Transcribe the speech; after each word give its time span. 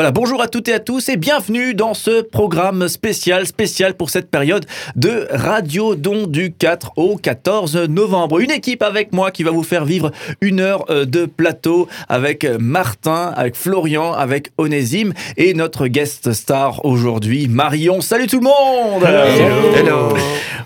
Voilà, 0.00 0.12
bonjour 0.12 0.40
à 0.40 0.48
toutes 0.48 0.66
et 0.68 0.72
à 0.72 0.78
tous 0.78 1.10
et 1.10 1.18
bienvenue 1.18 1.74
dans 1.74 1.92
ce 1.92 2.22
programme 2.22 2.88
spécial, 2.88 3.46
spécial 3.46 3.92
pour 3.92 4.08
cette 4.08 4.30
période 4.30 4.64
de 4.96 5.28
Radio 5.30 5.94
Don 5.94 6.26
du 6.26 6.54
4 6.54 6.92
au 6.96 7.16
14 7.16 7.76
novembre. 7.90 8.40
Une 8.40 8.50
équipe 8.50 8.82
avec 8.82 9.12
moi 9.12 9.30
qui 9.30 9.42
va 9.42 9.50
vous 9.50 9.62
faire 9.62 9.84
vivre 9.84 10.10
une 10.40 10.60
heure 10.60 10.86
euh, 10.88 11.04
de 11.04 11.26
plateau 11.26 11.86
avec 12.08 12.46
Martin, 12.58 13.30
avec 13.36 13.54
Florian, 13.54 14.14
avec 14.14 14.52
Onésime 14.56 15.12
et 15.36 15.52
notre 15.52 15.86
guest 15.86 16.32
star 16.32 16.82
aujourd'hui, 16.86 17.46
Marion. 17.46 18.00
Salut 18.00 18.26
tout 18.26 18.40
le 18.40 18.44
monde 18.44 19.04
Hello. 19.04 19.76
Hello. 19.76 20.16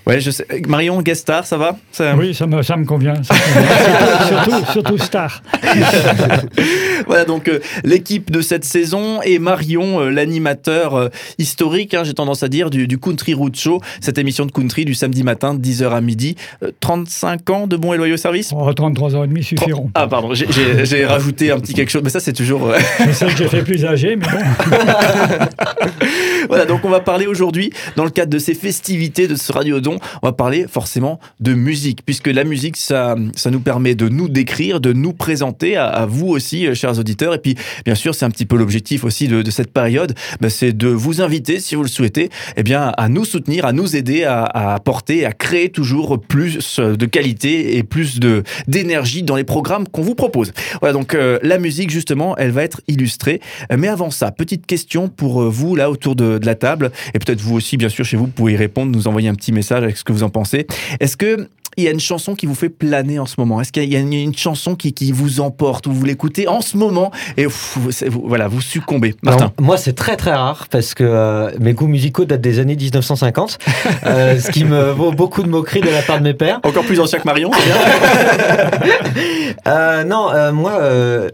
Ouais, 0.06 0.20
je 0.20 0.30
sais. 0.30 0.46
Marion, 0.68 1.00
guest 1.00 1.22
star, 1.22 1.46
ça 1.46 1.56
va? 1.56 1.76
Ça... 1.90 2.14
Oui, 2.14 2.34
ça 2.34 2.46
me, 2.46 2.62
ça 2.62 2.76
me 2.76 2.84
convient. 2.84 3.14
Ça 3.24 3.34
me 3.34 3.54
convient. 3.54 4.26
surtout, 4.28 4.72
surtout 4.72 4.98
star. 4.98 5.42
voilà 7.06 7.24
donc 7.24 7.48
euh, 7.48 7.58
l'équipe 7.84 8.30
de 8.30 8.40
cette 8.40 8.64
saison 8.64 9.22
et 9.24 9.38
Marion, 9.38 10.00
euh, 10.00 10.10
l'animateur 10.10 10.94
euh, 10.94 11.08
historique, 11.38 11.94
hein, 11.94 12.04
j'ai 12.04 12.14
tendance 12.14 12.42
à 12.42 12.48
dire, 12.48 12.70
du, 12.70 12.86
du, 12.86 12.98
Country 12.98 13.34
Road 13.34 13.56
Show, 13.56 13.80
cette 14.00 14.18
émission 14.18 14.46
de 14.46 14.52
country 14.52 14.84
du 14.84 14.94
samedi 14.94 15.22
matin 15.22 15.54
de 15.54 15.64
10h 15.64 15.90
à 15.90 16.00
midi. 16.00 16.36
35 16.80 17.50
ans 17.50 17.66
de 17.66 17.76
bons 17.76 17.92
et 17.92 17.96
loyaux 17.96 18.16
services? 18.16 18.52
Oh, 18.54 18.72
33 18.72 19.16
ans 19.16 19.24
et 19.24 19.28
demi 19.28 19.42
suffiront. 19.42 19.90
Ah 19.94 20.06
pardon, 20.06 20.32
j'ai 20.34 20.44
rajouté 21.04 21.50
un 21.50 21.58
petit 21.58 21.74
quelque 21.74 21.90
chose, 21.90 22.02
mais 22.02 22.10
ça 22.10 22.20
c'est 22.20 22.32
toujours... 22.32 22.72
Je 23.06 23.12
sais 23.12 23.26
que 23.26 23.36
j'ai 23.36 23.48
fait 23.48 23.62
plus 23.62 23.84
âgé, 23.84 24.16
mais 24.16 24.26
bon. 24.26 24.38
voilà, 26.48 26.66
donc 26.66 26.84
on 26.84 26.90
va 26.90 27.00
parler 27.00 27.26
aujourd'hui, 27.26 27.72
dans 27.96 28.04
le 28.04 28.10
cadre 28.10 28.32
de 28.32 28.38
ces 28.38 28.54
festivités 28.54 29.28
de 29.28 29.34
ce 29.34 29.52
Radiodon, 29.52 29.98
on 30.22 30.26
va 30.26 30.32
parler 30.32 30.66
forcément 30.68 31.20
de 31.40 31.54
musique, 31.54 32.04
puisque 32.04 32.28
la 32.28 32.44
musique, 32.44 32.76
ça, 32.76 33.16
ça 33.34 33.50
nous 33.50 33.60
permet 33.60 33.94
de 33.94 34.08
nous 34.08 34.28
décrire, 34.28 34.80
de 34.80 34.92
nous 34.92 35.12
présenter 35.12 35.76
à, 35.76 35.86
à 35.86 36.06
vous 36.06 36.28
aussi, 36.28 36.74
chers 36.74 36.98
auditeurs, 36.98 37.34
et 37.34 37.38
puis 37.38 37.56
bien 37.84 37.94
sûr, 37.94 38.14
c'est 38.14 38.24
un 38.24 38.30
petit 38.30 38.46
peu 38.46 38.56
l'objectif 38.56 39.04
aussi 39.04 39.13
de, 39.22 39.50
cette 39.50 39.72
période, 39.72 40.14
ben, 40.40 40.48
c'est 40.48 40.72
de 40.72 40.88
vous 40.88 41.20
inviter, 41.20 41.60
si 41.60 41.74
vous 41.74 41.82
le 41.82 41.88
souhaitez, 41.88 42.30
eh 42.56 42.62
bien, 42.62 42.92
à 42.96 43.08
nous 43.08 43.24
soutenir, 43.24 43.64
à 43.64 43.72
nous 43.72 43.96
aider 43.96 44.24
à, 44.24 44.42
à 44.42 44.74
apporter, 44.74 45.24
à 45.24 45.32
créer 45.32 45.68
toujours 45.68 46.20
plus 46.20 46.80
de 46.80 47.06
qualité 47.06 47.76
et 47.76 47.82
plus 47.82 48.20
de 48.20 48.42
d'énergie 48.68 49.22
dans 49.22 49.36
les 49.36 49.44
programmes 49.44 49.88
qu'on 49.88 50.02
vous 50.02 50.14
propose. 50.14 50.52
Voilà, 50.80 50.92
donc 50.92 51.14
euh, 51.14 51.38
la 51.42 51.58
musique, 51.58 51.90
justement, 51.90 52.36
elle 52.36 52.50
va 52.50 52.62
être 52.62 52.80
illustrée. 52.88 53.40
Mais 53.76 53.88
avant 53.88 54.10
ça, 54.10 54.30
petite 54.30 54.66
question 54.66 55.08
pour 55.08 55.42
vous, 55.50 55.76
là, 55.76 55.90
autour 55.90 56.16
de, 56.16 56.38
de 56.38 56.46
la 56.46 56.54
table, 56.54 56.90
et 57.14 57.18
peut-être 57.18 57.40
vous 57.40 57.54
aussi, 57.54 57.76
bien 57.76 57.88
sûr, 57.88 58.04
chez 58.04 58.16
vous, 58.16 58.24
vous 58.24 58.30
pouvez 58.30 58.54
y 58.54 58.56
répondre, 58.56 58.92
nous 58.92 59.08
envoyer 59.08 59.28
un 59.28 59.34
petit 59.34 59.52
message 59.52 59.82
avec 59.82 59.96
ce 59.96 60.04
que 60.04 60.12
vous 60.12 60.22
en 60.22 60.30
pensez. 60.30 60.66
Est-ce 61.00 61.16
que 61.16 61.48
il 61.76 61.84
y 61.84 61.88
a 61.88 61.90
une 61.90 62.00
chanson 62.00 62.34
qui 62.34 62.46
vous 62.46 62.54
fait 62.54 62.68
planer 62.68 63.18
en 63.18 63.26
ce 63.26 63.34
moment 63.38 63.60
Est-ce 63.60 63.72
qu'il 63.72 63.92
y 63.92 63.96
a 63.96 63.98
une, 63.98 64.12
une 64.12 64.36
chanson 64.36 64.74
qui, 64.74 64.92
qui, 64.92 65.12
vous 65.12 65.40
emporte 65.40 65.86
ou 65.86 65.92
vous 65.92 66.04
l'écoutez 66.04 66.48
en 66.48 66.60
ce 66.60 66.76
moment 66.76 67.10
et 67.36 67.46
vous, 67.46 67.90
vous, 68.08 68.22
voilà, 68.24 68.48
vous 68.48 68.60
succombez 68.60 69.14
Martin 69.22 69.52
Moi, 69.60 69.76
c'est 69.76 69.92
très 69.92 70.16
très 70.16 70.32
rare 70.32 70.66
parce 70.70 70.94
que 70.94 71.04
euh, 71.04 71.50
mes 71.60 71.72
goûts 71.72 71.86
musicaux 71.86 72.24
datent 72.24 72.40
des 72.40 72.58
années 72.58 72.76
1950, 72.76 73.58
euh, 74.06 74.38
ce 74.38 74.50
qui 74.50 74.64
me 74.64 74.90
vaut 74.90 75.12
beaucoup 75.12 75.42
de 75.42 75.48
moqueries 75.48 75.80
de 75.80 75.90
la 75.90 76.02
part 76.02 76.18
de 76.18 76.24
mes 76.24 76.34
pères. 76.34 76.60
Encore 76.62 76.84
plus 76.84 77.00
ancien 77.00 77.18
que 77.18 77.24
Marion, 77.24 77.50
euh, 79.66 80.04
Non, 80.04 80.52
moi, 80.52 80.80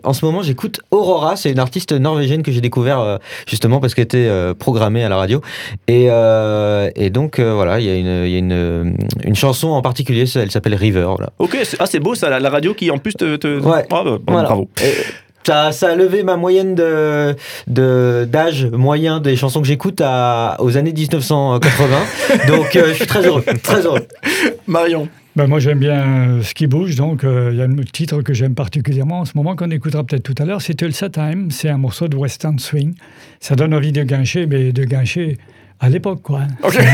en 0.05 0.13
ce 0.13 0.25
moment, 0.25 0.43
j'écoute 0.43 0.81
Aurora. 0.91 1.37
C'est 1.37 1.51
une 1.51 1.59
artiste 1.59 1.93
norvégienne 1.93 2.43
que 2.43 2.53
j'ai 2.53 2.61
découvert 2.61 3.19
justement 3.47 3.81
parce 3.81 3.95
qu'elle 3.95 4.05
était 4.05 4.31
programmée 4.59 5.05
à 5.05 5.09
la 5.09 5.17
radio. 5.17 5.41
Et, 5.89 6.07
et 6.07 7.11
donc, 7.11 7.41
voilà, 7.41 7.81
il 7.81 7.87
y 7.87 7.91
a, 7.91 7.95
une, 7.95 8.29
y 8.29 8.35
a 8.35 8.39
une, 8.39 8.97
une 9.25 9.37
chanson 9.37 9.69
en 9.69 9.83
particulier 9.83 10.27
elle 10.37 10.51
s'appelle 10.51 10.75
River. 10.75 11.09
Là. 11.19 11.31
Ok, 11.39 11.57
ah, 11.79 11.87
c'est 11.87 12.01
beau 12.01 12.15
ça, 12.15 12.31
la, 12.31 12.41
la, 12.41 12.51
radio 12.51 12.75
qui 12.75 12.91
en 12.91 12.99
plus 12.99 13.15
te. 13.15 13.37
te... 13.37 13.61
Ouais. 13.61 13.87
Bah, 13.89 14.05
voilà. 14.27 14.49
Bravo. 14.49 14.69
Et 14.83 14.93
ça, 15.45 15.73
ça, 15.73 15.91
a 15.91 15.95
levé 15.95 16.23
ma 16.23 16.37
moyenne 16.37 16.75
de, 16.75 17.35
de, 17.67 18.29
d'âge 18.31 18.67
moyen 18.67 19.21
des 19.21 19.37
chansons 19.37 19.61
que 19.61 19.67
j'écoute 19.67 20.01
à, 20.05 20.57
aux 20.59 20.77
années 20.77 20.93
1980. 20.93 21.87
donc 22.49 22.77
euh, 22.77 22.89
je 22.89 22.93
suis 22.95 23.07
très 23.07 23.27
heureux. 23.27 23.43
Très 23.63 23.87
heureux. 23.87 24.07
Marion. 24.67 25.09
Ben 25.37 25.47
moi 25.47 25.61
j'aime 25.61 25.79
bien 25.79 26.41
ce 26.43 26.55
qui 26.55 26.67
bouge, 26.67 26.97
donc 26.97 27.21
il 27.23 27.29
euh, 27.29 27.55
y 27.55 27.63
a 27.63 27.65
un 27.65 27.77
titre 27.93 28.21
que 28.21 28.35
j'aime 28.35 28.55
particulièrement 28.55 29.21
en 29.21 29.25
ce 29.25 29.33
moment 29.37 29.55
qu'on 29.55 29.71
écoutera 29.71 30.03
peut-être 30.03 30.25
tout 30.25 30.35
à 30.43 30.45
l'heure, 30.45 30.61
c'est 30.61 30.75
Tulsa 30.75 31.09
Time, 31.09 31.51
c'est 31.53 31.69
un 31.69 31.79
morceau 31.79 32.09
de 32.09 32.17
Western 32.17 32.59
Swing. 32.59 32.95
Ça 33.39 33.55
donne 33.55 33.73
envie 33.73 33.93
de 33.93 34.03
gâcher, 34.03 34.47
mais 34.47 34.73
de 34.73 34.85
gâcher 34.85 35.39
à 35.79 35.89
l'époque, 35.89 36.21
quoi. 36.23 36.43
Okay. 36.63 36.79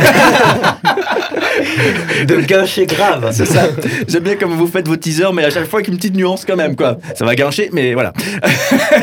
de 2.27 2.37
gâcher 2.41 2.87
grave. 2.87 3.31
C'est 3.33 3.47
ça. 3.47 3.69
J'aime 4.09 4.23
bien 4.23 4.37
comme 4.37 4.53
vous 4.53 4.67
faites 4.67 4.89
vos 4.89 4.97
teasers, 4.97 5.33
mais 5.33 5.45
à 5.45 5.51
chaque 5.51 5.67
fois 5.67 5.81
avec 5.81 5.89
une 5.89 5.97
petite 5.97 6.15
nuance 6.15 6.45
quand 6.45 6.57
même, 6.57 6.77
quoi. 6.77 6.99
Ça 7.15 7.25
va 7.25 7.35
gâcher, 7.35 7.71
mais 7.73 7.95
voilà. 7.95 8.13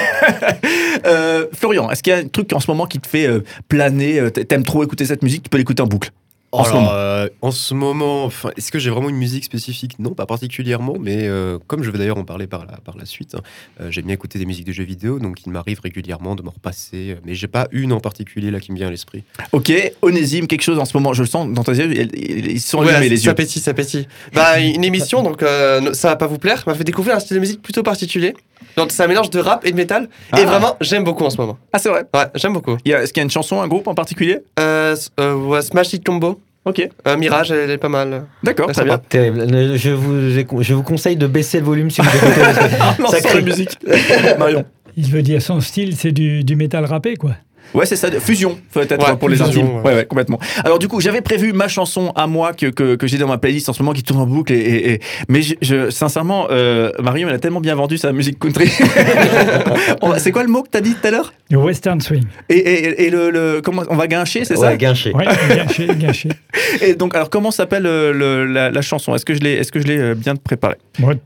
euh, 1.05 1.47
Florian, 1.53 1.89
est-ce 1.89 2.03
qu'il 2.03 2.13
y 2.13 2.15
a 2.15 2.19
un 2.19 2.27
truc 2.27 2.51
en 2.53 2.59
ce 2.59 2.69
moment 2.69 2.85
qui 2.85 2.99
te 2.99 3.07
fait 3.07 3.27
euh, 3.27 3.43
planer 3.67 4.31
T'aimes 4.31 4.63
trop 4.63 4.83
écouter 4.83 5.05
cette 5.05 5.23
musique 5.23 5.43
Tu 5.43 5.49
peux 5.49 5.57
l'écouter 5.57 5.81
en 5.81 5.87
boucle? 5.87 6.11
En, 6.53 6.63
Alors, 6.63 6.67
ce 6.67 6.73
moment. 6.73 6.89
Euh, 6.93 7.29
en 7.41 7.51
ce 7.51 7.73
moment, 7.73 8.25
enfin, 8.25 8.51
est-ce 8.55 8.71
que 8.71 8.77
j'ai 8.77 8.91
vraiment 8.91 9.09
une 9.09 9.17
musique 9.17 9.43
spécifique? 9.43 9.97
Non, 9.97 10.11
pas 10.11 10.27
particulièrement, 10.27 10.97
mais 10.99 11.27
euh, 11.27 11.57
comme 11.65 11.81
je 11.81 11.89
vais 11.89 11.97
d'ailleurs 11.97 12.19
en 12.19 12.25
parler 12.25 12.45
par 12.45 12.67
la, 12.67 12.77
par 12.77 12.95
la 12.95 13.05
suite, 13.05 13.33
hein, 13.33 13.41
euh, 13.81 13.89
j'aime 13.89 14.05
bien 14.05 14.13
écouter 14.13 14.37
des 14.37 14.45
musiques 14.45 14.67
de 14.67 14.71
jeux 14.71 14.83
vidéo, 14.83 15.17
donc 15.17 15.39
il 15.45 15.51
m'arrive 15.51 15.79
régulièrement 15.81 16.35
de 16.35 16.43
me 16.43 16.49
repasser, 16.49 17.17
mais 17.25 17.33
j'ai 17.33 17.47
pas 17.47 17.67
une 17.71 17.91
en 17.91 17.99
particulier 17.99 18.51
là 18.51 18.59
qui 18.59 18.71
me 18.71 18.77
vient 18.77 18.87
à 18.87 18.91
l'esprit. 18.91 19.23
Ok, 19.51 19.73
Onésime, 20.03 20.45
quelque 20.45 20.61
chose 20.61 20.77
en 20.77 20.85
ce 20.85 20.95
moment, 20.95 21.13
je 21.13 21.23
le 21.23 21.27
sens 21.27 21.51
dans 21.51 21.63
tes 21.63 21.71
yeux, 21.71 21.91
ils 21.91 22.61
sont 22.61 22.81
allumés 22.81 22.99
ouais, 22.99 23.09
les 23.09 23.17
ça 23.17 23.31
yeux. 23.31 23.35
pétille, 23.35 23.61
ça 23.61 23.73
pétille. 23.73 24.07
Bah, 24.33 24.59
une 24.59 24.83
émission, 24.83 25.23
donc 25.23 25.41
euh, 25.41 25.91
ça 25.93 26.09
va 26.09 26.15
pas 26.17 26.27
vous 26.27 26.37
plaire, 26.37 26.63
m'a 26.67 26.75
fait 26.75 26.83
découvrir 26.83 27.15
un 27.15 27.19
style 27.19 27.35
de 27.35 27.41
musique 27.41 27.63
plutôt 27.63 27.81
particulier. 27.81 28.35
Donc 28.77 28.91
c'est 28.91 29.03
un 29.03 29.07
mélange 29.07 29.29
de 29.31 29.39
rap 29.39 29.65
et 29.65 29.71
de 29.71 29.75
métal, 29.75 30.07
ah. 30.31 30.39
et 30.39 30.45
vraiment 30.45 30.77
j'aime 30.81 31.03
beaucoup 31.03 31.23
en 31.23 31.31
ce 31.31 31.37
moment. 31.37 31.57
Ah 31.73 31.79
c'est 31.79 31.89
vrai? 31.89 32.05
Ouais, 32.13 32.25
j'aime 32.35 32.53
beaucoup. 32.53 32.77
Est-ce 32.85 33.11
qu'il 33.11 33.17
y 33.17 33.21
a 33.21 33.23
une 33.23 33.31
chanson, 33.31 33.59
un 33.59 33.67
groupe 33.67 33.87
en 33.87 33.95
particulier? 33.95 34.39
Euh, 34.59 34.95
ouais, 35.19 35.61
Smash 35.63 35.93
It 35.93 36.05
Combo. 36.05 36.39
Ok. 36.65 36.89
Euh, 37.07 37.17
Mirage, 37.17 37.51
elle, 37.51 37.69
est 37.69 37.77
pas 37.77 37.89
mal. 37.89 38.25
D'accord, 38.41 38.71
très 38.71 38.85
bien. 38.85 38.97
Terrible. 38.97 39.77
Je 39.77 39.89
vous, 39.91 40.61
je 40.61 40.73
vous 40.73 40.83
conseille 40.83 41.17
de 41.17 41.27
baisser 41.27 41.59
le 41.59 41.65
volume 41.65 41.89
si 41.89 42.01
vous 42.01 42.07
écoutez. 42.07 43.07
ça 43.09 43.21
crée 43.21 43.41
musique. 43.41 43.77
Marion. 44.39 44.63
Il 44.95 45.09
veut 45.09 45.23
dire 45.23 45.41
son 45.41 45.59
style, 45.59 45.95
c'est 45.95 46.11
du, 46.11 46.43
du 46.43 46.55
métal 46.55 46.85
rappé, 46.85 47.15
quoi. 47.15 47.31
Ouais, 47.73 47.85
c'est 47.85 47.95
ça, 47.95 48.09
fusion, 48.19 48.59
peut-être 48.71 49.09
ouais, 49.09 49.17
pour 49.17 49.29
les 49.29 49.41
intimes. 49.41 49.77
Ouais. 49.77 49.81
ouais. 49.81 49.95
ouais, 49.95 50.05
complètement. 50.05 50.39
Alors, 50.63 50.79
du 50.79 50.87
coup, 50.87 51.01
j'avais 51.01 51.21
prévu 51.21 51.53
ma 51.53 51.67
chanson 51.67 52.11
à 52.15 52.27
moi 52.27 52.53
que, 52.53 52.67
que, 52.67 52.95
que 52.95 53.07
j'ai 53.07 53.17
dans 53.17 53.27
ma 53.27 53.37
playlist 53.37 53.67
en 53.69 53.73
ce 53.73 53.81
moment 53.81 53.93
qui 53.93 54.03
tourne 54.03 54.19
en 54.21 54.27
boucle. 54.27 54.53
Et, 54.53 54.57
et, 54.57 54.93
et... 54.93 54.99
Mais 55.27 55.41
je, 55.41 55.55
je, 55.61 55.89
sincèrement, 55.89 56.47
euh, 56.51 56.91
Marion, 57.01 57.27
elle 57.29 57.35
a 57.35 57.39
tellement 57.39 57.61
bien 57.61 57.75
vendu 57.75 57.97
sa 57.97 58.11
musique 58.11 58.37
country. 58.39 58.69
c'est 60.17 60.31
quoi 60.31 60.43
le 60.43 60.49
mot 60.49 60.61
que 60.61 60.69
tu 60.69 60.77
as 60.77 60.81
dit 60.81 60.93
tout 60.93 61.07
à 61.07 61.11
l'heure? 61.11 61.33
Le 61.49 61.57
western 61.57 61.99
swing. 61.99 62.23
Et, 62.49 62.57
et, 62.57 63.05
et 63.05 63.09
le, 63.09 63.31
le, 63.31 63.61
comment, 63.63 63.83
on 63.89 63.95
va 63.95 64.07
guincher, 64.07 64.45
c'est 64.45 64.57
ouais, 64.57 64.67
ça? 64.67 64.77
guincher. 64.77 65.13
Ouais, 65.13 65.25
guincher, 65.55 65.87
guincher. 65.95 66.29
Et 66.81 66.95
donc, 66.95 67.15
alors, 67.15 67.29
comment 67.29 67.51
s'appelle 67.51 67.83
le, 67.83 68.45
la, 68.45 68.69
la, 68.69 68.81
chanson? 68.81 69.15
Est-ce 69.15 69.25
que 69.25 69.33
je 69.33 69.39
l'ai 69.39 69.53
est-ce 69.53 69.71
que 69.71 69.79
je 69.79 69.87
l'ai 69.87 70.15
bien 70.15 70.35
préparée? 70.35 70.77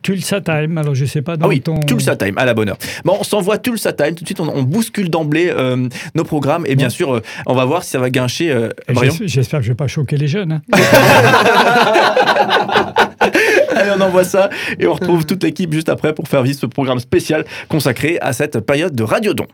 Tulsa 0.02 0.42
Time, 0.42 0.78
alors 0.78 0.96
je 0.96 1.06
sais 1.06 1.22
pas 1.22 1.38
dans 1.38 1.46
ah 1.46 1.50
oui, 1.50 1.62
ton... 1.62 1.80
Tulsa 1.80 2.16
Time, 2.16 2.38
à 2.38 2.46
la 2.46 2.54
bonne 2.54 2.70
heure. 2.70 2.78
Bon, 3.06 3.18
on 3.20 3.24
s'envoie 3.24 3.58
Tulsa 3.58 3.94
Time, 3.94 4.16
tout 4.16 4.24
de 4.24 4.28
suite, 4.28 4.40
on, 4.40 4.50
on 4.50 4.64
bouscule 4.64 5.10
d'emblée 5.10 5.50
euh, 5.50 5.88
nos 6.16 6.24
programmes, 6.28 6.66
et 6.68 6.76
bien 6.76 6.88
ouais. 6.88 6.92
sûr, 6.92 7.16
euh, 7.16 7.22
on 7.46 7.56
va 7.56 7.66
voir 7.66 7.84
si 7.84 7.90
ça 7.90 8.00
va 8.00 8.10
guincher. 8.10 8.52
Euh, 8.52 8.70
J'espère 9.22 9.60
que 9.60 9.66
je 9.66 9.72
vais 9.72 9.76
pas 9.76 9.88
choquer 9.88 10.18
les 10.18 10.28
jeunes. 10.28 10.52
Hein. 10.52 10.62
Allez, 13.76 13.92
on 13.98 14.02
envoie 14.02 14.24
ça, 14.24 14.50
et 14.80 14.86
on 14.88 14.94
retrouve 14.94 15.26
toute 15.26 15.44
l'équipe 15.44 15.74
juste 15.74 15.90
après 15.90 16.14
pour 16.14 16.28
faire 16.28 16.44
vivre 16.44 16.60
ce 16.60 16.66
programme 16.66 17.00
spécial 17.00 17.46
consacré 17.68 18.18
à 18.22 18.34
cette 18.34 18.60
période 18.60 18.96
de 18.96 19.04
Radiodon. 19.04 19.48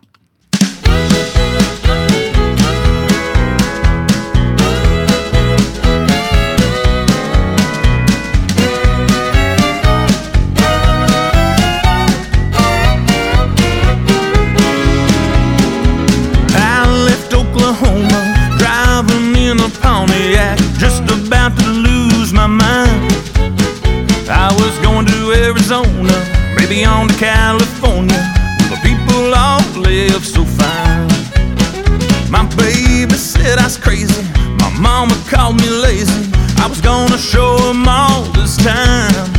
Arizona, 25.12 26.14
maybe 26.56 26.86
on 26.86 27.08
to 27.08 27.16
California. 27.16 28.22
The 28.70 28.80
people 28.82 29.34
all 29.36 29.62
live 29.80 30.26
so 30.26 30.46
fine. 30.46 31.08
My 32.30 32.46
baby 32.56 33.16
said 33.16 33.60
I 33.60 33.66
was 33.66 33.78
crazy. 33.78 34.24
My 34.60 34.70
mama 34.80 35.16
called 35.30 35.60
me 35.60 35.70
lazy. 35.70 36.32
I 36.58 36.68
was 36.68 36.82
gonna 36.82 37.18
show 37.18 37.58
them 37.58 37.88
all 37.88 38.24
this 38.34 38.58
time. 38.58 39.30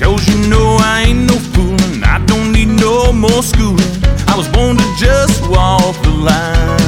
Cause 0.00 0.26
you 0.28 0.48
know 0.48 0.78
I 0.80 1.04
ain't 1.08 1.28
no 1.28 1.38
fooling. 1.52 2.02
I 2.04 2.24
don't 2.26 2.52
need 2.52 2.68
no 2.68 3.12
more 3.12 3.42
schooling. 3.42 3.92
I 4.28 4.34
was 4.36 4.48
born 4.48 4.76
to 4.76 4.94
just 4.98 5.46
walk 5.48 5.96
the 6.02 6.10
line. 6.10 6.81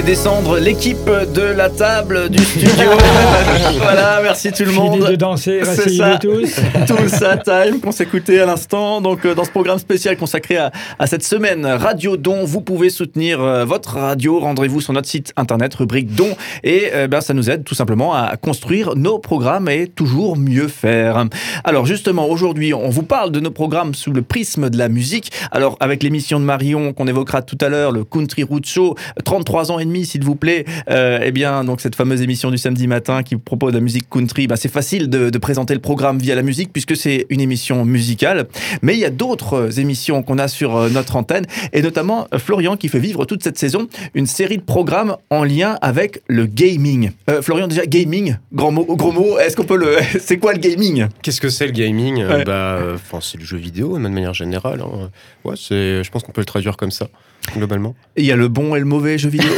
Fait 0.00 0.06
descendre 0.06 0.58
l'équipe 0.58 1.10
de 1.34 1.42
la 1.42 1.68
table 1.68 2.28
du 2.28 2.38
studio. 2.42 2.70
voilà, 3.78 4.20
merci 4.22 4.52
tout 4.52 4.64
le 4.64 4.70
Fini 4.70 4.88
monde. 4.88 5.10
de 5.10 5.16
danser, 5.16 5.64
ça. 5.64 6.18
tous. 6.18 6.54
Tout 6.86 7.08
ça 7.08 7.36
time 7.36 7.80
qu'on 7.80 7.92
s'écoutait 7.92 8.40
à 8.40 8.46
l'instant. 8.46 9.00
Donc, 9.00 9.24
euh, 9.24 9.34
dans 9.34 9.44
ce 9.44 9.50
programme 9.50 9.78
spécial 9.78 10.16
consacré 10.16 10.56
à, 10.56 10.70
à 10.98 11.06
cette 11.06 11.24
semaine 11.24 11.66
Radio 11.66 12.16
Don, 12.16 12.44
vous 12.44 12.60
pouvez 12.60 12.90
soutenir 12.90 13.40
euh, 13.40 13.64
votre 13.64 13.94
radio. 13.96 14.38
Rendez-vous 14.38 14.80
sur 14.80 14.92
notre 14.92 15.08
site 15.08 15.32
internet, 15.36 15.74
rubrique 15.74 16.14
Don. 16.14 16.36
Et 16.62 16.90
euh, 16.94 17.08
ben, 17.08 17.20
ça 17.20 17.34
nous 17.34 17.50
aide 17.50 17.64
tout 17.64 17.74
simplement 17.74 18.14
à 18.14 18.36
construire 18.36 18.96
nos 18.96 19.18
programmes 19.18 19.68
et 19.68 19.86
toujours 19.86 20.36
mieux 20.36 20.68
faire. 20.68 21.24
Alors, 21.64 21.86
justement, 21.86 22.28
aujourd'hui, 22.28 22.74
on 22.74 22.90
vous 22.90 23.02
parle 23.02 23.32
de 23.32 23.40
nos 23.40 23.50
programmes 23.50 23.94
sous 23.94 24.12
le 24.12 24.22
prisme 24.22 24.70
de 24.70 24.78
la 24.78 24.88
musique. 24.88 25.32
Alors, 25.50 25.76
avec 25.80 26.02
l'émission 26.02 26.38
de 26.38 26.44
Marion 26.44 26.92
qu'on 26.92 27.06
évoquera 27.06 27.42
tout 27.42 27.58
à 27.60 27.68
l'heure, 27.68 27.92
le 27.92 28.04
Country 28.04 28.44
Road 28.44 28.64
Show, 28.64 28.94
33 29.24 29.72
ans 29.72 29.78
et 29.78 29.89
s'il 30.04 30.24
vous 30.24 30.36
plaît. 30.36 30.64
Euh, 30.90 31.20
eh 31.22 31.32
bien, 31.32 31.64
donc, 31.64 31.80
cette 31.80 31.94
fameuse 31.94 32.22
émission 32.22 32.50
du 32.50 32.58
samedi 32.58 32.86
matin 32.86 33.22
qui 33.22 33.36
propose 33.36 33.72
de 33.72 33.78
la 33.78 33.82
musique 33.82 34.08
country, 34.10 34.46
ben, 34.46 34.56
c'est 34.56 34.70
facile 34.72 35.08
de, 35.10 35.30
de 35.30 35.38
présenter 35.38 35.74
le 35.74 35.80
programme 35.80 36.18
via 36.18 36.34
la 36.34 36.42
musique 36.42 36.72
puisque 36.72 36.96
c'est 36.96 37.26
une 37.30 37.40
émission 37.40 37.84
musicale. 37.84 38.46
Mais 38.82 38.94
il 38.94 39.00
y 39.00 39.04
a 39.04 39.10
d'autres 39.10 39.54
euh, 39.54 39.70
émissions 39.70 40.22
qu'on 40.22 40.38
a 40.38 40.48
sur 40.48 40.76
euh, 40.76 40.88
notre 40.90 41.16
antenne 41.16 41.44
et 41.72 41.82
notamment 41.82 42.26
Florian 42.38 42.76
qui 42.76 42.88
fait 42.88 42.98
vivre 42.98 43.24
toute 43.24 43.42
cette 43.42 43.58
saison 43.58 43.88
une 44.14 44.26
série 44.26 44.56
de 44.58 44.62
programmes 44.62 45.16
en 45.30 45.44
lien 45.44 45.76
avec 45.82 46.22
le 46.28 46.46
gaming. 46.46 47.10
Euh, 47.28 47.42
Florian, 47.42 47.68
déjà, 47.68 47.86
gaming, 47.86 48.36
grand 48.52 48.72
mot, 48.72 48.84
gros 48.84 49.12
mot, 49.12 49.38
est-ce 49.38 49.56
qu'on 49.56 49.64
peut 49.64 49.76
le. 49.76 49.96
c'est 50.20 50.38
quoi 50.38 50.52
le 50.52 50.58
gaming? 50.58 51.06
Qu'est-ce 51.22 51.40
que 51.40 51.48
c'est 51.48 51.66
le 51.66 51.72
gaming? 51.72 52.24
Ouais. 52.24 52.44
Bah, 52.44 52.78
c'est 53.20 53.38
le 53.38 53.44
jeu 53.44 53.56
vidéo 53.58 53.94
de 53.98 54.02
manière 54.02 54.34
générale. 54.34 54.80
hein. 54.82 55.10
Ouais, 55.44 55.54
c'est. 55.56 56.02
Je 56.04 56.10
pense 56.10 56.22
qu'on 56.22 56.32
peut 56.32 56.40
le 56.40 56.46
traduire 56.46 56.76
comme 56.76 56.90
ça, 56.90 57.08
globalement. 57.56 57.94
Il 58.16 58.24
y 58.24 58.32
a 58.32 58.36
le 58.36 58.48
bon 58.48 58.74
et 58.76 58.78
le 58.78 58.84
mauvais 58.84 59.18
jeu 59.18 59.28
vidéo. 59.30 59.50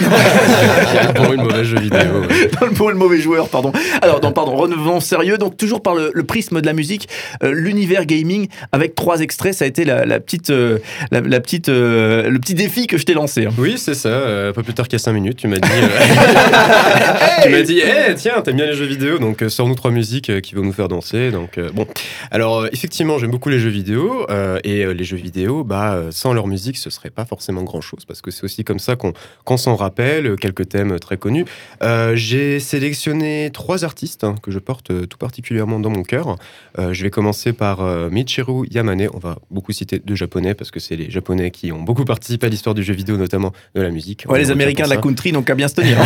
Pour 1.14 1.32
une 1.32 1.42
mauvaise 1.42 1.64
jeu 1.66 1.78
vidéo. 1.78 1.98
ouais. 2.00 2.48
le 2.68 2.70
bon 2.74 2.88
et 2.88 2.92
le 2.92 2.98
mauvais 2.98 3.18
joueur, 3.20 3.48
pardon. 3.48 3.72
Alors, 4.00 4.20
non, 4.22 4.32
pardon, 4.32 4.54
revenons 4.56 5.00
sérieux. 5.00 5.36
Donc, 5.38 5.56
toujours 5.56 5.82
par 5.82 5.94
le, 5.94 6.10
le 6.14 6.22
prisme 6.24 6.60
de 6.60 6.66
la 6.66 6.72
musique, 6.72 7.08
euh, 7.42 7.52
l'univers 7.52 8.06
gaming, 8.06 8.48
avec 8.72 8.94
trois 8.94 9.20
extraits, 9.20 9.54
ça 9.54 9.64
a 9.64 9.68
été 9.68 9.84
la, 9.84 10.04
la 10.04 10.20
petite, 10.20 10.50
euh, 10.50 10.78
la, 11.10 11.20
la 11.20 11.40
petite, 11.40 11.68
euh, 11.68 12.28
le 12.30 12.38
petit 12.38 12.54
défi 12.54 12.86
que 12.86 12.96
je 12.98 13.04
t'ai 13.04 13.14
lancé. 13.14 13.46
hein. 13.46 13.50
Oui, 13.58 13.74
c'est 13.76 13.94
ça. 13.94 14.08
euh, 14.08 14.52
pas 14.52 14.62
plus 14.62 14.74
tard 14.74 14.86
y 14.92 14.94
a 14.96 14.98
5 14.98 15.12
minutes, 15.12 15.38
tu 15.38 15.48
m'as 15.48 15.56
dit. 15.58 15.68
euh, 15.72 15.88
tu 17.42 17.48
m'as 17.50 17.62
dit, 17.62 17.80
Eh, 17.80 18.14
tiens, 18.14 18.40
t'aimes 18.42 18.56
bien 18.56 18.66
les 18.66 18.74
jeux 18.74 18.84
vidéo, 18.86 19.18
donc 19.18 19.42
euh, 19.42 19.48
sors-nous 19.48 19.74
trois 19.74 19.90
musiques 19.90 20.30
euh, 20.30 20.40
qui 20.40 20.54
vont 20.54 20.62
nous 20.62 20.72
faire 20.72 20.88
danser. 20.88 21.30
Donc 21.30 21.58
euh, 21.58 21.70
bon, 21.72 21.86
alors 22.30 22.60
euh, 22.60 22.68
effectivement, 22.72 23.18
j'aime 23.18 23.30
beaucoup 23.30 23.48
les 23.48 23.58
jeux 23.58 23.70
vidéo 23.70 24.26
euh, 24.30 24.58
et 24.64 24.84
euh, 24.84 24.92
les 24.92 25.04
jeux 25.04 25.16
vidéo, 25.16 25.64
bah 25.64 25.94
euh, 25.94 26.08
sans 26.10 26.32
leur 26.32 26.46
musique, 26.46 26.76
ce 26.76 26.90
serait 26.90 27.10
pas 27.10 27.24
forcément 27.24 27.62
grand-chose 27.72 28.04
parce 28.06 28.20
que 28.20 28.30
c'est 28.30 28.44
aussi 28.44 28.64
comme 28.64 28.78
ça 28.78 28.96
qu'on 28.96 29.12
qu'on 29.44 29.56
s'en 29.56 29.76
rappelle 29.76 30.26
euh, 30.26 30.36
quelques 30.36 30.68
thèmes 30.68 30.98
très 30.98 31.16
connus. 31.16 31.44
Euh, 31.82 32.14
J'ai 32.14 32.60
sélectionné 32.60 33.50
trois 33.52 33.84
artistes 33.84 34.24
hein, 34.24 34.34
que 34.42 34.50
je 34.50 34.58
porte 34.58 34.90
euh, 34.90 35.06
tout 35.06 35.18
particulièrement 35.18 35.80
dans 35.80 35.90
mon 35.90 36.02
cœur. 36.02 36.36
Euh, 36.78 36.92
je 36.92 37.02
vais 37.02 37.10
commencer 37.10 37.52
par 37.52 37.76
Michiru 38.10 38.66
Yamane. 38.70 39.08
On 39.14 39.18
va 39.18 39.38
beaucoup 39.50 39.72
citer 39.72 39.98
deux 39.98 40.14
japonais 40.14 40.54
parce 40.54 40.70
que 40.70 40.80
c'est 40.80 40.96
les 40.96 41.10
japonais 41.10 41.50
qui 41.50 41.72
ont 41.72 41.82
beaucoup 41.82 42.04
participé 42.04 42.46
à 42.46 42.50
l'histoire 42.50 42.74
du 42.74 42.82
jeu 42.82 42.94
vidéo, 42.94 43.16
notamment 43.16 43.52
de 43.74 43.80
la 43.80 43.90
musique. 43.90 44.24
Ouais, 44.28 44.38
les 44.38 44.50
Américains 44.50 44.84
de 44.84 44.90
la 44.90 44.98
country, 44.98 45.32
donc 45.32 45.48
à 45.48 45.54
bien 45.54 45.68
se 45.68 45.74
tenir. 45.74 45.96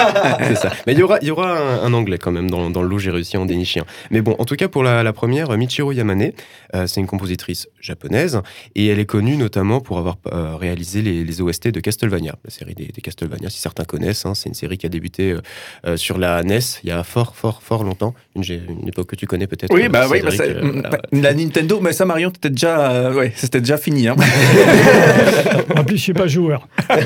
C'est 0.48 0.54
ça. 0.54 0.70
Mais 0.86 0.92
il 0.92 0.98
y 0.98 1.02
aura, 1.02 1.18
il 1.22 1.28
y 1.28 1.30
aura 1.30 1.58
un, 1.58 1.84
un 1.84 1.92
anglais 1.92 2.18
quand 2.18 2.32
même 2.32 2.50
dans, 2.50 2.70
dans 2.70 2.82
le 2.82 2.88
lot, 2.88 2.98
j'ai 2.98 3.10
réussi 3.10 3.36
à 3.36 3.40
en 3.40 3.46
dénicher 3.46 3.80
un. 3.80 3.86
Mais 4.10 4.20
bon, 4.22 4.36
en 4.38 4.44
tout 4.44 4.56
cas, 4.56 4.68
pour 4.68 4.82
la, 4.84 5.02
la 5.02 5.12
première, 5.12 5.50
Michiru 5.56 5.94
Yamane, 5.94 6.32
euh, 6.74 6.86
c'est 6.86 7.00
une 7.00 7.06
compositrice 7.06 7.68
japonaise 7.80 8.40
et 8.74 8.86
elle 8.86 9.00
est 9.00 9.06
connue 9.06 9.36
notamment 9.36 9.80
pour 9.80 9.98
avoir 9.98 10.16
euh, 10.32 10.56
réalisé 10.56 11.02
les, 11.02 11.15
les 11.24 11.40
OST 11.40 11.68
de 11.68 11.80
Castlevania, 11.80 12.34
la 12.44 12.50
série 12.50 12.74
des, 12.74 12.86
des 12.86 13.00
Castlevania, 13.00 13.50
si 13.50 13.58
certains 13.60 13.84
connaissent. 13.84 14.26
hein. 14.26 14.34
c'est 14.34 14.48
une 14.48 14.54
série 14.54 14.78
qui 14.78 14.86
a 14.86 14.88
débuté 14.88 15.32
euh, 15.32 15.40
euh, 15.86 15.96
sur 15.96 16.18
la 16.18 16.42
NES 16.42 16.58
il 16.82 16.88
y 16.88 16.92
a 16.92 17.02
fort, 17.04 17.34
fort, 17.36 17.62
fort 17.62 17.84
longtemps. 17.84 18.14
Une, 18.34 18.42
époque 18.88 19.08
que 19.08 19.16
tu 19.16 19.26
connais 19.26 19.46
peut-être. 19.46 19.72
oui, 19.74 19.84
euh, 19.84 19.88
bah 19.88 20.06
oui, 20.10 20.20
bah, 20.22 20.28
euh, 20.40 20.60
voilà, 20.60 20.90
ouais. 20.90 21.20
la 21.20 21.34
Nintendo, 21.34 21.80
mais 21.80 21.92
ça, 21.92 22.04
Marion, 22.04 22.30
t'étais 22.30 22.50
déjà, 22.50 22.90
euh, 22.90 23.14
ouais, 23.14 23.32
c'était 23.36 23.60
déjà 23.60 23.76
fini. 23.78 24.08
hein. 24.08 24.16
En 25.76 25.84
plus, 25.84 25.96
je 25.96 26.02
suis 26.02 26.14
pas 26.14 26.26
joueur. 26.26 26.68
Bah, 26.88 26.96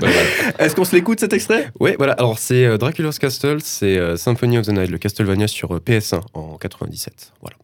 voilà. 0.00 0.22
Est-ce 0.58 0.74
qu'on 0.74 0.84
se 0.84 0.94
l'écoute 0.94 1.20
cet 1.20 1.32
extrait? 1.32 1.70
Oui, 1.80 1.92
voilà. 1.98 2.12
Alors, 2.14 2.38
c'est 2.38 2.64
euh, 2.64 2.78
Dracula's 2.78 3.18
Castle, 3.18 3.58
c'est 3.62 3.98
euh, 3.98 4.16
Symphony 4.16 4.58
of 4.58 4.66
the 4.66 4.70
Night, 4.70 4.90
le 4.90 4.98
Castlevania 4.98 5.46
sur 5.48 5.74
euh, 5.74 5.80
PS1 5.80 6.20
en 6.34 6.56
97. 6.56 7.32
Voilà. 7.40 7.56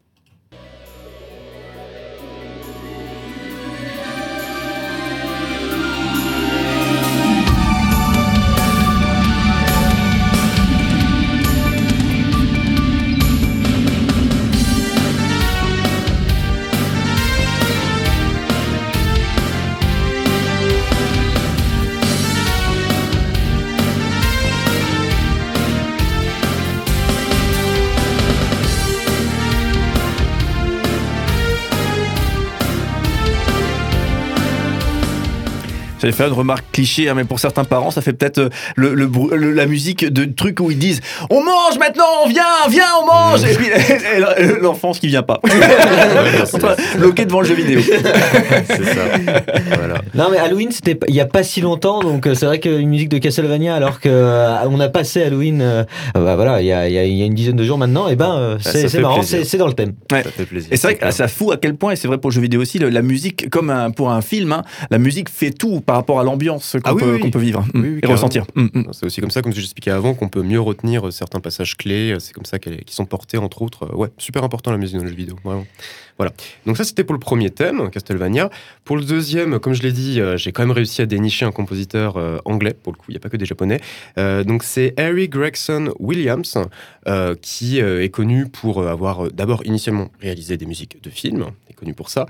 J'allais 36.00 36.12
faire 36.12 36.28
une 36.28 36.32
remarque 36.34 36.64
cliché, 36.72 37.08
hein, 37.08 37.14
mais 37.14 37.24
pour 37.24 37.38
certains 37.40 37.64
parents, 37.64 37.90
ça 37.90 38.00
fait 38.00 38.12
peut-être 38.12 38.38
euh, 38.38 38.48
le, 38.76 38.94
le 38.94 39.06
brou- 39.06 39.30
le- 39.34 39.52
la 39.52 39.66
musique 39.66 40.04
de 40.06 40.24
trucs 40.24 40.60
où 40.60 40.70
ils 40.70 40.78
disent 40.78 41.00
On 41.30 41.42
mange 41.44 41.78
maintenant, 41.78 42.26
viens, 42.28 42.42
viens, 42.68 42.84
on 43.02 43.06
mange 43.06 43.44
Et 43.44 43.54
puis 43.54 43.66
et 44.38 44.60
l'enfant 44.60 44.92
qui 44.92 45.06
vient 45.08 45.22
pas. 45.22 45.40
Bloqué 46.98 47.24
devant 47.24 47.40
le 47.40 47.46
jeu 47.46 47.54
vidéo. 47.54 47.80
C'est 48.66 48.84
ça. 48.84 49.00
voilà. 49.76 49.94
Non 50.14 50.28
mais 50.30 50.38
Halloween 50.38 50.70
c'était 50.70 50.98
il 51.08 51.14
y 51.14 51.20
a 51.20 51.26
pas 51.26 51.42
si 51.42 51.60
longtemps 51.60 52.00
donc 52.00 52.26
euh, 52.26 52.34
c'est 52.34 52.46
vrai 52.46 52.58
qu'une 52.60 52.88
musique 52.88 53.08
de 53.08 53.18
Castlevania 53.18 53.74
alors 53.74 54.00
que 54.00 54.08
euh, 54.08 54.56
on 54.68 54.80
a 54.80 54.88
passé 54.88 55.22
Halloween 55.22 55.60
euh, 55.62 55.84
bah, 56.14 56.36
voilà 56.36 56.60
il 56.60 56.66
y 56.66 56.72
a, 56.72 56.88
il 56.88 56.94
y 56.94 56.98
a- 56.98 57.04
il 57.04 57.14
y 57.16 57.22
a 57.22 57.26
une 57.26 57.34
dizaine 57.34 57.56
de 57.56 57.64
jours 57.64 57.78
maintenant 57.78 58.08
et 58.08 58.16
ben 58.16 58.34
euh, 58.36 58.58
ça 58.60 58.72
c'est 58.88 59.00
marrant 59.00 59.22
c'est 59.22 59.44
c'est 59.44 59.58
dans 59.58 59.66
le 59.66 59.72
thème. 59.74 59.94
Ouais. 60.12 60.22
Ça 60.22 60.30
fait 60.30 60.44
plaisir. 60.46 60.68
Et 60.72 60.76
c'est 60.76 60.86
vrai 60.88 60.96
que 60.96 61.10
ça 61.10 61.28
fout 61.28 61.52
à 61.52 61.56
quel 61.56 61.74
point, 61.76 61.92
et 61.92 61.96
c'est 61.96 62.08
vrai 62.08 62.18
pour 62.18 62.30
le 62.30 62.34
jeu 62.34 62.40
vidéo 62.40 62.60
aussi, 62.60 62.78
le- 62.78 62.88
la 62.88 63.02
musique, 63.02 63.48
comme 63.50 63.70
un- 63.70 63.90
pour 63.90 64.10
un 64.10 64.20
film, 64.22 64.52
hein, 64.52 64.62
la 64.90 64.98
musique 64.98 65.28
fait 65.28 65.50
tout 65.50 65.80
par 65.90 65.96
rapport 65.96 66.20
à 66.20 66.22
l'ambiance 66.22 66.76
qu'on 66.84 66.90
Ah 66.90 66.94
oui, 66.94 67.02
peut, 67.02 67.18
oui. 67.20 67.30
peut 67.32 67.40
vivre 67.40 67.64
Oui, 67.74 67.98
et 68.00 68.06
ressentir. 68.06 68.46
C'est 68.92 69.06
aussi 69.06 69.20
comme 69.20 69.32
ça, 69.32 69.42
comme 69.42 69.52
j'expliquais 69.52 69.90
avant, 69.90 70.14
qu'on 70.14 70.28
peut 70.28 70.42
mieux 70.44 70.60
retenir 70.60 71.08
euh, 71.08 71.10
certains 71.10 71.40
passages 71.40 71.76
clés. 71.76 72.14
C'est 72.20 72.32
comme 72.32 72.44
ça 72.44 72.60
qu'ils 72.60 72.78
sont 72.90 73.06
portés, 73.06 73.38
entre 73.38 73.62
autres. 73.62 73.86
Euh, 73.92 73.96
Ouais, 73.96 74.08
super 74.16 74.44
important 74.44 74.70
la 74.70 74.76
musique 74.78 74.98
dans 74.98 75.02
le 75.02 75.08
jeu 75.10 75.16
vidéo. 75.16 75.34
Vraiment. 75.42 75.66
Voilà. 76.20 76.32
Donc 76.66 76.76
ça, 76.76 76.84
c'était 76.84 77.02
pour 77.02 77.14
le 77.14 77.18
premier 77.18 77.48
thème, 77.48 77.88
Castlevania. 77.88 78.50
Pour 78.84 78.98
le 78.98 79.04
deuxième, 79.04 79.58
comme 79.58 79.72
je 79.72 79.80
l'ai 79.82 79.90
dit, 79.92 80.20
euh, 80.20 80.36
j'ai 80.36 80.52
quand 80.52 80.60
même 80.60 80.70
réussi 80.70 81.00
à 81.00 81.06
dénicher 81.06 81.46
un 81.46 81.50
compositeur 81.50 82.18
euh, 82.18 82.36
anglais. 82.44 82.74
Pour 82.74 82.92
le 82.92 82.98
coup, 82.98 83.06
il 83.08 83.12
n'y 83.12 83.16
a 83.16 83.20
pas 83.20 83.30
que 83.30 83.38
des 83.38 83.46
japonais. 83.46 83.80
Euh, 84.18 84.44
donc 84.44 84.62
c'est 84.62 84.92
Harry 85.00 85.30
Gregson 85.30 85.94
Williams, 85.98 86.58
qui 87.40 87.78
est 87.78 88.10
connu 88.10 88.46
pour 88.48 88.86
avoir 88.86 89.32
d'abord 89.32 89.64
initialement 89.64 90.10
réalisé 90.20 90.58
des 90.58 90.66
musiques 90.66 91.02
de 91.02 91.08
films. 91.08 91.46
Il 91.68 91.72
est 91.72 91.74
connu 91.74 91.94
pour 91.94 92.10
ça. 92.10 92.26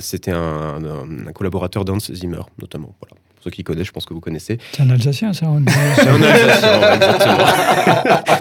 C'était 0.00 0.32
un, 0.32 0.84
un- 0.84 1.26
un 1.28 1.32
collaborateur 1.32 1.86
d'Hans 1.86 1.98
Zimmer, 2.12 2.42
notamment. 2.60 2.94
Voilà. 3.00 3.16
Ceux 3.44 3.50
qui 3.50 3.62
connaissent, 3.62 3.86
je 3.88 3.92
pense 3.92 4.06
que 4.06 4.14
vous 4.14 4.20
connaissez. 4.20 4.56
C'est 4.72 4.82
un 4.82 4.88
Alsacien, 4.88 5.34
ça. 5.34 5.44
on- 5.46 5.62
C'est 5.96 6.08
un 6.08 6.22
Alsacien, 6.22 6.94
exactement. 6.94 7.44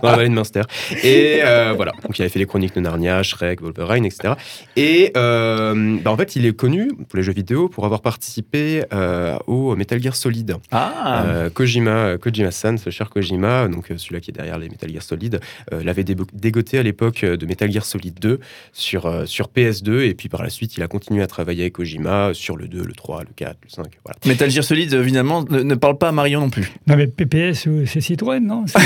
Dans 0.02 0.10
la 0.12 0.16
vallée 0.16 0.30
de 0.30 0.34
Munster. 0.34 0.62
Et 1.04 1.42
euh, 1.44 1.74
voilà. 1.76 1.92
Donc, 2.04 2.18
il 2.18 2.22
avait 2.22 2.30
fait 2.30 2.40
les 2.40 2.46
chroniques 2.46 2.74
de 2.76 2.80
Narnia, 2.80 3.22
Shrek, 3.22 3.62
Wolverine, 3.62 4.06
etc. 4.06 4.36
Et 4.78 5.12
euh, 5.18 5.98
bah, 6.02 6.12
en 6.12 6.16
fait, 6.18 6.38
il 6.38 6.46
est 6.46 6.54
connu 6.56 6.88
pour 7.10 7.18
les 7.18 7.24
jeux 7.24 7.34
vidéo 7.34 7.68
pour 7.68 7.84
avoir 7.86 8.02
participé 8.02 8.84
euh, 8.94 9.36
au 9.48 9.76
Metal 9.76 10.02
Gear 10.02 10.16
Solid. 10.16 10.56
Ah, 10.72 11.24
Euh, 11.28 11.50
Kojima, 11.50 12.18
Kojima-san, 12.18 12.78
ce 12.78 12.90
cher 12.90 13.10
Kojima, 13.10 13.68
donc 13.68 13.92
euh, 13.92 13.98
celui-là 13.98 14.22
qui 14.22 14.32
est 14.32 14.34
derrière 14.34 14.58
les 14.58 14.70
Metal 14.70 14.90
Gear 14.90 15.04
Solid, 15.04 15.40
euh, 15.74 15.84
l'avait 15.84 16.04
débo- 16.04 16.28
dégoté 16.34 16.78
à 16.80 16.84
l'époque 16.84 17.26
de 17.26 17.46
Metal 17.46 17.70
Gear 17.72 17.84
Solid 17.86 18.18
2 18.20 18.40
sur, 18.72 19.06
euh, 19.06 19.26
sur 19.26 19.50
PS2. 19.50 20.02
Et 20.04 20.14
puis 20.14 20.30
par 20.30 20.44
la 20.44 20.50
suite, 20.50 20.78
il 20.78 20.84
a 20.84 20.88
continué 20.88 21.22
à 21.24 21.28
travailler 21.28 21.64
avec 21.64 21.74
Kojima 21.74 22.32
sur 22.34 22.56
le 22.56 22.68
2, 22.68 22.84
le 22.84 22.94
3, 22.94 23.22
le 23.22 23.28
4, 23.36 23.58
le 23.64 23.70
5. 23.70 23.86
Voilà. 24.06 24.18
Metal 24.26 24.50
Gear 24.50 24.64
Solid, 24.64 24.93
évidemment, 25.00 25.44
ne, 25.50 25.62
ne 25.64 25.76
parle 25.76 25.98
pas 25.98 26.10
à 26.10 26.12
Marion 26.12 26.42
non 26.42 26.50
plus. 26.50 26.72
Non, 26.88 26.96
mais 26.96 27.08
PPS, 27.08 27.68
euh, 27.68 27.86
c'est 27.86 28.02
Citroën, 28.02 28.40
non 28.40 28.66
C'est- 28.68 28.80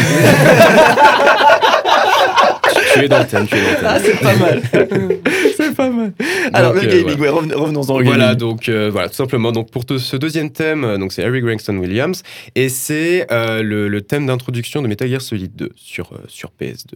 tu 2.93 2.99
es 3.03 3.07
dans 3.07 3.19
le 3.19 3.25
thème, 3.27 3.47
tu 3.47 3.55
es 3.55 3.61
dans 3.61 3.69
le 3.69 3.75
thème. 3.75 3.85
Ah, 3.85 3.99
c'est 3.99 4.19
pas 4.19 4.35
mal. 4.35 4.61
c'est 5.57 5.75
pas 5.75 5.89
mal. 5.89 6.13
Alors, 6.53 6.73
Donc, 6.73 6.83
le 6.83 6.89
euh, 6.89 7.01
gaming, 7.03 7.17
voilà. 7.17 7.33
ouais, 7.33 7.39
reven- 7.41 7.53
revenons-en 7.53 7.95
au 7.95 8.03
Voilà, 8.03 8.25
gaming. 8.25 8.37
donc 8.37 8.69
euh, 8.69 8.89
voilà, 8.91 9.09
tout 9.09 9.15
simplement. 9.15 9.51
Donc 9.51 9.71
pour 9.71 9.85
te- 9.85 9.97
ce 9.97 10.15
deuxième 10.17 10.51
thème, 10.51 10.83
euh, 10.83 10.97
donc 10.97 11.13
c'est 11.13 11.23
Harry 11.23 11.41
Gregson 11.41 11.75
Williams 11.77 12.23
et 12.55 12.69
c'est 12.69 13.27
euh, 13.31 13.61
le, 13.63 13.87
le 13.87 14.01
thème 14.01 14.25
d'introduction 14.25 14.81
de 14.81 14.87
Metal 14.87 15.07
Gear 15.09 15.21
Solid 15.21 15.55
2 15.55 15.71
sur 15.75 16.11
euh, 16.13 16.17
sur 16.27 16.51
PS2. 16.59 16.95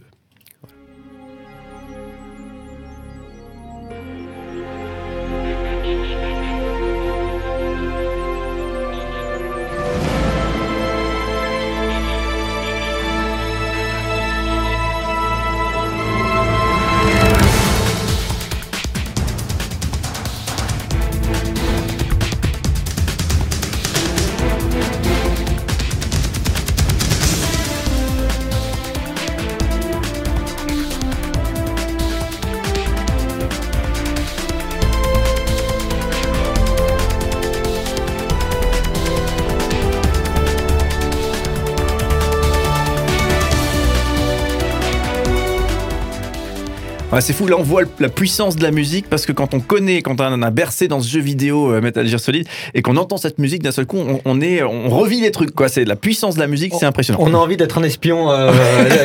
Ouais, 47.12 47.20
c'est 47.20 47.32
fou, 47.34 47.46
là 47.46 47.56
on 47.58 47.62
voit 47.62 47.82
la 48.00 48.08
puissance 48.08 48.56
de 48.56 48.62
la 48.62 48.70
musique 48.70 49.06
parce 49.10 49.26
que 49.26 49.32
quand 49.32 49.52
on 49.54 49.60
connaît, 49.60 50.00
quand 50.00 50.18
on 50.20 50.42
a 50.42 50.50
bercé 50.50 50.88
dans 50.88 51.00
ce 51.00 51.10
jeu 51.10 51.20
vidéo 51.20 51.72
euh, 51.72 51.80
Metal 51.82 52.06
Gear 52.06 52.18
Solid 52.18 52.46
et 52.74 52.80
qu'on 52.82 52.96
entend 52.96 53.18
cette 53.18 53.38
musique 53.38 53.62
d'un 53.62 53.70
seul 53.72 53.84
coup, 53.86 53.98
on, 53.98 54.20
on 54.24 54.40
est, 54.40 54.62
on 54.62 54.88
revit 54.88 55.20
les 55.20 55.30
trucs 55.30 55.54
quoi. 55.54 55.68
C'est 55.68 55.84
la 55.84 55.96
puissance 55.96 56.36
de 56.36 56.40
la 56.40 56.46
musique, 56.46 56.72
c'est 56.78 56.86
impressionnant. 56.86 57.18
On 57.22 57.34
a 57.34 57.36
envie 57.36 57.56
d'être 57.58 57.76
un 57.78 57.82
espion 57.82 58.30
euh, 58.30 58.50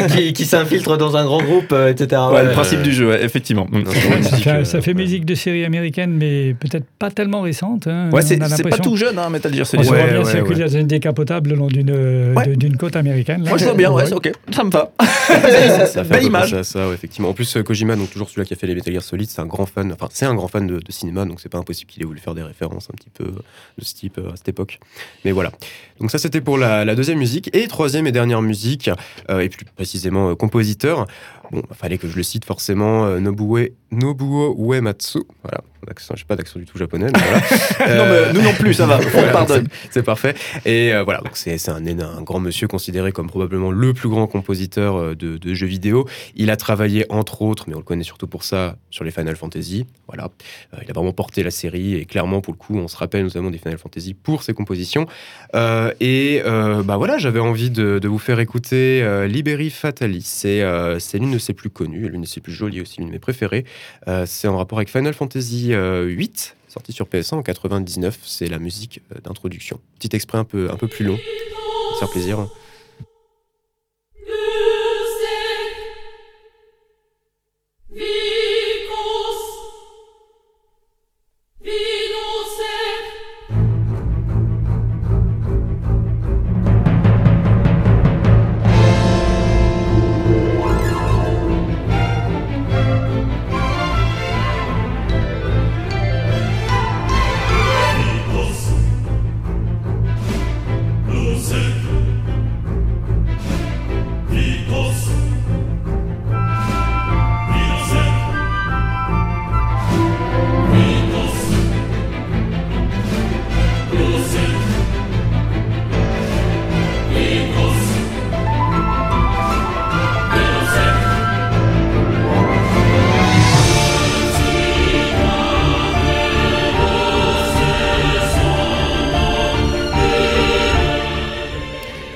qui, 0.16 0.32
qui 0.34 0.46
s'infiltre 0.46 0.98
dans 0.98 1.18
un 1.18 1.26
grand 1.26 1.42
groupe 1.44 1.72
euh, 1.74 1.90
etc. 1.90 2.22
Ouais, 2.30 2.38
Ouais, 2.38 2.44
le 2.46 2.52
principe 2.52 2.82
du 2.82 2.94
jeu, 2.94 3.10
ouais, 3.10 3.24
effectivement. 3.24 3.68
Non, 3.72 3.82
ça 4.22 4.38
fait, 4.38 4.66
ça 4.66 4.82
fait 4.82 4.92
ouais. 4.92 4.94
musique 5.02 5.26
de 5.26 5.36
série 5.36 5.66
américaine, 5.66 6.12
mais 6.18 6.54
peut-être 6.60 6.86
pas 7.00 7.12
tellement 7.12 7.42
récente. 7.42 7.88
hein. 7.88 8.10
Ouais, 8.14 8.22
On 8.24 8.26
c'est 8.26 8.70
pas 8.70 8.78
tout 8.78 8.96
jeune, 8.96 9.18
hein, 9.20 9.30
Metal 9.30 9.54
Gear 9.54 9.64
On 9.64 9.66
Solid. 9.66 9.90
Ouais, 9.90 9.98
voit 9.98 10.08
bien 10.08 10.20
ouais, 10.24 10.32
circuler 10.32 10.64
ouais. 10.64 10.70
dans 10.70 10.78
une 10.80 10.88
décapotable 10.88 11.50
le 11.50 11.56
long 11.58 11.68
d'une 11.68 11.92
Ouais. 12.36 12.48
de- 12.48 12.56
d'une 12.56 12.78
côte 12.78 12.96
américaine. 12.96 13.44
là. 13.44 13.50
Moi 13.50 13.58
je 13.58 13.66
vois 13.66 13.74
bien, 13.74 13.92
ouais, 13.92 14.06
c'est 14.06 14.14
ok, 14.14 14.32
ça 14.56 14.64
me 14.64 14.70
va. 14.72 14.92
Ça 15.88 16.04
fait 16.04 16.14
un 16.14 16.18
Belle 16.18 16.24
image. 16.24 16.62
ça, 16.62 16.88
ouais, 16.88 16.94
effectivement. 16.94 17.30
En 17.30 17.34
plus, 17.34 17.58
Kojima, 17.66 17.96
donc 17.98 18.10
toujours 18.10 18.30
celui-là 18.30 18.46
qui 18.46 18.54
a 18.54 18.56
fait 18.56 18.68
les 18.68 18.76
Metal 18.76 18.94
Gear 18.94 19.04
Solid, 19.04 19.30
c'est 19.30 19.42
un 19.42 19.46
grand 19.46 19.66
fan. 19.66 19.92
Enfin, 19.92 20.08
c'est 20.12 20.26
un 20.26 20.36
grand 20.36 20.48
fan 20.48 20.68
de, 20.68 20.82
cinéma, 20.90 21.26
donc 21.26 21.42
c'est 21.42 21.50
pas 21.50 21.58
impossible 21.58 21.92
qu'il 21.92 22.02
ait 22.02 22.06
voulu 22.06 22.20
faire 22.20 22.36
des 22.36 22.44
références 22.44 22.90
un 22.90 22.96
petit 22.96 23.10
peu 23.10 23.26
de 23.26 23.84
ce 23.84 23.94
type 23.94 24.18
euh, 24.18 24.32
à 24.32 24.36
cette 24.36 24.50
époque. 24.50 24.80
Mais 25.26 25.32
voilà. 25.32 25.52
Donc 26.00 26.12
ça, 26.12 26.18
c'était 26.18 26.42
pour 26.42 26.58
la, 26.58 26.96
deuxième 26.96 27.18
musique 27.18 27.50
et 27.56 27.68
troisième 27.68 28.08
et 28.08 28.12
dernière 28.12 28.42
musique, 28.42 28.90
euh, 29.30 29.40
et 29.40 29.50
plus 29.50 29.66
précisément 29.66 30.30
euh, 30.30 30.36
compositeur. 30.36 31.08
Bon, 31.52 31.64
fallait 31.72 31.98
que 31.98 32.08
je 32.08 32.16
le 32.16 32.24
cite 32.24 32.46
forcément, 32.46 33.06
euh, 33.06 33.20
Nobuo, 33.92 34.56
Uematsu. 34.58 35.20
Voilà, 35.44 35.60
Accent- 35.90 36.16
j'ai 36.18 36.26
pas 36.26 36.36
d'accent 36.36 36.60
du 36.60 36.66
tout 36.66 36.78
japonais. 36.78 37.08
Mais 37.14 37.20
voilà. 37.20 37.38
Non, 37.80 38.04
Euh, 38.04 38.26
mais 38.28 38.34
nous 38.34 38.42
non 38.46 38.54
plus, 38.54 38.74
ça 38.74 38.86
va, 38.86 38.98
on 39.06 39.10
voilà, 39.10 39.32
pardonne. 39.32 39.68
c'est- 39.90 40.04
parfait. 40.04 40.36
Et 40.66 40.94
euh, 40.94 41.04
voilà, 41.04 41.22
donc 41.22 41.38
c'est 41.38 41.58
un, 41.70 42.22
grand 42.24 42.40
monsieur 42.42 42.68
considéré 42.68 43.12
comme 43.14 43.28
probablement 43.28 43.72
le 43.72 43.94
plus 43.94 44.10
grand 44.10 44.28
compositeur 44.28 44.98
euh, 44.98 45.16
de, 45.16 45.38
de 45.38 45.54
jeux 45.54 45.68
vidéo. 45.68 46.06
Il 46.36 46.50
a 46.50 46.58
travaillé 46.58 47.06
entre 47.10 47.42
autres, 47.42 47.66
mais 47.68 47.76
on 47.76 47.78
le 47.78 47.84
connaît 47.86 48.04
surtout 48.04 48.28
pour 48.28 48.44
ça, 48.44 48.76
sur 48.90 49.06
les 49.06 49.12
Final 49.12 49.36
Fantasy. 49.38 49.86
Voilà, 50.08 50.30
Euh, 50.74 50.78
il 50.84 50.90
a 50.90 50.94
vraiment 50.94 51.14
porté 51.14 51.42
la 51.44 51.52
série 51.52 51.96
et 51.96 52.06
clairement 52.06 52.42
pour 52.42 52.54
le 52.54 52.58
coup, 52.58 52.76
on 52.78 52.88
se 52.90 52.98
rappelle 52.98 53.24
notamment 53.24 53.50
des 53.52 53.58
Final 53.58 53.78
Fantasy 53.78 54.14
pour 54.14 54.44
ses 54.44 54.54
compositions. 54.54 55.06
Et 56.02 56.42
bah 56.86 56.98
voilà, 56.98 57.18
j'avais 57.18 57.40
envie 57.40 57.70
de, 57.70 58.00
de 58.00 58.08
vous 58.08 58.20
faire 58.20 58.40
écouter 58.42 59.26
Liberi 59.28 59.70
Fatalis. 59.70 60.24
C'est 60.26 60.64
c'est 61.00 61.18
l'une 61.20 61.32
de 61.32 61.38
ses 61.40 61.54
plus 61.54 61.70
connues, 61.70 62.10
l'une 62.10 62.22
de 62.22 62.28
ses 62.28 62.42
plus 62.42 62.52
jolies 62.54 62.82
aussi, 62.82 62.98
l'une 63.00 63.08
de 63.08 63.14
mes 63.14 63.20
préférées. 63.20 63.64
Euh, 64.08 64.26
c'est 64.26 64.48
en 64.48 64.58
rapport 64.58 64.80
avec 64.80 64.90
Final 64.90 65.14
Fantasy 65.14 65.74
euh, 65.74 66.04
8, 66.06 66.56
sorti 66.68 66.94
sur 66.94 67.08
PS1 67.08 67.36
en 67.36 67.44
99. 67.44 68.20
C'est 68.24 68.48
la 68.48 68.60
musique 68.60 69.02
euh, 69.12 69.20
d'introduction. 69.22 69.80
Petit 70.00 70.16
exprès 70.16 70.38
un 70.38 70.44
peu, 70.44 70.68
plus 70.88 71.06
long. 71.06 71.18
Ça 71.94 72.00
faire 72.00 72.10
plaisir. 72.10 72.48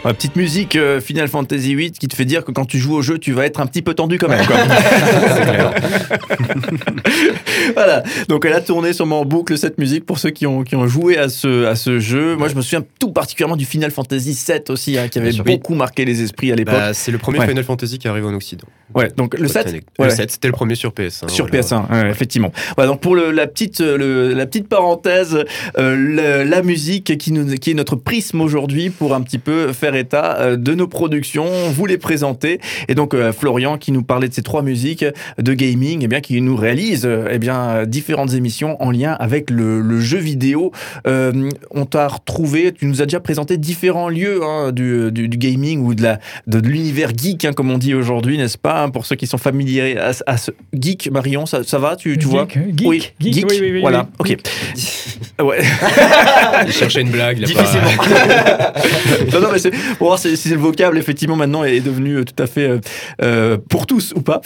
Ouais, 0.04 0.14
petite 0.14 0.36
musique 0.36 0.76
euh, 0.76 1.00
Final 1.00 1.28
Fantasy 1.28 1.76
VIII 1.76 1.92
qui 1.92 2.08
te 2.08 2.16
fait 2.16 2.26
dire 2.26 2.44
que 2.44 2.52
quand 2.52 2.66
tu 2.66 2.80
joues 2.80 2.96
au 2.96 3.02
jeu, 3.04 3.20
tu 3.20 3.34
vas 3.34 3.46
être 3.46 3.60
un 3.60 3.68
petit 3.68 3.84
peu 3.84 3.94
tendu 3.94 4.18
quand 4.18 4.30
même. 4.30 4.46
quoi. 4.48 4.56
voilà. 7.76 8.02
Donc 8.28 8.46
elle 8.46 8.54
a 8.54 8.62
tourné 8.62 8.94
sûrement 8.94 9.22
en 9.22 9.26
boucle 9.26 9.58
cette 9.60 9.78
musique 9.78 10.06
pour 10.06 10.18
ceux 10.18 10.32
qui 10.32 10.48
ont, 10.48 10.64
qui 10.64 10.76
ont 10.76 10.88
joué 10.88 11.18
à 11.18 11.30
ce, 11.30 11.66
à 11.66 11.76
ce 11.76 12.00
jeu. 12.00 12.36
Moi, 12.36 12.48
je 12.48 12.56
me 12.56 12.62
souviens 12.62 12.84
tout 13.00 13.12
particulièrement 13.12 13.58
du 13.58 13.66
Final 13.66 13.92
Fantasy 13.92 14.38
VII 14.48 14.60
aussi, 14.70 14.98
hein, 14.98 15.08
qui 15.08 15.20
avait 15.20 15.34
beaucoup 15.34 15.76
marqué 15.76 16.04
les 16.04 16.22
esprits 16.24 16.52
à 16.52 16.56
l'époque. 16.56 16.74
Bah, 16.74 16.94
c'est 16.94 17.12
le 17.12 17.18
premier 17.20 17.40
Ouais. 17.40 17.48
Final 17.48 17.64
Fantasy 17.64 18.00
qui 18.00 18.08
arrive 18.08 18.26
en 18.26 18.34
Occident. 18.34 18.66
ouais, 18.96 19.10
donc 19.16 19.38
le 19.38 19.48
7 19.48 19.72
Le 20.00 20.06
ouais. 20.06 20.10
7, 20.10 20.32
c'était 20.32 20.48
le 20.48 20.54
premier 20.54 20.76
sur 20.76 20.92
PS1. 20.92 21.30
Sur 21.30 21.48
voilà. 21.48 21.62
PS1, 21.62 21.92
ouais, 21.92 22.10
effectivement. 22.10 22.52
Voilà, 22.76 22.92
donc 22.92 23.02
pour 23.02 23.16
le- 23.16 23.32
la, 23.32 23.48
petite, 23.48 23.82
euh, 23.82 23.98
le- 23.98 24.34
la 24.34 24.46
petite 24.46 24.68
parenthèse, 24.68 25.44
euh, 25.78 25.96
le- 25.96 26.44
la 26.50 26.62
musique 26.62 27.18
qui, 27.18 27.32
nous, 27.32 27.56
qui 27.56 27.72
est 27.72 27.76
notre 27.76 27.96
prisme 27.96 28.42
aujourd'hui 28.42 28.90
pour 28.90 29.14
un 29.16 29.22
petit 29.22 29.38
peu 29.40 29.72
faire 29.74 29.91
état 29.96 30.38
euh, 30.40 30.56
de 30.58 30.74
nos 30.74 30.88
productions, 30.88 31.46
vous 31.72 31.86
les 31.86 31.98
présenter. 31.98 32.60
Et 32.88 32.96
donc 32.96 33.14
euh, 33.14 33.32
Florian 33.32 33.78
qui 33.78 33.92
nous 33.92 34.04
parlait 34.04 34.28
de 34.30 34.34
ces 34.34 34.42
trois 34.44 34.62
musiques 34.62 35.06
de 35.38 35.54
gaming, 35.54 36.04
et 36.04 36.08
bien 36.08 36.22
qui 36.22 36.40
nous 36.42 36.56
réalise 36.56 37.06
euh, 37.06 37.28
eh 37.32 37.40
bien 37.40 37.86
différentes 37.86 38.34
émissions 38.34 38.82
en 38.82 38.92
lien 38.92 39.14
avec 39.20 39.50
le, 39.50 39.82
le 39.82 40.00
jeu 40.00 40.18
vidéo. 40.18 40.72
Euh, 41.08 41.50
on 41.72 41.86
t'a 41.86 42.08
retrouvé, 42.08 42.72
tu 42.72 42.86
nous 42.86 43.02
as 43.02 43.06
déjà 43.06 43.20
présenté 43.20 43.58
différents 43.58 44.10
lieux 44.10 44.42
hein, 44.44 44.72
du, 44.72 45.12
du- 45.12 45.28
du 45.28 45.38
gaming 45.38 45.80
ou 45.86 45.94
de 45.96 46.04
la 46.04 46.20
de, 46.48 46.60
de 46.60 46.68
l'univers 46.70 47.12
geek, 47.16 47.46
hein, 47.46 47.54
comme 47.54 47.72
on 47.72 47.78
dit 47.78 47.94
aujourd'hui, 47.94 48.38
n'est-ce 48.38 48.58
pas 48.58 48.84
hein, 48.84 48.90
Pour 48.90 49.06
ceux 49.06 49.16
qui 49.16 49.28
sont 49.28 49.38
familiers 49.38 49.98
à, 49.98 50.12
à 50.28 50.38
ce 50.38 50.52
geek, 50.74 51.10
Marion, 51.12 51.46
ça, 51.46 51.64
ça 51.64 51.78
va 51.80 51.96
Tu, 51.96 52.18
tu 52.18 52.26
vois? 52.28 52.48
Geek, 52.48 52.78
geek, 52.78 52.88
Oui, 52.88 53.12
geek, 53.20 53.34
geek, 53.34 53.46
oui, 53.50 53.58
oui, 53.62 53.72
oui, 53.74 53.82
voilà, 53.82 54.08
ok. 54.20 54.38
Ouais. 55.42 55.60
Il 56.68 56.72
cherchait 56.72 57.02
une 57.02 57.10
blague. 57.10 57.38
il 57.40 57.44
a 57.46 57.48
Difficilement. 57.48 57.90
pas- 57.98 58.74
non, 59.34 59.42
non, 59.42 59.48
mais 59.52 59.60
c'est 59.60 59.72
pour 59.98 60.08
voir 60.08 60.20
si, 60.20 60.36
si 60.38 60.50
le 60.50 60.58
vocable, 60.58 60.98
effectivement, 60.98 61.36
maintenant 61.36 61.64
est 61.64 61.80
devenu 61.80 62.18
euh, 62.18 62.24
tout 62.24 62.42
à 62.42 62.48
fait 62.48 62.68
euh, 62.68 62.80
euh, 63.22 63.58
pour 63.70 63.88
tous 63.88 64.14
ou 64.16 64.22
pas. 64.22 64.42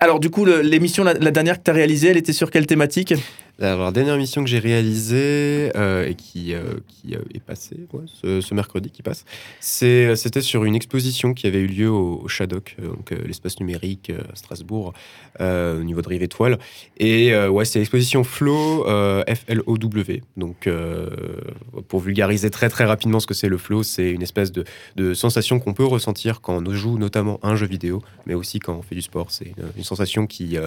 Alors, 0.00 0.20
du 0.20 0.30
coup, 0.30 0.44
l'émission, 0.44 1.04
la, 1.04 1.14
la 1.14 1.30
dernière 1.30 1.58
que 1.58 1.64
tu 1.64 1.70
as 1.70 1.74
réalisée, 1.74 2.08
elle 2.08 2.16
était 2.16 2.32
sur 2.32 2.50
quelle 2.50 2.66
thématique? 2.66 3.14
La 3.62 3.92
dernière 3.92 4.16
mission 4.16 4.42
que 4.42 4.50
j'ai 4.50 4.58
réalisée 4.58 5.70
euh, 5.76 6.08
et 6.08 6.16
qui, 6.16 6.52
euh, 6.52 6.62
euh, 7.12 7.18
est 7.32 7.38
passée 7.38 7.76
ce, 8.06 8.54
mercredi 8.54 8.90
qui 8.90 9.02
passe, 9.02 9.24
c'était 9.60 10.40
sur 10.40 10.64
une 10.64 10.74
exposition 10.74 11.32
qui 11.32 11.46
avait 11.46 11.60
eu 11.60 11.68
lieu 11.68 11.88
au, 11.88 12.20
au 12.24 12.26
Shadok, 12.26 12.74
donc 12.82 13.12
l'espace 13.24 13.60
numérique 13.60 14.10
à 14.10 14.34
Strasbourg, 14.34 14.94
au 15.38 15.82
niveau 15.84 16.02
de 16.02 16.08
Rive 16.08 16.24
Étoile. 16.24 16.58
Et 16.98 17.36
ouais, 17.46 17.64
c'est 17.64 17.78
l'exposition 17.78 18.24
Flow, 18.24 18.84
F-L-O-W. 18.84 20.22
Donc, 20.36 20.68
pour 21.86 22.00
vulgariser 22.00 22.50
très 22.50 22.68
très 22.68 22.84
rapidement 22.84 23.20
ce 23.20 23.28
que 23.28 23.34
c'est 23.34 23.48
le 23.48 23.58
flow, 23.58 23.84
c'est 23.84 24.10
une 24.10 24.22
espèce 24.22 24.50
de, 24.50 24.64
sensation 25.14 25.60
qu'on 25.60 25.72
peut 25.72 25.84
ressentir 25.84 26.40
quand 26.40 26.66
on 26.66 26.72
joue 26.72 26.98
notamment 26.98 27.38
un 27.44 27.54
jeu 27.54 27.66
vidéo, 27.66 28.02
mais 28.26 28.34
aussi 28.34 28.58
quand 28.58 28.74
on 28.74 28.82
fait 28.82 28.96
du 28.96 29.02
sport. 29.02 29.30
C'est 29.30 29.54
une, 29.76 29.84
sensation 29.84 30.26
qui, 30.26 30.58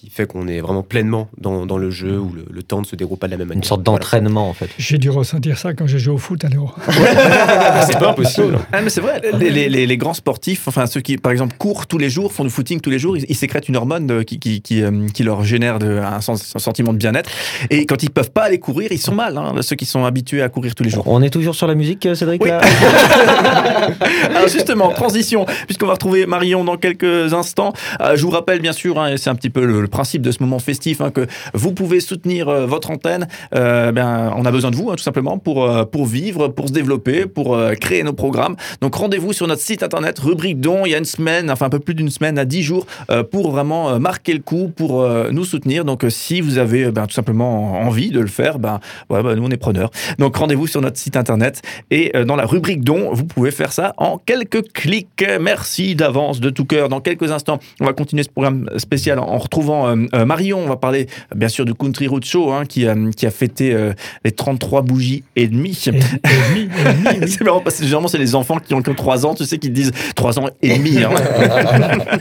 qui 0.00 0.10
fait 0.10 0.26
qu'on 0.26 0.48
est 0.48 0.60
vraiment 0.60 0.82
pleinement 0.82 1.28
dans, 1.38 1.66
dans 1.66 1.78
le 1.78 1.90
jeu 1.90 2.18
où 2.18 2.32
le, 2.32 2.44
le 2.50 2.62
temps 2.62 2.80
ne 2.80 2.84
se 2.84 2.96
déroule 2.96 3.16
pas 3.18 3.26
de 3.28 3.32
la 3.32 3.38
même 3.38 3.48
manière. 3.48 3.62
Une 3.62 3.66
sorte 3.68 3.82
Voilà. 3.84 3.98
d'entraînement, 4.00 4.48
en 4.48 4.52
fait. 4.52 4.68
J'ai 4.78 4.98
dû 4.98 5.08
ressentir 5.10 5.56
ça 5.56 5.72
quand 5.72 5.86
j'ai 5.86 5.98
joué 5.98 6.14
au 6.14 6.18
foot 6.18 6.44
alors. 6.44 6.76
Ah, 6.86 7.84
c'est 7.86 7.98
pas 7.98 8.10
impossible. 8.10 8.58
Ah, 8.72 8.80
mais 8.82 8.90
c'est 8.90 9.00
vrai, 9.00 9.20
les, 9.38 9.50
les- 9.50 9.68
les- 9.68 9.86
les 9.86 9.96
grands 9.96 10.14
sportifs, 10.14 10.66
enfin 10.68 10.86
ceux 10.86 11.00
qui, 11.00 11.16
par 11.16 11.32
exemple, 11.32 11.56
courent 11.58 11.86
tous 11.86 11.98
les 11.98 12.10
jours, 12.10 12.32
font 12.32 12.44
du 12.44 12.50
footing 12.50 12.80
tous 12.80 12.90
les 12.90 12.98
jours, 12.98 13.16
ils, 13.16 13.24
ils 13.28 13.34
sécrètent 13.36 13.68
une 13.68 13.76
hormone 13.76 14.10
euh, 14.10 14.22
qui, 14.22 14.38
qui, 14.38 14.60
qui, 14.62 14.82
euh, 14.82 15.06
qui 15.12 15.22
leur 15.22 15.44
génère 15.44 15.78
de- 15.78 15.98
un, 15.98 16.20
sens- 16.20 16.52
un 16.54 16.58
sentiment 16.58 16.92
de 16.92 16.98
bien-être. 16.98 17.30
Et 17.70 17.86
quand 17.86 18.02
ils 18.02 18.10
peuvent 18.10 18.30
pas 18.30 18.42
aller 18.44 18.58
courir, 18.58 18.88
ils 18.92 18.98
sont 18.98 19.14
mal, 19.14 19.36
hein, 19.38 19.54
ceux 19.62 19.76
qui 19.76 19.86
sont 19.86 20.04
habitués 20.04 20.42
à 20.42 20.48
courir 20.48 20.74
tous 20.74 20.82
les 20.84 20.90
jours. 20.90 21.04
On 21.06 21.22
est 21.22 21.30
toujours 21.30 21.54
sur 21.54 21.66
la 21.66 21.74
musique, 21.74 22.04
euh, 22.06 22.14
Cédric 22.14 22.42
Oui. 22.42 22.50
là 22.50 22.60
Alors 24.34 24.48
justement, 24.48 24.90
transition, 24.90 25.46
puisqu'on 25.66 25.86
va 25.86 25.92
retrouver 25.94 26.26
Marion 26.26 26.64
dans 26.64 26.76
quelques 26.76 27.32
instants. 27.34 27.72
Euh, 28.00 28.16
je 28.16 28.22
vous 28.22 28.30
rappelle 28.30 28.60
bien 28.60 28.72
sûr, 28.72 28.98
hein, 29.00 29.14
c'est 29.16 29.30
un 29.30 29.34
petit 29.34 29.50
peu 29.50 29.64
le, 29.64 29.83
le 29.84 29.88
principe 29.88 30.22
de 30.22 30.32
ce 30.32 30.42
moment 30.42 30.58
festif, 30.58 31.00
hein, 31.00 31.10
que 31.10 31.26
vous 31.52 31.72
pouvez 31.72 32.00
soutenir 32.00 32.48
euh, 32.48 32.66
votre 32.66 32.90
antenne. 32.90 33.28
Euh, 33.54 33.92
ben, 33.92 34.32
on 34.36 34.44
a 34.44 34.50
besoin 34.50 34.70
de 34.70 34.76
vous, 34.76 34.90
hein, 34.90 34.94
tout 34.96 35.02
simplement, 35.02 35.38
pour, 35.38 35.64
euh, 35.64 35.84
pour 35.84 36.06
vivre, 36.06 36.48
pour 36.48 36.68
se 36.68 36.72
développer, 36.72 37.26
pour 37.26 37.56
créer 37.80 38.02
nos 38.02 38.12
programmes. 38.12 38.56
Donc 38.80 38.94
rendez-vous 38.94 39.32
sur 39.32 39.46
notre 39.46 39.60
site 39.60 39.82
internet, 39.82 40.18
rubrique 40.18 40.58
don, 40.60 40.86
il 40.86 40.92
y 40.92 40.94
a 40.94 40.98
une 40.98 41.04
semaine, 41.04 41.50
enfin 41.50 41.66
un 41.66 41.70
peu 41.70 41.78
plus 41.78 41.94
d'une 41.94 42.10
semaine, 42.10 42.38
à 42.38 42.44
10 42.44 42.62
jours, 42.62 42.86
pour 43.30 43.50
vraiment 43.50 44.00
marquer 44.00 44.32
le 44.32 44.40
coup, 44.40 44.72
pour 44.74 45.06
nous 45.30 45.44
soutenir. 45.44 45.84
Donc 45.84 46.04
si 46.08 46.40
vous 46.40 46.58
avez 46.58 46.90
ben, 46.90 47.06
tout 47.06 47.14
simplement 47.14 47.74
envie 47.80 48.10
de 48.10 48.20
le 48.20 48.26
faire, 48.26 48.58
ben, 48.58 48.80
ben, 49.10 49.34
nous 49.34 49.44
on 49.44 49.50
est 49.50 49.56
preneurs. 49.56 49.90
Donc 50.18 50.36
rendez-vous 50.36 50.66
sur 50.66 50.80
notre 50.80 50.96
site 50.96 51.16
internet 51.16 51.62
et 51.90 52.12
dans 52.26 52.36
la 52.36 52.46
rubrique 52.46 52.82
don, 52.82 53.12
vous 53.12 53.24
pouvez 53.24 53.50
faire 53.50 53.72
ça 53.72 53.92
en 53.98 54.18
quelques 54.18 54.72
clics. 54.72 55.24
Merci 55.40 55.94
d'avance, 55.94 56.40
de 56.40 56.50
tout 56.50 56.64
cœur. 56.64 56.88
Dans 56.88 57.00
quelques 57.00 57.30
instants, 57.30 57.58
on 57.80 57.84
va 57.84 57.92
continuer 57.92 58.22
ce 58.22 58.30
programme 58.30 58.70
spécial 58.78 59.18
en 59.18 59.38
retrouvant 59.38 59.73
euh, 59.88 59.96
euh, 60.14 60.24
Marion. 60.24 60.60
On 60.64 60.68
va 60.68 60.76
parler 60.76 61.06
bien 61.34 61.48
sûr 61.48 61.64
du 61.64 61.74
Country 61.74 62.06
Road 62.06 62.24
Show 62.24 62.52
hein, 62.52 62.64
qui, 62.66 62.86
euh, 62.86 63.10
qui 63.16 63.26
a 63.26 63.30
fêté 63.30 63.76
les 64.24 64.32
33 64.32 64.82
bougies 64.82 65.24
et 65.36 65.46
demie. 65.48 65.78
Et, 65.86 65.88
et 65.90 65.92
demi, 65.92 66.62
et 66.62 66.94
demi, 66.94 67.18
oui. 67.22 67.28
C'est 67.28 67.42
marrant 67.44 67.60
parce 67.60 67.76
que 67.76 67.84
généralement 67.84 68.08
c'est 68.08 68.18
les 68.18 68.34
enfants 68.34 68.58
qui 68.58 68.74
ont, 68.74 68.78
ont 68.78 68.94
3 68.94 69.26
ans, 69.26 69.34
tu 69.34 69.44
sais, 69.44 69.58
qui 69.58 69.70
disent 69.70 69.92
3 70.14 70.38
ans 70.38 70.48
et 70.62 70.76
demi. 70.78 70.98
hein. 71.02 71.10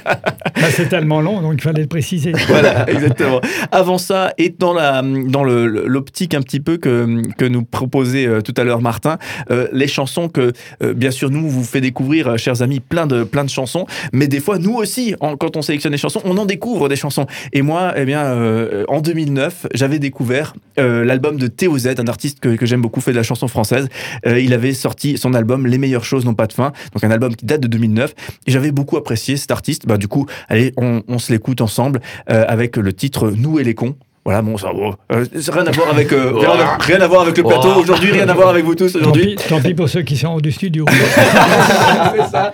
Bah, 0.55 0.69
c'est 0.71 0.87
tellement 0.87 1.19
long, 1.19 1.41
donc 1.41 1.55
il 1.55 1.61
fallait 1.61 1.81
le 1.81 1.87
préciser. 1.87 2.31
voilà, 2.47 2.89
exactement. 2.89 3.41
Avant 3.71 3.97
ça, 3.97 4.33
et 4.37 4.49
dans 4.49 4.73
la 4.73 5.01
dans 5.01 5.43
le- 5.43 5.67
l'optique 5.67 6.33
un 6.35 6.41
petit 6.41 6.59
peu 6.59 6.77
que, 6.77 7.21
que 7.37 7.45
nous 7.45 7.63
proposait 7.63 8.41
tout 8.43 8.53
à 8.55 8.63
l'heure 8.63 8.79
Martin, 8.81 9.17
euh, 9.51 9.67
les 9.73 9.87
chansons 9.87 10.29
que 10.29 10.53
euh, 10.83 10.93
bien 10.93 11.11
sûr 11.11 11.31
nous 11.31 11.49
vous 11.49 11.63
fait 11.63 11.81
découvrir, 11.81 12.37
chers 12.37 12.61
amis, 12.61 12.79
plein 12.79 13.07
de 13.07 13.23
plein 13.23 13.43
de 13.43 13.49
chansons, 13.49 13.85
mais 14.13 14.27
des 14.27 14.39
fois 14.39 14.57
nous 14.59 14.73
aussi, 14.75 15.15
en- 15.19 15.35
quand 15.37 15.57
on 15.57 15.61
sélectionne 15.61 15.91
des 15.91 15.97
chansons, 15.97 16.21
on 16.23 16.37
en 16.37 16.45
découvre 16.45 16.87
des 16.87 16.95
chansons. 16.95 17.25
Et 17.51 17.61
moi, 17.61 17.93
eh 17.95 18.05
bien, 18.05 18.23
euh, 18.25 18.85
en 18.87 19.01
2009, 19.01 19.67
j'avais 19.73 19.99
découvert 19.99 20.53
euh, 20.79 21.03
l'album 21.03 21.37
de 21.37 21.47
Théo 21.47 21.77
Z, 21.77 21.95
un 21.99 22.07
artiste 22.07 22.39
que, 22.39 22.55
que 22.55 22.65
j'aime 22.65 22.81
beaucoup, 22.81 23.01
fait 23.01 23.11
de 23.11 23.17
la 23.17 23.23
chanson 23.23 23.47
française. 23.47 23.87
Euh, 24.25 24.39
il 24.39 24.53
avait 24.53 24.73
sorti 24.73 25.17
son 25.17 25.33
album 25.33 25.67
Les 25.67 25.77
meilleures 25.77 26.05
choses 26.05 26.25
n'ont 26.25 26.33
pas 26.33 26.47
de 26.47 26.53
fin, 26.53 26.71
donc 26.93 27.03
un 27.03 27.11
album 27.11 27.35
qui 27.35 27.45
date 27.45 27.61
de 27.61 27.67
2009. 27.67 28.13
Et 28.47 28.51
j'avais 28.51 28.71
beaucoup 28.71 28.97
apprécié 28.97 29.37
cet 29.37 29.51
artiste. 29.51 29.85
Bah, 29.85 29.97
du 29.97 30.07
coup, 30.07 30.25
allez, 30.49 30.73
on, 30.77 31.03
on 31.07 31.19
se 31.19 31.31
l'écoute 31.31 31.61
ensemble 31.61 31.99
euh, 32.29 32.45
avec 32.47 32.77
le 32.77 32.93
titre 32.93 33.31
Nous 33.35 33.59
et 33.59 33.63
les 33.63 33.75
cons. 33.75 33.95
Voilà, 34.25 34.41
bon, 34.41 34.57
ça, 34.57 34.71
bon, 34.71 34.95
euh, 35.11 35.25
rien 35.51 35.65
à 35.67 35.71
voir 35.71 35.89
avec, 35.89 36.13
euh, 36.13 36.31
rien, 36.39 36.51
à- 36.51 36.77
rien 36.79 37.01
à 37.01 37.07
voir 37.07 37.23
avec 37.23 37.37
le 37.37 37.43
plateau 37.43 37.75
aujourd'hui, 37.75 38.11
rien 38.11 38.29
à 38.29 38.33
voir 38.33 38.47
avec 38.49 38.63
vous 38.63 38.73
tous 38.73 38.93
Tant 38.93 38.99
aujourd'hui. 38.99 39.35
pis, 39.35 39.47
tant 39.49 39.59
pis 39.59 39.73
pour 39.73 39.89
ceux 39.89 40.01
qui 40.01 40.15
sont 40.15 40.27
hors 40.27 40.41
du 40.41 40.51
studio. 40.53 40.85
c'est 42.15 42.31
ça. 42.31 42.53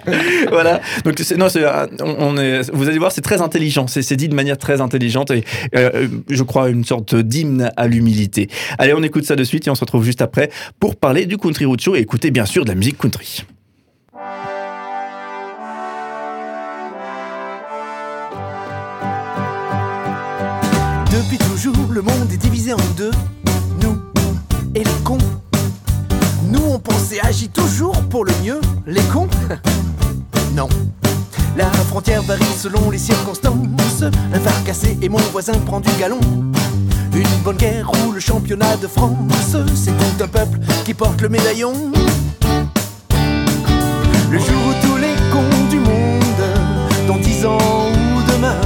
voilà. 0.49 0.81
Donc 1.05 1.13
c'est 1.19 1.37
non, 1.37 1.47
c'est 1.47 1.63
euh, 1.63 1.85
on, 2.01 2.15
on 2.19 2.37
est. 2.37 2.69
Vous 2.73 2.87
allez 2.89 2.97
voir, 2.97 3.11
c'est 3.11 3.21
très 3.21 3.41
intelligent. 3.41 3.85
C'est 3.87 4.01
c'est 4.01 4.15
dit 4.15 4.29
de 4.29 4.35
manière 4.35 4.57
très 4.57 4.81
intelligente 4.81 5.29
et 5.31 5.43
euh, 5.75 6.07
je 6.29 6.43
crois 6.43 6.69
une 6.69 6.83
sorte 6.85 7.13
d'hymne 7.15 7.71
à 7.77 7.87
l'humilité. 7.87 8.49
Allez, 8.79 8.93
on 8.95 9.03
écoute 9.03 9.25
ça 9.25 9.35
de 9.35 9.43
suite 9.43 9.67
et 9.67 9.69
on 9.69 9.75
se 9.75 9.81
retrouve 9.81 10.03
juste 10.03 10.21
après 10.23 10.49
pour 10.79 10.95
parler 10.95 11.25
du 11.27 11.37
country 11.37 11.65
road 11.65 11.79
show 11.79 11.95
et 11.95 11.99
écouter 11.99 12.31
bien 12.31 12.45
sûr 12.45 12.63
de 12.65 12.69
la 12.69 12.75
musique 12.75 12.97
country. 12.97 13.43
Le 21.91 22.01
monde 22.01 22.31
est 22.31 22.37
divisé 22.37 22.73
en 22.73 22.77
deux. 22.97 23.11
Nous 23.81 23.97
et 24.75 24.83
les 24.83 25.03
cons. 25.03 25.17
Nous, 26.51 26.61
on 26.67 26.79
pense 26.79 27.11
et 27.11 27.19
agit 27.21 27.49
toujours 27.49 27.99
pour 28.09 28.25
le 28.25 28.31
mieux. 28.43 28.59
Les 28.85 29.01
cons 29.03 29.27
Non. 30.55 30.69
La 31.57 31.69
frontière 31.71 32.21
varie 32.23 32.43
selon 32.57 32.89
les 32.89 32.97
circonstances. 32.97 34.03
Un 34.03 34.39
phare 34.39 34.63
cassé 34.63 34.97
et 35.01 35.09
mon 35.09 35.17
voisin 35.31 35.53
prend 35.65 35.79
du 35.79 35.89
galon. 35.99 36.19
Une 37.13 37.43
bonne 37.43 37.57
guerre 37.57 37.91
ou 38.05 38.11
le 38.11 38.19
championnat 38.19 38.77
de 38.77 38.87
France. 38.87 39.55
C'est 39.75 39.91
tout 39.97 40.23
un 40.23 40.27
peuple 40.27 40.59
qui 40.85 40.93
porte 40.93 41.21
le 41.21 41.29
médaillon. 41.29 41.73
Le 44.31 44.37
jour 44.37 44.61
où 44.67 44.87
tous 44.87 44.97
les 44.97 45.15
cons 45.31 45.67
du 45.69 45.79
monde, 45.79 46.43
dans 47.07 47.17
dix 47.17 47.45
ans 47.45 47.57
ou 47.57 48.31
demain, 48.31 48.61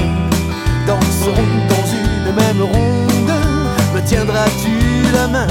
danseront 0.86 1.54
dans 1.70 1.88
une 1.88 2.36
même 2.36 2.62
ronde, 2.62 3.03
tiendras-tu 4.06 5.12
la 5.14 5.28
main? 5.28 5.48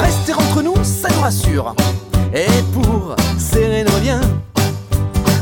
Rester 0.00 0.34
entre 0.34 0.62
nous, 0.62 0.74
ça 0.82 1.08
nous 1.14 1.20
rassure. 1.20 1.74
Et 2.34 2.46
pour 2.72 3.16
serrer 3.38 3.84
nos 3.84 3.98
liens, 4.04 4.20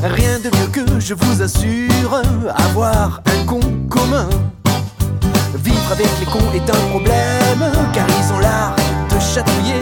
rien 0.03 0.39
de 0.39 0.51
mieux 0.57 0.69
que 0.73 1.01
je 1.01 1.15
vous 1.15 1.43
assure, 1.43 2.23
avoir 2.57 3.21
un 3.27 3.45
con 3.45 3.61
commun. 3.89 4.29
Vivre 5.55 5.93
avec 5.93 6.09
les 6.21 6.27
cons 6.27 6.53
est 6.55 6.71
un 6.71 6.89
problème, 6.91 7.73
car 7.93 8.07
ils 8.09 8.33
ont 8.33 8.39
l'art 8.39 8.77
de 9.11 9.19
chatouiller 9.21 9.81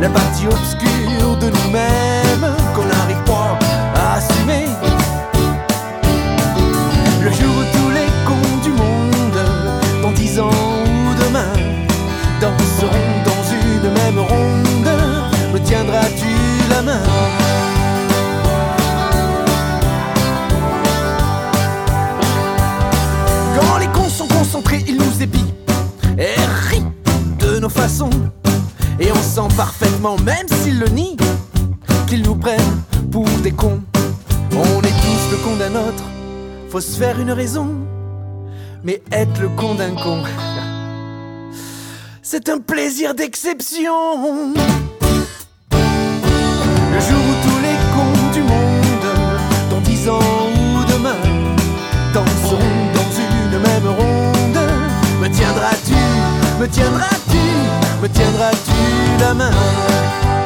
la 0.00 0.08
partie 0.08 0.46
obscure 0.46 0.89
même 30.00 30.48
s'ils 30.62 30.78
le 30.78 30.88
nient, 30.88 31.16
qu'ils 32.08 32.22
nous 32.22 32.34
prennent 32.34 32.82
pour 33.12 33.28
des 33.42 33.52
cons. 33.52 33.82
On 34.52 34.80
est 34.80 35.00
tous 35.02 35.30
le 35.30 35.36
con 35.44 35.56
d'un 35.56 35.74
autre, 35.78 36.04
faut 36.70 36.80
se 36.80 36.98
faire 36.98 37.20
une 37.20 37.30
raison. 37.30 37.68
Mais 38.82 39.02
être 39.12 39.38
le 39.40 39.48
con 39.50 39.74
d'un 39.74 39.94
con, 39.94 40.22
c'est 42.22 42.48
un 42.48 42.58
plaisir 42.58 43.14
d'exception. 43.14 44.54
Le 45.72 47.00
jour 47.00 47.20
où 47.30 47.34
tous 47.46 47.60
les 47.60 47.76
cons 47.94 48.32
du 48.32 48.40
monde, 48.42 49.06
dans 49.68 49.80
dix 49.80 50.08
ans 50.08 50.18
ou 50.18 50.84
demain, 50.92 51.20
danseront 52.14 52.58
dans 52.94 53.12
une 53.26 53.58
même 53.60 53.86
ronde, 53.86 54.60
me 55.20 55.28
tiendras-tu, 55.28 55.92
me 56.58 56.66
tiendras-tu, 56.66 57.19
me 58.00 58.08
tiendras-tu 58.08 58.72
la 59.20 59.34
main? 59.34 60.39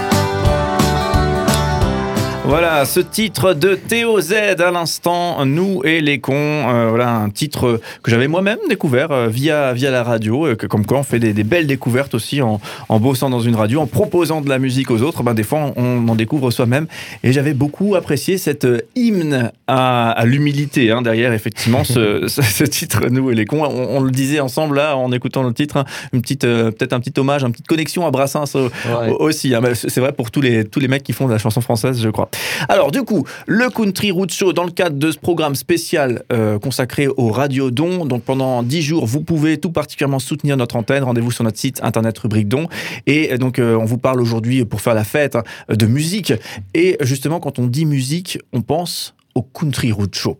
Voilà, 2.47 2.85
ce 2.85 3.01
titre 3.01 3.55
de 3.55 3.75
Théo 3.75 4.21
Z 4.21 4.33
à 4.61 4.71
l'instant, 4.71 5.47
Nous 5.47 5.81
et 5.85 6.03
les 6.03 6.21
cons. 6.21 6.35
Euh, 6.35 6.89
voilà, 6.91 7.15
un 7.17 7.31
titre 7.31 7.81
que 8.03 8.11
j'avais 8.11 8.29
moi-même 8.29 8.59
découvert 8.69 9.11
euh, 9.13 9.29
via, 9.29 9.73
via 9.73 9.91
la 9.91 10.03
radio. 10.03 10.47
euh, 10.49 10.55
que, 10.55 10.67
comme 10.67 10.85
quoi, 10.85 10.99
on 10.99 11.03
fait 11.05 11.19
des, 11.19 11.33
des 11.33 11.43
belles 11.43 11.67
découvertes 11.67 12.13
aussi 12.15 12.43
en, 12.43 12.61
en 12.91 13.01
bossant 13.01 13.31
dans 13.31 13.41
une 13.41 13.57
radio, 13.57 13.81
en 13.81 13.87
proposant 13.87 14.43
de 14.43 14.51
la 14.51 14.59
musique 14.59 14.91
aux 14.91 15.01
autres. 15.01 15.23
Ben, 15.23 15.33
des 15.33 15.43
fois, 15.43 15.73
on 15.77 16.07
en 16.07 16.15
découvre 16.15 16.51
soi-même. 16.51 16.87
Et 17.23 17.33
j'avais 17.33 17.55
beaucoup 17.55 17.95
apprécié 17.95 18.37
cette 18.37 18.67
euh, 18.67 18.79
hymne 18.95 19.51
à, 19.67 20.11
à 20.11 20.27
l'humilité 20.27 20.91
hein, 20.91 21.01
derrière, 21.01 21.33
effectivement, 21.33 21.83
ce, 21.83 22.25
ce, 22.29 22.43
ce 22.43 22.65
titre 22.65 23.07
Nous 23.09 23.31
et 23.31 23.35
les 23.35 23.47
cons. 23.47 23.65
On, 23.65 23.97
on 23.97 24.01
le 24.01 24.11
disait 24.11 24.41
ensemble 24.41 24.77
là, 24.77 24.99
en 24.99 25.11
écoutant 25.13 25.43
le 25.45 25.55
titre, 25.55 25.79
hein, 25.79 25.85
une 26.13 26.21
petite, 26.21 26.45
euh, 26.45 26.71
peut-être 26.71 26.93
un 26.93 27.01
petit 27.01 27.19
hommage, 27.19 27.43
une 27.43 27.53
petite 27.53 27.69
connexion 27.69 28.07
à 28.07 28.11
Brassens 28.11 28.55
Ouais. 28.55 29.11
aussi. 29.19 29.55
hein. 29.55 29.63
C'est 29.75 30.01
vrai 30.01 30.13
pour 30.13 30.31
tous 30.31 30.43
les, 30.43 30.67
tous 30.67 30.79
les 30.79 30.89
mecs 30.89 31.03
qui 31.05 31.15
font 31.15 31.27
de 31.27 31.33
la 31.33 31.39
chanson 31.39 31.63
française, 31.63 32.03
je 32.03 32.11
crois. 32.11 32.29
Alors, 32.69 32.91
du 32.91 33.03
coup, 33.03 33.25
le 33.47 33.69
Country 33.71 34.11
Route 34.11 34.33
Show, 34.33 34.53
dans 34.53 34.65
le 34.65 34.71
cadre 34.71 34.97
de 34.97 35.11
ce 35.11 35.19
programme 35.19 35.55
spécial 35.55 36.23
euh, 36.33 36.59
consacré 36.59 37.09
au 37.09 37.31
Radio 37.31 37.71
Don, 37.71 38.07
donc 38.07 38.23
pendant 38.23 38.63
10 38.63 38.83
jours, 38.83 39.07
vous 39.07 39.21
pouvez 39.21 39.59
tout 39.59 39.71
particulièrement 39.71 40.19
soutenir 40.19 40.57
notre 40.57 40.77
antenne. 40.77 41.05
Rendez-vous 41.05 41.31
sur 41.31 41.45
notre 41.45 41.59
site 41.59 41.81
internet 41.83 42.19
rubrique 42.19 42.49
Don. 42.49 42.69
Et 43.07 43.33
euh, 43.33 43.39
donc, 43.39 43.59
euh, 43.59 43.77
on 43.77 43.85
vous 43.85 43.99
parle 43.99 44.21
aujourd'hui 44.21 44.65
pour 44.65 44.81
faire 44.81 44.95
la 44.95 45.05
fête 45.05 45.37
hein, 45.37 45.43
de 45.69 45.87
musique. 45.87 46.33
Et 46.75 46.97
justement, 47.01 47.41
quand 47.41 47.59
on 47.59 47.67
dit 47.67 47.87
musique, 47.87 48.39
on 48.53 48.63
pense 48.63 49.14
au 49.35 49.43
Country 49.43 49.91
Route 49.93 50.15
Show. 50.15 50.39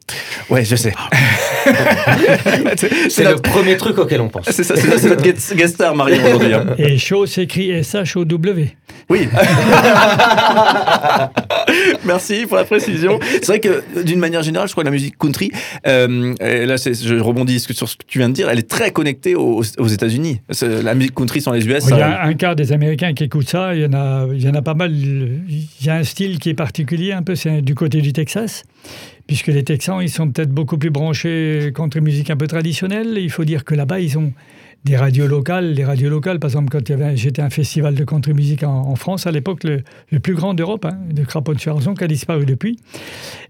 Ouais, 0.51 0.65
je 0.65 0.77
sais. 0.77 0.93
C'est 3.09 3.25
le 3.25 3.37
premier 3.37 3.77
truc 3.77 3.99
auquel 3.99 4.21
on 4.21 4.29
pense. 4.29 4.47
C'est 4.51 4.63
ça, 4.65 4.75
c'est 4.77 5.09
notre 5.09 5.23
guest 5.23 5.55
guest 5.57 5.75
star, 5.75 5.95
Marion, 5.97 6.23
aujourd'hui. 6.25 6.55
hein. 6.55 6.67
Et 6.79 6.99
show 6.99 7.27
s'écrit 7.27 7.71
S-H-O-W. 7.71 8.77
Oui. 9.11 9.29
Merci 12.05 12.47
pour 12.47 12.57
la 12.57 12.65
précision. 12.65 13.19
C'est 13.23 13.47
vrai 13.47 13.61
que 13.61 13.83
d'une 14.03 14.19
manière 14.19 14.43
générale, 14.43 14.69
je 14.69 14.73
crois 14.73 14.85
que 14.85 14.89
la 14.89 14.93
musique 14.93 15.17
country, 15.19 15.51
euh, 15.87 16.35
et 16.41 16.67
là 16.67 16.77
c'est- 16.79 16.95
je 17.07 17.15
rebondis 17.17 17.61
sur 17.61 17.89
ce 17.89 17.97
que 17.97 18.05
tu 18.07 18.19
viens 18.19 18.29
de 18.29 18.35
dire, 18.35 18.49
elle 18.49 18.59
est 18.59 18.69
très 18.71 18.91
connectée 18.93 19.35
aux, 19.35 19.63
aux 19.79 19.89
États-Unis. 19.89 20.41
C'est- 20.51 20.83
La 20.83 20.95
musique 20.95 21.15
country 21.15 21.41
sans 21.41 21.53
les 21.53 21.67
US, 21.67 21.85
Il 21.89 21.97
y 21.97 22.01
a 22.01 22.23
un 22.25 22.35
quart 22.35 22.57
des 22.57 22.73
Américains 22.73 23.13
qui 23.15 23.25
écoutent 23.25 23.49
ça. 23.49 23.75
Il 23.75 23.83
y 23.83 23.87
en 23.87 23.93
a, 23.95 24.27
il 24.33 24.43
y 24.43 24.49
en 24.49 24.55
a 24.55 24.63
pas 24.63 24.75
mal. 24.75 24.93
Il 24.93 25.67
y 25.83 25.91
a 25.91 25.95
un 25.97 26.05
style 26.05 26.39
qui 26.39 26.51
est 26.51 26.55
particulier, 26.55 27.13
un 27.13 27.23
peu, 27.23 27.35
c'est 27.35 27.63
du 27.63 27.75
côté 27.75 28.01
du 28.01 28.13
Texas, 28.13 28.65
puisque 29.27 29.49
les 29.49 29.65
Texans, 29.65 30.01
ils 30.03 30.11
sont 30.11 30.31
peut-être 30.31 30.51
beaucoup 30.51 30.79
plus 30.79 30.91
branchés 30.91 31.73
contre 31.75 31.97
une 31.97 32.05
musique 32.05 32.31
un 32.31 32.37
peu 32.37 32.47
traditionnelle. 32.47 33.17
Il 33.19 33.31
faut 33.31 33.45
dire 33.45 33.65
que 33.65 33.75
là-bas, 33.75 34.01
ils 34.01 34.19
ont 34.19 34.33
des 34.85 34.97
radios 34.97 35.27
locales. 35.27 35.73
Les 35.73 35.85
radios 35.85 36.11
locales, 36.11 36.39
par 36.39 36.51
exemple, 36.51 36.69
quand 36.71 36.87
j'étais 37.15 37.41
à 37.41 37.47
un 37.47 37.51
festival 37.51 37.95
de 37.95 38.05
country 38.05 38.35
music 38.35 38.63
en, 38.65 38.83
en 38.83 38.97
France, 38.97 39.27
à 39.27 39.31
l'époque, 39.33 39.65
le, 39.65 39.83
plus 40.21 40.35
grand 40.35 40.55
d'Europe, 40.55 40.85
hein, 40.85 40.99
de 41.11 41.25
Craponne-sur-Arzon, 41.25 41.95
qui 41.95 42.05
a 42.05 42.07
disparu 42.07 42.45
depuis. 42.45 42.79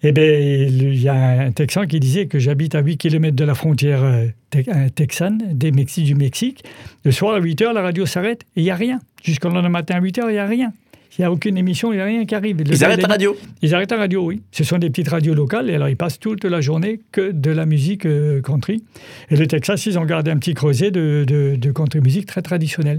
Eh 0.02 0.12
bien, 0.12 0.24
il 0.24 0.94
y 1.00 1.08
a 1.08 1.40
un 1.40 1.50
Texan 1.50 1.86
qui 1.86 1.98
disait 1.98 2.26
que 2.26 2.38
j'habite 2.38 2.74
à 2.74 2.80
8 2.80 2.96
km 2.98 3.34
de 3.34 3.44
la 3.44 3.54
frontière 3.54 4.02
euh, 4.04 4.26
euh, 4.56 4.88
texane, 4.94 5.42
des 5.52 5.72
Mexi- 5.72 6.04
du 6.04 6.14
Mexique. 6.14 6.62
Le 7.04 7.10
soir 7.10 7.34
à 7.34 7.40
8 7.40 7.62
h, 7.62 7.72
la 7.72 7.82
radio 7.82 8.06
s'arrête 8.06 8.42
et 8.56 8.60
il 8.60 8.64
n'y 8.64 8.70
a 8.70 8.76
rien. 8.76 9.00
Jusqu'au 9.22 9.48
lendemain 9.48 9.68
matin 9.70 9.96
à 9.96 10.00
8 10.00 10.18
h, 10.18 10.24
il 10.28 10.32
n'y 10.32 10.38
a 10.38 10.46
rien. 10.46 10.72
Il 11.16 11.20
n'y 11.20 11.24
a 11.26 11.30
aucune 11.30 11.56
émission, 11.56 11.92
il 11.92 11.96
n'y 11.96 12.02
a 12.02 12.06
rien 12.06 12.24
qui 12.24 12.34
arrive. 12.34 12.58
Le 12.58 12.72
Ils 12.72 12.84
arrêtent 12.84 13.02
la 13.02 13.08
radio. 13.08 13.36
Ils 13.62 13.74
arrêtent 13.74 13.92
la 13.92 13.98
radio, 13.98 14.24
oui. 14.24 14.42
Ce 14.50 14.64
sont 14.64 14.78
des 14.78 14.90
petites 14.90 15.08
radios 15.08 15.34
locales 15.34 15.70
et 15.70 15.74
alors 15.74 15.88
ils 15.88 15.96
passent 15.96 16.18
toute 16.18 16.44
la 16.44 16.60
journée 16.60 17.00
que 17.12 17.30
de 17.30 17.50
la 17.50 17.66
musique 17.66 18.04
euh, 18.04 18.40
country. 18.42 18.82
Et 19.30 19.36
le 19.36 19.46
Texas, 19.46 19.86
ils 19.86 19.98
ont 19.98 20.04
gardé 20.04 20.32
un 20.32 20.38
petit 20.38 20.54
creuset 20.54 20.90
de, 20.90 21.24
de, 21.26 21.54
de 21.56 21.72
country 21.72 22.00
musique 22.00 22.26
très 22.26 22.42
traditionnelle. 22.42 22.98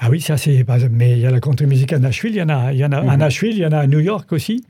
Ah 0.00 0.08
oui, 0.10 0.20
ça 0.20 0.36
c'est. 0.36 0.64
Mais 0.92 1.12
il 1.12 1.18
y 1.18 1.26
a 1.26 1.30
la 1.30 1.40
country 1.40 1.66
music 1.66 1.92
à 1.92 1.98
Nashville, 1.98 2.30
il 2.32 2.38
y 2.38 2.42
en 2.42 2.48
a, 2.48 2.72
il 2.72 2.78
y 2.78 2.84
en 2.84 2.92
a 2.92 2.98
à 3.10 3.16
Nashville, 3.16 3.52
il 3.54 3.58
y 3.58 3.66
en 3.66 3.72
a 3.72 3.78
à 3.78 3.86
New 3.86 3.98
York 3.98 4.30
aussi. 4.32 4.64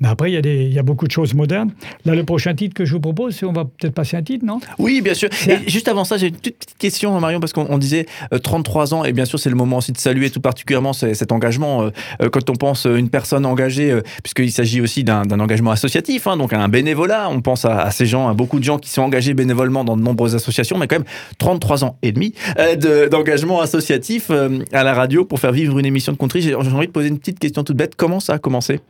Mais 0.00 0.08
après, 0.08 0.30
il 0.30 0.34
y, 0.34 0.36
a 0.36 0.42
des, 0.42 0.64
il 0.64 0.72
y 0.74 0.78
a 0.80 0.82
beaucoup 0.82 1.06
de 1.06 1.12
choses 1.12 1.32
modernes. 1.32 1.70
Là, 2.04 2.14
le 2.16 2.24
prochain 2.24 2.54
titre 2.54 2.74
que 2.74 2.84
je 2.84 2.92
vous 2.92 3.00
propose, 3.00 3.40
on 3.44 3.52
va 3.52 3.64
peut-être 3.64 3.94
passer 3.94 4.16
un 4.16 4.22
titre, 4.22 4.44
non? 4.44 4.58
Oui, 4.78 5.00
bien 5.00 5.14
sûr. 5.14 5.28
Et 5.48 5.70
juste 5.70 5.86
avant 5.88 6.04
ça, 6.04 6.16
j'ai 6.18 6.26
une 6.26 6.34
toute 6.36 6.56
petite 6.58 6.76
question, 6.76 7.18
Marion, 7.20 7.38
parce 7.40 7.52
qu'on 7.52 7.66
on 7.70 7.78
disait 7.78 8.06
euh, 8.32 8.38
33 8.38 8.94
ans, 8.94 9.04
et 9.04 9.12
bien 9.12 9.24
sûr, 9.24 9.38
c'est 9.38 9.48
le 9.50 9.54
moment 9.56 9.76
aussi 9.78 9.92
de 9.92 9.96
saluer 9.98 10.28
tout 10.30 10.40
particulièrement 10.40 10.92
ce- 10.92 11.14
cet 11.14 11.30
engagement. 11.30 11.84
euh, 11.84 11.90
euh, 12.20 12.28
quand 12.30 12.50
on 12.50 12.54
pense 12.56 12.86
euh, 12.86 12.96
une 12.96 13.08
personne 13.10 13.46
engagée, 13.46 13.90
euh, 13.92 14.02
puisqu'il 14.24 14.50
s'agit 14.50 14.80
aussi 14.80 15.04
d'un 15.04 15.22
engagement 15.38 15.70
associatif, 15.70 16.26
hein, 16.26 16.36
donc 16.36 16.52
un 16.52 16.68
bénévolat, 16.68 17.30
on 17.30 17.40
pense 17.40 17.64
à, 17.64 17.80
à 17.82 17.90
ces 17.92 18.06
gens, 18.06 18.28
à 18.28 18.34
beaucoup 18.34 18.58
de 18.58 18.64
gens 18.64 18.78
qui 18.78 18.90
sont 18.90 19.02
engagés 19.02 19.34
bénévolement 19.34 19.84
dans 19.84 19.96
de 19.96 20.02
nombreuses 20.02 20.34
associations, 20.34 20.78
mais 20.78 20.88
quand 20.88 20.96
même 20.96 21.06
33 21.38 21.84
ans 21.84 21.96
et 22.02 22.10
demi 22.10 22.34
euh, 22.58 22.74
de- 22.74 23.08
d'engagement 23.08 23.60
associatif 23.60 24.26
euh, 24.30 24.58
à 24.72 24.82
la 24.84 24.94
radio 24.94 25.24
pour 25.24 25.38
faire 25.40 25.52
vivre 25.52 25.78
une 25.78 25.86
émission 25.86 26.12
de 26.12 26.18
country. 26.18 26.42
J'ai 26.42 26.54
envie 26.54 26.86
de 26.86 26.92
poser 26.92 27.08
une 27.08 27.18
petite 27.18 27.38
question 27.38 27.64
toute 27.64 27.76
bête. 27.76 27.94
Comment 27.96 28.20
ça 28.20 28.34
a 28.34 28.38
commencé? 28.38 28.80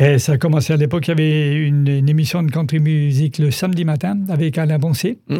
Et 0.00 0.18
ça 0.20 0.32
a 0.32 0.36
commencé 0.38 0.72
à 0.72 0.76
l'époque, 0.76 1.08
il 1.08 1.10
y 1.10 1.12
avait 1.12 1.54
une, 1.56 1.88
une 1.88 2.08
émission 2.08 2.42
de 2.44 2.52
country 2.52 2.78
music 2.78 3.38
le 3.38 3.50
samedi 3.50 3.84
matin 3.84 4.16
avec 4.28 4.56
Alain 4.56 4.78
Boncé. 4.78 5.18
Mmh. 5.28 5.38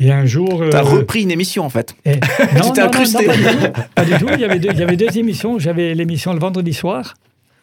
Et 0.00 0.12
un 0.12 0.26
jour. 0.26 0.62
T'as 0.70 0.80
euh, 0.80 0.82
repris 0.82 1.22
une 1.22 1.30
émission, 1.30 1.64
en 1.64 1.70
fait. 1.70 1.94
Et- 2.04 2.20
Tu 2.20 2.72
t'es 2.74 2.80
incrusté. 2.82 3.24
pas, 3.24 3.34
du 3.34 3.42
tout. 3.42 3.72
Pas 3.94 4.04
du 4.04 4.12
tout. 4.18 4.26
Il 4.34 4.40
y 4.40 4.44
avait 4.44 4.58
deux, 4.58 4.68
il 4.72 4.78
y 4.78 4.82
avait 4.82 4.96
deux 4.96 5.16
émissions. 5.16 5.58
J'avais 5.58 5.94
l'émission 5.94 6.34
le 6.34 6.38
vendredi 6.38 6.74
soir 6.74 7.14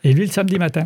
et 0.03 0.11
lui 0.13 0.25
le 0.25 0.31
samedi 0.31 0.57
matin. 0.57 0.85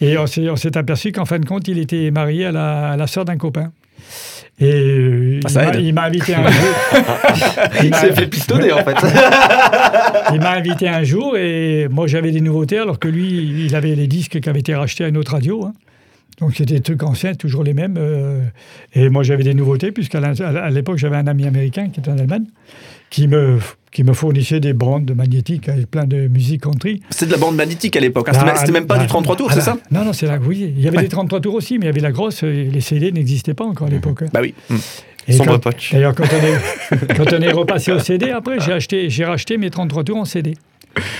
Et 0.00 0.16
on 0.16 0.28
s'est, 0.28 0.48
on 0.48 0.54
s'est 0.56 0.76
aperçu 0.76 1.10
qu'en 1.10 1.24
fin 1.24 1.40
de 1.40 1.44
compte, 1.46 1.66
il 1.66 1.78
était 1.78 2.12
marié 2.12 2.46
à 2.46 2.52
la, 2.52 2.90
à 2.92 2.96
la 2.96 3.06
sœur 3.08 3.24
d'un 3.24 3.36
copain. 3.36 3.72
Et 4.60 4.72
euh, 4.72 5.40
Ah, 5.56 5.70
il, 5.78 5.94
m'a, 5.94 6.02
invité 6.04 6.34
un 6.34 6.50
jour. 6.50 6.68
il, 7.84 7.94
s'est 7.94 8.12
fait 8.12 8.26
pistonner 8.26 8.72
en 8.72 8.84
fait. 8.84 8.96
il 10.34 10.40
m'a 10.40 10.50
invité 10.52 10.88
un 10.88 11.04
jour 11.04 11.36
et 11.36 11.86
moi 11.88 12.06
j'avais 12.08 12.32
des 12.32 12.40
nouveautés 12.40 12.78
alors 12.78 12.98
que 12.98 13.06
lui, 13.08 13.66
il 13.66 13.74
avait 13.76 13.94
les 13.94 14.08
disques 14.08 14.40
qui 14.40 14.48
avaient 14.48 14.60
été 14.60 14.74
rachetés 14.74 15.04
à 15.04 15.08
une 15.08 15.16
autre 15.16 15.32
radio. 15.32 15.64
hein. 15.64 15.72
Donc 16.40 16.54
c'était 16.56 16.74
des 16.74 16.80
trucs 16.80 17.02
anciens, 17.02 17.34
toujours 17.34 17.64
les 17.64 17.74
mêmes. 17.74 17.96
euh, 17.98 18.40
et 18.94 19.08
moi 19.08 19.22
j'avais 19.22 19.44
des 19.44 19.54
nouveautés, 19.54 19.92
puisqu'à 19.92 20.20
l'époque 20.70 20.98
j'avais 20.98 21.16
un 21.16 21.26
ami 21.26 21.46
américain 21.46 21.88
qui 21.88 22.00
était 22.00 22.10
en 22.10 22.18
Allemagne, 22.18 22.44
qui 23.10 23.26
me, 23.28 23.58
qui 23.90 24.04
me 24.04 24.12
fournissait 24.12 24.60
des 24.60 24.72
bandes 24.72 25.10
magnétiques 25.14 25.68
avec 25.68 25.90
plein 25.90 26.04
de 26.04 26.28
musique 26.28 26.62
country. 26.62 27.00
C'est 27.10 27.26
de 27.26 27.32
la 27.32 27.38
bande 27.38 27.56
magnétique 27.56 27.96
à 27.96 28.00
l'époque. 28.00 28.28
hein. 28.28 28.32
C'était 28.34 28.46
Ah, 28.50 28.56
c'était 28.56 28.72
même 28.72 28.86
pas 28.86 28.96
ah, 28.98 29.02
du 29.02 29.06
33 29.06 29.36
tours, 29.36 29.48
ah, 29.50 29.54
c'est 29.54 29.58
là. 29.60 29.64
ça 29.64 29.78
Non, 29.90 30.04
non, 30.04 30.12
c'est 30.12 30.26
là, 30.26 30.38
oui. 30.44 30.72
Il 30.76 30.82
y 30.82 30.88
avait 30.88 30.98
Ouais. 30.98 31.02
des 31.04 31.08
33 31.08 31.40
tours 31.40 31.54
aussi, 31.54 31.78
mais 31.78 31.84
il 31.84 31.88
y 31.88 31.90
avait 31.90 32.00
la 32.00 32.12
grosse, 32.12 32.42
euh, 32.44 32.68
les 32.70 32.80
CD 32.80 33.12
n'existaient 33.12 33.54
pas 33.54 33.64
encore 33.64 33.86
à 33.86 33.90
l'époque. 33.90 34.22
hein. 34.22 34.26
Bah 34.32 34.40
oui. 34.42 34.54
Mmh. 34.70 34.76
Sombre 35.32 35.58
poche. 35.58 35.92
D'ailleurs, 35.92 36.14
quand 36.14 36.24
on, 36.24 36.96
est, 36.96 37.14
quand 37.16 37.32
on 37.32 37.40
est 37.42 37.52
repassé 37.52 37.92
au 37.92 37.98
CD, 37.98 38.30
après, 38.30 38.60
j'ai 38.60 38.72
acheté, 38.72 39.10
j'ai 39.10 39.24
racheté 39.26 39.58
mes 39.58 39.68
33 39.70 40.04
tours 40.04 40.16
en 40.16 40.24
CD 40.24 40.54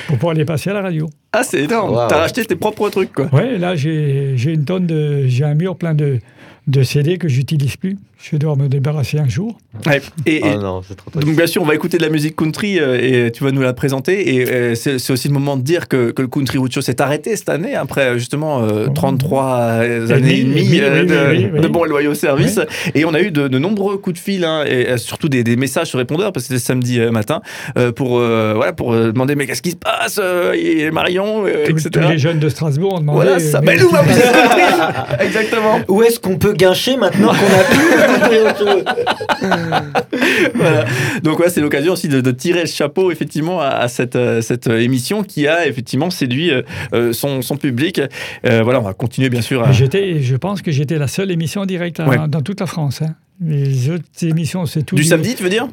pour 0.06 0.16
pouvoir 0.16 0.34
les 0.34 0.46
passer 0.46 0.70
à 0.70 0.72
la 0.74 0.80
radio. 0.82 1.10
Ah, 1.32 1.42
c'est 1.42 1.60
énorme. 1.64 1.90
Wow. 1.92 2.08
T'as 2.08 2.16
racheté 2.18 2.42
tes 2.44 2.56
propres 2.56 2.88
trucs, 2.88 3.12
quoi. 3.12 3.26
Ouais, 3.34 3.58
là, 3.58 3.76
j'ai 3.76 4.32
j'ai 4.36 4.52
une 4.54 4.64
tonne 4.64 4.86
de. 4.86 5.26
J'ai 5.26 5.44
un 5.44 5.54
mur 5.54 5.76
plein 5.76 5.92
de, 5.94 6.20
de 6.68 6.82
CD 6.82 7.18
que 7.18 7.28
j'utilise 7.28 7.76
plus. 7.76 7.98
Je 8.20 8.32
vais 8.32 8.38
devoir 8.38 8.56
me 8.56 8.66
débarrasser 8.68 9.18
un 9.18 9.28
jour. 9.28 9.56
Ouais. 9.86 10.02
Et, 10.26 10.38
et- 10.38 10.42
Oh 10.44 10.58
non, 10.60 10.82
c'est 10.86 10.96
trop 10.96 11.08
donc, 11.20 11.36
bien 11.36 11.46
sûr, 11.46 11.62
on 11.62 11.64
va 11.66 11.74
écouter 11.76 11.98
de 11.98 12.02
la 12.02 12.08
musique 12.08 12.34
country 12.34 12.80
euh, 12.80 13.26
et 13.26 13.30
tu 13.30 13.44
vas 13.44 13.52
nous 13.52 13.62
la 13.62 13.72
présenter. 13.72 14.34
Et 14.34 14.50
euh, 14.50 14.74
c'est 14.74 14.98
c'est 14.98 15.12
aussi 15.12 15.28
le 15.28 15.34
moment 15.34 15.56
de 15.56 15.62
dire 15.62 15.86
que, 15.86 16.10
que 16.10 16.22
le 16.22 16.28
Country 16.28 16.58
Show 16.70 16.80
s'est 16.80 17.00
arrêté 17.00 17.36
cette 17.36 17.48
année, 17.48 17.76
après 17.76 18.18
justement 18.18 18.62
euh, 18.64 18.88
33 18.92 19.48
années 20.10 20.34
et 20.34 20.40
Et 20.40 20.44
demie 20.44 20.80
euh, 20.80 21.04
de, 21.04 21.14
oui, 21.36 21.44
oui, 21.44 21.50
oui. 21.54 21.60
de 21.60 21.68
bons 21.68 21.84
et 21.84 21.88
loyaux 21.88 22.14
services. 22.14 22.58
Et 22.96 23.04
on 23.04 23.14
a 23.14 23.20
eu 23.20 23.30
de, 23.30 23.46
de 23.46 23.58
nombreux 23.58 23.98
coups 23.98 24.14
de 24.18 24.22
fil, 24.22 24.44
hein, 24.44 24.64
et 24.66 24.88
euh, 24.90 24.96
surtout 24.96 25.28
des, 25.28 25.44
des 25.44 25.54
messages 25.56 25.86
sur 25.86 25.98
répondeur, 26.00 26.32
parce 26.32 26.46
que 26.48 26.54
c'était 26.54 26.66
samedi 26.66 26.98
euh, 27.00 27.12
matin, 27.12 27.40
euh, 27.78 27.92
pour, 27.92 28.18
euh, 28.18 28.52
voilà, 28.56 28.72
pour 28.72 28.92
euh, 28.94 29.12
demander 29.12 29.36
mais 29.36 29.46
qu'est-ce 29.46 29.62
qui 29.62 29.70
se 29.70 29.76
passe 29.76 30.18
euh, 30.20 30.54
et 30.54 30.90
Marion, 30.90 31.46
euh, 31.46 31.66
Tous, 31.68 31.86
etc. 31.86 31.90
tous 32.06 32.10
les 32.12 32.18
jeunes 32.18 32.40
de 32.40 32.48
Strasbourg 32.48 32.94
ont 32.94 33.00
demandé. 33.00 33.22
Voilà, 33.22 33.38
ça 33.38 33.60
mais- 33.60 33.80
ou 33.80 33.90
ma 33.92 34.02
musique 34.02 34.22
country 34.24 34.62
Exactement. 35.20 35.78
Où 35.86 36.02
est-ce 36.02 36.18
qu'on 36.18 36.36
peut 36.36 36.52
guincher 36.52 36.96
maintenant 36.96 37.28
qu'on 37.28 37.32
a 37.32 37.64
plus 37.64 38.07
voilà. 40.54 40.84
Donc 41.22 41.38
ouais, 41.38 41.50
c'est 41.50 41.60
l'occasion 41.60 41.92
aussi 41.92 42.08
de, 42.08 42.20
de 42.20 42.30
tirer 42.30 42.60
le 42.62 42.66
chapeau 42.66 43.10
effectivement 43.10 43.60
à, 43.60 43.66
à 43.68 43.88
cette, 43.88 44.16
euh, 44.16 44.40
cette 44.40 44.68
euh, 44.68 44.80
émission 44.80 45.22
qui 45.22 45.46
a 45.46 45.66
effectivement 45.66 46.10
séduit 46.10 46.50
euh, 46.50 47.12
son, 47.12 47.42
son 47.42 47.56
public. 47.56 48.00
Euh, 48.46 48.62
voilà, 48.62 48.80
on 48.80 48.84
va 48.84 48.94
continuer 48.94 49.28
bien 49.30 49.42
sûr 49.42 49.62
à... 49.62 49.72
J'étais, 49.72 50.20
je 50.22 50.36
pense 50.36 50.62
que 50.62 50.70
j'étais 50.70 50.98
la 50.98 51.08
seule 51.08 51.30
émission 51.30 51.62
en 51.62 51.66
direct 51.66 52.00
hein, 52.00 52.08
Ouais. 52.08 52.18
dans 52.28 52.42
toute 52.42 52.60
la 52.60 52.66
France. 52.66 53.02
hein. 53.02 53.14
Les 53.40 53.90
autres 53.90 54.04
émissions, 54.22 54.66
c'est 54.66 54.82
tout. 54.82 54.96
Du 54.96 55.04
samedi, 55.04 55.34
tu 55.36 55.42
veux 55.44 55.50
dire? 55.50 55.68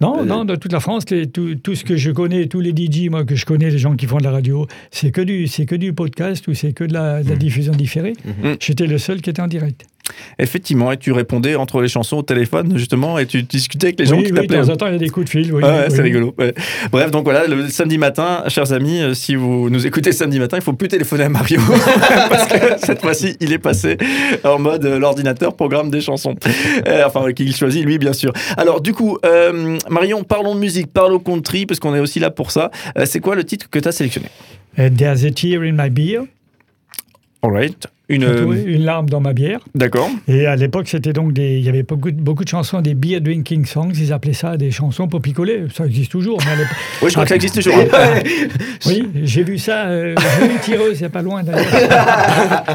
Non, 0.00 0.24
non, 0.24 0.44
dans 0.44 0.56
toute 0.56 0.72
la 0.72 0.78
France, 0.78 1.10
les- 1.10 1.26
tout, 1.28 1.56
tout 1.56 1.74
ce 1.74 1.84
que 1.84 1.96
je 1.96 2.12
connais, 2.12 2.46
tous 2.46 2.60
les 2.60 2.70
DJ, 2.70 3.08
moi, 3.10 3.24
que 3.24 3.34
je 3.34 3.44
connais, 3.44 3.68
les 3.68 3.78
gens 3.78 3.96
qui 3.96 4.06
font 4.06 4.18
de 4.18 4.22
la 4.24 4.30
radio, 4.30 4.66
c'est 4.92 5.10
que 5.10 5.20
du, 5.20 5.48
c'est 5.48 5.66
que 5.66 5.74
du 5.74 5.92
podcast 5.92 6.46
ou 6.46 6.54
c'est 6.54 6.72
que 6.72 6.84
de 6.84 6.92
la, 6.92 7.22
de 7.24 7.30
la 7.30 7.34
diffusion 7.36 7.72
différée. 7.72 8.12
Mhm. 8.24 8.56
J'étais 8.60 8.86
le 8.86 8.98
seul 8.98 9.20
qui 9.20 9.30
était 9.30 9.42
en 9.42 9.48
direct. 9.48 9.86
Effectivement, 10.38 10.92
et 10.92 10.96
tu 10.96 11.12
répondais 11.12 11.54
entre 11.56 11.80
les 11.80 11.88
chansons 11.88 12.18
au 12.18 12.22
téléphone, 12.22 12.76
justement, 12.76 13.18
et 13.18 13.26
tu 13.26 13.42
discutais 13.42 13.88
avec 13.88 13.98
les 14.00 14.06
gens 14.06 14.16
qui 14.16 14.24
oui, 14.24 14.30
de 14.30 14.36
t'appelaient. 14.36 14.60
temps 14.62 14.68
en 14.72 14.76
temps, 14.76 14.86
il 14.86 14.92
y 14.92 14.96
a 14.96 14.98
des 14.98 15.08
coups 15.08 15.26
de 15.26 15.30
fil. 15.30 15.52
Oui, 15.52 15.62
Ah 15.64 15.68
ouais, 15.68 15.84
oui, 15.88 15.94
c'est 15.94 16.02
rigolo. 16.02 16.34
ouais. 16.38 16.54
Bref, 16.92 17.10
donc 17.10 17.24
voilà, 17.24 17.46
le 17.46 17.68
samedi 17.68 17.98
matin, 17.98 18.44
chers 18.48 18.72
amis, 18.72 19.00
euh, 19.00 19.14
si 19.14 19.34
vous 19.34 19.70
nous 19.70 19.86
écoutez 19.86 20.12
samedi 20.12 20.38
matin, 20.38 20.56
il 20.56 20.62
faut 20.62 20.72
plus 20.72 20.88
téléphoner 20.88 21.24
à 21.24 21.28
Mario 21.28 21.60
parce 22.28 22.46
que 22.46 22.58
cette 22.86 23.00
fois-ci, 23.02 23.36
il 23.40 23.52
est 23.52 23.58
passé 23.58 23.96
en 24.44 24.58
mode 24.58 24.84
euh, 24.84 24.98
l'ordinateur 24.98 25.54
programme 25.54 25.90
des 25.90 26.00
chansons. 26.00 26.34
Euh, 26.86 27.04
enfin, 27.06 27.32
qu'il 27.32 27.54
choisit 27.54 27.84
lui, 27.84 27.98
bien 27.98 28.12
sûr. 28.12 28.32
Alors, 28.56 28.80
du 28.80 28.92
coup, 28.92 29.18
euh, 29.24 29.78
Marion, 29.90 30.24
parlons 30.24 30.54
de 30.54 30.60
musique, 30.60 30.92
parlons 30.92 31.18
country, 31.18 31.66
parce 31.66 31.80
qu'on 31.80 31.94
est 31.94 32.00
aussi 32.00 32.20
là 32.20 32.30
pour 32.30 32.50
ça. 32.50 32.70
Euh, 32.96 33.04
c'est 33.06 33.20
quoi 33.20 33.34
le 33.34 33.44
titre 33.44 33.68
que 33.70 33.78
tu 33.78 33.88
as 33.88 33.92
sélectionné 33.92 34.28
There's 34.76 35.24
a 35.24 35.30
tear 35.30 35.62
in 35.62 35.72
my 35.72 35.90
beer. 35.90 36.22
All 37.42 37.52
right. 37.52 37.86
Une. 38.10 38.24
Euh, 38.24 38.64
Une 38.66 38.84
larme 38.84 39.08
dans 39.10 39.20
ma 39.20 39.32
bière. 39.34 39.60
D'accord. 39.74 40.08
Et 40.28 40.46
à 40.46 40.56
l'époque, 40.56 40.88
c'était 40.88 41.12
donc 41.12 41.34
des, 41.34 41.58
il 41.58 41.64
y 41.64 41.68
avait 41.68 41.82
beaucoup, 41.82 42.10
de- 42.10 42.20
beaucoup 42.20 42.42
de 42.42 42.48
chansons, 42.48 42.80
des 42.80 42.94
beer 42.94 43.20
drinking 43.20 43.66
songs. 43.66 43.92
Ils 43.94 44.12
appelaient 44.14 44.32
ça 44.32 44.56
des 44.56 44.70
chansons 44.70 45.08
pour 45.08 45.20
picoler. 45.20 45.64
Ça 45.74 45.84
existe 45.84 46.10
toujours. 46.12 46.38
Mais 46.46 46.64
Oui, 47.02 47.08
je 47.08 47.12
crois 47.12 47.24
que 47.24 47.28
ça 47.28 47.34
existe 47.36 47.56
toujours. 47.56 47.74
oui, 48.86 49.08
j'ai 49.22 49.42
vu 49.44 49.58
ça. 49.58 49.88
Euh, 49.88 50.14
j'ai 50.40 50.46
une 50.46 50.58
tireuse, 50.60 50.96
c'est 50.98 51.10
pas 51.10 51.20
loin 51.22 51.42
d'ailleurs. 51.42 51.66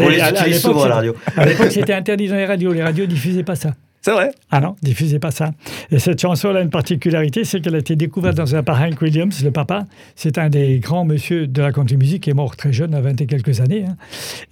On 0.00 0.08
les 0.08 0.18
utilise 0.20 0.60
souvent 0.60 0.82
à 0.84 0.88
la 0.88 0.94
radio. 0.96 1.14
À 1.36 1.46
l'époque, 1.46 1.70
c'était 1.70 1.94
interdit 1.94 2.26
dans 2.28 2.36
les 2.36 2.46
radios. 2.46 2.72
Les 2.72 2.82
radios 2.82 3.06
diffusaient 3.06 3.44
pas 3.44 3.54
ça. 3.56 3.74
C'est 4.04 4.10
vrai. 4.10 4.32
Ah 4.50 4.60
non, 4.60 4.74
diffusez 4.82 5.20
pas 5.20 5.30
ça. 5.30 5.52
Et 5.92 6.00
cette 6.00 6.20
chanson 6.20 6.48
a 6.54 6.60
une 6.60 6.70
particularité, 6.70 7.44
c'est 7.44 7.60
qu'elle 7.60 7.76
a 7.76 7.78
été 7.78 7.94
découverte 7.94 8.36
dans 8.36 8.56
un 8.56 8.62
par 8.64 8.80
Hank 8.80 9.00
Williams, 9.00 9.44
le 9.44 9.52
papa. 9.52 9.84
C'est 10.16 10.38
un 10.38 10.48
des 10.48 10.80
grands 10.80 11.04
monsieur 11.04 11.46
de 11.46 11.62
la 11.62 11.70
country 11.70 11.96
music 11.96 12.24
qui 12.24 12.30
est 12.30 12.34
mort 12.34 12.56
très 12.56 12.72
jeune, 12.72 12.94
à 12.94 13.00
20 13.00 13.20
et 13.20 13.26
quelques 13.26 13.60
années. 13.60 13.84
hein. 13.88 13.96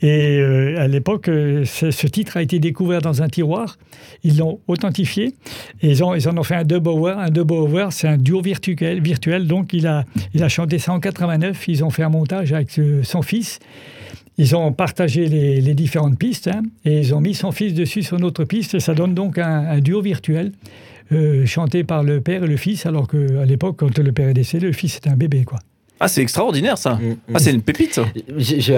Et 0.03 0.39
euh, 0.39 0.79
à 0.79 0.87
l'époque, 0.87 1.29
euh, 1.29 1.65
ce 1.65 2.07
titre 2.07 2.37
a 2.37 2.43
été 2.43 2.61
découvert 2.61 3.03
dans 3.03 3.23
un 3.23 3.29
tiroir. 3.29 3.77
Ils 4.23 4.39
l'ont 4.39 4.61
authentifié 4.69 5.35
ils, 5.83 6.03
en 6.05 6.15
ont 6.15 6.43
fait 6.43 6.55
un 6.55 6.65
dub 6.65 6.87
over. 6.87 7.15
Un 7.19 7.31
dub 7.31 7.51
over, 7.51 7.89
c'est 7.91 8.09
un 8.09 8.17
duo 8.17 8.41
virtuel. 8.43 9.47
Donc 9.47 9.73
il 9.73 9.87
a, 9.87 10.05
il 10.35 10.43
a 10.43 10.49
chanté 10.49 10.79
ça 10.79 10.93
en 10.93 11.01
89. 11.01 11.69
Ils 11.69 11.85
ont 11.85 11.91
fait 11.91 12.03
un 12.03 12.09
montage 12.09 12.53
avec 12.53 12.79
euh, 12.79 13.03
son 13.03 13.23
fils. 13.23 13.59
Ils 14.41 14.57
ont 14.57 14.73
partagé 14.73 15.29
les, 15.29 15.75
différentes 15.75 16.19
pistes 16.19 16.49
hein, 16.49 16.63
et 16.87 17.01
ils 17.01 17.15
ont 17.15 17.21
mis 17.21 17.35
son 17.35 17.53
fils 17.53 17.75
dessus 17.75 18.03
sur 18.03 18.19
notre 18.19 18.45
piste 18.45 18.75
et 18.75 18.81
ça 18.81 18.95
donne 18.95 19.13
donc 19.13 19.37
un, 19.37 19.67
un 19.69 19.81
duo 19.81 20.01
virtuel 20.01 20.53
euh, 21.13 21.45
chanté 21.45 21.85
par 21.85 22.03
le 22.03 22.23
père 22.23 22.45
et 22.45 22.47
le 22.47 22.57
fils 22.57 22.87
alors 22.87 23.07
qu'à 23.07 23.45
l'époque 23.45 23.77
quand 23.77 23.99
le 23.99 24.13
père 24.13 24.31
est 24.31 24.35
décédé 24.35 24.67
le 24.67 24.73
fils 24.73 24.97
était 24.97 25.11
un 25.11 25.17
bébé 25.17 25.45
quoi. 25.45 25.59
Ah, 26.03 26.09
c'est 26.09 26.23
extraordinaire 26.23 26.79
ça. 26.79 26.95
Mm, 26.95 27.17
Ah, 27.35 27.39
c'est 27.39 27.51
une 27.51 27.61
pépite 27.61 27.93
ça. 27.95 28.05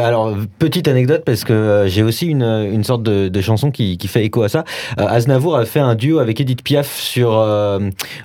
Alors, 0.04 0.36
petite 0.58 0.88
anecdote, 0.88 1.22
parce 1.24 1.44
que 1.44 1.52
euh, 1.52 1.86
j'ai 1.88 2.02
aussi 2.02 2.26
une, 2.26 2.42
une 2.42 2.82
sorte 2.82 3.04
de, 3.04 3.28
de 3.28 3.40
chanson 3.40 3.70
qui, 3.70 3.96
qui 3.96 4.08
fait 4.08 4.24
écho 4.24 4.42
à 4.42 4.48
ça. 4.48 4.64
Euh, 4.98 5.06
Aznavour 5.06 5.56
a 5.56 5.64
fait 5.64 5.78
un 5.78 5.94
duo 5.94 6.18
avec 6.18 6.40
Edith 6.40 6.64
Piaf 6.64 6.98
sur 6.98 7.32
euh, 7.38 7.78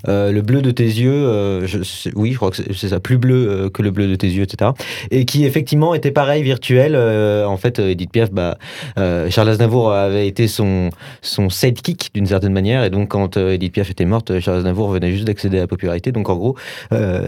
Le 0.07 0.41
bleu 0.41 0.63
de 0.63 0.71
tes 0.71 0.83
yeux. 0.85 1.65
je 1.67 1.77
oui, 2.15 2.31
je 2.31 2.37
crois 2.37 2.49
que 2.49 2.57
c'est 2.73 2.87
ça, 2.89 2.99
plus 2.99 3.19
bleu 3.19 3.69
que 3.71 3.83
le 3.83 3.91
bleu 3.91 4.07
de 4.07 4.15
tes 4.15 4.27
yeux, 4.27 4.43
etc. 4.43 4.71
Et 5.11 5.25
qui 5.25 5.45
effectivement 5.45 5.93
était 5.93 6.11
pareil, 6.11 6.41
virtuel. 6.41 6.95
En 6.95 7.57
fait, 7.57 7.77
Edith 7.77 8.11
Piaf, 8.11 8.31
bah, 8.31 8.57
Charles 8.95 9.49
Aznavour 9.49 9.93
avait 9.93 10.27
été 10.27 10.47
son, 10.47 10.89
son 11.21 11.49
sidekick 11.49 12.09
d'une 12.15 12.25
certaine 12.25 12.53
manière. 12.53 12.83
Et 12.83 12.89
donc, 12.89 13.09
quand 13.09 13.37
Edith 13.37 13.73
Piaf 13.73 13.91
était 13.91 14.05
morte, 14.05 14.39
Charles 14.39 14.57
Aznavour 14.57 14.89
venait 14.89 15.11
juste 15.11 15.25
d'accéder 15.25 15.57
à 15.57 15.61
la 15.61 15.67
popularité. 15.67 16.11
Donc, 16.11 16.29
en 16.29 16.35
gros, 16.35 16.55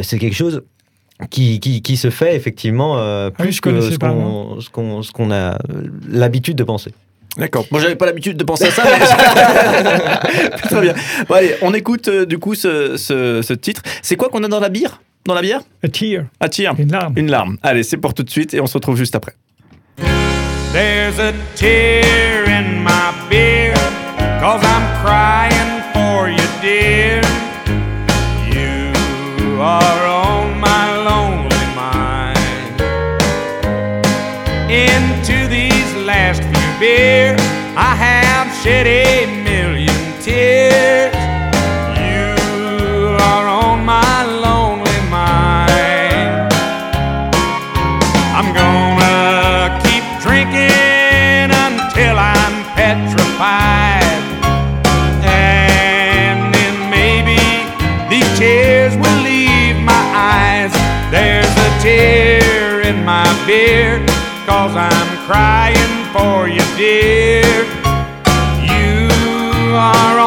c'est 0.01 0.17
quelque 0.17 0.36
chose 0.36 0.63
qui, 1.29 1.60
qui, 1.60 1.82
qui 1.82 1.97
se 1.97 2.10
fait 2.10 2.36
effectivement 2.36 2.97
euh, 2.97 3.29
Ah 3.38 3.43
plus 3.43 3.60
que 3.62 3.82
ce 3.82 3.97
qu'on 3.97 4.60
ce 4.62 4.69
qu'on- 4.69 5.01
ce 5.03 5.12
qu'on 5.12 5.32
a 5.32 5.58
l'habitude 6.10 6.55
de 6.55 6.63
penser. 6.63 6.93
D'accord. 7.38 7.65
Moi, 7.71 7.79
j'avais 7.79 7.95
pas 7.95 8.05
l'habitude 8.05 8.38
de 8.38 8.43
penser 8.43 8.65
à 8.65 8.71
ça. 8.71 8.84
mais- 8.84 10.49
Très 10.69 10.82
bien. 10.82 10.93
Bon, 11.27 11.36
allez, 11.36 11.55
on 11.62 11.73
écoute 11.73 12.08
euh, 12.08 12.25
du 12.25 12.38
coup 12.39 12.55
ce, 12.55 12.97
ce- 12.97 13.41
ce 13.41 13.53
titre. 13.53 13.82
C'est 14.01 14.15
quoi 14.15 14.29
qu'on 14.29 14.43
a 14.43 14.47
dans 14.47 14.60
la 14.60 14.69
bière? 14.69 15.01
Dans 15.25 15.34
la 15.36 15.41
bière? 15.41 15.62
A 15.84 15.88
tear, 15.89 16.23
Ah, 16.39 16.49
tiens. 16.49 16.73
une 16.77 16.91
larme. 16.91 17.13
Une 17.17 17.29
larme. 17.29 17.58
Allez, 17.62 17.84
c'est 17.84 17.97
pour 17.97 18.13
tout 18.13 18.23
de 18.23 18.29
suite 18.29 18.53
et 18.53 18.62
on 18.62 18.65
se 18.67 18.73
retrouve 18.73 18.95
juste 18.97 19.15
après. 19.15 19.34
There's 20.73 21.19
a 21.19 21.34
tear 21.55 22.47
in 22.47 22.84
my 22.84 23.12
beer, 23.29 23.73
cause 24.39 24.62
I'm 24.63 25.03
crying 25.03 25.82
for 25.93 26.29
you, 26.29 26.38
dear. 26.62 27.21
You 28.53 29.62
are 29.62 30.05
Into 35.00 35.48
these 35.48 35.92
last 36.06 36.42
few 36.44 36.70
beers, 36.80 37.40
I 37.78 37.96
have 37.96 38.48
shed 38.62 38.86
a 38.86 39.26
million 39.44 39.96
tears. 40.22 41.16
You 41.96 43.16
are 43.32 43.48
on 43.48 43.86
my 43.86 44.26
lonely 44.26 45.00
mind. 45.10 46.52
I'm 48.38 48.50
gonna 48.54 49.80
keep 49.86 50.04
drinking 50.26 51.48
until 51.66 52.16
I'm 52.20 52.56
petrified. 52.76 54.20
And 55.24 56.54
then 56.54 56.90
maybe 56.92 57.40
these 58.12 58.30
tears 58.38 58.94
will 58.98 59.22
leave 59.24 59.78
my 59.80 60.04
eyes. 60.36 60.74
There's 61.10 61.56
a 61.68 61.70
tear 61.82 62.82
in 62.82 63.06
my 63.06 63.28
beer, 63.48 64.04
cause 64.50 64.76
I'm 64.76 65.12
crying 65.28 65.96
for 66.16 66.48
you, 66.50 66.66
dear. 66.76 67.54
You 68.66 69.08
are 69.76 70.18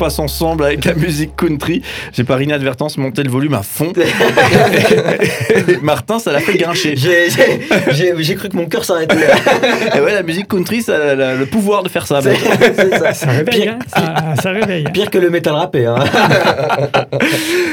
passe 0.00 0.18
ensemble 0.18 0.64
avec 0.64 0.84
la 0.86 0.94
musique 0.94 1.36
country. 1.36 1.82
J'ai 2.12 2.24
par 2.24 2.40
inadvertance 2.40 2.96
monté 2.96 3.22
le 3.22 3.30
volume 3.30 3.52
à 3.54 3.62
fond. 3.62 3.92
Et 5.68 5.76
Martin, 5.82 6.18
ça 6.18 6.32
l'a 6.32 6.40
fait 6.40 6.56
grincher. 6.56 6.94
J'ai- 6.96 7.28
j'ai- 7.30 7.60
J'ai 7.92 8.14
j'ai 8.18 8.34
cru 8.34 8.48
que 8.48 8.56
mon 8.56 8.66
cœur 8.66 8.84
s'arrêtait 8.84 9.14
là. 9.16 9.96
Et 9.96 10.00
ouais, 10.00 10.12
la 10.14 10.22
musique 10.22 10.48
country, 10.48 10.82
ça 10.82 10.94
a 10.96 11.34
le 11.34 11.44
pouvoir 11.46 11.82
de 11.82 11.88
faire 11.90 12.06
ça. 12.06 12.20
C'est 12.22 12.34
c'est 12.76 12.98
ça. 12.98 13.12
Ça 13.12 13.26
réveille, 13.30 13.60
Pire, 13.62 13.76
hein, 13.94 14.09
ça, 14.42 14.50
réveille. 14.50 14.84
pire 14.92 15.10
que 15.10 15.18
le 15.18 15.30
métal 15.30 15.54
rappé. 15.54 15.86
Hein. 15.86 15.96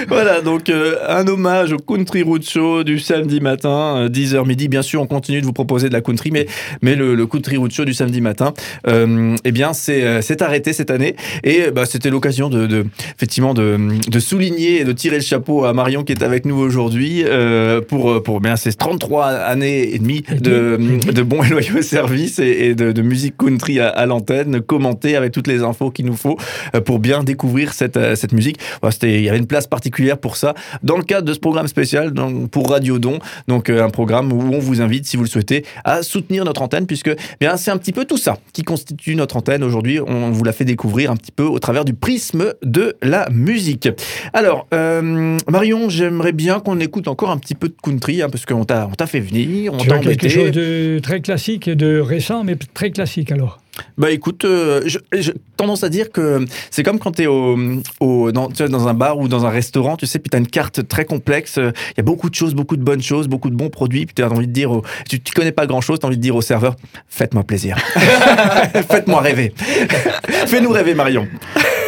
Voilà, 0.08 0.39
donc 0.41 0.69
euh, 0.69 0.95
un 1.10 1.27
hommage 1.27 1.73
au 1.73 1.77
Country 1.77 2.23
Road 2.23 2.41
Show 2.41 2.84
du 2.84 2.97
samedi 2.97 3.41
matin, 3.41 3.97
euh, 3.97 4.10
10h 4.10 4.47
midi. 4.47 4.69
Bien 4.69 4.82
sûr, 4.82 5.01
on 5.01 5.06
continue 5.06 5.41
de 5.41 5.45
vous 5.45 5.53
proposer 5.53 5.89
de 5.89 5.93
la 5.93 6.01
country, 6.01 6.32
mais, 6.32 6.47
mais 6.82 6.95
le, 6.95 7.13
le 7.13 7.27
Country 7.27 7.58
Road 7.58 7.71
Show 7.71 7.84
du 7.84 7.93
samedi 7.93 8.21
matin, 8.21 8.53
euh, 8.88 9.36
eh 9.43 9.51
bien, 9.51 9.73
c'est 9.73 10.03
euh, 10.03 10.21
c'est 10.21 10.41
arrêté 10.41 10.71
cette 10.71 10.91
année. 10.91 11.15
Et 11.43 11.71
bah, 11.71 11.86
c'était 11.86 12.10
l'occasion 12.10 12.49
de, 12.49 12.67
de, 12.67 12.86
effectivement, 13.15 13.53
de, 13.53 13.77
de 14.08 14.19
souligner 14.19 14.82
et 14.82 14.84
de 14.86 14.93
tirer 14.93 15.17
le 15.17 15.21
chapeau 15.21 15.65
à 15.65 15.73
Marion 15.73 16.03
qui 16.03 16.13
est 16.13 16.23
avec 16.23 16.45
nous 16.45 16.58
aujourd'hui 16.58 17.23
euh, 17.25 17.82
pour, 17.82 18.23
pour 18.23 18.39
bien 18.39 18.56
ces 18.56 18.73
33 18.73 19.25
années 19.25 19.93
et 19.93 19.99
demie 19.99 20.23
de, 20.39 20.77
de 21.12 21.21
bons 21.21 21.43
et 21.43 21.49
loyaux 21.49 21.82
services 21.82 22.39
et, 22.39 22.69
et 22.69 22.75
de, 22.75 22.91
de 22.91 23.01
musique 23.01 23.36
country 23.38 23.80
à, 23.80 23.89
à 23.89 24.06
l'antenne, 24.06 24.62
commenter 24.62 25.15
avec 25.15 25.34
toutes 25.34 25.47
les 25.47 25.63
infos 25.63 25.91
qu'il 25.91 26.06
nous 26.06 26.15
faut 26.15 26.38
euh, 26.38 26.56
pour 26.85 26.99
bien 26.99 27.23
découvrir 27.23 27.73
cette, 27.73 27.97
euh, 27.97 28.15
cette 28.15 28.33
musique. 28.33 28.59
C'était- 28.91 29.15
il 29.19 29.23
y 29.23 29.29
avait 29.29 29.37
une 29.37 29.47
place 29.47 29.67
particulière 29.67 30.17
pour 30.17 30.37
ça 30.37 30.53
dans 30.83 30.97
le 30.97 31.03
cadre 31.03 31.27
de 31.27 31.33
ce 31.33 31.39
programme 31.39 31.67
spécial 31.67 32.11
donc, 32.11 32.49
pour 32.49 32.69
Radio 32.69 32.99
Don, 32.99 33.19
donc 33.47 33.69
euh, 33.69 33.83
un 33.83 33.89
programme 33.89 34.31
où 34.31 34.41
on 34.53 34.59
vous 34.59 34.81
invite, 34.81 35.05
si 35.05 35.17
vous 35.17 35.23
le 35.23 35.29
souhaitez, 35.29 35.65
à 35.83 36.03
soutenir 36.03 36.45
notre 36.45 36.61
antenne, 36.61 36.85
puisque 36.87 37.11
bien 37.39 37.57
c'est 37.57 37.71
un 37.71 37.77
petit 37.77 37.93
peu 37.93 38.05
tout 38.05 38.17
ça 38.17 38.37
qui 38.53 38.63
constitue 38.63 39.15
notre 39.15 39.37
antenne 39.37 39.63
aujourd'hui. 39.63 39.99
On 40.05 40.31
vous 40.31 40.43
l'a 40.43 40.51
fait 40.53 40.65
découvrir 40.65 41.11
un 41.11 41.15
petit 41.15 41.31
peu 41.31 41.43
au 41.43 41.59
travers 41.59 41.85
du 41.85 41.93
prisme 41.93 42.53
de 42.63 42.95
la 43.01 43.27
musique. 43.29 43.89
Alors, 44.33 44.67
euh, 44.73 45.37
Marion, 45.49 45.89
j'aimerais 45.89 46.31
bien 46.33 46.59
qu'on 46.59 46.79
écoute 46.79 47.07
encore 47.07 47.31
un 47.31 47.37
petit 47.37 47.55
peu 47.55 47.67
de 47.69 47.75
country, 47.81 48.21
hein, 48.21 48.29
parce 48.29 48.45
qu'on 48.45 48.65
t'a 48.65 48.87
on 48.91 48.95
t'a 48.95 49.07
fait 49.07 49.19
venir, 49.19 49.73
on 49.73 49.77
Tu 49.77 49.87
t'a 49.87 49.99
quelque 49.99 50.29
chose 50.29 50.51
de 50.51 50.99
très 51.01 51.21
classique 51.21 51.67
et 51.67 51.75
de 51.75 51.99
récent, 51.99 52.43
mais 52.43 52.55
très 52.73 52.91
classique 52.91 53.31
alors. 53.31 53.59
Bah 53.97 54.11
écoute, 54.11 54.43
euh, 54.45 54.87
j'ai 55.13 55.33
tendance 55.55 55.83
à 55.83 55.89
dire 55.89 56.11
que 56.11 56.45
c'est 56.71 56.83
comme 56.83 56.99
quand 56.99 57.11
tu 57.13 57.23
es 57.23 57.27
au, 57.27 57.57
au- 57.99 58.31
dans, 58.31 58.49
tu 58.49 58.63
dans 58.69 58.87
un 58.87 58.93
bar 58.93 59.17
ou 59.19 59.27
dans 59.27 59.45
un 59.45 59.49
restaurant, 59.49 59.97
tu 59.97 60.05
sais, 60.05 60.19
puis 60.19 60.29
tu 60.29 60.35
as 60.35 60.39
une 60.39 60.47
carte 60.47 60.87
très 60.87 61.05
complexe, 61.05 61.57
euh, 61.57 61.71
il 61.91 61.97
y 61.97 61.99
a 62.01 62.03
beaucoup 62.03 62.29
de 62.29 62.35
choses, 62.35 62.53
beaucoup 62.53 62.77
de 62.77 62.83
bonnes 62.83 63.01
choses, 63.01 63.27
beaucoup 63.27 63.49
de 63.49 63.55
bons 63.55 63.69
produits, 63.69 64.05
puis 64.05 64.15
tu 64.15 64.23
as 64.23 64.29
envie 64.31 64.47
de 64.47 64.51
dire, 64.53 64.71
au- 64.71 64.83
tu 65.09 65.19
connais 65.35 65.51
pas 65.51 65.65
grand-chose, 65.67 65.99
tu 65.99 66.05
as 66.05 66.07
envie 66.07 66.17
de 66.17 66.21
dire 66.21 66.35
au 66.35 66.41
serveur, 66.41 66.75
faites-moi 67.07 67.43
plaisir, 67.43 67.77
faites-moi 68.89 69.21
rêver, 69.21 69.53
fais-nous 70.47 70.69
rêver 70.71 70.93
Marion. 70.93 71.27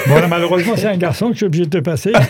Bon, 0.08 0.16
là, 0.16 0.28
malheureusement, 0.28 0.74
c'est 0.76 0.88
un 0.88 0.98
garçon 0.98 1.28
que 1.28 1.34
je 1.34 1.38
suis 1.38 1.46
obligé 1.46 1.66
de 1.66 1.70
te 1.70 1.78
passer. 1.84 2.12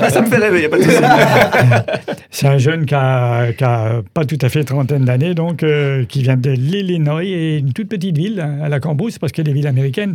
Ah, 0.00 0.10
ça 0.10 0.20
me 0.22 0.26
fait 0.26 0.36
rêver, 0.36 0.60
il 0.60 0.64
a 0.66 0.68
pas 0.68 0.78
de 0.78 0.82
souci. 0.82 0.96
C'est 2.30 2.46
un 2.46 2.58
jeune 2.58 2.84
qui 2.86 2.94
a, 2.94 3.52
qui 3.52 3.62
a 3.64 4.02
pas 4.12 4.24
tout 4.24 4.38
à 4.40 4.48
fait 4.48 4.64
trentaine 4.64 5.04
d'années, 5.04 5.34
donc 5.34 5.62
euh, 5.62 6.04
qui 6.04 6.22
vient 6.22 6.36
de 6.36 6.50
l'Illinois 6.50 7.22
et 7.24 7.58
une 7.58 7.72
toute 7.72 7.88
petite 7.88 8.16
ville 8.16 8.40
hein, 8.40 8.58
à 8.62 8.68
la 8.68 8.80
Cambrousse, 8.80 9.18
parce 9.18 9.32
que 9.32 9.40
les 9.42 9.52
villes 9.52 9.66
américaines, 9.68 10.14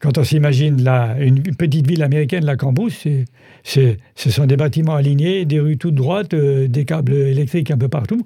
quand 0.00 0.16
on 0.18 0.24
s'imagine 0.24 0.82
la- 0.82 1.16
une 1.20 1.42
petite 1.56 1.86
ville 1.88 2.02
américaine, 2.02 2.44
la 2.44 2.56
Cambrousse, 2.56 2.98
c'est- 3.02 3.24
c'est- 3.64 3.96
ce 4.14 4.30
sont 4.30 4.46
des 4.46 4.56
bâtiments 4.56 4.94
alignés, 4.94 5.44
des 5.44 5.60
rues 5.60 5.76
toutes 5.76 5.94
droites, 5.96 6.34
euh, 6.34 6.68
des 6.68 6.84
câbles 6.84 7.12
électriques 7.14 7.70
un 7.70 7.78
peu 7.78 7.88
partout. 7.88 8.24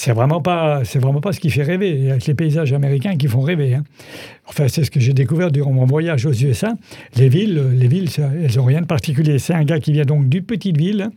C'est 0.00 0.12
vraiment 0.12 0.40
pas, 0.40 0.82
c'est 0.84 1.00
vraiment 1.00 1.20
pas 1.20 1.32
ce 1.32 1.40
qui 1.40 1.50
fait 1.50 1.64
rêver. 1.64 2.16
Que 2.20 2.26
les 2.28 2.34
paysages 2.34 2.72
américains 2.72 3.16
qui 3.16 3.26
font 3.26 3.40
rêver. 3.40 3.74
hein. 3.74 3.82
Enfin, 4.46 4.68
c'est 4.68 4.84
ce 4.84 4.92
que 4.92 5.00
j'ai 5.00 5.12
découvert 5.12 5.50
durant 5.50 5.72
mon 5.72 5.86
voyage 5.86 6.24
aux 6.24 6.32
USA. 6.32 6.74
Les 7.16 7.28
villes, 7.28 7.60
les 7.74 7.88
villes, 7.88 8.08
elles 8.44 8.60
ont 8.60 8.64
rien 8.64 8.80
de 8.80 8.86
particulier. 8.86 9.40
C'est 9.40 9.54
un 9.54 9.64
gars 9.64 9.80
qui 9.80 9.90
vient 9.90 10.04
donc 10.04 10.28
d'une 10.28 10.44
petite 10.44 10.76
ville 10.78 11.08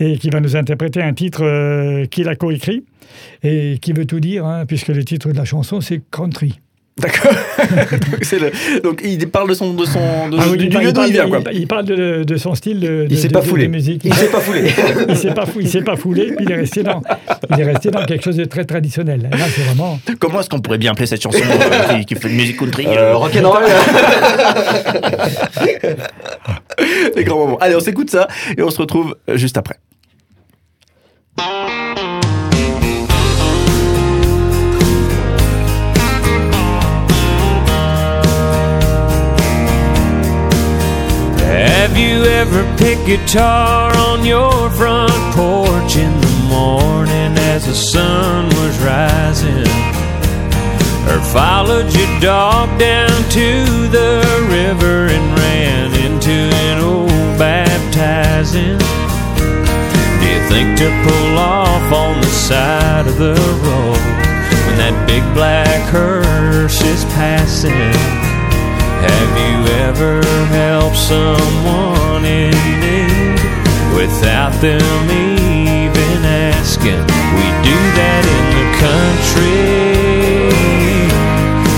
et 0.00 0.18
qui 0.18 0.30
va 0.30 0.40
nous 0.40 0.56
interpréter 0.56 1.00
un 1.00 1.14
titre 1.14 1.44
euh, 1.44 2.06
qu'il 2.06 2.28
a 2.28 2.34
coécrit 2.34 2.82
et 3.44 3.78
qui 3.80 3.92
veut 3.92 4.04
tout 4.04 4.18
dire, 4.18 4.44
hein, 4.44 4.66
puisque 4.66 4.88
le 4.88 5.04
titre 5.04 5.30
de 5.30 5.36
la 5.36 5.44
chanson 5.44 5.80
c'est 5.80 6.02
Country. 6.10 6.58
D'accord. 6.96 7.32
donc, 7.32 8.18
c'est 8.22 8.38
le- 8.38 8.80
donc 8.80 9.00
il 9.04 9.28
parle 9.28 9.48
de 9.48 9.54
son, 9.54 9.74
de 9.74 9.84
son, 9.84 10.28
de- 10.28 10.38
Ah 10.40 10.44
oui, 10.48 10.56
du, 10.58 10.68
lieu 10.68 10.92
d'où 10.92 11.02
il 11.02 11.12
vient, 11.12 11.28
quoi. 11.28 11.40
il- 11.52 11.58
il 11.62 11.66
parle 11.66 11.84
de, 11.86 12.22
de 12.22 12.36
son 12.36 12.54
style 12.54 12.78
de, 12.78 13.06
Il 13.10 13.16
de- 13.16 13.20
s'est 13.20 13.26
de- 13.28 13.32
pas 13.32 13.42
foulé. 13.42 13.64
de 13.66 13.72
musique. 13.72 14.02
Il 14.04 14.14
s'est 14.14 14.28
pas 14.28 14.38
foulé. 14.38 14.70
il 15.08 15.16
s'est 15.16 15.34
pas, 15.34 15.44
fou- 15.44 15.58
il 15.60 15.68
s'est 15.68 15.82
pas 15.82 15.96
foulé, 15.96 16.32
puis 16.36 16.44
il 16.46 16.52
est 16.52 16.56
resté 16.56 16.84
dans, 16.84 17.02
il 17.50 17.60
est 17.60 17.64
resté 17.64 17.90
dans 17.90 18.04
quelque 18.04 18.22
chose 18.22 18.36
de 18.36 18.44
très 18.44 18.64
traditionnel. 18.64 19.28
Là, 19.30 19.38
c'est 19.52 19.62
vraiment. 19.62 19.98
Comment 20.20 20.38
est-ce 20.40 20.48
qu'on 20.48 20.60
pourrait 20.60 20.78
bien 20.78 20.92
appeler 20.92 21.06
cette 21.06 21.20
chanson 21.22 21.38
euh, 21.42 21.94
qui, 21.98 22.04
qui 22.04 22.14
fait 22.14 22.28
de 22.28 22.34
musique 22.34 22.58
country 22.60 22.86
Euh, 22.86 22.92
euh, 23.12 23.16
rock'n'roll. 23.16 23.64
Les 27.16 27.24
grands 27.24 27.38
moments. 27.38 27.58
Allez, 27.58 27.74
on 27.76 27.80
s'écoute 27.80 28.10
ça 28.10 28.28
et 28.56 28.62
on 28.62 28.70
se 28.70 28.78
retrouve 28.78 29.16
juste 29.34 29.56
après. 29.56 29.76
Have 41.94 42.02
you 42.02 42.24
ever 42.24 42.76
picked 42.76 43.06
guitar 43.06 43.96
on 43.96 44.24
your 44.24 44.68
front 44.70 45.12
porch 45.32 45.94
in 45.94 46.10
the 46.20 46.46
morning 46.48 47.38
as 47.38 47.66
the 47.66 47.72
sun 47.72 48.46
was 48.46 48.76
rising? 48.80 49.62
Or 51.06 51.20
followed 51.30 51.94
your 51.94 52.20
dog 52.20 52.80
down 52.80 53.22
to 53.30 53.86
the 53.94 54.26
river 54.50 55.06
and 55.06 55.38
ran 55.38 55.94
into 55.94 56.32
an 56.66 56.82
old 56.82 57.38
baptizing? 57.38 58.76
Do 60.18 60.26
you 60.26 60.48
think 60.48 60.76
to 60.78 60.90
pull 61.06 61.38
off 61.38 61.92
on 61.92 62.20
the 62.20 62.26
side 62.26 63.06
of 63.06 63.18
the 63.18 63.36
road 63.62 64.02
when 64.66 64.78
that 64.78 65.04
big 65.06 65.22
black 65.32 65.88
hearse 65.92 66.82
is 66.82 67.04
passing? 67.14 68.23
Have 69.06 69.32
you 69.46 69.56
ever 69.84 70.22
helped 70.48 70.96
someone 70.96 72.24
in 72.24 72.54
need 72.80 73.38
without 73.94 74.52
them 74.60 75.04
even 75.10 76.24
asking? 76.24 77.04
We 77.38 77.46
do 77.68 77.78
that 78.00 78.22
in 78.36 78.44
the 78.56 78.66
country. 78.86 79.84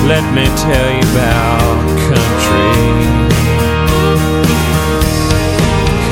Let 0.06 0.24
me 0.36 0.46
tell 0.54 0.88
you 0.98 1.06
about 1.14 1.76
country. 2.14 3.16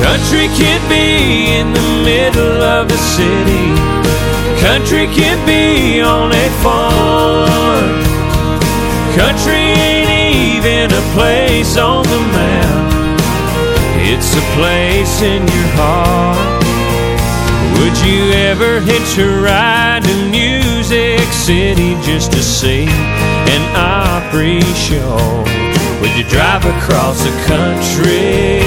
Country 0.03 0.47
can 0.59 0.81
be 0.89 1.55
in 1.59 1.73
the 1.73 1.87
middle 2.05 2.63
of 2.63 2.89
the 2.89 2.99
city. 3.17 3.69
Country 4.61 5.07
can 5.15 5.39
be 5.47 6.01
on 6.03 6.33
a 6.33 6.49
farm. 6.63 8.03
Country 9.15 10.04
even 10.45 10.93
a 10.93 11.05
place 11.17 11.77
on 11.79 12.05
the 12.05 12.21
map. 12.37 13.19
It's 13.97 14.37
a 14.37 14.45
place 14.57 15.23
in 15.23 15.41
your 15.41 15.69
heart. 15.81 16.63
Would 17.79 17.97
you 18.07 18.31
ever 18.51 18.81
hitch 18.81 19.19
a 19.19 19.29
ride 19.41 20.03
to 20.05 20.15
Music 20.31 21.27
City 21.33 21.97
just 22.03 22.31
to 22.33 22.43
see 22.43 22.87
an 23.55 23.63
Opry 23.75 24.61
show? 24.75 25.17
Would 26.01 26.15
you 26.19 26.25
drive 26.29 26.65
across 26.67 27.25
the 27.25 27.35
country 27.49 28.61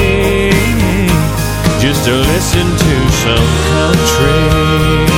just 1.80 2.06
to 2.06 2.14
listen 2.14 2.68
to 2.86 2.96
some 3.24 3.50
country? 3.70 5.17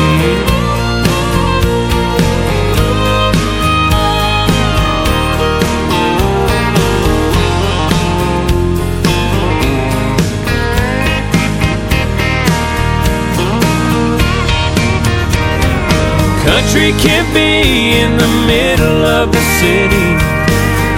Country 16.49 16.91
can't 17.05 17.31
be 17.31 17.99
in 18.01 18.17
the 18.17 18.31
middle 18.47 19.05
of 19.05 19.31
the 19.31 19.43
city. 19.61 20.09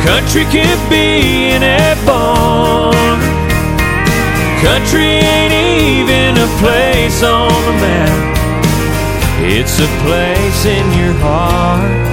Country 0.08 0.46
can't 0.46 0.84
be 0.90 1.52
in 1.52 1.62
a 1.62 1.94
barn. 2.06 3.20
Country 4.64 5.12
ain't 5.34 5.54
even 5.54 6.38
a 6.38 6.50
place 6.64 7.22
on 7.22 7.52
the 7.68 7.76
map. 7.84 8.32
It's 9.44 9.78
a 9.80 9.90
place 10.06 10.66
in 10.66 10.86
your 11.00 11.16
heart. 11.20 12.12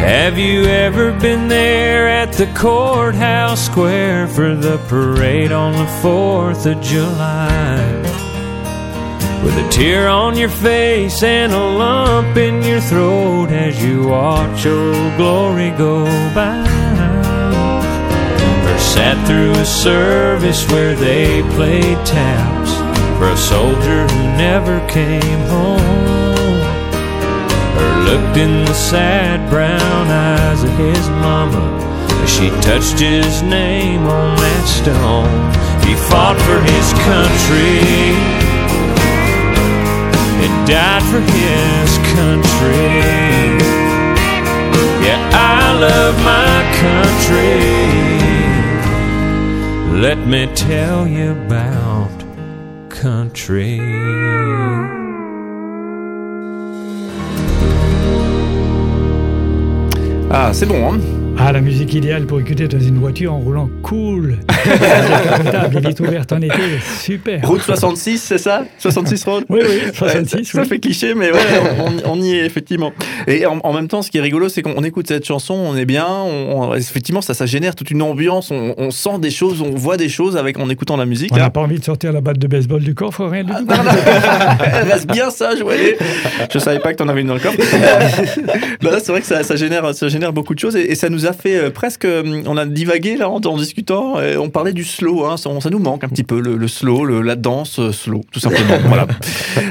Have 0.00 0.36
you 0.38 0.64
ever 0.64 1.12
been 1.18 1.48
there 1.48 2.06
at 2.06 2.34
the 2.34 2.46
courthouse 2.54 3.64
square 3.64 4.26
for 4.26 4.54
the 4.54 4.76
parade 4.88 5.52
on 5.52 5.72
the 5.72 5.90
4th 6.02 6.70
of 6.70 6.82
July? 6.82 8.05
With 9.44 9.56
a 9.58 9.68
tear 9.70 10.08
on 10.08 10.36
your 10.36 10.48
face 10.48 11.22
and 11.22 11.52
a 11.52 11.58
lump 11.58 12.36
in 12.36 12.62
your 12.62 12.80
throat 12.80 13.50
as 13.50 13.82
you 13.82 14.08
watch 14.08 14.66
old 14.66 15.16
glory 15.16 15.70
go 15.70 16.04
by. 16.34 16.62
Or 18.66 18.78
sat 18.78 19.16
through 19.26 19.52
a 19.52 19.64
service 19.64 20.68
where 20.70 20.94
they 20.94 21.42
played 21.54 21.98
taps 22.04 22.72
for 23.18 23.28
a 23.28 23.36
soldier 23.36 24.06
who 24.08 24.22
never 24.36 24.80
came 24.88 25.40
home. 25.48 25.80
Or 27.78 28.04
looked 28.04 28.36
in 28.36 28.64
the 28.64 28.74
sad 28.74 29.48
brown 29.48 30.06
eyes 30.08 30.62
of 30.64 30.70
his 30.76 31.08
mama 31.10 31.66
as 32.22 32.30
she 32.30 32.48
touched 32.62 32.98
his 32.98 33.42
name 33.42 34.02
on 34.06 34.36
that 34.36 34.64
stone. 34.66 35.52
He 35.86 35.94
fought 36.10 36.38
for 36.46 36.60
his 36.72 36.86
country 37.06 38.45
died 40.66 41.02
for 41.04 41.20
his 41.20 41.98
country. 42.14 42.96
Yeah, 45.06 45.20
I 45.32 45.78
love 45.78 46.16
my 46.24 46.56
country. 46.82 47.96
Let 50.00 50.18
me 50.26 50.48
tell 50.54 51.06
you 51.06 51.30
about 51.32 52.10
country. 52.90 53.80
Ah, 60.28 60.52
c'est 60.52 60.66
bon, 60.66 60.92
hein 60.92 61.15
Ah, 61.38 61.52
la 61.52 61.60
musique 61.60 61.92
idéale 61.94 62.24
pour 62.26 62.40
écouter 62.40 62.66
dans 62.66 62.80
une 62.80 62.98
voiture 62.98 63.32
en 63.34 63.38
roulant 63.38 63.68
cool. 63.82 64.38
Il 65.72 65.86
est 65.86 66.00
ouverte 66.00 66.32
en 66.32 66.40
été, 66.40 66.54
super. 67.00 67.46
Route 67.46 67.60
66, 67.60 68.18
c'est 68.18 68.38
ça? 68.38 68.64
66 68.78 69.24
road? 69.24 69.44
Oui, 69.48 69.60
oui, 69.62 69.80
66. 69.94 70.02
Ouais, 70.36 70.44
ça, 70.44 70.52
ça 70.52 70.62
oui. 70.62 70.68
fait 70.68 70.78
cliché, 70.80 71.14
mais 71.14 71.30
ouais, 71.30 71.38
on, 72.04 72.12
on 72.12 72.20
y 72.22 72.32
est 72.32 72.44
effectivement. 72.46 72.92
Et 73.28 73.46
en, 73.46 73.58
en 73.62 73.72
même 73.72 73.86
temps, 73.86 74.02
ce 74.02 74.10
qui 74.10 74.18
est 74.18 74.22
rigolo, 74.22 74.48
c'est 74.48 74.62
qu'on 74.62 74.82
écoute 74.82 75.06
cette 75.08 75.24
chanson, 75.26 75.54
on 75.54 75.76
est 75.76 75.84
bien, 75.84 76.06
on, 76.08 76.62
on- 76.70 76.74
effectivement, 76.74 77.20
ça, 77.20 77.34
ça 77.34 77.46
génère 77.46 77.74
toute 77.76 77.90
une 77.90 78.02
ambiance, 78.02 78.50
on, 78.50 78.74
on 78.78 78.90
sent 78.90 79.18
des 79.20 79.30
choses, 79.30 79.60
on 79.62 79.70
voit 79.76 79.96
des 79.98 80.08
choses 80.08 80.36
avec, 80.36 80.58
en 80.58 80.68
éccontant 80.70 80.96
la 80.96 81.06
musique. 81.06 81.30
On 81.32 81.36
là. 81.36 81.42
n'a 81.44 81.50
pas 81.50 81.60
envie 81.60 81.78
de 81.78 81.84
sortir 81.84 82.12
la 82.12 82.22
batte 82.22 82.38
de 82.38 82.46
baseball 82.48 82.82
du 82.82 82.94
coffre, 82.94 83.24
rien 83.26 83.44
du 83.44 83.52
tout. 83.52 83.64
Non, 83.64 83.76
non, 83.84 83.90
elle 84.82 84.90
reste 84.90 85.06
bien 85.12 85.30
sage, 85.30 85.62
ouais. 85.62 85.96
Je 86.52 86.58
savais 86.58 86.80
pas 86.80 86.92
que 86.92 86.98
t'en 86.98 87.08
avais 87.08 87.20
une 87.20 87.28
dans 87.28 87.34
le 87.34 87.40
corps. 87.40 87.52
Bah 88.82 88.90
là, 88.90 88.98
c'est 89.02 89.10
vrai 89.12 89.20
que 89.20 89.26
ça, 89.26 89.42
ça 89.42 89.56
génère, 89.56 89.94
ça 89.94 90.08
génère 90.08 90.32
beaucoup 90.32 90.54
de 90.54 90.58
choses 90.58 90.76
et, 90.76 90.90
et 90.92 90.94
ça 90.94 91.08
nous 91.08 91.25
a 91.26 91.32
fait 91.32 91.56
euh, 91.56 91.70
presque. 91.70 92.04
euh, 92.04 92.42
On 92.46 92.56
a 92.56 92.64
divagué 92.66 93.16
là 93.16 93.28
en, 93.30 93.40
en 93.40 93.56
discutant. 93.56 94.20
et 94.20 94.36
on 94.36 94.48
parlait 94.50 94.72
du 94.72 94.84
slow. 94.84 95.24
Hein, 95.24 95.36
ça, 95.36 95.50
ça 95.60 95.70
nous 95.70 95.78
manque 95.78 96.04
un 96.04 96.08
petit 96.08 96.24
peu 96.24 96.40
le, 96.40 96.56
le 96.56 96.68
slow, 96.68 97.04
le- 97.04 97.22
la 97.22 97.36
danse 97.36 97.78
euh, 97.78 97.92
slow, 97.92 98.22
tout 98.32 98.40
simplement. 98.40 98.76
voilà. 98.86 99.06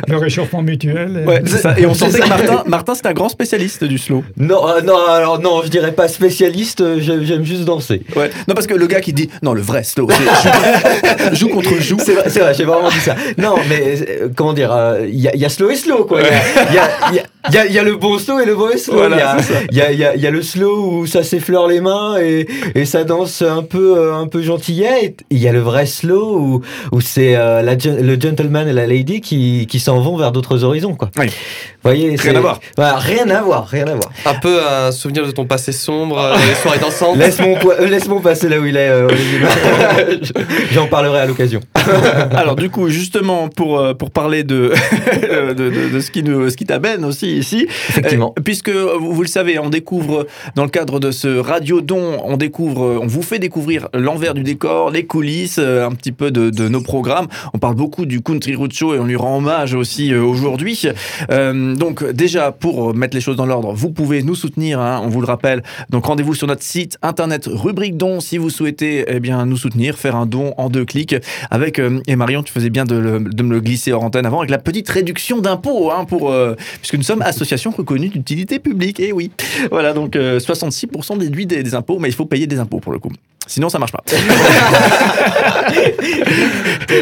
Le 0.08 0.18
réchauffement 0.18 0.62
mutuel. 0.62 1.24
Ouais, 1.28 1.42
c'est 1.46 1.58
ça. 1.58 1.76
Et 1.78 1.86
on 1.86 1.94
sentait 1.94 2.20
que. 2.20 2.28
Martin, 2.30 2.64
Martin 2.68 2.96
c'est 2.96 3.06
un 3.08 3.14
grand 3.14 3.30
spécialiste 3.30 3.84
du 3.84 3.98
slow. 3.98 4.24
Non, 4.38 4.68
euh, 4.68 4.82
non, 4.82 4.98
alors 5.08 5.40
non, 5.42 5.62
je 5.64 5.70
dirais 5.70 5.92
pas 5.94 6.08
spécialiste, 6.08 6.82
euh, 6.82 6.98
j'aime 7.00 7.44
juste 7.46 7.64
danser. 7.66 8.02
Ouais. 8.16 8.30
Non, 8.48 8.54
parce 8.56 8.68
que 8.68 8.74
le 8.74 8.88
gars 8.88 9.02
qui 9.02 9.14
dit 9.14 9.30
non, 9.44 9.54
le 9.54 9.62
vrai 9.62 9.84
slow, 9.84 10.08
joue, 10.10 11.34
joue 11.36 11.50
contre 11.50 11.80
joue. 11.82 11.98
C'est 12.00 12.14
vrai, 12.40 12.54
j'ai 12.54 12.64
vraiment 12.66 12.90
dit 12.90 13.00
ça. 13.00 13.16
Non, 13.38 13.56
mais 13.70 13.96
euh, 14.10 14.30
comment 14.36 14.54
dire, 14.54 14.72
euh, 14.74 15.06
il 15.08 15.20
y, 15.20 15.28
a- 15.28 15.36
il 15.36 15.42
y 15.42 15.46
a 15.46 15.50
slow 15.50 15.70
et 15.70 15.76
slow, 15.76 16.06
quoi. 16.06 16.20
Il 16.22 16.76
y 16.76 16.78
a- 16.80 17.12
y, 17.12 17.72
y 17.72 17.74
y 17.78 17.80
le 17.84 17.96
bon 17.96 18.18
slow 18.18 18.40
et 18.40 18.46
le 18.46 18.56
mauvais 18.56 18.78
slow. 18.78 18.96
Voilà, 18.98 19.38
Il 19.72 19.78
y 19.78 19.82
a- 19.82 20.16
y, 20.16 20.32
le 20.32 20.42
slow 20.42 20.92
où 21.02 21.06
ça 21.08 21.24
s'effleure 21.46 21.68
les 21.68 21.80
mains 21.82 22.18
et, 22.20 22.48
et 22.74 22.86
ça 22.86 23.04
danse 23.04 23.42
un 23.44 23.62
peu, 23.62 23.98
euh, 23.98 24.16
un 24.16 24.28
peu 24.28 24.42
gentillet. 24.42 25.06
Et 25.06 25.16
Il 25.30 25.38
y 25.38 25.48
a 25.48 25.52
le 25.52 25.60
vrai 25.60 25.86
slow 25.86 26.38
où, 26.40 26.62
où 26.92 27.02
c'est 27.02 27.36
euh, 27.36 27.62
le 27.62 28.20
gentleman 28.20 28.68
et 28.68 28.74
la 28.74 28.88
lady 28.88 29.22
qui, 29.22 29.68
qui 29.70 29.80
s'en 29.80 30.00
vont 30.02 30.18
vers 30.18 30.32
d'autres 30.32 30.64
horizons, 30.64 30.96
quoi. 30.96 31.12
Oui. 31.18 31.28
Vous 31.28 31.92
voyez, 31.92 32.16
Rien 32.16 32.36
à 32.36 32.40
voir. 32.40 32.60
Voilà, 32.78 32.96
rien 32.98 33.30
à 33.30 33.42
voir, 33.44 33.68
rien 33.68 33.86
à 33.88 33.94
voir. 33.94 34.10
Un 34.26 34.34
peu 34.36 34.60
un 34.68 34.92
souvenir 34.92 35.26
de 35.28 35.32
ton 35.32 35.46
passé 35.46 35.72
sombre, 35.72 36.18
euh, 36.20 36.36
les 36.48 36.56
soirées 36.56 36.80
dansantes. 36.80 37.18
Laisse 37.18 37.40
mon, 37.40 37.56
euh, 37.70 37.88
laisse 37.88 38.08
mon 38.08 38.22
passer 38.22 38.50
là 38.50 38.60
où 38.60 38.66
il 38.66 38.76
est, 38.76 38.90
euh. 38.90 39.08
J'en 40.72 40.88
parlerai 40.88 41.20
à 41.20 41.26
l'occasion. 41.28 41.60
Alors 42.32 42.56
du 42.56 42.70
coup, 42.72 42.90
justement, 42.90 43.50
pour, 43.50 43.84
pour 43.98 44.10
parler 44.10 44.44
de, 44.44 44.72
de, 45.22 45.54
de- 45.54 45.90
de 45.94 46.00
ce 46.00 46.10
qui 46.10 46.24
nous 46.24 46.50
ce 46.50 46.58
qui 46.58 46.66
t'amène 46.66 47.06
aussi 47.06 47.38
ici, 47.38 47.68
Effectivement. 47.90 48.34
euh, 48.38 48.42
puisque 48.44 48.70
vous, 48.70 49.14
vous 49.14 49.22
le 49.22 49.28
savez, 49.28 49.60
on 49.60 49.70
découvre 49.70 50.26
dans 50.56 50.64
le 50.64 50.70
cadre 50.70 51.00
de 51.00 51.12
ce 51.12 51.35
Radio 51.42 51.82
Don, 51.82 52.22
on 52.24 52.38
découvre, 52.38 53.00
on 53.02 53.08
vous 53.08 53.22
fait 53.22 53.40
découvrir 53.40 53.90
l'envers 53.94 54.34
du 54.34 54.44
décor, 54.44 54.92
les 54.92 55.06
coulisses, 55.06 55.58
euh, 55.60 55.86
un 55.86 55.92
petit 55.92 56.12
peu 56.12 56.32
de, 56.32 56.68
nos 56.68 56.82
programmes. 56.82 57.28
On 57.54 57.60
parle 57.60 57.76
beaucoup 57.76 58.06
du 58.06 58.22
Country 58.22 58.56
Road 58.56 58.72
Show 58.74 58.96
et 58.96 59.00
on 59.00 59.06
lui 59.06 59.16
rend 59.16 59.38
hommage 59.38 59.74
aussi 59.74 60.14
euh, 60.14 60.24
aujourd'hui. 60.24 60.88
Euh, 61.32 61.76
donc 61.76 62.04
déjà, 62.12 62.52
pour 62.52 62.96
mettre 62.96 63.16
les 63.16 63.22
choses 63.22 63.36
dans 63.36 63.46
l'ordre, 63.46 63.74
vous 63.74 63.92
pouvez 63.92 64.24
nous 64.24 64.36
soutenir, 64.36 64.80
hein, 64.80 65.02
on 65.04 65.10
vous 65.10 65.22
le 65.22 65.28
rappelle. 65.28 65.64
Donc 65.90 66.06
rendez-vous 66.06 66.34
sur 66.34 66.48
notre 66.48 66.64
site 66.64 66.98
internet 67.02 67.48
rubrique 67.52 67.98
don 67.98 68.20
si 68.20 68.38
vous 68.38 68.50
souhaitez 68.50 69.06
eh 69.08 69.20
bien, 69.20 69.46
nous 69.46 69.58
soutenir, 69.58 69.98
faire 69.98 70.16
un 70.16 70.26
don 70.26 70.54
en 70.58 70.70
deux 70.70 70.86
clics. 70.86 71.16
Avec, 71.52 71.80
et 72.08 72.16
Marion, 72.16 72.44
tu 72.44 72.52
faisais 72.52 72.70
bien 72.70 72.86
de, 72.86 72.96
me 72.96 73.54
le 73.54 73.60
glisser 73.60 73.92
hors 73.92 74.04
antenne 74.04 74.26
avant, 74.26 74.40
avec 74.40 74.52
la 74.52 74.58
petite 74.58 74.90
réduction 74.90 75.40
d'impôts, 75.40 75.92
hein, 75.92 76.06
pour, 76.06 76.34
puisque 76.80 76.96
nous 76.96 77.04
sommes 77.04 77.22
association 77.22 77.72
reconnue 77.72 78.10
d'utilité 78.10 78.60
publique. 78.60 79.00
Et 79.00 79.12
oui, 79.12 79.32
voilà, 79.72 79.94
donc 79.94 80.16
euh, 80.16 80.40
66% 80.40 81.18
déduit 81.26 81.46
des, 81.46 81.64
des 81.64 81.76
impôts, 81.76 82.00
mais 82.00 82.10
il 82.10 82.16
faut 82.16 82.26
payer 82.26 82.48
des 82.48 82.60
impôts 82.60 82.80
pour 82.80 82.92
le 82.92 83.00
coup. 83.00 83.12
Sinon, 83.48 83.70
ça 83.70 83.80
marche 83.80 83.92
pas. 83.92 84.04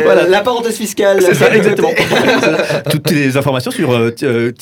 Voilà, 0.04 0.28
la 0.28 0.42
parenthèse 0.42 0.76
fiscale. 0.78 1.20
C'est 1.22 1.34
ça, 1.36 1.54
exactement. 1.56 1.92
Toutes 2.90 3.12
les 3.12 3.38
informations 3.38 3.72
sur 3.72 3.92
euh, 3.92 4.12
euh, 4.24 4.52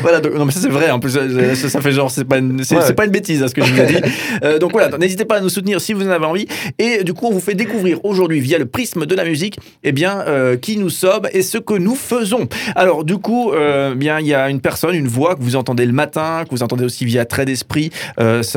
voilà, 0.00 0.20
donc, 0.20 0.34
non 0.34 0.44
mais 0.44 0.52
ça 0.52 0.60
c'est 0.60 0.68
vrai, 0.68 0.90
en 0.90 1.00
plus 1.00 1.18
ça, 1.54 1.80
fait 1.80 1.92
genre, 1.92 2.10
c'est 2.10 2.24
pas, 2.24 2.38
une- 2.38 2.62
c'est 2.64 2.76
Ouais. 2.76 2.82
c'est 2.86 2.94
pas 2.94 3.04
une 3.06 3.10
bêtise 3.10 3.42
hein, 3.42 3.48
ce 3.48 3.54
que 3.54 3.64
je 3.64 3.72
vous 3.72 3.80
ai 3.80 3.86
dit. 3.86 3.96
Euh, 4.44 4.58
donc 4.58 4.72
voilà, 4.72 4.96
n'hésitez 4.98 5.24
pas 5.24 5.36
à 5.36 5.40
nous 5.40 5.48
soutenir 5.48 5.80
si 5.80 5.92
vous 5.92 6.06
en 6.06 6.10
avez 6.10 6.26
envie. 6.26 6.46
Et 6.78 7.02
du 7.04 7.14
coup, 7.14 7.26
on 7.26 7.32
vous 7.32 7.40
fait 7.40 7.54
découvrir 7.54 7.98
aujourd'hui 8.04 8.40
via 8.40 8.58
le 8.58 8.66
prisme 8.66 9.06
de 9.06 9.14
la 9.14 9.24
musique, 9.24 9.58
eh 9.84 9.92
bien, 9.92 10.20
euh, 10.26 10.56
qui 10.56 10.76
nous 10.76 10.90
sommes 10.90 11.28
et 11.32 11.42
ce 11.42 11.58
que 11.58 11.74
nous 11.74 11.94
faisons. 11.96 12.48
Alors 12.76 13.04
du 13.04 13.16
coup, 13.18 13.52
bien, 13.96 14.20
il 14.20 14.26
y 14.26 14.34
a 14.34 14.48
une 14.50 14.60
personne, 14.60 14.94
une 14.94 15.08
voix 15.08 15.34
que 15.34 15.42
vous 15.42 15.56
entendez 15.56 15.86
le 15.86 15.92
matin, 15.92 16.44
que 16.44 16.50
vous 16.50 16.62
entendez 16.62 16.84
aussi 16.84 17.04
via 17.04 17.24
Trait 17.24 17.44
d'Esprit, 17.44 17.90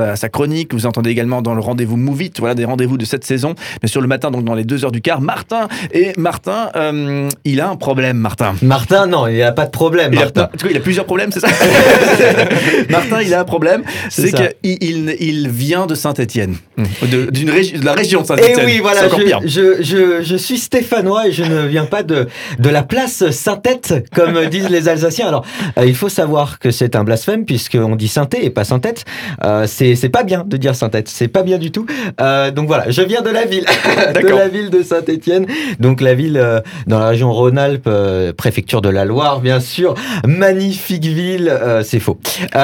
sa, 0.02 0.16
sa 0.16 0.30
chronique, 0.30 0.70
que 0.70 0.76
vous 0.76 0.86
entendez 0.86 1.10
également 1.10 1.42
dans 1.42 1.54
le 1.54 1.62
rendez-vous 1.62 1.98
Move 1.98 2.24
It, 2.24 2.40
voilà 2.40 2.56
des 2.56 2.66
rendez-vous 2.66 2.98
de 2.98 3.06
cette 3.06 3.24
saison. 3.24 3.54
Bien 3.82 3.88
sûr, 3.88 4.02
le 4.02 4.08
matin, 4.08 4.32
donc 4.32 4.44
dans 4.44 4.54
les 4.56 4.64
deux 4.64 4.84
heures 4.86 4.92
du 4.92 5.02
quart, 5.02 5.22
Martin. 5.22 5.68
Et 5.92 6.14
Martin, 6.18 6.70
euh, 6.76 7.30
il 7.46 7.62
a 7.62 7.70
un 7.70 7.76
problème, 7.76 8.18
Martin. 8.18 8.56
Martin, 8.62 9.08
non, 9.08 9.28
il 9.28 9.36
n'y 9.36 9.42
a 9.44 9.52
pas 9.52 9.66
de 9.66 9.72
problème. 9.72 10.12
Il 10.14 10.18
a, 10.20 10.22
Martin. 10.24 10.44
en 10.54 10.58
tout 10.58 10.66
cas, 10.66 10.72
il 10.72 10.78
a 10.78 10.82
plusieurs 10.82 11.06
problèmes, 11.06 11.32
c'est 11.32 11.40
ça 11.42 11.48
Martin, 12.90 13.22
il 13.22 13.34
a 13.34 13.42
un 13.42 13.44
problème, 13.46 13.84
C'est 14.10 14.32
qu'il 14.32 14.78
il, 14.82 15.16
il 15.20 15.50
vient 15.50 15.86
de 15.86 15.96
Saint-Étienne, 15.96 16.56
de, 17.04 17.30
d'une 17.32 17.50
régi- 17.50 17.80
de 17.80 17.86
la 17.86 17.94
région 17.94 18.20
de 18.22 18.26
Et 18.26 18.28
Saint-Étienne. 18.28 18.60
Eh 18.62 18.66
oui, 18.66 18.80
voilà, 18.82 19.08
je, 19.10 19.16
pire. 19.24 19.40
je, 19.46 19.82
je, 19.82 20.22
je 20.24 20.36
suis 20.36 20.58
stéphanois 20.58 21.28
et 21.28 21.32
je 21.32 21.44
ne 21.44 21.68
viens 21.68 21.86
pas 21.86 22.04
de, 22.04 22.28
de 22.60 22.70
la 22.70 22.84
place 22.84 23.30
Saint-Tête, 23.32 23.94
comme 24.14 24.46
disent 24.48 24.70
les 24.70 24.88
Alsaciens. 24.90 25.28
Alors, 25.28 25.46
euh, 25.78 25.86
il 25.86 25.96
faut 25.96 26.10
savoir 26.10 26.60
que 26.60 26.72
c'est 26.72 26.96
un 26.96 27.04
blasphème, 27.04 27.46
puisqu'on 27.46 27.96
dit 27.96 28.08
Saint-Tête 28.08 28.44
et 28.44 28.50
pas 28.50 28.64
Saint-Tête. 28.64 29.06
Euh, 29.44 29.66
c'est 29.68 29.91
c'est 29.96 30.10
pas 30.10 30.24
bien 30.24 30.44
de 30.46 30.58
dire 30.58 30.76
Saint-Tête, 30.76 31.08
c'est 31.08 31.28
pas 31.28 31.44
bien 31.44 31.58
du 31.58 31.72
tout. 31.72 31.86
Euh, 32.20 32.52
donc 32.52 32.68
voilà, 32.68 32.90
je 32.90 33.02
viens 33.02 33.22
de 33.22 33.30
la 33.30 33.46
ville, 33.46 33.66
de 34.16 34.28
la 34.28 34.48
ville 34.48 34.70
de 34.70 34.84
Saint-Étienne. 34.84 35.46
Donc 35.80 36.02
la 36.02 36.14
ville 36.14 36.38
euh, 36.38 36.60
dans 36.88 37.00
la 37.00 37.08
région 37.08 37.32
Rhône-Alpes, 37.32 37.88
euh, 37.88 38.34
préfecture 38.34 38.82
de 38.82 38.90
la 38.90 39.06
Loire, 39.06 39.42
bien 39.42 39.60
sûr. 39.60 39.96
Magnifique 40.26 41.06
ville, 41.06 41.52
c'est 41.84 42.00
faux. 42.00 42.20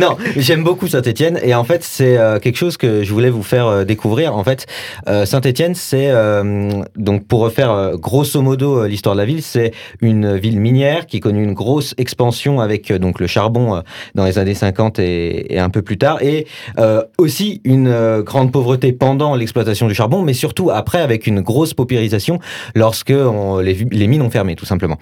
Non, 0.00 0.16
j'aime 0.36 0.64
beaucoup 0.64 0.88
Saint-Étienne 0.88 1.38
et 1.42 1.54
en 1.54 1.64
fait 1.64 1.84
c'est 1.84 2.18
quelque 2.42 2.56
chose 2.56 2.76
que 2.76 3.02
je 3.04 3.12
voulais 3.12 3.30
vous 3.30 3.42
faire 3.42 3.86
découvrir. 3.86 4.36
En 4.36 4.44
fait, 4.44 4.66
Saint-Étienne, 5.06 5.74
c'est 5.74 6.10
donc 6.96 7.26
pour 7.26 7.40
refaire 7.40 7.92
grosso 7.96 8.40
modo 8.42 8.86
l'histoire 8.86 9.14
de 9.14 9.20
la 9.20 9.26
ville, 9.26 9.42
c'est 9.42 9.72
une 10.00 10.36
ville 10.36 10.60
minière 10.60 11.06
qui 11.06 11.20
connut 11.20 11.44
une 11.44 11.54
grosse 11.54 11.94
expansion 11.96 12.60
avec 12.60 12.92
donc 12.92 13.20
le 13.20 13.26
charbon 13.26 13.82
dans 14.14 14.24
les 14.24 14.38
années 14.38 14.54
50 14.54 14.98
et, 14.98 15.54
et 15.54 15.58
un 15.58 15.70
peu 15.70 15.82
plus 15.82 15.98
tard, 15.98 16.03
et 16.20 16.46
euh, 16.78 17.02
aussi 17.18 17.60
une 17.64 17.88
euh, 17.88 18.22
grande 18.22 18.52
pauvreté 18.52 18.92
pendant 18.92 19.34
l'exploitation 19.34 19.86
du 19.88 19.94
charbon, 19.94 20.22
mais 20.22 20.34
surtout 20.34 20.70
après 20.70 21.00
avec 21.00 21.26
une 21.26 21.40
grosse 21.40 21.74
paupérisation 21.74 22.38
lorsque 22.74 23.10
les, 23.10 24.06
mines 24.06 24.22
ont 24.22 24.30
fermé 24.30 24.54
tout 24.56 24.66
simplement. 24.66 24.98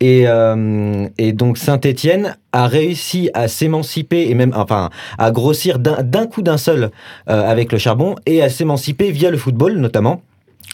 Et, 0.00 0.24
euh, 0.26 1.06
et 1.18 1.32
donc 1.32 1.58
Saint-Étienne 1.58 2.36
a 2.52 2.66
réussi 2.66 3.30
à 3.34 3.48
s'émanciper 3.48 4.28
et 4.28 4.34
même 4.34 4.52
enfin 4.54 4.90
à 5.18 5.30
grossir 5.30 5.78
d'un 5.78 6.26
coup 6.26 6.42
d'un 6.42 6.56
seul 6.56 6.90
avec 7.26 7.72
le 7.72 7.78
charbon 7.78 8.14
et 8.24 8.42
à 8.42 8.48
s'émanciper 8.48 9.10
via 9.10 9.30
le 9.30 9.36
football 9.36 9.74
notamment. 9.74 10.22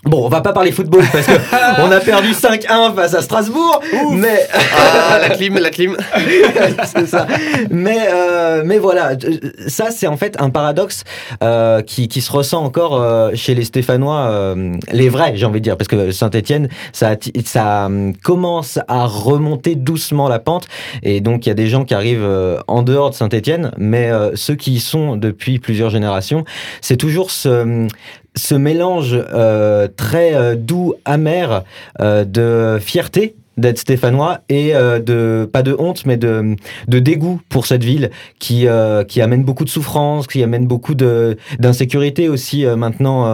Bon, 0.04 0.26
on 0.26 0.28
va 0.28 0.40
pas 0.40 0.52
parler 0.52 0.72
football 0.72 1.04
parce 1.12 1.26
que 1.26 1.32
on 1.80 1.90
a 1.92 2.00
perdu 2.00 2.32
5-1 2.32 2.92
face 2.94 3.14
à 3.14 3.22
Strasbourg, 3.22 3.80
mais 4.10 4.48
Ah, 4.76 5.18
la 5.20 5.30
clim, 5.30 5.56
la 5.58 5.70
clim. 5.70 5.96
c'est 6.84 7.06
ça. 7.06 7.28
Mais 7.70 8.08
euh, 8.12 8.62
mais 8.64 8.78
voilà, 8.78 9.12
euh, 9.12 9.38
ça 9.68 9.92
c'est 9.92 10.08
en 10.08 10.16
fait 10.16 10.36
un 10.40 10.50
paradoxe 10.50 11.04
euh, 11.44 11.82
qui, 11.82 12.08
qui 12.08 12.20
se 12.20 12.32
ressent 12.32 12.64
encore 12.64 13.00
euh, 13.00 13.30
chez 13.34 13.54
les 13.54 13.62
Stéphanois, 13.62 14.26
euh, 14.28 14.72
les 14.90 15.08
vrais, 15.08 15.34
j'ai 15.36 15.46
envie 15.46 15.60
de 15.60 15.64
dire, 15.64 15.76
parce 15.76 15.88
que 15.88 16.10
Saint-Étienne, 16.10 16.68
ça 16.92 17.14
ça 17.44 17.86
hum, 17.86 18.12
commence 18.16 18.80
à 18.88 19.06
remonter 19.06 19.76
doucement 19.76 20.28
la 20.28 20.40
pente, 20.40 20.66
et 21.04 21.20
donc 21.20 21.46
il 21.46 21.50
y 21.50 21.52
a 21.52 21.54
des 21.54 21.68
gens 21.68 21.84
qui 21.84 21.94
arrivent 21.94 22.28
en 22.66 22.82
dehors 22.82 23.10
de 23.10 23.14
Saint-Étienne, 23.14 23.70
mais 23.78 24.10
euh, 24.10 24.34
ceux 24.34 24.56
qui 24.56 24.72
y 24.72 24.80
sont 24.80 25.14
depuis 25.16 25.60
plusieurs 25.60 25.90
générations, 25.90 26.44
c'est 26.80 26.96
toujours 26.96 27.30
ce 27.30 27.86
ce 28.34 28.54
mélange 28.54 29.18
euh, 29.32 29.88
très 29.94 30.34
euh, 30.34 30.54
doux, 30.54 30.94
amer 31.04 31.64
euh, 32.00 32.24
de 32.24 32.78
fierté 32.80 33.34
d'être 33.58 33.78
stéphanois 33.78 34.40
et 34.48 34.74
euh, 34.74 34.98
de 34.98 35.48
pas 35.50 35.62
de 35.62 35.76
honte 35.78 36.06
mais 36.06 36.16
de, 36.16 36.56
de 36.88 36.98
dégoût 36.98 37.40
pour 37.48 37.66
cette 37.66 37.84
ville 37.84 38.10
qui 38.38 38.66
euh, 38.66 39.04
qui 39.04 39.20
amène 39.20 39.44
beaucoup 39.44 39.64
de 39.64 39.68
souffrance 39.68 40.26
qui 40.26 40.42
amène 40.42 40.66
beaucoup 40.66 40.94
de 40.94 41.36
d'insécurité 41.58 42.30
aussi 42.30 42.64
euh, 42.64 42.76
maintenant 42.76 43.26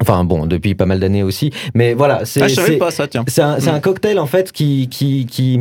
enfin 0.00 0.24
bon 0.24 0.46
depuis 0.46 0.74
pas 0.74 0.86
mal 0.86 0.98
d'années 1.00 1.22
aussi 1.22 1.50
mais 1.74 1.94
voilà 1.94 2.20
c'est 2.24 2.42
Ah, 2.42 2.48
c'est- 2.48 3.40
un, 3.42 3.56
un 3.74 3.80
cocktail 3.80 4.18
en 4.18 4.26
fait 4.26 4.50
qui 4.52 4.88
qui 4.90 5.26
qui 5.26 5.60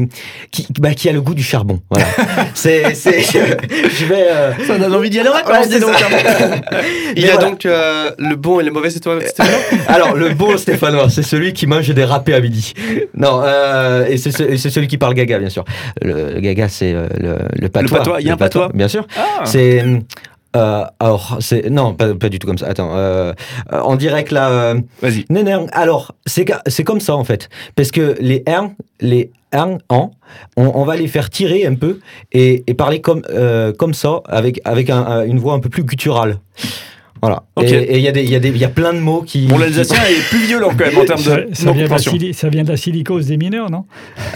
qui, 0.51 0.67
bah, 0.79 0.93
qui 0.93 1.07
a 1.09 1.11
le 1.11 1.21
goût 1.21 1.35
du 1.35 1.43
charbon 1.43 1.79
voilà 1.89 2.05
c'est 2.53 2.93
c'est 2.95 3.21
je, 3.21 3.37
je 3.89 4.05
vais 4.05 4.25
euh, 4.29 4.51
Ça 4.67 4.77
donne 4.79 4.93
envie 4.95 5.09
d'y 5.09 5.19
aller 5.19 5.29
Ouais, 5.29 5.67
dis 5.67 5.79
donc. 5.79 5.93
ça. 5.95 6.07
Il 7.15 7.21
y 7.23 7.29
a 7.29 7.33
voilà. 7.33 7.49
donc 7.49 7.65
euh, 7.65 8.11
le 8.17 8.35
bon 8.35 8.59
et 8.59 8.63
le 8.63 8.71
mauvais, 8.71 8.89
c'est 8.89 8.99
toi, 8.99 9.17
c'est 9.21 9.33
toi 9.35 9.45
Alors, 9.87 10.13
le 10.15 10.29
bon 10.29 10.57
Stéphanois, 10.57 11.09
c'est 11.09 11.23
celui 11.23 11.53
qui 11.53 11.67
mange 11.67 11.89
des 11.89 12.03
râpés 12.03 12.33
à 12.33 12.39
midi. 12.39 12.73
Non, 13.15 13.41
euh, 13.43 14.05
et 14.07 14.17
c'est 14.17 14.31
ce- 14.31 14.69
celui 14.69 14.87
qui 14.87 14.97
parle 14.97 15.13
gaga, 15.13 15.37
bien 15.39 15.49
sûr. 15.49 15.63
Le, 16.01 16.33
le 16.33 16.39
gaga, 16.39 16.69
c'est 16.69 16.93
euh, 16.93 17.07
le, 17.19 17.37
le 17.59 17.69
patois. 17.69 17.99
patois, 17.99 18.21
il 18.21 18.27
y 18.27 18.29
a 18.29 18.33
un 18.33 18.37
patois 18.37 18.69
Bien 18.73 18.87
sûr. 18.87 19.05
Ah. 19.17 19.43
C'est. 19.45 19.83
Euh, 20.55 20.85
alors, 20.99 21.37
c'est. 21.39 21.69
Non, 21.69 21.93
pas, 21.93 22.13
pas 22.15 22.29
du 22.29 22.39
tout 22.39 22.47
comme 22.47 22.57
ça. 22.57 22.67
Attends. 22.67 22.91
euh, 22.95 23.33
en 23.71 23.95
direct, 23.95 24.31
là. 24.31 24.49
euh, 24.49 24.81
Vas-y. 25.01 25.25
non, 25.29 25.43
non, 25.43 25.67
alors, 25.71 26.13
c'est 26.25 26.45
c'est 26.67 26.83
comme 26.83 26.99
ça, 26.99 27.15
en 27.15 27.23
fait. 27.23 27.49
Parce 27.75 27.91
que 27.91 28.15
les 28.19 28.43
R, 28.47 28.69
les 29.01 29.31
R, 29.53 29.77
en, 29.89 30.11
on, 30.57 30.71
on 30.75 30.83
va 30.83 30.95
les 30.95 31.07
faire 31.07 31.29
tirer 31.29 31.65
un 31.65 31.75
peu 31.75 31.99
et, 32.31 32.63
et 32.67 32.73
parler 32.73 33.01
comme, 33.01 33.21
euh, 33.29 33.71
comme 33.73 33.93
ça, 33.93 34.21
avec, 34.25 34.59
avec 34.65 34.89
un- 34.89 35.03
un- 35.05 35.25
une 35.25 35.39
voix 35.39 35.53
un 35.53 35.59
peu 35.59 35.69
plus 35.69 35.83
gutturale. 35.83 36.39
Voilà. 37.23 37.43
Et 37.61 37.95
il 37.99 38.03
y, 38.03 38.07
a 38.09 38.11
des- 38.11 38.23
il 38.23 38.29
y, 38.29 38.35
a 38.35 38.39
des- 38.39 38.49
il 38.49 38.57
y 38.57 38.65
a 38.65 38.69
plein 38.69 38.91
de 38.91 38.99
mots 38.99 39.21
qui. 39.25 39.45
Bon, 39.47 39.55
qui- 39.55 39.61
l'Alsacien 39.61 39.95
est 40.09 40.27
plus 40.29 40.39
violent 40.45 40.71
quand 40.77 40.85
même 40.85 40.97
en 40.97 41.05
termes 41.05 41.21
Ça, 41.21 41.37
de 41.37 41.47
ça 41.53 41.71
vient 41.71 41.85
de 41.85 41.89
la 41.89 42.33
ça 42.33 42.49
vient 42.49 42.63
de 42.65 42.69
la 42.69 42.75
silicose 42.75 43.27
des 43.27 43.37
mineurs, 43.37 43.69
non? 43.71 43.85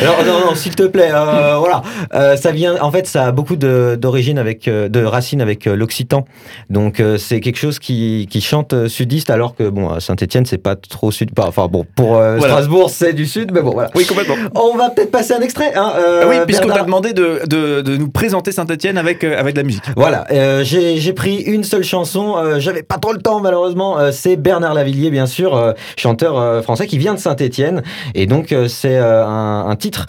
Alors 0.00 0.24
non, 0.24 0.46
non, 0.48 0.54
s'il 0.54 0.74
te 0.74 0.82
plaît, 0.84 1.10
euh, 1.12 1.56
voilà, 1.58 1.82
Euh, 2.14 2.36
ça 2.36 2.50
vient. 2.52 2.76
En 2.82 2.90
fait, 2.90 3.06
ça 3.06 3.26
a 3.26 3.32
beaucoup 3.32 3.56
de- 3.56 3.96
d'origines 4.00 4.38
avec, 4.38 4.68
euh, 4.68 4.88
de 4.88 5.02
racines 5.04 5.40
avec 5.40 5.66
euh, 5.66 5.74
l'occitan. 5.76 6.24
Donc 6.70 7.00
euh, 7.00 7.16
c'est 7.18 7.40
quelque 7.40 7.58
chose 7.58 7.78
qui, 7.78 8.26
qui 8.30 8.40
chante 8.40 8.72
euh, 8.72 8.88
sudiste, 8.88 9.30
alors 9.30 9.54
que 9.56 9.68
bon, 9.68 9.88
à 9.90 10.00
Saint-Étienne, 10.00 10.44
c'est 10.46 10.58
pas 10.58 10.76
trop 10.76 11.10
sud. 11.10 11.30
Enfin 11.38 11.66
bon, 11.68 11.84
pour 11.96 12.16
euh, 12.18 12.36
Voilà. 12.36 12.54
Strasbourg, 12.54 12.90
c'est 12.90 13.12
du 13.12 13.26
sud, 13.26 13.52
mais 13.52 13.62
bon, 13.62 13.70
voilà. 13.70 13.90
Oui, 13.94 14.04
complètement. 14.06 14.36
On 14.54 14.76
va 14.76 14.90
peut-être 14.90 15.10
passer 15.10 15.32
un 15.34 15.40
extrait. 15.40 15.72
Hein, 15.74 15.92
euh, 15.96 16.20
Ah 16.24 16.28
oui, 16.28 16.36
puisqu'on 16.46 16.68
t'a 16.68 16.82
demandé 16.82 17.12
de, 17.12 17.40
de, 17.48 17.80
de 17.80 17.96
nous 17.96 18.08
présenter 18.08 18.52
Saint-Etienne 18.52 18.98
avec, 18.98 19.24
euh, 19.24 19.38
avec 19.38 19.54
de 19.54 19.60
la 19.60 19.64
musique. 19.64 19.84
Voilà, 19.96 20.25
euh, 20.30 20.62
j'ai 20.64 21.12
pris 21.12 21.36
une 21.36 21.64
seule 21.64 21.82
chanson, 21.84 22.36
euh, 22.36 22.58
j'avais 22.60 22.82
pas 22.82 22.98
trop 22.98 23.12
le 23.12 23.20
temps 23.20 23.40
malheureusement, 23.40 23.98
euh, 23.98 24.10
c'est 24.12 24.36
Bernard 24.36 24.74
Lavillier 24.74 25.10
bien 25.10 25.26
sûr, 25.26 25.74
chanteur 25.96 26.62
français 26.62 26.86
qui 26.86 26.98
vient 26.98 27.14
de 27.14 27.18
Saint-Étienne, 27.18 27.82
et 28.14 28.26
donc 28.26 28.54
c'est 28.68 28.98
un, 28.98 29.66
un 29.68 29.76
titre 29.76 30.06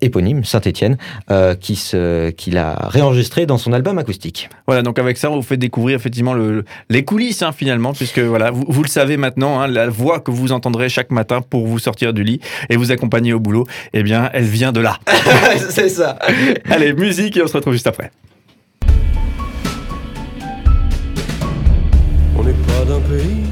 éponyme, 0.00 0.44
Saint-Étienne, 0.44 0.96
qui 1.60 1.76
se- 1.76 2.30
qu'il 2.30 2.58
a 2.58 2.74
réenregistré 2.88 3.46
dans 3.46 3.58
son 3.58 3.72
album 3.72 3.98
acoustique. 3.98 4.48
Voilà, 4.66 4.82
donc 4.82 4.98
avec 4.98 5.16
ça, 5.16 5.30
on 5.30 5.36
vous 5.36 5.42
fait 5.42 5.56
découvrir 5.56 5.96
effectivement 5.96 6.34
le, 6.34 6.64
les 6.90 7.04
coulisses 7.04 7.42
hein, 7.42 7.52
finalement, 7.52 7.92
puisque 7.92 8.18
voilà, 8.18 8.50
vous, 8.50 8.64
vous 8.68 8.82
le 8.82 8.88
savez 8.88 9.16
maintenant, 9.16 9.60
hein, 9.60 9.66
la 9.66 9.88
voix 9.88 10.20
que 10.20 10.30
vous 10.30 10.52
entendrez 10.52 10.88
chaque 10.88 11.10
matin 11.10 11.40
pour 11.42 11.66
vous 11.66 11.78
sortir 11.78 12.12
du 12.12 12.24
lit 12.24 12.40
et 12.70 12.76
vous 12.76 12.92
accompagner 12.92 13.32
au 13.32 13.40
boulot, 13.40 13.66
eh 13.92 14.02
bien, 14.02 14.30
elle 14.32 14.44
vient 14.44 14.72
de 14.72 14.80
là. 14.80 14.98
c'est 15.70 15.88
ça. 15.88 16.18
Allez, 16.70 16.92
musique 16.92 17.36
et 17.36 17.42
on 17.42 17.46
se 17.46 17.52
retrouve 17.56 17.72
juste 17.72 17.86
après. 17.86 18.10
Pas 22.66 22.84
d'un 22.84 23.00
pays, 23.00 23.44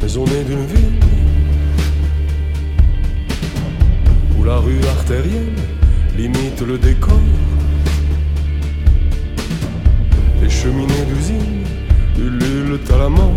mais 0.00 0.16
on 0.16 0.26
est 0.26 0.44
d'une 0.44 0.66
ville 0.66 1.00
où 4.38 4.44
la 4.44 4.56
rue 4.56 4.80
artérielle 4.96 5.54
limite 6.16 6.60
le 6.66 6.78
décor. 6.78 7.20
Les 10.42 10.50
cheminées 10.50 11.06
d'usine 11.12 11.64
ululent 12.18 12.80
à 12.92 12.98
la 12.98 13.08
mort. 13.08 13.32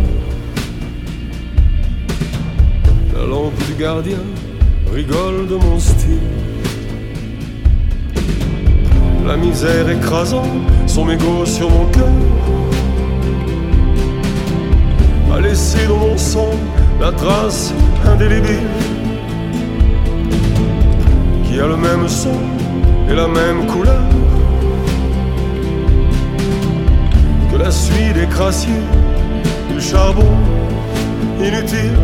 La 3.15 3.25
lampe 3.25 3.65
du 3.67 3.73
gardien 3.73 4.23
rigole 4.93 5.47
de 5.47 5.55
mon 5.55 5.79
style. 5.79 6.29
La 9.25 9.37
misère 9.37 9.89
écrasant 9.89 10.43
son 10.87 11.05
mégot 11.05 11.45
sur 11.45 11.69
mon 11.69 11.85
cœur 11.85 12.11
a 15.33 15.39
laissé 15.39 15.87
dans 15.87 15.97
mon 15.97 16.17
sang 16.17 16.51
la 17.01 17.11
trace 17.11 17.73
indélébile 18.05 18.69
qui 21.45 21.59
a 21.59 21.67
le 21.67 21.75
même 21.75 22.07
son 22.07 22.37
et 23.09 23.15
la 23.15 23.27
même 23.27 23.65
couleur 23.67 24.03
que 27.51 27.57
la 27.57 27.71
suie 27.71 28.13
des 28.13 28.27
crassiers 28.27 28.85
du 29.73 29.81
charbon 29.81 30.33
inutile. 31.39 31.97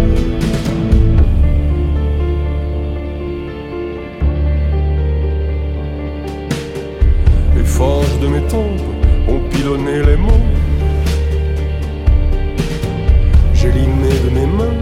Les 7.55 7.63
forges 7.63 8.19
de 8.21 8.27
mes 8.27 8.41
tombes 8.47 8.81
ont 9.27 9.39
pilonné 9.49 10.03
les 10.03 10.17
mots 10.17 10.45
j'ai 13.61 13.71
limé 13.71 14.07
de 14.25 14.29
mes 14.29 14.45
mains 14.45 14.77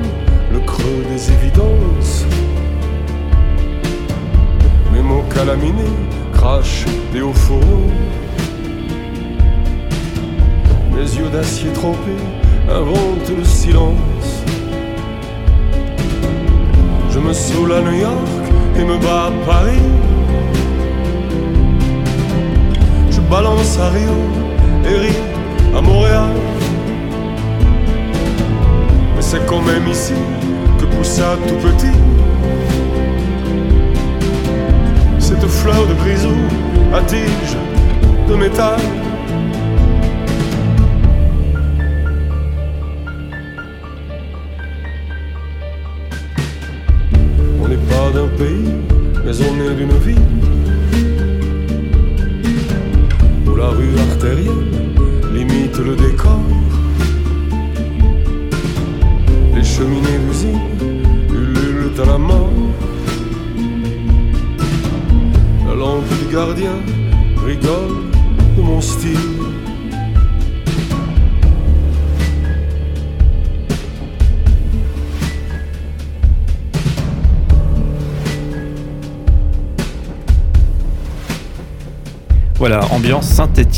le 0.51 0.59
creux 0.59 1.03
des 1.11 1.31
évidences. 1.31 2.25
Mes 4.93 5.01
mots 5.01 5.23
calaminés 5.33 5.97
crachent 6.31 6.85
des 7.11 7.21
hauts 7.21 7.33
fourreaux. 7.33 7.91
Mes 10.95 11.09
yeux 11.17 11.29
d'acier 11.29 11.71
trempé 11.73 12.15
inventent 12.69 13.31
le 13.35 13.43
silence. 13.43 14.29
Je 17.09 17.19
me 17.19 17.33
saoule 17.33 17.73
à 17.73 17.81
New 17.81 17.99
York 17.99 18.27
et 18.77 18.83
me 18.83 18.97
bats 18.99 19.27
à 19.27 19.31
Paris. 19.45 19.87
Je 23.09 23.21
balance 23.21 23.79
à 23.79 23.89
Rio 23.89 24.46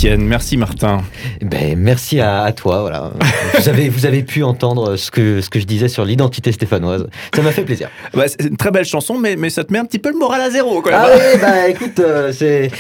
Merci 0.03 0.55
Martin. 0.57 1.01
Ben, 1.41 1.77
merci 1.77 2.19
à, 2.21 2.43
à 2.43 2.51
toi. 2.53 2.81
Voilà. 2.81 3.11
vous, 3.57 3.67
avez, 3.69 3.89
vous 3.89 4.05
avez 4.05 4.23
pu 4.23 4.43
entendre 4.43 4.95
ce 4.95 5.11
que, 5.11 5.41
ce 5.41 5.49
que 5.49 5.59
je 5.59 5.65
disais 5.65 5.87
sur 5.89 6.05
l'identité 6.05 6.51
stéphanoise. 6.51 7.07
Ça 7.35 7.41
m'a 7.41 7.51
fait 7.51 7.63
plaisir. 7.63 7.89
Bah, 8.13 8.23
c'est 8.27 8.41
une 8.47 8.55
très 8.57 8.71
belle 8.71 8.85
chanson, 8.85 9.17
mais, 9.17 9.35
mais 9.35 9.49
ça 9.49 9.63
te 9.63 9.73
met 9.73 9.79
un 9.79 9.85
petit 9.85 9.99
peu 9.99 10.09
le 10.11 10.17
moral 10.17 10.39
à 10.41 10.49
zéro. 10.49 10.81
Quoi, 10.81 10.91
Ah 10.95 11.09
oui, 11.13 11.39
bah 11.41 11.67
écoute, 11.67 11.99
euh, 11.99 12.31
c'est. 12.31 12.71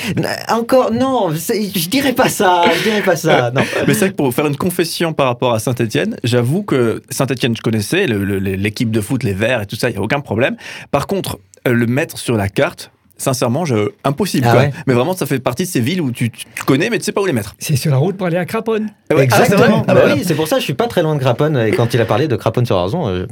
Encore, 0.49 0.91
non, 0.91 1.31
c'est- 1.35 1.77
je 1.77 1.89
dirais 1.89 2.13
pas 2.13 2.29
ça, 2.29 2.63
je 2.77 2.83
dirais 2.83 3.01
pas 3.01 3.15
ça. 3.15 3.51
Non. 3.53 3.61
Mais 3.87 3.93
c'est 3.93 3.99
vrai 4.01 4.09
que 4.11 4.15
pour 4.15 4.33
faire 4.33 4.47
une 4.47 4.55
confession 4.57 5.13
par 5.13 5.27
rapport 5.27 5.53
à 5.53 5.59
Saint-Etienne, 5.59 6.15
j'avoue 6.23 6.63
que 6.63 7.01
Saint-Etienne, 7.09 7.55
je 7.55 7.61
connaissais, 7.61 8.07
le- 8.07 8.23
le- 8.23 8.39
l'équipe 8.39 8.91
de 8.91 9.01
foot, 9.01 9.23
les 9.23 9.33
Verts 9.33 9.61
et 9.61 9.65
tout 9.65 9.75
ça, 9.75 9.89
il 9.89 9.93
n'y 9.93 9.97
a 9.99 10.01
aucun 10.01 10.21
problème. 10.21 10.55
Par 10.91 11.07
contre, 11.07 11.37
euh, 11.67 11.73
le 11.73 11.85
mettre 11.87 12.17
sur 12.17 12.35
la 12.35 12.47
carte, 12.49 12.91
sincèrement, 13.19 13.65
je, 13.65 13.91
impossible. 14.03 14.47
Ah 14.49 14.51
quoi. 14.51 14.61
ouais 14.61 14.71
Mais 14.87 14.93
vraiment, 14.95 15.13
ça 15.13 15.25
fait 15.25 15.39
partie 15.39 15.63
de 15.63 15.67
ces 15.67 15.81
villes 15.81 16.01
où 16.01 16.11
tu, 16.11 16.31
tu 16.31 16.45
connais, 16.65 16.89
mais 16.89 16.97
tu 16.97 17.03
sais 17.03 17.11
pas 17.11 17.21
où 17.21 17.25
les 17.25 17.33
mettre. 17.33 17.55
C'est 17.59 17.75
sur 17.75 17.91
la 17.91 17.97
route 17.97 18.17
pour 18.17 18.25
aller 18.25 18.37
à 18.37 18.45
Craponne. 18.45 18.89
Ah 19.11 19.15
ouais, 19.15 19.27
ah, 19.31 19.35
c'est 19.35 19.43
Exactement. 19.43 19.83
Ah 19.87 19.93
bah 19.93 20.01
Ah 20.03 20.07
bah 20.07 20.13
oui, 20.15 20.23
c'est 20.25 20.35
pour 20.35 20.47
ça 20.47 20.55
que 20.55 20.61
je 20.61 20.65
suis 20.65 20.73
pas 20.73 20.87
très 20.87 21.03
loin 21.03 21.15
de 21.15 21.19
Craponne. 21.19 21.57
Et 21.57 21.71
quand 21.71 21.93
il 21.93 22.01
a 22.01 22.05
parlé 22.05 22.27
de 22.27 22.35
Craponne 22.35 22.65
sur 22.65 22.77
Arzon, 22.77 23.07
euh. 23.07 23.27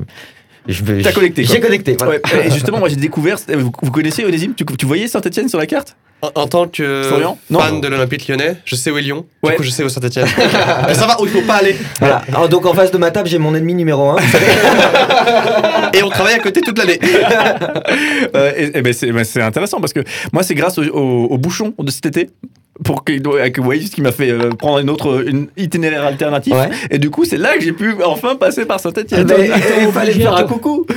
T'as 1.03 1.11
connecté. 1.11 1.43
J'ai 1.43 1.59
connecté. 1.59 1.95
Voilà. 1.99 2.19
Ouais, 2.33 2.47
et 2.47 2.51
justement, 2.51 2.79
moi 2.79 2.89
j'ai 2.89 2.95
découvert, 2.95 3.37
vous, 3.55 3.71
vous 3.81 3.91
connaissez 3.91 4.25
Onésime 4.25 4.53
tu, 4.55 4.65
tu 4.65 4.85
voyais 4.85 5.07
Saint-Etienne 5.07 5.47
sur 5.49 5.57
la 5.59 5.65
carte 5.65 5.95
En, 6.21 6.31
en 6.35 6.47
tant 6.47 6.67
que 6.67 7.03
Florian 7.07 7.37
Non. 7.49 7.59
fan 7.59 7.79
de 7.81 7.87
l'Olympique 7.87 8.27
lyonnais, 8.27 8.57
je 8.65 8.75
sais 8.75 8.91
où 8.91 8.97
est 8.97 9.01
Lyon. 9.01 9.25
Ouais. 9.43 9.51
Du 9.51 9.57
coup, 9.57 9.63
je 9.63 9.69
sais 9.69 9.83
où 9.83 9.89
Saint-Etienne. 9.89 10.27
Mais 10.87 10.93
ça 10.93 11.05
va 11.07 11.21
où 11.21 11.25
il 11.25 11.31
faut 11.31 11.41
pas 11.41 11.55
aller. 11.55 11.75
Voilà. 11.99 12.21
Alors, 12.29 12.49
donc 12.49 12.65
en 12.65 12.73
face 12.73 12.91
de 12.91 12.97
ma 12.97 13.11
table, 13.11 13.29
j'ai 13.29 13.37
mon 13.37 13.53
ennemi 13.55 13.73
numéro 13.75 14.09
1. 14.09 14.17
Et 15.93 16.03
on 16.03 16.09
travaille 16.09 16.33
à 16.35 16.39
côté 16.39 16.61
toute 16.61 16.77
l'année. 16.77 16.99
Euh, 18.35 18.51
et, 18.57 18.77
et 18.77 18.81
ben 18.81 18.91
c'est 18.93 19.11
ben 19.11 19.23
c'est 19.23 19.41
intéressant 19.41 19.79
parce 19.79 19.93
que 19.93 20.01
moi, 20.33 20.43
c'est 20.43 20.53
grâce 20.55 20.77
au, 20.77 20.83
au- 20.83 21.27
au 21.27 21.37
bouchon 21.37 21.73
de 21.79 21.89
cet 21.91 22.05
été. 22.07 22.29
Pour 22.83 23.03
que, 23.03 23.13
avec 23.39 23.57
Waze 23.57 23.89
qui 23.89 24.01
m'a 24.01 24.11
fait 24.11 24.29
euh, 24.31 24.49
prendre 24.49 24.79
une 24.79 24.89
autre 24.89 25.23
une 25.27 25.47
itinéraire 25.57 26.03
alternatif 26.05 26.53
Ouais. 26.53 26.69
et 26.89 26.97
du 26.97 27.09
coup 27.09 27.25
c'est 27.25 27.37
là 27.37 27.55
que 27.57 27.63
j'ai 27.63 27.73
pu 27.73 27.95
enfin 28.05 28.35
passer 28.35 28.65
par 28.65 28.79
Saint-Etienne 28.79 29.27
il 29.81 29.91
fallait 29.91 30.13
faire 30.13 30.35
un 30.35 30.43
coucou. 30.43 30.85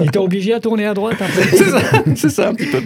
Il 0.00 0.10
t'a 0.10 0.20
obligé 0.20 0.54
à 0.54 0.60
tourner 0.60 0.86
à 0.86 0.94
droite 0.94 1.16
c'est 1.50 1.64
ça, 1.70 1.80
c'est 2.14 2.28
ça 2.30 2.48
un 2.48 2.54
petit 2.54 2.66
peu. 2.66 2.78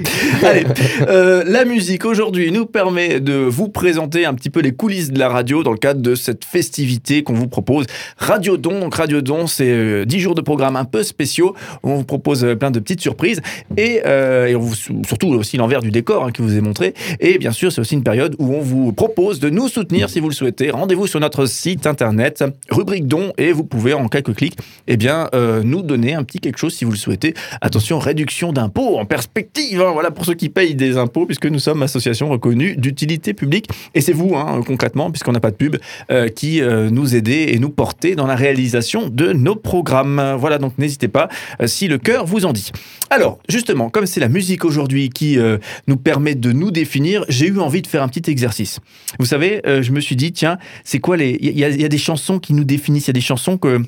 Allez, 0.46 0.64
euh, 1.08 1.42
la 1.46 1.64
musique 1.64 2.04
aujourd'hui 2.04 2.50
nous 2.50 2.66
permet 2.66 3.20
de 3.20 3.34
vous 3.34 3.68
présenter 3.68 4.24
un 4.26 4.34
petit 4.34 4.50
peu 4.50 4.60
les 4.60 4.72
coulisses 4.72 5.10
de 5.10 5.18
la 5.18 5.28
radio 5.28 5.62
dans 5.62 5.72
le 5.72 5.78
cadre 5.78 6.00
de 6.00 6.14
cette 6.14 6.44
festivité 6.44 7.22
qu'on 7.22 7.34
vous 7.34 7.48
propose. 7.48 7.86
Radio 8.16 8.56
Don, 8.56 8.80
donc 8.80 8.94
Radio 8.94 9.20
Don, 9.20 9.46
c'est 9.46 9.68
euh, 9.68 10.04
10 10.04 10.20
jours 10.20 10.34
de 10.34 10.40
programme 10.40 10.76
un 10.76 10.84
peu 10.84 11.02
spéciaux. 11.02 11.54
où 11.82 11.90
On 11.90 11.96
vous 11.96 12.04
propose 12.04 12.44
euh, 12.44 12.54
plein 12.54 12.70
de 12.70 12.78
petites 12.80 13.00
surprises 13.00 13.40
et, 13.76 14.02
euh, 14.06 14.46
et 14.46 14.56
on 14.56 14.60
vous, 14.60 14.74
surtout 15.06 15.28
aussi 15.28 15.56
l'envers 15.56 15.82
du 15.82 15.90
décor 15.90 16.24
hein, 16.24 16.30
qui 16.32 16.42
vous 16.42 16.56
est 16.56 16.60
montré. 16.60 16.94
Et 17.20 17.38
bien 17.38 17.52
sûr, 17.52 17.72
c'est 17.72 17.80
aussi 17.80 17.94
une 17.94 18.01
période 18.02 18.36
où 18.38 18.54
on 18.54 18.60
vous 18.60 18.92
propose 18.92 19.40
de 19.40 19.50
nous 19.50 19.68
soutenir 19.68 20.10
si 20.10 20.20
vous 20.20 20.28
le 20.28 20.34
souhaitez. 20.34 20.70
Rendez-vous 20.70 21.06
sur 21.06 21.20
notre 21.20 21.46
site 21.46 21.86
internet, 21.86 22.44
rubrique 22.70 23.06
don, 23.06 23.32
et 23.38 23.52
vous 23.52 23.64
pouvez 23.64 23.92
en 23.94 24.08
quelques 24.08 24.34
clics, 24.34 24.56
eh 24.86 24.96
bien, 24.96 25.28
euh, 25.34 25.62
nous 25.64 25.82
donner 25.82 26.14
un 26.14 26.24
petit 26.24 26.38
quelque 26.38 26.58
chose 26.58 26.74
si 26.74 26.84
vous 26.84 26.90
le 26.90 26.96
souhaitez. 26.96 27.34
Attention, 27.60 27.98
réduction 27.98 28.52
d'impôts 28.52 28.98
en 28.98 29.04
perspective. 29.04 29.80
hein, 29.80 29.90
voilà 29.92 30.10
pour 30.10 30.24
ceux 30.24 30.34
qui 30.34 30.48
payent 30.48 30.74
des 30.74 30.96
impôts, 30.96 31.26
puisque 31.26 31.46
nous 31.46 31.58
sommes 31.58 31.82
association 31.82 32.28
reconnue 32.28 32.76
d'utilité 32.76 33.34
publique. 33.34 33.68
Et 33.94 34.00
c'est 34.00 34.12
vous, 34.12 34.34
hein, 34.36 34.60
concrètement, 34.66 35.10
puisqu'on 35.10 35.32
n'a 35.32 35.40
pas 35.40 35.50
de 35.50 35.56
pub, 35.56 35.76
euh, 36.10 36.28
qui 36.28 36.60
euh, 36.60 36.90
nous 36.90 37.14
aidez 37.14 37.50
et 37.52 37.58
nous 37.58 37.70
portez 37.70 38.14
dans 38.14 38.26
la 38.26 38.36
réalisation 38.36 39.08
de 39.08 39.32
nos 39.32 39.56
programmes. 39.56 40.36
Voilà, 40.38 40.58
donc 40.58 40.78
n'hésitez 40.78 41.08
pas 41.08 41.28
si 41.66 41.88
le 41.88 41.98
cœur 41.98 42.26
vous 42.26 42.44
en 42.44 42.52
dit. 42.52 42.70
Alors, 43.10 43.38
justement, 43.48 43.90
comme 43.90 44.06
c'est 44.06 44.20
la 44.20 44.28
musique 44.28 44.64
aujourd'hui 44.64 45.10
qui 45.10 45.38
nous 45.86 45.96
permet 45.96 46.34
de 46.34 46.52
nous 46.52 46.70
définir, 46.70 47.24
j'ai 47.28 47.46
eu 47.46 47.58
envie 47.58 47.82
de 47.82 47.86
faire 47.92 48.02
un 48.02 48.08
petit 48.08 48.30
exercice. 48.30 48.80
Vous 49.20 49.26
savez, 49.26 49.60
euh, 49.66 49.82
je 49.82 49.92
me 49.92 50.00
suis 50.00 50.16
dit, 50.16 50.32
tiens, 50.32 50.58
c'est 50.84 50.98
quoi 50.98 51.16
les. 51.16 51.38
Il 51.40 51.56
y, 51.58 51.64
a- 51.64 51.68
il 51.68 51.80
y 51.80 51.84
a 51.84 51.88
des 51.88 51.98
chansons 51.98 52.38
qui 52.40 52.54
nous 52.54 52.64
définissent, 52.64 53.04
il 53.04 53.10
y 53.10 53.10
a 53.10 53.12
des 53.14 53.20
chansons 53.20 53.56
que 53.58 53.78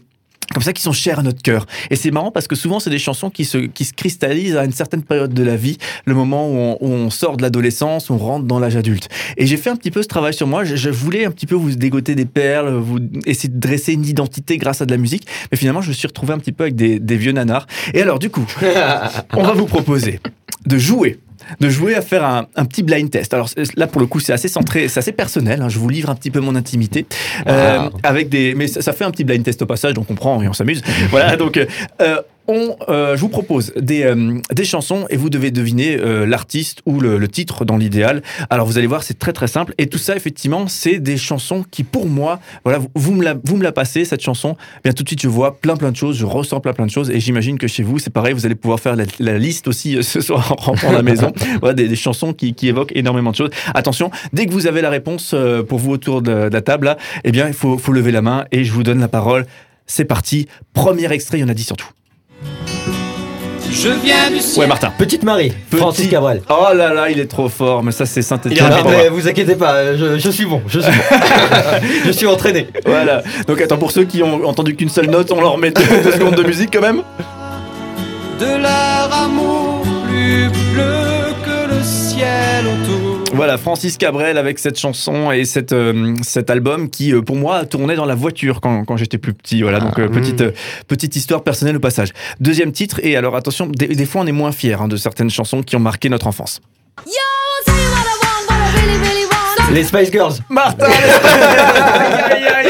comme 0.52 0.62
ça 0.62 0.74
qui 0.74 0.82
sont 0.82 0.92
chères 0.92 1.20
à 1.20 1.22
notre 1.22 1.40
cœur. 1.40 1.64
Et 1.90 1.96
c'est 1.96 2.10
marrant 2.10 2.30
parce 2.30 2.46
que 2.46 2.54
souvent 2.54 2.78
c'est 2.78 2.90
des 2.90 2.98
chansons 2.98 3.30
qui 3.30 3.46
se, 3.46 3.56
qui 3.56 3.86
se 3.86 3.94
cristallisent 3.94 4.56
à 4.56 4.66
une 4.66 4.72
certaine 4.72 5.02
période 5.02 5.32
de 5.32 5.42
la 5.42 5.56
vie, 5.56 5.78
le 6.04 6.14
moment 6.14 6.46
où 6.50 6.54
on, 6.54 6.76
où 6.82 6.86
on 6.92 7.08
sort 7.08 7.38
de 7.38 7.42
l'adolescence, 7.42 8.10
on 8.10 8.18
rentre 8.18 8.44
dans 8.44 8.58
l'âge 8.60 8.76
adulte. 8.76 9.08
Et 9.38 9.46
j'ai 9.46 9.56
fait 9.56 9.70
un 9.70 9.76
petit 9.76 9.90
peu 9.90 10.02
ce 10.02 10.08
travail 10.08 10.34
sur 10.34 10.46
moi, 10.46 10.64
je, 10.64 10.76
je 10.76 10.90
voulais 10.90 11.24
un 11.24 11.30
petit 11.30 11.46
peu 11.46 11.54
vous 11.54 11.74
dégoter 11.74 12.14
des 12.14 12.26
perles, 12.26 12.74
vous 12.76 12.98
essayer 13.24 13.48
de 13.48 13.58
dresser 13.58 13.94
une 13.94 14.04
identité 14.04 14.58
grâce 14.58 14.82
à 14.82 14.86
de 14.86 14.90
la 14.90 14.98
musique, 14.98 15.26
mais 15.50 15.56
finalement 15.56 15.80
je 15.80 15.88
me 15.88 15.94
suis 15.94 16.06
retrouvé 16.06 16.34
un 16.34 16.38
petit 16.38 16.52
peu 16.52 16.64
avec 16.64 16.76
des, 16.76 16.98
des 17.00 17.16
vieux 17.16 17.32
nanars. 17.32 17.66
Et 17.94 18.02
alors 18.02 18.18
du 18.18 18.28
coup, 18.28 18.44
on 19.32 19.42
va 19.42 19.52
vous 19.54 19.66
proposer 19.66 20.20
de 20.66 20.76
jouer 20.76 21.20
de 21.60 21.68
jouer 21.68 21.94
à 21.94 22.02
faire 22.02 22.24
un, 22.24 22.46
un 22.56 22.64
petit 22.64 22.82
blind 22.82 23.10
test. 23.10 23.34
Alors 23.34 23.48
là 23.76 23.86
pour 23.86 24.00
le 24.00 24.06
coup 24.06 24.20
c'est 24.20 24.32
assez 24.32 24.48
centré, 24.48 24.88
c'est 24.88 24.98
assez 25.00 25.12
personnel. 25.12 25.62
hein, 25.62 25.68
je 25.68 25.78
vous 25.78 25.88
livre 25.88 26.10
un 26.10 26.14
petit 26.14 26.30
peu 26.30 26.40
mon 26.40 26.54
intimité 26.54 27.06
euh, 27.46 27.88
avec 28.02 28.28
des, 28.28 28.54
mais 28.54 28.66
ça, 28.66 28.82
ça 28.82 28.92
fait 28.92 29.04
un 29.04 29.10
petit 29.10 29.24
blind 29.24 29.42
test 29.44 29.62
au 29.62 29.66
passage, 29.66 29.94
donc 29.94 30.10
on 30.10 30.14
prend 30.14 30.42
et 30.42 30.48
on 30.48 30.52
s'amuse. 30.52 30.82
voilà 31.10 31.36
donc. 31.36 31.56
euh, 32.00 32.22
on, 32.46 32.76
euh, 32.88 33.16
je 33.16 33.20
vous 33.20 33.28
propose 33.28 33.72
des, 33.76 34.04
euh, 34.04 34.38
des 34.52 34.64
chansons 34.64 35.06
et 35.10 35.16
vous 35.16 35.30
devez 35.30 35.50
deviner 35.50 35.96
euh, 35.96 36.26
l'artiste 36.26 36.80
ou 36.86 37.00
le, 37.00 37.18
le 37.18 37.28
titre 37.28 37.64
dans 37.64 37.76
l'idéal. 37.76 38.22
Alors 38.50 38.66
vous 38.66 38.78
allez 38.78 38.86
voir, 38.86 39.02
c'est 39.02 39.18
très 39.18 39.32
très 39.32 39.48
simple. 39.48 39.74
Et 39.78 39.86
tout 39.86 39.98
ça, 39.98 40.16
effectivement, 40.16 40.68
c'est 40.68 40.98
des 40.98 41.16
chansons 41.16 41.64
qui, 41.70 41.84
pour 41.84 42.06
moi, 42.06 42.40
voilà, 42.64 42.78
vous, 42.78 42.88
vous 42.94 43.12
me 43.12 43.24
la, 43.24 43.34
vous 43.44 43.56
me 43.56 43.62
la 43.62 43.72
passez, 43.72 44.04
cette 44.04 44.22
chanson. 44.22 44.56
Bien 44.82 44.92
tout 44.92 45.02
de 45.02 45.08
suite, 45.08 45.22
je 45.22 45.28
vois 45.28 45.58
plein 45.58 45.76
plein 45.76 45.90
de 45.90 45.96
choses, 45.96 46.16
je 46.16 46.26
ressens 46.26 46.60
plein 46.60 46.72
plein 46.72 46.86
de 46.86 46.90
choses. 46.90 47.10
Et 47.10 47.20
j'imagine 47.20 47.58
que 47.58 47.66
chez 47.66 47.82
vous, 47.82 47.98
c'est 47.98 48.12
pareil, 48.12 48.34
vous 48.34 48.46
allez 48.46 48.54
pouvoir 48.54 48.80
faire 48.80 48.96
la, 48.96 49.04
la 49.18 49.38
liste 49.38 49.68
aussi 49.68 49.96
euh, 49.96 50.02
ce 50.02 50.20
soir 50.20 50.52
en 50.52 50.56
rentrant 50.56 50.90
à 50.90 50.92
la 50.92 51.02
maison. 51.02 51.32
Voilà, 51.60 51.74
des, 51.74 51.88
des 51.88 51.96
chansons 51.96 52.32
qui, 52.32 52.54
qui 52.54 52.68
évoquent 52.68 52.92
énormément 52.94 53.30
de 53.30 53.36
choses. 53.36 53.50
Attention, 53.74 54.10
dès 54.32 54.46
que 54.46 54.52
vous 54.52 54.66
avez 54.66 54.80
la 54.80 54.90
réponse 54.90 55.32
euh, 55.34 55.62
pour 55.62 55.78
vous 55.78 55.92
autour 55.92 56.20
de, 56.20 56.48
de 56.48 56.52
la 56.52 56.62
table, 56.62 56.86
là, 56.86 56.96
eh 57.22 57.32
bien, 57.32 57.46
il 57.48 57.54
faut, 57.54 57.78
faut 57.78 57.92
lever 57.92 58.12
la 58.12 58.22
main 58.22 58.44
et 58.50 58.64
je 58.64 58.72
vous 58.72 58.82
donne 58.82 59.00
la 59.00 59.08
parole. 59.08 59.46
C'est 59.86 60.04
parti. 60.04 60.48
Premier 60.72 61.10
extrait, 61.12 61.38
il 61.38 61.42
y 61.42 61.44
en 61.44 61.48
a 61.48 61.54
10 61.54 61.64
surtout. 61.64 61.88
Je 63.74 63.88
viens 63.88 64.30
du 64.30 64.38
ciel. 64.40 64.60
Ouais, 64.60 64.66
Martin. 64.68 64.92
Petite 64.96 65.24
Marie, 65.24 65.52
Francis 65.76 66.08
Cabrel. 66.08 66.42
Oh 66.48 66.72
là 66.74 66.94
là, 66.94 67.10
il 67.10 67.18
est 67.18 67.26
trop 67.26 67.48
fort, 67.48 67.82
mais 67.82 67.90
ça 67.90 68.06
c'est 68.06 68.26
rapide. 68.28 68.56
mais 68.88 69.08
vous 69.08 69.26
inquiétez 69.26 69.56
pas, 69.56 69.96
je, 69.96 70.16
je 70.16 70.30
suis 70.30 70.46
bon, 70.46 70.62
je 70.68 70.78
suis 70.78 70.90
bon. 70.92 71.16
je 72.06 72.10
suis 72.12 72.26
entraîné. 72.26 72.68
Voilà. 72.86 73.22
Donc 73.48 73.60
attends, 73.60 73.76
pour 73.76 73.90
ceux 73.90 74.04
qui 74.04 74.22
ont 74.22 74.46
entendu 74.46 74.76
qu'une 74.76 74.88
seule 74.88 75.10
note, 75.10 75.32
on 75.32 75.40
leur 75.40 75.58
met 75.58 75.72
deux, 75.72 75.82
deux 76.04 76.12
secondes 76.12 76.36
de 76.36 76.44
musique 76.44 76.70
quand 76.72 76.80
même. 76.82 77.02
De 78.38 78.62
leur 78.62 79.10
amour 79.12 79.63
Voilà, 83.34 83.58
Francis 83.58 83.96
Cabrel 83.98 84.38
avec 84.38 84.60
cette 84.60 84.78
chanson 84.78 85.32
et 85.32 85.44
cette, 85.44 85.72
euh, 85.72 86.14
cet 86.22 86.50
album 86.50 86.88
qui, 86.88 87.12
euh, 87.12 87.20
pour 87.20 87.34
moi, 87.34 87.64
tournait 87.64 87.96
dans 87.96 88.04
la 88.04 88.14
voiture 88.14 88.60
quand, 88.60 88.84
quand 88.84 88.96
j'étais 88.96 89.18
plus 89.18 89.34
petit. 89.34 89.62
Voilà, 89.62 89.80
donc 89.80 89.98
euh, 89.98 90.08
petite, 90.08 90.40
euh, 90.40 90.52
petite 90.86 91.16
histoire 91.16 91.42
personnelle 91.42 91.76
au 91.76 91.80
passage. 91.80 92.10
Deuxième 92.38 92.70
titre, 92.70 93.00
et 93.02 93.16
alors 93.16 93.34
attention, 93.34 93.66
des, 93.66 93.88
des 93.88 94.06
fois 94.06 94.22
on 94.22 94.26
est 94.28 94.32
moins 94.32 94.52
fier 94.52 94.80
hein, 94.80 94.86
de 94.86 94.96
certaines 94.96 95.30
chansons 95.30 95.62
qui 95.62 95.74
ont 95.74 95.80
marqué 95.80 96.08
notre 96.08 96.28
enfance. 96.28 96.60
Les 99.72 99.82
Spice 99.82 100.12
Girls. 100.12 100.34
Martin 100.48 100.86
aïe, 102.30 102.44
aïe, 102.44 102.44
aïe. 102.44 102.63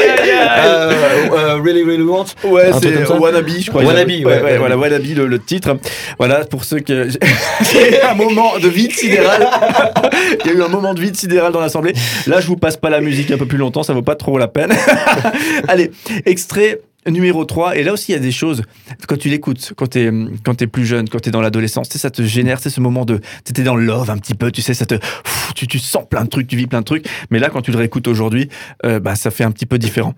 Euh, 0.45 1.59
really, 1.63 1.83
really 1.83 2.03
want. 2.03 2.25
Ouais, 2.43 2.71
c'est 2.81 3.09
Wannabe, 3.11 3.49
je 3.59 3.69
crois. 3.69 3.83
Wannabe, 3.83 4.09
ouais, 4.09 4.25
ouais, 4.25 4.57
voilà, 4.57 4.77
Wannabe, 4.77 5.05
le, 5.15 5.27
le 5.27 5.39
titre. 5.39 5.77
Voilà, 6.17 6.45
pour 6.45 6.63
ceux 6.63 6.79
que. 6.79 7.09
J'ai 7.09 8.01
un 8.09 8.15
moment 8.15 8.57
de 8.59 8.67
vide 8.67 8.91
sidéral. 8.91 9.47
Il 10.45 10.51
y 10.51 10.53
a 10.53 10.57
eu 10.57 10.61
un 10.63 10.67
moment 10.67 10.93
de 10.93 11.01
vide 11.01 11.15
sidéral 11.15 11.51
dans 11.51 11.61
l'Assemblée. 11.61 11.93
Là, 12.27 12.39
je 12.39 12.47
vous 12.47 12.57
passe 12.57 12.77
pas 12.77 12.89
la 12.89 13.01
musique 13.01 13.31
un 13.31 13.37
peu 13.37 13.45
plus 13.45 13.57
longtemps, 13.57 13.83
ça 13.83 13.93
vaut 13.93 14.01
pas 14.01 14.15
trop 14.15 14.37
la 14.37 14.47
peine. 14.47 14.73
Allez, 15.67 15.91
extrait 16.25 16.81
numéro 17.09 17.45
3. 17.45 17.77
Et 17.77 17.83
là 17.83 17.93
aussi, 17.93 18.11
il 18.11 18.15
y 18.15 18.17
a 18.17 18.21
des 18.21 18.31
choses, 18.31 18.63
quand 19.07 19.17
tu 19.17 19.29
l'écoutes, 19.29 19.73
quand 19.75 19.87
tu 19.87 19.99
es, 19.99 20.11
quand 20.43 20.61
es 20.61 20.67
plus 20.67 20.85
jeune, 20.85 21.09
quand 21.09 21.19
tu 21.19 21.29
es 21.29 21.31
dans 21.31 21.41
l'adolescence, 21.41 21.89
ça 21.89 22.09
te 22.09 22.21
génère, 22.23 22.59
c'est 22.59 22.69
ce 22.69 22.81
moment 22.81 23.05
de. 23.05 23.19
Tu 23.43 23.51
étais 23.51 23.63
dans 23.63 23.75
le 23.75 23.85
love 23.85 24.09
un 24.09 24.17
petit 24.17 24.35
peu, 24.35 24.51
tu 24.51 24.61
sais, 24.61 24.73
ça 24.73 24.85
te. 24.85 24.95
pff, 24.95 25.53
Tu, 25.55 25.67
tu 25.67 25.79
sens 25.79 26.05
plein 26.09 26.23
de 26.23 26.29
trucs, 26.29 26.47
tu 26.47 26.55
vis 26.55 26.67
plein 26.67 26.79
de 26.79 26.85
trucs. 26.85 27.05
Mais 27.29 27.39
là, 27.39 27.49
quand 27.49 27.61
tu 27.61 27.71
le 27.71 27.77
réécoutes 27.77 28.07
aujourd'hui, 28.07 28.49
euh, 28.85 28.99
bah, 28.99 29.15
ça 29.15 29.31
fait 29.31 29.43
un 29.43 29.51
petit 29.51 29.65
peu 29.65 29.77
différent. 29.77 30.13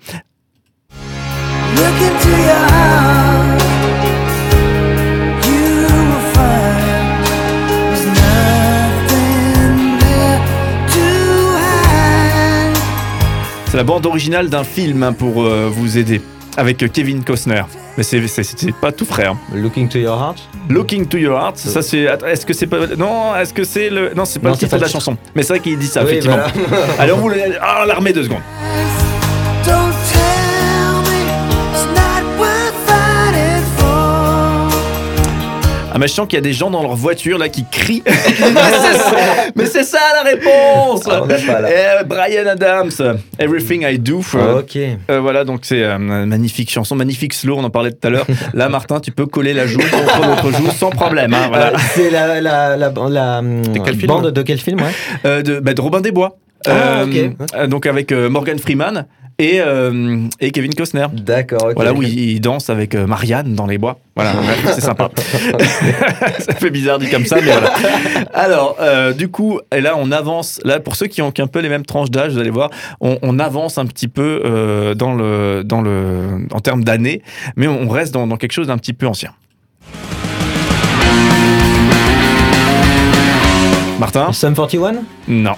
C'est 13.69 13.75
la 13.75 13.83
bande 13.83 14.05
originale 14.05 14.49
d'un 14.49 14.63
film 14.63 15.03
hein, 15.03 15.11
pour 15.11 15.43
euh, 15.43 15.69
vous 15.69 15.97
aider, 15.97 16.21
avec 16.57 16.91
Kevin 16.91 17.23
Costner. 17.23 17.61
Mais 17.97 18.03
c'est- 18.03 18.27
c'est 18.27 18.43
c'est 18.43 18.75
pas 18.75 18.91
tout 18.91 19.05
frère. 19.05 19.35
Looking 19.53 19.87
to 19.87 19.97
your 19.99 20.19
heart? 20.19 20.37
Looking 20.69 21.05
to 21.07 21.17
your 21.17 21.39
heart, 21.39 21.57
ça 21.57 21.81
c'est. 21.81 21.99
Est-ce 22.27 22.45
que 22.45 22.53
c'est 22.53 22.67
pas. 22.67 22.85
Non, 22.97 23.35
est-ce 23.35 23.53
que 23.53 23.63
c'est 23.63 23.89
le. 23.89 24.13
Non, 24.13 24.25
c'est 24.25 24.39
pas 24.39 24.49
Non, 24.49 24.53
le 24.53 24.59
c'est 24.59 24.65
titre 24.65 24.71
pas 24.71 24.77
de 24.77 24.81
la 24.83 24.89
chanson. 24.89 25.15
Mais 25.35 25.43
c'est 25.43 25.53
vrai 25.53 25.59
qu'il 25.61 25.77
dit 25.79 25.87
ça, 25.87 26.03
Oui, 26.03 26.09
effectivement. 26.11 26.37
voilà. 26.67 26.85
Allez, 26.99 27.11
on 27.13 27.17
vous. 27.17 27.31
Ah, 27.61 27.79
on 27.83 27.85
la 27.85 27.95
remet 27.95 28.11
deux 28.13 28.23
secondes. 28.23 28.41
Don't 29.65 30.26
Ah, 35.97 35.99
mais 35.99 36.07
je 36.07 36.13
sens 36.13 36.27
qu'il 36.27 36.37
y 36.37 36.37
a 36.37 36.41
des 36.41 36.53
gens 36.53 36.69
dans 36.69 36.83
leur 36.83 36.95
voiture 36.95 37.39
là 37.39 37.49
qui 37.49 37.65
crient. 37.71 38.03
Mais 38.07 38.13
c'est 38.13 38.97
ça- 38.97 39.15
mais 39.55 39.65
c'est 39.65 39.83
ça 39.83 39.97
la 40.23 40.29
réponse 40.29 41.01
Ah, 41.09 41.21
on 41.23 41.25
n'a 41.25 41.35
pas, 41.39 41.59
là. 41.59 41.69
Eh, 42.01 42.03
Brian 42.05 42.45
Adams, 42.45 42.91
Everything 43.39 43.81
I 43.83 43.97
Do. 43.97 44.21
Euh, 44.35 44.59
Ok. 44.59 44.75
euh, 44.77 45.19
voilà, 45.19 45.43
donc 45.43 45.61
c'est 45.63 45.81
euh, 45.81 45.95
une 45.97 46.25
magnifique 46.27 46.69
chanson, 46.69 46.95
magnifique 46.95 47.33
slow, 47.33 47.55
on 47.57 47.63
en 47.63 47.71
parlait 47.71 47.89
tout 47.91 48.05
à 48.07 48.11
l'heure. 48.11 48.27
Là, 48.53 48.69
Martin, 48.69 48.99
tu 48.99 49.11
peux 49.11 49.25
coller 49.25 49.53
la 49.53 49.65
joue 49.65 49.79
contre 49.79 50.27
l'autre 50.27 50.51
joue 50.55 50.69
sans 50.69 50.91
problème. 50.91 51.33
hein, 51.33 51.47
voilà. 51.49 51.69
Euh, 51.73 51.77
c'est 51.95 52.11
la, 52.11 52.41
la, 52.41 52.77
la, 52.77 52.91
la, 53.09 53.41
film 53.41 54.05
bande 54.07 54.31
de 54.31 54.41
quel 54.43 54.59
film 54.59 54.79
ouais 54.79 54.91
Euh, 55.25 55.41
de, 55.41 55.59
bah, 55.59 55.73
de 55.73 55.81
Robin 55.81 56.01
des 56.01 56.11
Bois. 56.11 56.37
Ah, 56.65 57.01
Euh, 57.03 57.29
euh, 57.55 57.67
donc 57.67 57.85
avec 57.85 58.11
euh, 58.11 58.29
Morgan 58.29 58.57
Freeman 58.59 59.05
et, 59.39 59.61
euh, 59.61 60.25
et 60.39 60.49
Kevin 60.51 60.73
Costner. 60.73 61.05
D'accord, 61.13 61.65
ok. 61.65 61.73
Voilà 61.75 61.93
où 61.93 62.01
il, 62.01 62.17
il 62.31 62.41
danse 62.41 62.71
avec 62.71 62.95
euh, 62.95 63.05
Marianne 63.05 63.53
dans 63.53 63.67
les 63.67 63.77
bois. 63.77 63.99
Voilà, 64.15 64.33
c'est 64.73 64.81
sympa. 64.81 65.11
ça 66.39 66.53
fait 66.55 66.71
bizarre 66.71 66.97
dit 66.97 67.07
comme 67.09 67.25
ça, 67.25 67.35
mais 67.35 67.51
voilà. 67.51 67.71
Alors, 68.33 68.77
euh, 68.81 69.13
du 69.13 69.27
coup, 69.29 69.59
et 69.75 69.79
là, 69.81 69.93
on 69.95 70.11
avance. 70.11 70.59
Là, 70.65 70.79
pour 70.79 70.95
ceux 70.95 71.05
qui 71.05 71.21
ont 71.21 71.31
un 71.37 71.47
peu 71.47 71.59
les 71.59 71.69
mêmes 71.69 71.85
tranches 71.85 72.09
d'âge, 72.09 72.33
vous 72.33 72.39
allez 72.39 72.49
voir, 72.49 72.71
on, 72.99 73.19
on 73.21 73.37
avance 73.37 73.77
un 73.77 73.85
petit 73.85 74.07
peu 74.07 74.41
euh, 74.43 74.95
dans 74.95 75.13
le, 75.13 75.61
dans 75.63 75.81
le, 75.81 76.47
en 76.51 76.59
termes 76.59 76.83
d'années, 76.83 77.21
mais 77.55 77.67
on 77.67 77.87
reste 77.89 78.13
dans, 78.13 78.25
dans 78.25 78.37
quelque 78.37 78.53
chose 78.53 78.67
d'un 78.67 78.77
petit 78.79 78.93
peu 78.93 79.05
ancien. 79.05 79.31
Martin? 83.99 84.31
Sum 84.31 84.53
41 84.55 85.03
Non. 85.27 85.55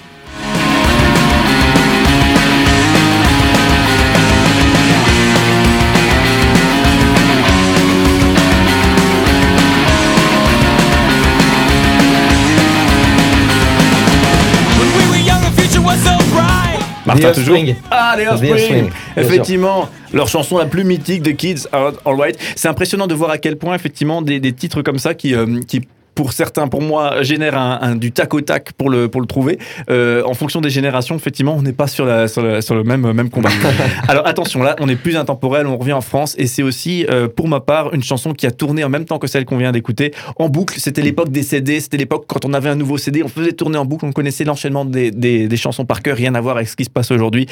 Martin, 17.14 17.30
The 17.30 17.34
toujours 17.34 17.54
Offspring. 17.56 17.76
Ah, 17.90 18.14
les 18.18 18.26
Offspring 18.26 18.90
Effectivement, 19.16 19.88
leur 20.12 20.28
chanson 20.28 20.58
la 20.58 20.66
plus 20.66 20.84
mythique 20.84 21.22
de 21.22 21.30
Kids 21.32 21.66
Are 21.72 21.92
Alright. 22.04 22.38
C'est 22.56 22.68
impressionnant 22.68 23.06
de 23.06 23.14
voir 23.14 23.30
à 23.30 23.38
quel 23.38 23.56
point, 23.56 23.74
effectivement, 23.74 24.22
des, 24.22 24.40
des 24.40 24.52
titres 24.52 24.82
comme 24.82 24.98
ça 24.98 25.14
qui, 25.14 25.34
euh, 25.34 25.60
qui 25.66 25.82
pour 26.20 26.34
certains, 26.34 26.68
pour 26.68 26.82
moi, 26.82 27.22
génèrent 27.22 27.56
un, 27.56 27.78
un- 27.80 27.96
du 27.96 28.12
tac 28.12 28.34
au 28.34 28.42
tac 28.42 28.72
pour 28.74 28.90
le, 28.90 29.08
pour 29.08 29.22
le 29.22 29.26
trouver. 29.26 29.58
Euh, 29.88 30.22
en 30.26 30.34
fonction 30.34 30.60
des 30.60 30.68
générations, 30.68 31.16
effectivement, 31.16 31.54
on 31.56 31.62
n'est 31.62 31.72
pas 31.72 31.86
sur, 31.86 32.04
la, 32.04 32.28
sur, 32.28 32.42
la- 32.42 32.60
sur 32.60 32.74
le 32.74 32.84
même, 32.84 33.10
même 33.12 33.30
combat. 33.30 33.48
Alors 34.08 34.26
attention, 34.26 34.62
là, 34.62 34.76
on 34.80 34.88
est 34.90 34.96
plus 34.96 35.16
intemporel, 35.16 35.66
on 35.66 35.78
revient 35.78 35.94
en 35.94 36.02
France, 36.02 36.34
et 36.36 36.46
c'est 36.46 36.62
aussi, 36.62 37.06
euh, 37.08 37.26
pour 37.26 37.48
ma 37.48 37.60
part, 37.60 37.94
une 37.94 38.02
chanson 38.02 38.34
qui 38.34 38.46
a 38.46 38.50
tourné 38.50 38.84
en 38.84 38.90
même 38.90 39.06
temps 39.06 39.18
que 39.18 39.26
celle 39.26 39.46
qu'on 39.46 39.56
vient 39.56 39.72
d'écouter, 39.72 40.12
en 40.36 40.50
boucle. 40.50 40.74
C'était 40.78 41.00
l'époque 41.00 41.30
des 41.30 41.42
CD, 41.42 41.80
c'était 41.80 41.96
l'époque 41.96 42.24
quand 42.26 42.44
on 42.44 42.52
avait 42.52 42.68
un 42.68 42.76
nouveau 42.76 42.98
CD, 42.98 43.22
on 43.22 43.28
faisait 43.28 43.52
tourner 43.52 43.78
en 43.78 43.86
boucle, 43.86 44.04
on 44.04 44.12
connaissait 44.12 44.44
l'enchaînement 44.44 44.84
des, 44.84 45.10
des, 45.10 45.48
des 45.48 45.56
chansons 45.56 45.86
par 45.86 46.02
cœur, 46.02 46.18
rien 46.18 46.34
à 46.34 46.40
voir 46.42 46.56
avec 46.56 46.68
ce 46.68 46.76
qui 46.76 46.84
se 46.84 46.90
passe 46.90 47.10
aujourd'hui. 47.10 47.46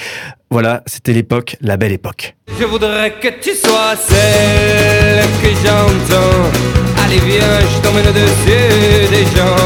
Voilà, 0.51 0.83
c'était 0.85 1.14
l'époque, 1.14 1.57
la 1.62 1.79
belle 1.79 1.93
époque. 1.93 2.37
Je 2.61 2.66
voudrais 2.66 3.12
que 3.19 3.29
tu 3.41 3.55
sois 3.55 3.97
celle 3.97 5.25
que 5.43 5.57
j'entends. 5.64 6.88
Allez 7.09 7.21
viens, 7.27 7.61
je 7.61 7.81
t'emmène 7.83 8.07
au-dessus 8.07 9.09
des 9.11 9.25
gens. 9.37 9.57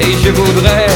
Et 0.00 0.12
je 0.24 0.30
voudrais 0.30 0.86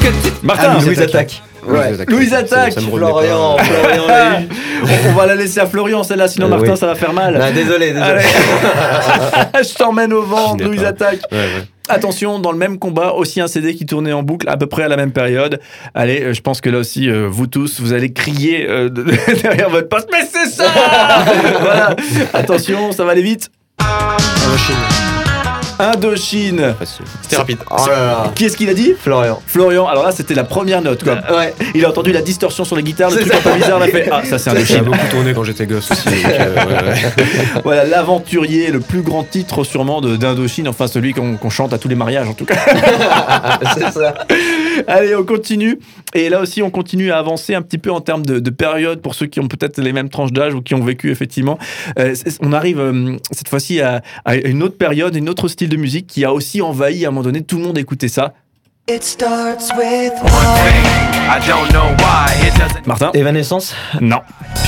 que 0.00 0.08
tu... 0.08 0.32
Martin, 0.42 0.74
Ah, 0.78 0.84
Louise 0.84 1.00
attaque. 1.00 1.42
Ouais. 1.66 1.92
Louise 2.08 2.34
attaque 2.34 2.78
Florian. 2.78 3.56
Florian 3.56 4.42
on, 4.82 5.08
on 5.08 5.12
va 5.14 5.26
la 5.26 5.34
laisser 5.34 5.60
à 5.60 5.66
Florian 5.66 6.02
celle-là, 6.02 6.28
sinon 6.28 6.46
Euh, 6.46 6.50
Martin 6.50 6.72
oui. 6.72 6.76
ça 6.76 6.86
va 6.86 6.94
faire 6.94 7.12
mal. 7.14 7.38
Non, 7.38 7.50
désolé, 7.54 7.92
désolé. 7.92 8.20
Je 9.62 9.74
t'emmène 9.74 10.12
au 10.12 10.22
vent, 10.22 10.56
Louise 10.58 10.84
attaque. 10.84 11.20
Ouais, 11.32 11.38
ouais. 11.38 11.64
Attention, 11.88 12.38
dans 12.38 12.52
le 12.52 12.58
même 12.58 12.78
combat, 12.78 13.12
aussi 13.12 13.40
un 13.40 13.46
CD 13.46 13.74
qui 13.74 13.86
tournait 13.86 14.12
en 14.12 14.22
boucle 14.22 14.48
à 14.48 14.56
peu 14.58 14.66
près 14.66 14.82
à 14.82 14.88
la 14.88 14.96
même 14.96 15.12
période. 15.12 15.58
Allez, 15.94 16.22
euh, 16.22 16.32
je 16.34 16.40
pense 16.42 16.60
que 16.60 16.68
là 16.70 16.78
aussi, 16.78 17.08
euh, 17.08 17.26
vous 17.30 17.46
tous, 17.46 17.80
vous 17.80 17.92
allez 17.94 18.12
crier 18.12 18.66
euh, 18.68 18.88
de- 18.90 19.04
derrière 19.42 19.70
votre 19.70 19.88
poste. 19.88 20.08
Mais 20.12 20.26
c'est 20.30 20.50
ça 20.50 20.64
Voilà. 21.60 21.94
Attention, 22.34 22.92
ça 22.92 23.04
va 23.04 23.12
aller 23.12 23.22
vite. 23.22 23.50
Indochine. 24.44 25.13
Indochine. 25.78 26.74
C'était 27.22 27.36
rapide. 27.36 27.58
Oh 27.70 27.76
là 27.88 27.96
là. 27.96 28.32
Qui 28.34 28.44
est-ce 28.44 28.56
qu'il 28.56 28.68
a 28.68 28.74
dit? 28.74 28.94
Florian. 28.98 29.40
Florian. 29.46 29.86
Alors 29.86 30.04
là, 30.04 30.12
c'était 30.12 30.34
la 30.34 30.44
première 30.44 30.82
note. 30.82 31.02
Quoi. 31.04 31.14
Ouais. 31.36 31.54
Il 31.74 31.84
a 31.84 31.88
entendu 31.88 32.12
la 32.12 32.22
distorsion 32.22 32.64
sur 32.64 32.76
les 32.76 32.82
guitares, 32.82 33.10
le 33.10 33.16
C'est 33.18 33.22
truc 33.28 33.34
ça. 33.34 33.38
un 33.48 33.52
peu 33.52 33.58
bizarre. 33.58 33.78
Il 33.80 33.82
a 33.82 33.86
fait 33.88 34.08
Ah, 34.12 34.22
ça 34.24 34.38
c'est 34.38 34.44
Ça 34.44 34.50
a 34.50 34.54
Indochine. 34.54 34.82
beaucoup 34.82 35.06
tourné 35.10 35.34
quand 35.34 35.44
j'étais 35.44 35.66
gosse 35.66 35.90
aussi. 35.90 36.04
donc, 36.04 36.14
euh, 36.26 36.54
ouais, 36.54 36.90
ouais. 36.92 37.02
Voilà, 37.64 37.84
l'aventurier, 37.84 38.70
le 38.70 38.80
plus 38.80 39.02
grand 39.02 39.24
titre 39.24 39.64
sûrement 39.64 40.00
de- 40.00 40.16
d'Indochine, 40.16 40.68
enfin 40.68 40.86
celui 40.86 41.12
qu'on 41.12 41.50
chante 41.50 41.72
à 41.72 41.78
tous 41.78 41.88
les 41.88 41.94
mariages 41.94 42.28
en 42.28 42.34
tout 42.34 42.44
cas. 42.44 42.54
C'est 43.74 43.90
ça. 43.92 44.14
Allez, 44.86 45.14
on 45.16 45.24
continue. 45.24 45.78
Et 46.14 46.28
là 46.28 46.40
aussi, 46.40 46.62
on 46.62 46.70
continue 46.70 47.10
à 47.10 47.18
avancer 47.18 47.54
un 47.54 47.62
petit 47.62 47.78
peu 47.78 47.90
en 47.90 48.00
termes 48.00 48.24
de, 48.24 48.38
de 48.38 48.50
période 48.50 49.00
pour 49.00 49.14
ceux 49.14 49.26
qui 49.26 49.40
ont 49.40 49.48
peut-être 49.48 49.80
les 49.80 49.92
mêmes 49.92 50.08
tranches 50.08 50.32
d'âge 50.32 50.54
ou 50.54 50.62
qui 50.62 50.74
ont 50.74 50.84
vécu 50.84 51.10
effectivement. 51.10 51.58
Euh, 51.98 52.14
on 52.40 52.52
arrive 52.52 52.78
euh, 52.78 53.16
cette 53.32 53.48
fois-ci 53.48 53.80
à, 53.80 54.00
à 54.24 54.36
une 54.36 54.62
autre 54.62 54.76
période, 54.76 55.16
une 55.16 55.28
autre 55.28 55.48
style 55.48 55.63
de 55.68 55.76
musique 55.76 56.06
qui 56.06 56.24
a 56.24 56.32
aussi 56.32 56.60
envahi 56.62 57.04
à 57.04 57.08
un 57.08 57.10
moment 57.10 57.22
donné. 57.22 57.42
Tout 57.42 57.56
le 57.58 57.62
monde 57.64 57.78
écoutait 57.78 58.08
ça. 58.08 58.32
It 58.86 59.02
starts 59.02 59.70
with 59.78 60.12
I 61.26 61.40
don't 61.48 61.72
know 61.72 61.94
why 62.00 62.28
it 62.46 62.52
doesn't 62.58 62.86
Martin 62.86 63.10
Evanescence 63.14 63.74
Non. 63.98 64.20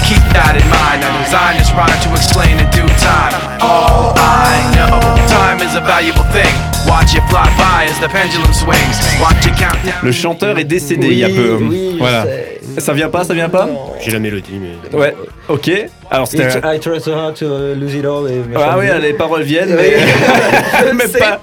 keep 0.09 0.17
that 0.33 0.57
in 0.57 0.65
mind. 0.71 1.05
I 1.05 1.23
design 1.23 1.59
this 1.59 1.71
rhyme 1.75 2.01
to 2.01 2.11
explain 2.17 2.59
in 2.59 2.65
due 2.71 2.89
time. 2.97 3.35
All 3.61 4.15
I 4.17 4.57
know, 4.75 5.01
time 5.29 5.61
is 5.61 5.75
a 5.77 5.83
valuable 5.83 6.25
thing. 6.33 6.55
Watch 6.89 7.15
it 7.15 7.23
fly 7.29 7.45
by 7.59 7.85
as 7.91 8.01
the 8.01 8.09
pendulum 8.09 8.53
swings. 8.55 8.97
Watch 9.21 9.45
it 9.47 9.55
count 9.59 9.85
down. 9.85 10.01
Le 10.03 10.13
chanteur 10.13 10.57
est 10.59 10.65
décédé 10.65 11.09
il 11.09 11.19
y 11.19 11.25
a 11.25 11.29
peu. 11.29 11.59
Oui, 11.61 11.91
je 11.93 11.99
voilà. 11.99 12.23
sais. 12.25 12.56
Ça 12.79 12.93
vient 12.93 13.09
pas, 13.09 13.25
ça 13.25 13.35
vient 13.35 13.49
pas 13.49 13.69
J'ai 14.01 14.11
la 14.11 14.19
mélodie, 14.19 14.61
mais. 14.61 14.97
Ouais. 14.99 15.15
Ok. 15.49 15.71
Alors 16.11 16.27
c'était. 16.27 16.45
It- 16.59 16.65
I 16.65 16.79
try 16.81 17.01
so 17.01 17.13
hard 17.13 17.35
to 17.35 17.47
lose 17.75 17.95
it 17.95 18.05
all. 18.05 18.31
et. 18.31 18.41
Ah 18.57 18.77
oui, 18.79 18.87
les 19.01 19.13
paroles 19.15 19.43
viennent, 19.43 19.75
mais, 19.75 19.97
mais 20.95 21.09
pas. 21.09 21.41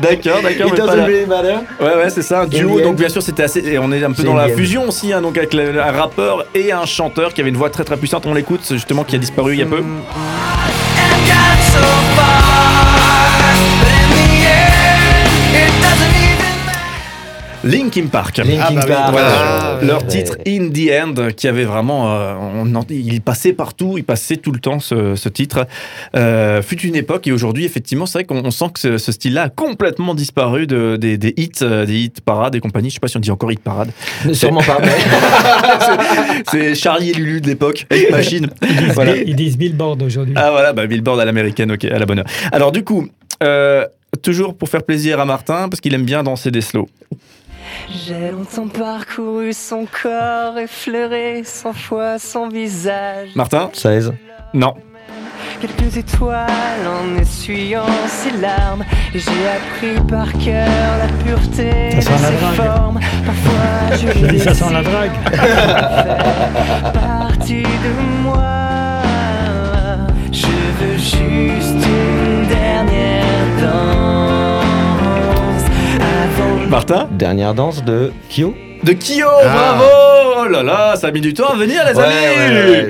D'accord, 0.00 0.42
d'accord. 0.42 0.66
It 0.66 0.72
mais 0.72 0.78
pas 0.78 0.86
doesn't 0.86 1.04
really 1.04 1.26
matter. 1.26 1.54
Ouais, 1.80 1.94
ouais, 2.02 2.10
c'est 2.10 2.22
ça, 2.22 2.40
un 2.42 2.46
duo. 2.46 2.80
Donc, 2.80 2.96
bien 2.96 3.08
sûr, 3.08 3.22
c'était 3.22 3.42
assez. 3.44 3.60
Et 3.60 3.78
on 3.78 3.92
est 3.92 4.02
un 4.02 4.12
peu 4.12 4.22
dans 4.24 4.34
la 4.34 4.48
fusion 4.48 4.88
aussi, 4.88 5.12
hein, 5.12 5.20
donc 5.22 5.36
avec 5.38 5.54
le- 5.54 5.80
un 5.80 5.92
rappeur 5.92 6.46
et 6.54 6.72
un 6.72 6.86
chanteur 6.86 7.32
qui 7.34 7.40
avait 7.40 7.50
une 7.50 7.56
voix 7.56 7.70
très 7.70 7.84
très 7.84 7.96
puissante. 7.96 8.26
On 8.26 8.34
l'écoute, 8.34 8.60
justement, 8.70 9.04
qui 9.04 9.14
a 9.16 9.18
disparu 9.18 9.54
il 9.54 9.60
y 9.60 9.62
a 9.62 9.66
peu. 9.66 9.82
Linkin 17.64 18.06
Park. 18.06 18.38
Linkin 18.38 18.58
Ah 18.60 18.72
bah 18.74 18.86
Park. 18.86 19.10
voilà. 19.12 19.78
Leur 19.82 20.06
titre 20.06 20.36
In 20.46 20.68
the 20.70 20.90
End, 20.90 21.28
qui 21.36 21.46
avait 21.46 21.64
vraiment, 21.64 22.12
euh, 22.12 22.34
on 22.40 22.74
en- 22.74 22.84
il 22.90 23.20
passait 23.20 23.52
partout, 23.52 23.94
il 23.98 24.04
passait 24.04 24.36
tout 24.36 24.50
le 24.52 24.58
temps 24.58 24.80
ce, 24.80 25.14
ce 25.14 25.28
titre. 25.28 25.66
Euh, 26.16 26.60
fut 26.62 26.80
une 26.80 26.96
époque 26.96 27.26
et 27.28 27.32
aujourd'hui, 27.32 27.64
effectivement, 27.64 28.06
c'est 28.06 28.18
vrai 28.18 28.24
qu'on 28.24 28.44
on 28.44 28.50
sent 28.50 28.66
que 28.74 28.80
ce, 28.80 28.98
ce 28.98 29.12
style-là 29.12 29.42
a 29.44 29.48
complètement 29.48 30.14
disparu 30.14 30.66
de, 30.66 30.96
des, 30.96 31.18
des 31.18 31.34
hits, 31.36 31.50
euh, 31.62 31.86
des 31.86 32.00
hits 32.00 32.12
parades 32.24 32.54
et 32.56 32.60
compagnie. 32.60 32.90
Je 32.90 32.94
sais 32.94 33.00
pas 33.00 33.08
si 33.08 33.16
on 33.16 33.20
dit 33.20 33.30
encore 33.30 33.52
hit 33.52 33.60
parade. 33.60 33.90
Sûrement 34.32 34.62
pas. 34.62 34.78
mais- 34.80 36.42
C'est 36.50 36.74
Charlie 36.74 37.10
et 37.10 37.14
Lulu 37.14 37.40
de 37.40 37.46
l'époque, 37.46 37.86
Machine. 38.10 38.48
Ils 38.62 38.76
disent, 38.76 38.94
Voilà. 38.94 39.16
ils 39.16 39.36
disent 39.36 39.56
Billboard 39.56 40.02
aujourd'hui. 40.02 40.34
Ah 40.36 40.50
voilà, 40.50 40.72
bah, 40.72 40.86
Billboard 40.86 41.20
à 41.20 41.24
l'américaine, 41.24 41.70
ok, 41.72 41.84
à 41.84 41.98
la 41.98 42.06
bonne 42.06 42.18
heure. 42.20 42.26
Alors 42.50 42.72
du 42.72 42.82
coup, 42.82 43.06
euh, 43.42 43.84
toujours 44.22 44.54
pour 44.56 44.68
faire 44.68 44.82
plaisir 44.82 45.20
à 45.20 45.24
Martin, 45.24 45.68
parce 45.68 45.80
qu'il 45.80 45.94
aime 45.94 46.04
bien 46.04 46.22
danser 46.22 46.50
des 46.50 46.60
slows. 46.60 46.88
J'ai 47.88 48.30
longtemps 48.30 48.68
parcouru 48.68 49.52
son 49.52 49.86
corps, 49.86 50.58
effleuré 50.58 51.42
cent 51.44 51.72
fois 51.72 52.18
son 52.18 52.48
visage. 52.48 53.30
Martin 53.34 53.70
16. 53.72 54.12
Non. 54.54 54.74
Quelques 55.60 55.96
étoiles 55.96 56.48
en 56.86 57.20
essuyant 57.20 57.86
ses 58.08 58.36
larmes. 58.38 58.84
Et 59.14 59.18
J'ai 59.18 59.30
appris 59.30 60.06
par 60.08 60.32
cœur 60.32 60.68
la 60.98 61.08
pureté 61.24 62.00
Ça 62.00 62.16
de 62.16 62.22
la 62.22 62.28
ses 62.28 62.36
drague. 62.36 62.54
formes. 62.54 63.00
Parfois 63.24 63.96
je 63.96 64.08
Je 64.18 64.26
le 64.26 64.28
dis 64.32 64.40
ça 64.40 64.54
sent 64.54 64.72
la 64.72 64.82
drague. 64.82 65.12
partie 66.92 67.62
de 67.62 68.22
moi. 68.22 68.42
Je 70.32 70.46
veux 70.46 70.96
juste 70.96 71.86
une 71.86 72.46
dernière 72.48 73.21
Martin 76.68 77.08
Dernière 77.12 77.54
danse 77.54 77.84
de 77.84 78.10
Kyo. 78.30 78.54
De 78.82 78.92
Kyo, 78.92 79.26
Ah. 79.44 79.76
bravo 79.78 79.84
Oh 80.44 80.48
là 80.48 80.62
là, 80.62 80.96
ça 80.96 81.08
a 81.08 81.10
mis 81.10 81.20
du 81.20 81.34
temps 81.34 81.48
à 81.48 81.56
venir 81.56 81.82
les 81.86 81.94
Ouais, 81.96 82.04
amis 82.04 82.54
ouais, 82.54 82.70
ouais. 82.70 82.88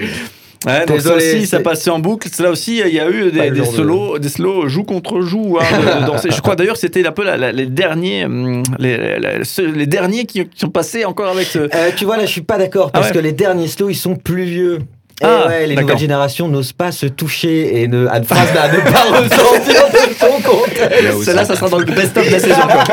Ouais, 0.65 0.87
donc 0.87 1.01
ça 1.01 1.17
aussi, 1.17 1.45
ça 1.47 1.59
passait 1.59 1.91
en 1.91 1.99
boucle. 1.99 2.29
Là 2.41 2.51
aussi, 2.51 2.81
il 2.87 2.95
y 2.95 3.01
a 3.01 3.11
eu 3.11 3.33
des, 3.33 3.51
de- 3.51 3.65
solos, 3.65 4.19
des 4.21 4.29
slows 4.29 4.69
joue 4.69 4.85
contre 4.85 5.21
joue 5.21 5.59
hein, 5.61 5.65
de, 5.77 6.01
de 6.03 6.07
danser. 6.07 6.29
Je 6.31 6.41
crois 6.41 6.55
d'ailleurs 6.55 6.75
que 6.75 6.81
c'était 6.81 7.05
un 7.05 7.11
peu 7.11 7.25
la- 7.25 7.37
la- 7.37 7.51
les 7.51 7.67
derniers, 7.67 8.25
hum, 8.27 8.63
les, 8.79 8.97
les- 9.19 9.45
ceux- 9.45 9.73
les 9.73 9.87
derniers 9.87 10.25
qui, 10.25 10.45
qui 10.47 10.59
sont 10.61 10.69
passés 10.71 11.05
encore 11.05 11.33
avec 11.33 11.47
ce. 11.49 11.59
Euh, 11.59 11.91
tu 11.97 12.05
vois, 12.05 12.17
là, 12.17 12.27
je 12.27 12.31
suis 12.31 12.43
pas 12.43 12.59
d'accord 12.59 12.93
parce 12.93 13.07
Ah 13.07 13.09
ouais. 13.11 13.15
que 13.17 13.19
les 13.23 13.33
derniers 13.33 13.67
slow, 13.67 13.91
ils 13.91 13.97
sont 13.97 14.15
plus 14.15 14.45
vieux. 14.45 14.79
Et 15.21 15.25
Ah, 15.25 15.47
ouais, 15.49 15.67
les 15.67 15.77
nouvelles 15.77 15.99
générations 15.99 16.49
n'osent 16.49 16.73
pas 16.73 16.91
se 16.91 17.07
toucher 17.07 17.83
et 17.83 17.87
ne, 17.89 18.07
à, 18.09 18.19
ne 18.21 18.25
pas 18.25 18.35
ressentir 19.13 19.89
de 19.89 20.15
son 20.19 20.41
contexte. 20.43 21.23
Celle-là, 21.25 21.45
ça 21.45 21.55
sera 21.55 21.69
dans 21.69 21.79
le 21.79 21.85
best-of 21.85 22.27
de 22.27 22.33
la 22.33 22.39
saison. 22.41 22.61
quoi. 22.63 22.85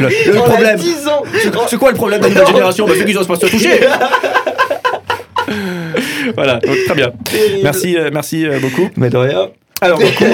Le, 0.00 0.08
le- 0.08 0.32
le 0.32 0.38
problème. 0.40 0.76
10 0.78 1.08
ans. 1.08 1.22
C'est 1.68 1.76
quoi- 1.78 1.90
le 1.90 1.96
problème 1.96 2.20
de 2.20 2.24
la 2.24 2.30
nouvelle 2.30 2.46
génération 2.48 2.86
Bah, 2.86 2.92
C'est 2.98 3.04
qu'ils 3.04 3.14
n'osent 3.14 3.26
pas 3.28 3.36
se 3.36 3.46
toucher. 3.50 3.80
voilà, 6.34 6.54
donc, 6.58 6.76
très 6.86 6.94
bien. 6.94 7.12
Merci, 7.62 7.96
euh, 7.96 8.10
merci 8.12 8.46
euh, 8.46 8.58
beaucoup. 8.60 8.88
Mais 8.96 9.08
de 9.10 9.16
rien. 9.16 9.48
Alors, 9.80 9.98
coup, 10.18 10.24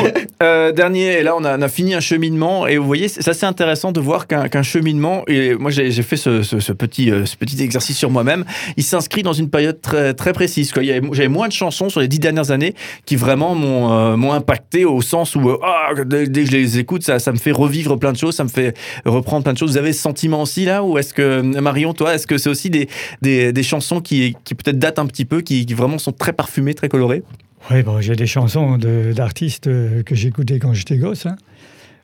euh, 0.42 0.72
dernier, 0.72 1.18
et 1.18 1.22
là, 1.22 1.34
on 1.36 1.44
a, 1.44 1.58
on 1.58 1.62
a 1.62 1.68
fini 1.68 1.94
un 1.94 2.00
cheminement, 2.00 2.66
et 2.66 2.78
vous 2.78 2.86
voyez, 2.86 3.08
c'est 3.08 3.26
assez 3.28 3.44
intéressant 3.46 3.92
de 3.92 4.00
voir 4.00 4.26
qu'un 4.26 4.62
cheminement, 4.62 5.22
et 5.26 5.54
moi 5.54 5.70
j'ai 5.70 5.90
fait 6.02 6.16
ce, 6.16 6.42
ce- 6.42 6.60
ce 6.60 6.72
petit, 6.72 7.10
euh, 7.10 7.26
ce 7.26 7.36
petit 7.36 7.62
exercice 7.62 7.96
sur 7.98 8.10
moi-même, 8.10 8.44
il 8.76 8.82
s'inscrit 8.82 9.22
dans 9.22 9.32
une 9.32 9.50
période 9.50 9.80
très, 9.80 10.14
très 10.14 10.32
précise. 10.32 10.72
J'avais 11.12 11.28
moins 11.28 11.48
de 11.48 11.52
chansons 11.52 11.88
sur 11.88 12.00
les 12.00 12.08
dix 12.08 12.18
dernières 12.18 12.50
années 12.50 12.74
qui 13.04 13.16
vraiment 13.16 13.54
m'ont 13.54 13.92
euh, 13.92 14.32
impacté 14.34 14.84
au 14.84 15.00
sens 15.02 15.36
où, 15.36 15.48
euh, 15.50 15.58
ah, 15.62 15.90
dès, 16.04 16.26
dès 16.26 16.44
que 16.44 16.50
je 16.50 16.56
les 16.56 16.78
écoute, 16.78 17.02
ça, 17.02 17.18
ça 17.18 17.32
me 17.32 17.36
fait 17.38 17.52
revivre 17.52 17.98
plein 17.98 18.12
de 18.12 18.16
choses, 18.18 18.34
ça 18.34 18.44
me 18.44 18.48
fait 18.48 18.74
reprendre 19.04 19.44
plein 19.44 19.52
de 19.52 19.58
choses. 19.58 19.72
Vous 19.72 19.78
avez 19.78 19.92
ce 19.92 20.00
sentiment 20.00 20.42
aussi 20.42 20.64
là, 20.64 20.82
ou 20.82 20.96
est-ce 20.98 21.12
que, 21.14 21.40
Marion, 21.60 21.92
toi, 21.92 22.14
est-ce 22.14 22.26
que 22.26 22.38
c'est 22.38 22.48
aussi 22.50 22.70
des, 22.70 22.88
des, 23.22 23.52
des 23.52 23.62
chansons 23.62 24.00
qui, 24.00 24.36
qui 24.44 24.54
peut-être 24.54 24.78
datent 24.78 24.98
un 24.98 25.06
petit 25.06 25.24
peu, 25.24 25.40
qui, 25.42 25.66
qui 25.66 25.74
vraiment 25.74 25.98
sont 25.98 26.12
très 26.12 26.32
parfumées, 26.32 26.74
très 26.74 26.88
colorées? 26.88 27.22
Oui, 27.70 27.82
bon, 27.82 28.00
j'ai 28.00 28.14
des 28.16 28.26
chansons 28.26 28.78
d'artistes 28.78 29.66
euh, 29.68 30.02
que 30.02 30.14
j'écoutais 30.14 30.58
quand 30.58 30.74
j'étais 30.74 30.96
gosse. 30.96 31.26
hein. 31.26 31.36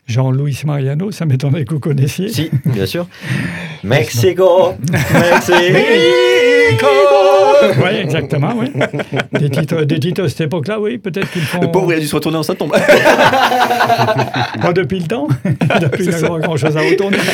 Jean-Louis 0.06 0.58
Mariano, 0.64 1.10
ça 1.12 1.24
m'étonnerait 1.26 1.64
que 1.64 1.74
vous 1.74 1.80
connaissiez. 1.80 2.28
Si, 2.30 2.50
bien 2.64 2.86
sûr. 2.86 3.06
Mexico, 3.84 4.74
Mexico. 4.90 5.56
Oui, 7.62 7.96
exactement, 8.00 8.54
oui. 8.56 8.70
Des 9.38 9.50
titres, 9.50 9.82
des 9.84 9.98
titres 10.00 10.24
à 10.24 10.28
cette 10.28 10.42
époque-là, 10.42 10.80
oui, 10.80 10.98
peut-être 10.98 11.30
qu'ils 11.30 11.42
font. 11.42 11.60
Le 11.60 11.70
pauvre, 11.70 11.92
il 11.92 11.96
a 11.96 12.00
dû 12.00 12.06
se 12.06 12.14
retourner 12.14 12.38
en 12.38 12.42
sa 12.42 12.54
tombe. 12.54 12.72
Pas 14.62 14.72
depuis 14.72 15.00
le 15.00 15.06
temps. 15.06 15.28
depuis, 15.80 16.04
il 16.04 16.10
n'y 16.10 16.14
a 16.14 16.28
pas 16.28 16.38
grand-chose 16.38 16.76
à 16.76 16.80
retourner. 16.80 17.18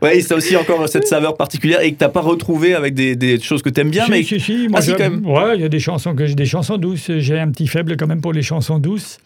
Ouais, 0.00 0.20
c'est 0.20 0.34
aussi 0.34 0.56
encore 0.56 0.88
cette 0.88 1.06
saveur 1.06 1.36
particulière 1.36 1.80
et 1.80 1.92
que 1.92 1.98
t'as 1.98 2.08
pas 2.08 2.22
retrouvé 2.22 2.74
avec 2.74 2.92
des, 2.92 3.14
des 3.14 3.38
choses 3.40 3.62
que 3.62 3.68
t'aimes 3.68 3.90
bien, 3.90 4.06
si, 4.06 4.10
mais 4.10 4.22
si, 4.24 4.40
si, 4.40 4.66
moi, 4.68 4.80
Ah, 4.80 4.82
si, 4.82 4.90
quand 4.94 4.98
même. 4.98 5.24
Ouais, 5.24 5.54
il 5.54 5.60
y 5.60 5.64
a 5.64 5.68
des 5.68 5.78
chansons 5.78 6.16
que 6.16 6.26
j'ai 6.26 6.34
des 6.34 6.46
chansons 6.46 6.76
douces. 6.76 7.12
J'ai 7.18 7.38
un 7.38 7.48
petit 7.52 7.68
faible 7.68 7.96
quand 7.96 8.08
même 8.08 8.20
pour 8.20 8.32
les 8.32 8.42
chansons 8.42 8.78
douces 8.80 9.18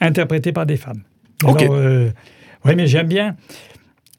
interprétées 0.00 0.52
par 0.52 0.64
des 0.64 0.76
femmes. 0.76 1.02
Ok. 1.44 1.64
oui, 1.68 2.74
mais 2.76 2.86
j'aime 2.86 3.08
bien 3.08 3.34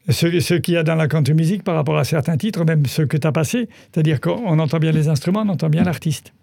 ce, 0.09 0.39
ce 0.39 0.53
qu'il 0.55 0.73
y 0.73 0.77
a 0.77 0.83
dans 0.83 0.95
la 0.95 1.07
country 1.07 1.33
music 1.33 1.63
par 1.63 1.75
rapport 1.75 1.97
à 1.97 2.03
certains 2.03 2.37
titres, 2.37 2.65
même 2.65 2.85
ceux 2.85 3.05
que 3.05 3.17
tu 3.17 3.25
as 3.27 3.31
passés. 3.31 3.67
C'est-à-dire 3.91 4.19
qu'on 4.21 4.59
entend 4.59 4.79
bien 4.79 4.91
les 4.91 5.07
instruments, 5.07 5.43
on 5.45 5.49
entend 5.49 5.69
bien 5.69 5.83
l'artiste. 5.83 6.33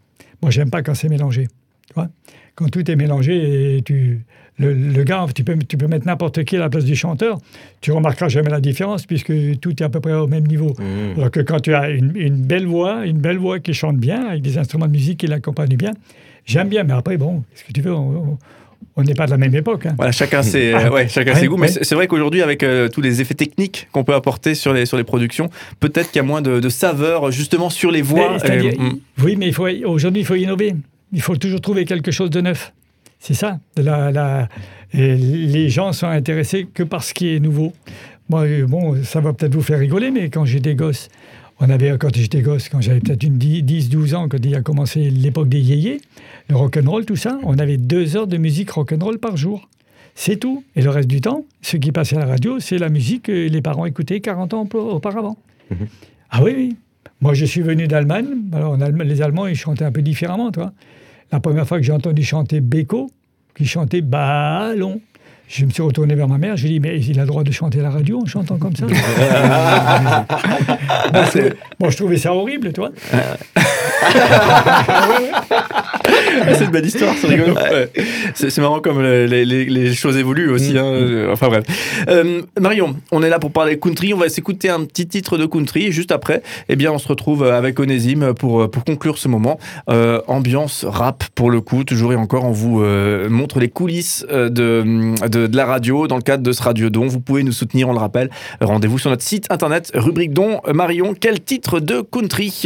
Moi, 0.42 0.50
j'aime 0.50 0.70
pas 0.70 0.82
quand 0.82 0.94
c'est 0.94 1.08
mélangé. 1.08 1.48
Tu 1.88 1.94
vois 1.94 2.08
quand 2.56 2.68
tout 2.68 2.90
est 2.90 2.96
mélangé 2.96 3.76
et 3.76 3.82
tu. 3.82 4.24
Le, 4.58 4.74
le 4.74 5.04
gars, 5.04 5.24
tu 5.34 5.42
peux, 5.42 5.56
tu 5.56 5.78
peux 5.78 5.86
mettre 5.86 6.06
n'importe 6.06 6.44
qui 6.44 6.56
à 6.56 6.61
la 6.61 6.68
place 6.68 6.84
du 6.84 6.94
chanteur, 6.94 7.38
tu 7.80 7.92
remarqueras 7.92 8.28
jamais 8.28 8.50
la 8.50 8.61
différence 8.61 9.06
puisque 9.06 9.32
tout 9.61 9.70
est 9.82 9.86
à 9.86 9.88
peu 9.88 10.00
près 10.00 10.12
au 10.12 10.26
même 10.26 10.46
niveau. 10.46 10.74
Mmh. 10.78 11.16
Alors 11.18 11.30
que 11.30 11.40
quand 11.40 11.61
tu 11.61 11.72
as 11.72 11.88
une, 11.88 12.12
une 12.14 12.42
belle 12.42 12.66
voix, 12.66 13.06
une 13.06 13.16
belle 13.18 13.38
voix 13.38 13.58
qui 13.61 13.72
chante 13.72 13.96
bien, 13.96 14.26
avec 14.26 14.42
des 14.42 14.58
instruments 14.58 14.86
de 14.86 14.90
musique 14.92 15.20
qui 15.20 15.26
l'accompagnent 15.28 15.76
bien, 15.78 15.92
j'aime 16.44 16.68
bien. 16.68 16.84
Mais 16.84 16.92
après, 16.92 17.16
bon, 17.16 17.42
ce 17.54 17.64
que 17.64 17.72
tu 17.72 17.80
veux, 17.80 17.94
on- 17.94 18.32
on 18.32 18.38
on 18.96 19.02
n'est 19.02 19.14
pas 19.14 19.26
de 19.26 19.30
la 19.30 19.36
même 19.38 19.54
époque. 19.54 19.86
hein. 19.86 19.94
Voilà, 19.96 20.12
chacun 20.12 20.42
ses, 20.42 20.72
Ah. 20.72 20.92
ouais, 20.92 21.08
chacun 21.08 21.32
Ouais, 21.34 21.40
ses 21.40 21.46
goûts. 21.46 21.56
Mais 21.56 21.62
ouais. 21.62 21.68
c'est 21.68 21.84
c'est 21.84 21.94
vrai 21.94 22.06
qu'aujourd'hui, 22.06 22.42
avec 22.42 22.62
euh, 22.62 22.88
tous 22.88 23.00
les 23.00 23.20
effets 23.20 23.34
techniques 23.34 23.88
qu'on 23.92 24.04
peut 24.04 24.14
apporter 24.14 24.54
sur 24.54 24.72
les, 24.72 24.86
sur 24.86 24.96
les 24.96 25.04
productions, 25.04 25.48
peut-être 25.80 26.10
qu'il 26.10 26.16
y 26.20 26.24
a 26.24 26.26
moins 26.26 26.42
de, 26.42 26.60
de 26.60 26.68
saveur 26.68 27.30
justement 27.30 27.70
sur 27.70 27.90
les 27.90 28.02
voix. 28.02 28.32
Mais, 28.34 28.38
c'est-à-dire, 28.40 28.72
Euh, 28.78 28.82
mm. 28.90 28.98
Oui, 29.24 29.36
mais 29.38 29.46
il 29.48 29.54
faut, 29.54 29.66
aujourd'hui, 29.84 30.22
il 30.22 30.26
faut 30.26 30.34
innover. 30.34 30.74
Il 31.12 31.22
faut 31.22 31.36
toujours 31.36 31.60
trouver 31.60 31.84
quelque 31.84 32.10
chose 32.10 32.30
de 32.30 32.40
neuf. 32.40 32.72
C'est 33.18 33.34
ça. 33.34 33.58
La- 33.76 34.10
la- 34.10 34.48
et 34.92 35.14
les 35.14 35.68
gens 35.68 35.92
sont 35.92 36.06
intéressés 36.08 36.66
que 36.72 36.82
par 36.82 37.04
ce 37.04 37.14
qui 37.14 37.34
est 37.34 37.40
nouveau. 37.40 37.72
Moi, 38.28 38.42
euh, 38.42 38.66
bon, 38.66 38.96
ça 39.04 39.20
va 39.20 39.32
peut-être 39.32 39.54
vous 39.54 39.62
faire 39.62 39.78
rigoler, 39.78 40.10
mais 40.10 40.30
quand 40.30 40.44
j'étais 40.44 40.74
gosse, 40.74 41.08
on 41.61 41.68
avait, 41.70 41.96
quand 41.98 42.14
j'étais 42.14 42.42
gosse, 42.42 42.68
quand 42.68 42.80
j'avais 42.80 43.00
peut-être 43.00 43.22
une 43.22 43.36
10-12 43.38 44.14
ans, 44.14 44.28
quand 44.28 44.44
il 44.44 44.54
a 44.54 44.62
commencé 44.62 45.11
l'époque 45.11 45.48
des 45.48 45.61
yéyés, 45.61 46.00
le 46.48 46.56
rock'n'roll, 46.56 47.04
tout 47.04 47.16
ça, 47.16 47.38
on 47.44 47.58
avait 47.58 47.76
deux 47.76 48.16
heures 48.16 48.26
de 48.26 48.38
musique 48.38 48.70
rock'n'roll 48.70 49.18
par 49.18 49.36
jour. 49.36 49.68
C'est 50.14 50.36
tout. 50.36 50.64
Et 50.74 50.82
le 50.82 50.90
reste 50.90 51.08
du 51.08 51.20
temps, 51.20 51.44
ce 51.62 51.76
qui 51.76 51.92
passait 51.92 52.16
à 52.16 52.20
la 52.20 52.26
radio, 52.26 52.58
c'est 52.61 52.78
la 52.78 52.88
musique 52.88 53.24
que 53.24 53.48
les 53.48 53.62
parents 53.62 53.86
écoutaient 53.86 54.20
40 54.20 54.54
ans 54.54 54.68
auparavant. 54.72 55.36
Ah 56.30 56.42
oui, 56.42 56.52
oui. 56.56 56.76
Moi, 57.20 57.34
je 57.34 57.44
suis 57.44 57.61
venu 57.61 57.86
d'Allemagne. 57.86 58.26
Alors, 58.52 58.74
Allemagne, 58.80 59.08
les 59.08 59.22
Allemands, 59.22 59.46
ils 59.46 59.54
chantaient 59.54 59.84
un 59.84 59.92
peu 59.92 60.02
différemment, 60.02 60.50
toi. 60.50 60.72
La 61.30 61.40
première 61.40 61.68
fois 61.68 61.78
que 61.78 61.84
j'ai 61.84 61.92
entendu 61.92 62.22
chanter 62.22 62.61
Beko, 62.61 63.11
qui 63.54 63.66
chantait 63.66 64.00
Ballon, 64.00 65.00
je 65.53 65.64
me 65.66 65.70
suis 65.70 65.82
retourné 65.82 66.14
vers 66.14 66.28
ma 66.28 66.38
mère. 66.38 66.57
Je 66.57 66.62
lui 66.62 66.70
ai 66.70 66.72
dit, 66.78 66.80
mais 66.80 67.01
il 67.01 67.18
a 67.18 67.22
le 67.22 67.26
droit 67.28 67.42
de 67.42 67.51
chanter 67.51 67.80
à 67.80 67.82
la 67.82 67.90
radio 67.90 68.20
en 68.22 68.26
chantant 68.26 68.57
comme 68.57 68.76
ça? 68.76 68.86
Bon, 71.12 71.20
je- 71.34 71.53
Bon, 71.80 71.90
je 71.90 71.96
trouvais 71.96 72.18
ça 72.18 72.32
horrible, 72.34 72.72
toi. 72.72 72.90
Ah, 76.42 76.55
c'est 76.55 76.64
une 76.64 76.70
belle 76.70 76.86
histoire, 76.86 77.14
c'est 77.20 77.26
rigolo. 77.28 77.55
Ouais. 77.55 77.90
C'est 78.34 78.57
marrant 78.59 78.80
comme 78.80 79.03
les, 79.03 79.26
les- 79.26 79.44
les- 79.44 79.64
les 79.66 79.94
choses 79.94 80.16
évoluent 80.16 80.51
aussi. 80.51 80.76
hein. 80.76 80.84
Euh, 80.84 81.32
Enfin 81.32 81.48
bref. 81.48 81.64
Euh, 82.09 82.42
Marion, 82.59 82.96
on 83.12 83.22
est 83.22 83.28
là 83.28 83.38
pour 83.38 83.53
parler 83.53 83.78
country. 83.78 84.14
On 84.14 84.18
va 84.18 84.28
s'écouter 84.28 84.68
un 84.70 84.84
petit 84.84 85.07
titre 85.07 85.38
de 85.38 85.46
country. 85.46 85.86
Et 85.86 85.92
juste 85.92 86.12
après, 86.12 86.42
eh 86.68 86.76
bien, 86.76 86.92
on 86.92 86.98
se 86.98 87.09
retrouve 87.09 87.44
avec 87.44 87.78
Onésime 87.78 88.34
pour, 88.34 88.70
pour 88.70 88.84
conclure 88.84 89.18
ce 89.18 89.28
moment. 89.28 89.59
Euh, 89.88 90.20
ambiance 90.26 90.84
rap 90.88 91.24
pour 91.34 91.51
le 91.51 91.61
coup. 91.61 91.84
Toujours 91.84 92.12
et 92.12 92.16
encore, 92.16 92.44
on 92.44 92.53
vous 92.53 92.82
euh, 92.82 93.28
montre 93.28 93.61
les 93.61 93.68
coulisses 93.68 94.26
de, 94.30 95.28
de, 95.28 95.39
de 95.49 95.57
la 95.57 95.66
radio 95.66 96.07
dans 96.07 96.16
le 96.16 96.22
cadre 96.22 96.43
de 96.43 96.53
ce 96.53 96.62
Radio 96.62 96.91
Don. 96.91 97.07
Vous 97.07 97.20
pouvez 97.20 97.43
nous 97.43 97.53
soutenir, 97.53 97.88
on 97.88 97.93
le 97.93 97.99
rappelle. 97.99 98.30
Rendez-vous 98.61 98.99
sur 98.99 99.11
notre 99.11 99.22
site 99.22 99.47
internet, 99.51 99.91
rubrique 99.95 100.32
Don. 100.32 100.61
Marion, 100.72 101.14
quel 101.18 101.41
titre 101.41 101.80
de 101.80 102.01
country? 102.01 102.62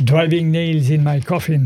Driving 0.00 0.50
Nails 0.50 0.92
in 0.92 0.98
My 1.04 1.20
Coffin. 1.20 1.64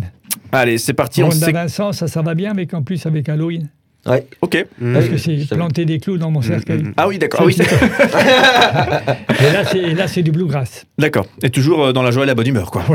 Allez, 0.52 0.78
c'est 0.78 0.92
parti. 0.94 1.22
On 1.22 1.28
Rhonda 1.28 1.46
s'éc- 1.46 1.52
Vincent, 1.54 1.92
ça, 1.92 2.06
ça 2.08 2.22
va 2.22 2.34
bien, 2.34 2.54
mais 2.54 2.66
qu'en 2.66 2.82
plus 2.82 3.04
avec 3.06 3.28
Halloween. 3.28 3.68
Ouais. 4.06 4.26
Ok. 4.40 4.64
Parce 4.92 5.06
que 5.06 5.16
c'est 5.16 5.36
planter 5.54 5.84
des 5.84 5.98
clous 5.98 6.16
dans 6.18 6.30
mon 6.30 6.42
cercueil. 6.42 6.82
Ah 6.96 7.08
oui, 7.08 7.18
d'accord. 7.18 7.40
Ah 7.42 7.46
oui, 7.46 7.56
Et 9.40 9.52
là, 9.52 9.64
c'est- 9.64 9.78
et 9.78 9.94
là, 9.94 10.08
c'est 10.08 10.22
du 10.22 10.30
bluegrass. 10.32 10.86
D'accord. 10.98 11.26
Et 11.42 11.50
toujours 11.50 11.84
euh, 11.86 11.92
dans 11.92 12.02
la 12.02 12.10
joie 12.10 12.24
et 12.24 12.26
la 12.26 12.34
bonne 12.34 12.46
humeur, 12.46 12.70
quoi. 12.70 12.82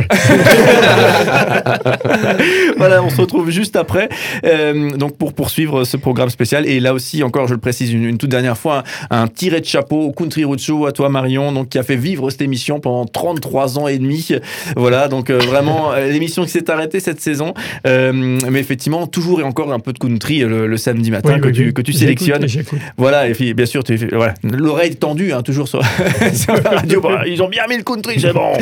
voilà, 2.78 3.04
on 3.04 3.10
se 3.10 3.20
retrouve 3.22 3.50
juste 3.50 3.76
après. 3.76 4.10
euh, 4.46 4.92
donc 4.98 5.18
pour 5.18 5.34
poursuivre 5.34 5.84
ce 5.84 5.98
programme 5.98 6.30
spécial. 6.30 6.66
Et 6.68 6.80
là 6.80 6.94
aussi, 6.94 7.24
encore, 7.24 7.48
je 7.48 7.54
le 7.54 7.60
précise 7.60 7.92
une, 7.94 8.04
une 8.06 8.18
toute 8.18 8.30
dernière 8.30 8.58
fois, 8.58 8.84
un, 9.10 9.22
un 9.24 9.28
tiré 9.28 9.60
de 9.62 9.66
chapeau 9.66 10.02
au 10.02 10.12
Country 10.12 10.44
Road 10.44 10.60
Show 10.60 10.86
à 10.86 10.92
toi, 10.92 11.10
Marion, 11.10 11.52
donc 11.52 11.70
qui 11.70 11.78
a 11.78 11.84
fait 11.84 11.96
vivre 11.96 12.30
cette 12.30 12.42
émission 12.42 12.80
pendant 12.80 13.06
33 13.06 13.80
ans 13.80 13.88
et 13.88 13.98
demi. 13.98 14.30
Voilà, 14.76 15.08
donc 15.08 15.30
euh, 15.30 15.38
vraiment 15.38 15.94
l'émission 15.96 16.44
qui 16.44 16.50
s'est 16.50 16.70
arrêtée 16.70 17.00
cette 17.00 17.22
saison. 17.22 17.54
Euh, 17.88 18.12
mais 18.14 18.60
effectivement, 18.60 19.08
toujours 19.08 19.42
et 19.42 19.44
encore 19.44 19.72
un 19.74 19.80
peu 19.80 19.94
de 19.94 20.00
country 20.00 20.40
le, 20.40 20.68
le 20.68 20.78
samedi 20.78 21.01
matin 21.10 21.34
Oui, 21.36 21.42
que, 21.42 21.48
oui, 21.48 21.54
tu, 21.54 21.66
oui. 21.68 21.74
que 21.74 21.82
tu 21.82 21.92
J'écoute, 21.94 22.28
sélectionnes. 22.28 22.64
Voilà, 22.98 23.28
et 23.28 23.32
puis 23.32 23.54
bien 23.56 23.66
sûr, 23.66 23.84
tu, 23.84 23.96
voilà, 24.12 24.36
l'oreille 24.44 24.96
tendue, 24.96 25.34
hein, 25.34 25.42
toujours 25.42 25.68
sur, 25.68 25.82
sur 26.34 26.54
la 26.54 26.70
radio. 26.70 27.02
Bah, 27.02 27.24
ils 27.28 27.42
ont 27.42 27.50
bien 27.50 27.66
mis 27.68 27.78
le 27.78 27.84
country, 27.84 28.20
c'est 28.20 28.34
bon. 28.34 28.54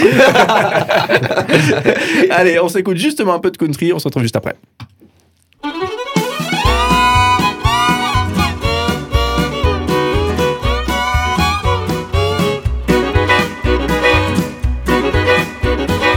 Allez, 2.30 2.60
on 2.60 2.70
s'écoute 2.70 2.98
justement 2.98 3.34
un 3.34 3.40
peu 3.40 3.52
de 3.52 3.58
country, 3.58 3.92
on 3.92 4.00
se 4.00 4.06
retrouve 4.06 4.24
juste 4.24 4.36
après. 4.36 4.54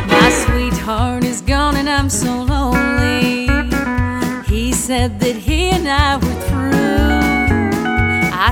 My 0.09 0.31
sweetheart 0.31 1.25
is 1.25 1.41
gone 1.41 1.77
and 1.77 1.89
I'm 1.89 2.11
so 2.11 2.27
lonely. 2.27 2.52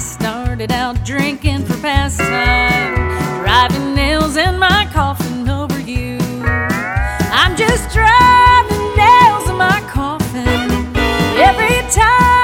Started 0.01 0.73
out 0.73 1.05
drinking 1.05 1.65
for 1.65 1.77
pastime, 1.81 2.95
driving 3.43 3.95
nails 3.95 4.37
in 4.37 4.59
my 4.59 4.89
coffin 4.93 5.49
over 5.49 5.79
you. 5.79 6.19
I'm 7.33 7.55
just 7.57 7.93
driving 7.93 8.97
nails 8.97 9.49
in 9.51 9.57
my 9.57 9.81
coffin 9.93 10.97
every 11.37 11.83
time 11.91 12.40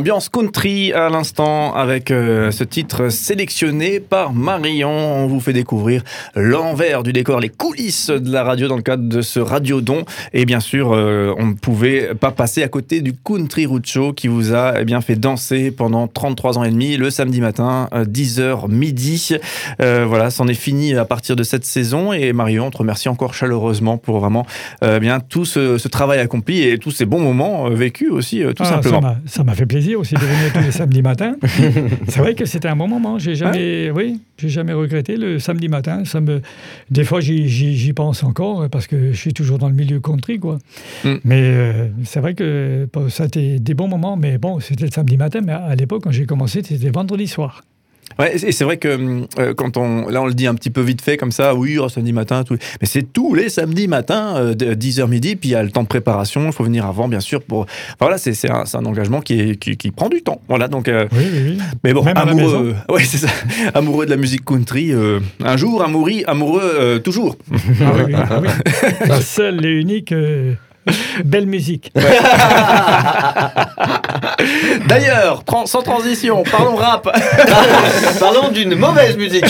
Ambiance 0.00 0.29
country 0.40 0.90
à 0.94 1.10
l'instant 1.10 1.74
avec 1.74 2.10
euh, 2.10 2.50
ce 2.50 2.64
titre 2.64 3.10
sélectionné 3.10 4.00
par 4.00 4.32
Marion. 4.32 4.88
On 4.88 5.26
vous 5.26 5.38
fait 5.38 5.52
découvrir 5.52 6.02
l'envers 6.34 7.02
du 7.02 7.12
décor, 7.12 7.40
les 7.40 7.50
coulisses 7.50 8.08
de 8.08 8.32
la 8.32 8.42
radio 8.42 8.66
dans 8.66 8.76
le 8.76 8.82
cadre 8.82 9.06
de 9.06 9.20
ce 9.20 9.38
radiodon. 9.38 10.06
Et 10.32 10.46
bien 10.46 10.60
sûr, 10.60 10.92
euh, 10.94 11.34
on 11.36 11.44
ne 11.44 11.52
pouvait 11.52 12.14
pas 12.14 12.30
passer 12.30 12.62
à 12.62 12.68
côté 12.68 13.02
du 13.02 13.12
Country 13.12 13.66
Road 13.66 13.84
Show 13.84 14.14
qui 14.14 14.28
vous 14.28 14.54
a 14.54 14.80
eh 14.80 14.84
bien, 14.86 15.02
fait 15.02 15.14
danser 15.14 15.70
pendant 15.70 16.08
33 16.08 16.56
ans 16.56 16.64
et 16.64 16.70
demi 16.70 16.96
le 16.96 17.10
samedi 17.10 17.42
matin, 17.42 17.90
euh, 17.92 18.06
10h 18.06 18.70
midi. 18.70 19.36
Euh, 19.82 20.06
voilà, 20.08 20.30
c'en 20.30 20.48
est 20.48 20.54
fini 20.54 20.94
à 20.94 21.04
partir 21.04 21.36
de 21.36 21.42
cette 21.42 21.66
saison. 21.66 22.14
Et 22.14 22.32
Marion, 22.32 22.68
on 22.68 22.70
te 22.70 22.78
remercie 22.78 23.10
encore 23.10 23.34
chaleureusement 23.34 23.98
pour 23.98 24.20
vraiment 24.20 24.46
bien 25.00 25.20
tout 25.20 25.44
ce, 25.44 25.76
ce 25.76 25.88
travail 25.88 26.18
accompli 26.18 26.62
et 26.62 26.78
tous 26.78 26.90
ces 26.92 27.04
bons 27.04 27.20
moments 27.20 27.68
vécus 27.68 28.10
aussi, 28.10 28.42
tout 28.56 28.62
Ah, 28.64 28.80
simplement. 28.80 29.16
Ça 29.26 29.44
m'a 29.44 29.54
fait 29.54 29.66
plaisir 29.66 30.00
aussi 30.00 30.14
de 30.14 30.29
venir 30.30 30.52
tous 30.52 30.60
les 30.60 30.70
samedis 30.72 31.02
matins. 31.02 31.36
C'est 32.08 32.18
vrai 32.18 32.34
que 32.34 32.44
c'était 32.44 32.68
un 32.68 32.76
bon 32.76 32.88
moment. 32.88 33.18
J'ai 33.18 33.34
jamais, 33.34 33.90
oui, 33.90 34.20
j'ai 34.38 34.48
jamais 34.48 34.72
regretté 34.72 35.16
le 35.16 35.38
samedi 35.38 35.68
matin. 35.68 36.04
Ça 36.04 36.20
me, 36.20 36.40
des 36.90 37.04
fois, 37.04 37.20
j'y- 37.20 37.92
pense 37.94 38.22
encore 38.22 38.68
parce 38.70 38.86
que 38.86 39.12
je 39.12 39.16
suis 39.16 39.32
toujours 39.32 39.58
dans 39.58 39.68
le 39.68 39.74
milieu 39.74 40.00
country, 40.00 40.38
quoi. 40.38 40.58
Mm. 41.04 41.14
Mais 41.24 41.40
euh, 41.42 41.88
c'est 42.04 42.20
vrai 42.20 42.34
que 42.34 42.88
ça 43.08 43.24
a 43.24 43.26
été 43.26 43.58
des 43.58 43.74
bons 43.74 43.88
moments. 43.88 44.16
Mais 44.16 44.38
bon, 44.38 44.60
c'était 44.60 44.84
le 44.84 44.90
samedi 44.92 45.16
matin. 45.16 45.40
Mais 45.44 45.52
à 45.52 45.74
l'époque, 45.74 46.02
quand 46.04 46.10
j'ai 46.12 46.26
commencé, 46.26 46.62
c'était 46.64 46.90
vendredi 46.90 47.26
soir. 47.26 47.62
Ouais, 48.18 48.34
et 48.36 48.52
c'est 48.52 48.64
vrai 48.64 48.76
que 48.76 49.24
euh, 49.38 49.54
quand 49.54 49.76
on, 49.76 50.08
là 50.08 50.20
on 50.20 50.26
le 50.26 50.34
dit 50.34 50.46
un 50.46 50.54
petit 50.54 50.70
peu 50.70 50.80
vite 50.82 51.00
fait 51.00 51.16
comme 51.16 51.32
ça, 51.32 51.54
oui, 51.54 51.78
oh, 51.78 51.88
samedi 51.88 52.12
matin, 52.12 52.44
tout, 52.44 52.56
mais 52.80 52.86
c'est 52.86 53.02
tous 53.12 53.34
les 53.34 53.48
samedis 53.48 53.88
matins, 53.88 54.36
euh, 54.36 54.54
de 54.54 54.74
10h 54.74 55.06
midi, 55.08 55.36
puis 55.36 55.50
il 55.50 55.52
y 55.52 55.54
a 55.54 55.62
le 55.62 55.70
temps 55.70 55.82
de 55.82 55.88
préparation, 55.88 56.46
il 56.46 56.52
faut 56.52 56.64
venir 56.64 56.84
avant 56.84 57.08
bien 57.08 57.20
sûr 57.20 57.40
pour, 57.42 57.60
enfin, 57.60 57.96
voilà, 58.00 58.18
c'est 58.18 58.50
un, 58.50 58.64
un 58.72 58.84
engagement 58.84 59.20
qui, 59.20 59.40
est, 59.40 59.56
qui, 59.56 59.76
qui 59.76 59.90
prend 59.90 60.08
du 60.08 60.22
temps, 60.22 60.40
voilà, 60.48 60.68
donc, 60.68 60.88
euh, 60.88 61.06
Oui, 61.12 61.24
oui, 61.32 61.40
oui. 61.50 61.58
mais 61.84 61.92
bon, 61.94 62.02
Même 62.04 62.16
amoureux, 62.16 62.74
ouais, 62.90 63.04
c'est 63.04 63.18
ça, 63.18 63.28
amoureux 63.74 64.04
de 64.06 64.10
la 64.10 64.16
musique 64.16 64.44
country, 64.44 64.92
euh, 64.92 65.20
un 65.42 65.56
jour, 65.56 65.82
amoureux, 65.82 66.22
amoureux 66.26 67.00
toujours. 67.02 67.36
Ah 67.80 67.92
oui, 67.96 68.02
oui, 68.08 68.14
ah 68.16 68.40
oui. 68.42 68.48
Seule 69.22 69.64
et 69.64 69.80
unique 69.80 70.12
belle 71.24 71.46
musique. 71.46 71.92
D'ailleurs, 74.88 75.44
sans 75.66 75.82
transition, 75.82 76.42
parlons 76.50 76.76
rap. 76.76 77.04
Parlons 78.20 78.50
d'une 78.50 78.74
mauvaise 78.74 79.16
musique. 79.16 79.44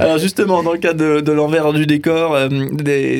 Alors 0.00 0.18
justement, 0.18 0.62
dans 0.62 0.72
le 0.72 0.78
cadre 0.78 0.98
de, 0.98 1.20
de 1.20 1.32
l'envers 1.32 1.72
du 1.72 1.86
décor, 1.86 2.34
euh, 2.34 2.48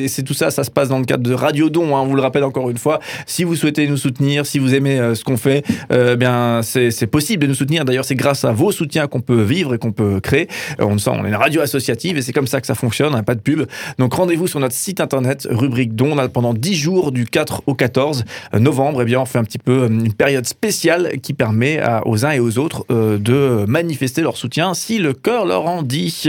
c'est 0.07 0.23
tout 0.23 0.33
ça, 0.33 0.51
ça 0.51 0.63
se 0.63 0.71
passe 0.71 0.89
dans 0.89 0.99
le 0.99 1.05
cadre 1.05 1.23
de 1.23 1.33
Radio 1.33 1.69
Don. 1.69 1.95
hein, 1.95 2.01
on 2.01 2.05
vous 2.07 2.15
le 2.15 2.21
rappelle 2.21 2.43
encore 2.43 2.69
une 2.69 2.77
fois. 2.77 2.99
Si 3.25 3.43
vous 3.43 3.55
souhaitez 3.55 3.87
nous 3.87 3.97
soutenir, 3.97 4.45
si 4.45 4.59
vous 4.59 4.73
aimez 4.75 4.99
euh, 4.99 5.15
ce 5.15 5.23
qu'on 5.23 5.37
fait, 5.37 5.63
euh, 5.91 6.15
bien 6.15 6.61
c'est 6.63 7.07
possible 7.07 7.43
de 7.43 7.47
nous 7.47 7.55
soutenir. 7.55 7.85
D'ailleurs, 7.85 8.05
c'est 8.05 8.15
grâce 8.15 8.45
à 8.45 8.51
vos 8.51 8.71
soutiens 8.71 9.07
qu'on 9.07 9.21
peut 9.21 9.41
vivre 9.41 9.73
et 9.73 9.77
qu'on 9.77 9.91
peut 9.91 10.19
créer. 10.19 10.47
Euh, 10.79 10.85
on, 10.85 10.97
sent, 10.97 11.11
on 11.13 11.25
est 11.25 11.29
une 11.29 11.35
radio 11.35 11.61
associative 11.61 12.17
et 12.17 12.21
c'est 12.21 12.33
comme 12.33 12.47
ça 12.47 12.61
que 12.61 12.67
ça 12.67 12.75
fonctionne. 12.75 13.15
hein, 13.15 13.23
pas 13.23 13.35
de 13.35 13.41
pub. 13.41 13.63
Donc 13.97 14.13
rendez-vous 14.13 14.47
sur 14.47 14.59
notre 14.59 14.75
site 14.75 14.99
internet, 15.01 15.47
rubrique 15.49 15.95
Don. 15.95 16.15
Là, 16.15 16.27
pendant 16.29 16.53
10 16.59 16.75
jours 16.75 17.11
du 17.11 17.25
4 17.25 17.63
au 17.67 17.73
14 17.73 18.25
novembre, 18.53 19.01
eh 19.01 19.05
bien, 19.05 19.19
on 19.21 19.25
fait 19.25 19.37
un 19.39 19.43
petit 19.43 19.57
peu 19.57 19.83
euh, 19.83 19.87
une 19.87 20.13
période 20.13 20.45
spéciale 20.45 21.13
qui 21.21 21.33
permet 21.33 21.79
à- 21.79 22.05
aux 22.07 22.25
uns 22.25 22.31
et 22.31 22.39
aux 22.39 22.57
autres 22.57 22.85
euh, 22.91 23.17
de 23.17 23.65
manifester 23.67 24.21
leur 24.21 24.37
soutien 24.37 24.73
si 24.73 24.97
le 24.99 25.13
cœur 25.13 25.45
leur 25.45 25.65
en 25.65 25.81
dit. 25.83 26.25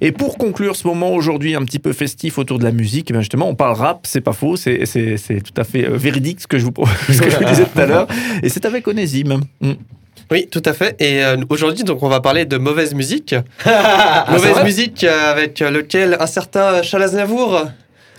Et 0.00 0.12
pour 0.12 0.38
conclure 0.38 0.76
ce 0.76 0.86
moment 0.86 1.12
aujourd'hui 1.12 1.54
un 1.54 1.62
petit 1.64 1.78
peu 1.78 1.92
festif 1.92 2.38
autour 2.38 2.58
de 2.58 2.64
la 2.64 2.72
musique, 2.72 3.06
eh 3.10 3.12
bien 3.12 3.20
justement, 3.22 3.48
on 3.48 3.54
parle 3.54 3.74
rap, 3.76 4.00
c'est 4.04 4.20
pas 4.20 4.32
faux, 4.32 4.56
c'est 4.56 4.84
tout 4.84 5.60
à 5.60 5.64
fait 5.64 5.84
euh, 5.86 5.96
véridique 5.96 6.40
ce 6.40 6.46
que 6.46 6.58
je 6.58 6.64
vous, 6.64 6.72
ce 7.12 7.20
que 7.20 7.30
je 7.30 7.36
vous 7.36 7.44
disais 7.44 7.64
tout 7.64 7.78
à 7.80 7.86
l'heure. 7.86 8.06
Et 8.42 8.48
c'est 8.48 8.64
avec 8.64 8.86
Onésime. 8.88 9.40
Mm. 9.60 9.72
Oui, 10.30 10.48
tout 10.50 10.62
à 10.64 10.72
fait. 10.72 10.96
Et 11.00 11.22
euh, 11.22 11.36
aujourd'hui, 11.50 11.84
donc, 11.84 12.02
on 12.02 12.08
va 12.08 12.20
parler 12.20 12.46
de 12.46 12.56
mauvaise 12.56 12.94
musique. 12.94 13.34
Ah, 13.66 14.26
mauvaise 14.32 14.62
musique 14.64 15.04
avec 15.04 15.60
lequel 15.60 16.16
un 16.18 16.26
certain 16.26 16.82
Charles 16.82 17.02
Aznavour 17.02 17.66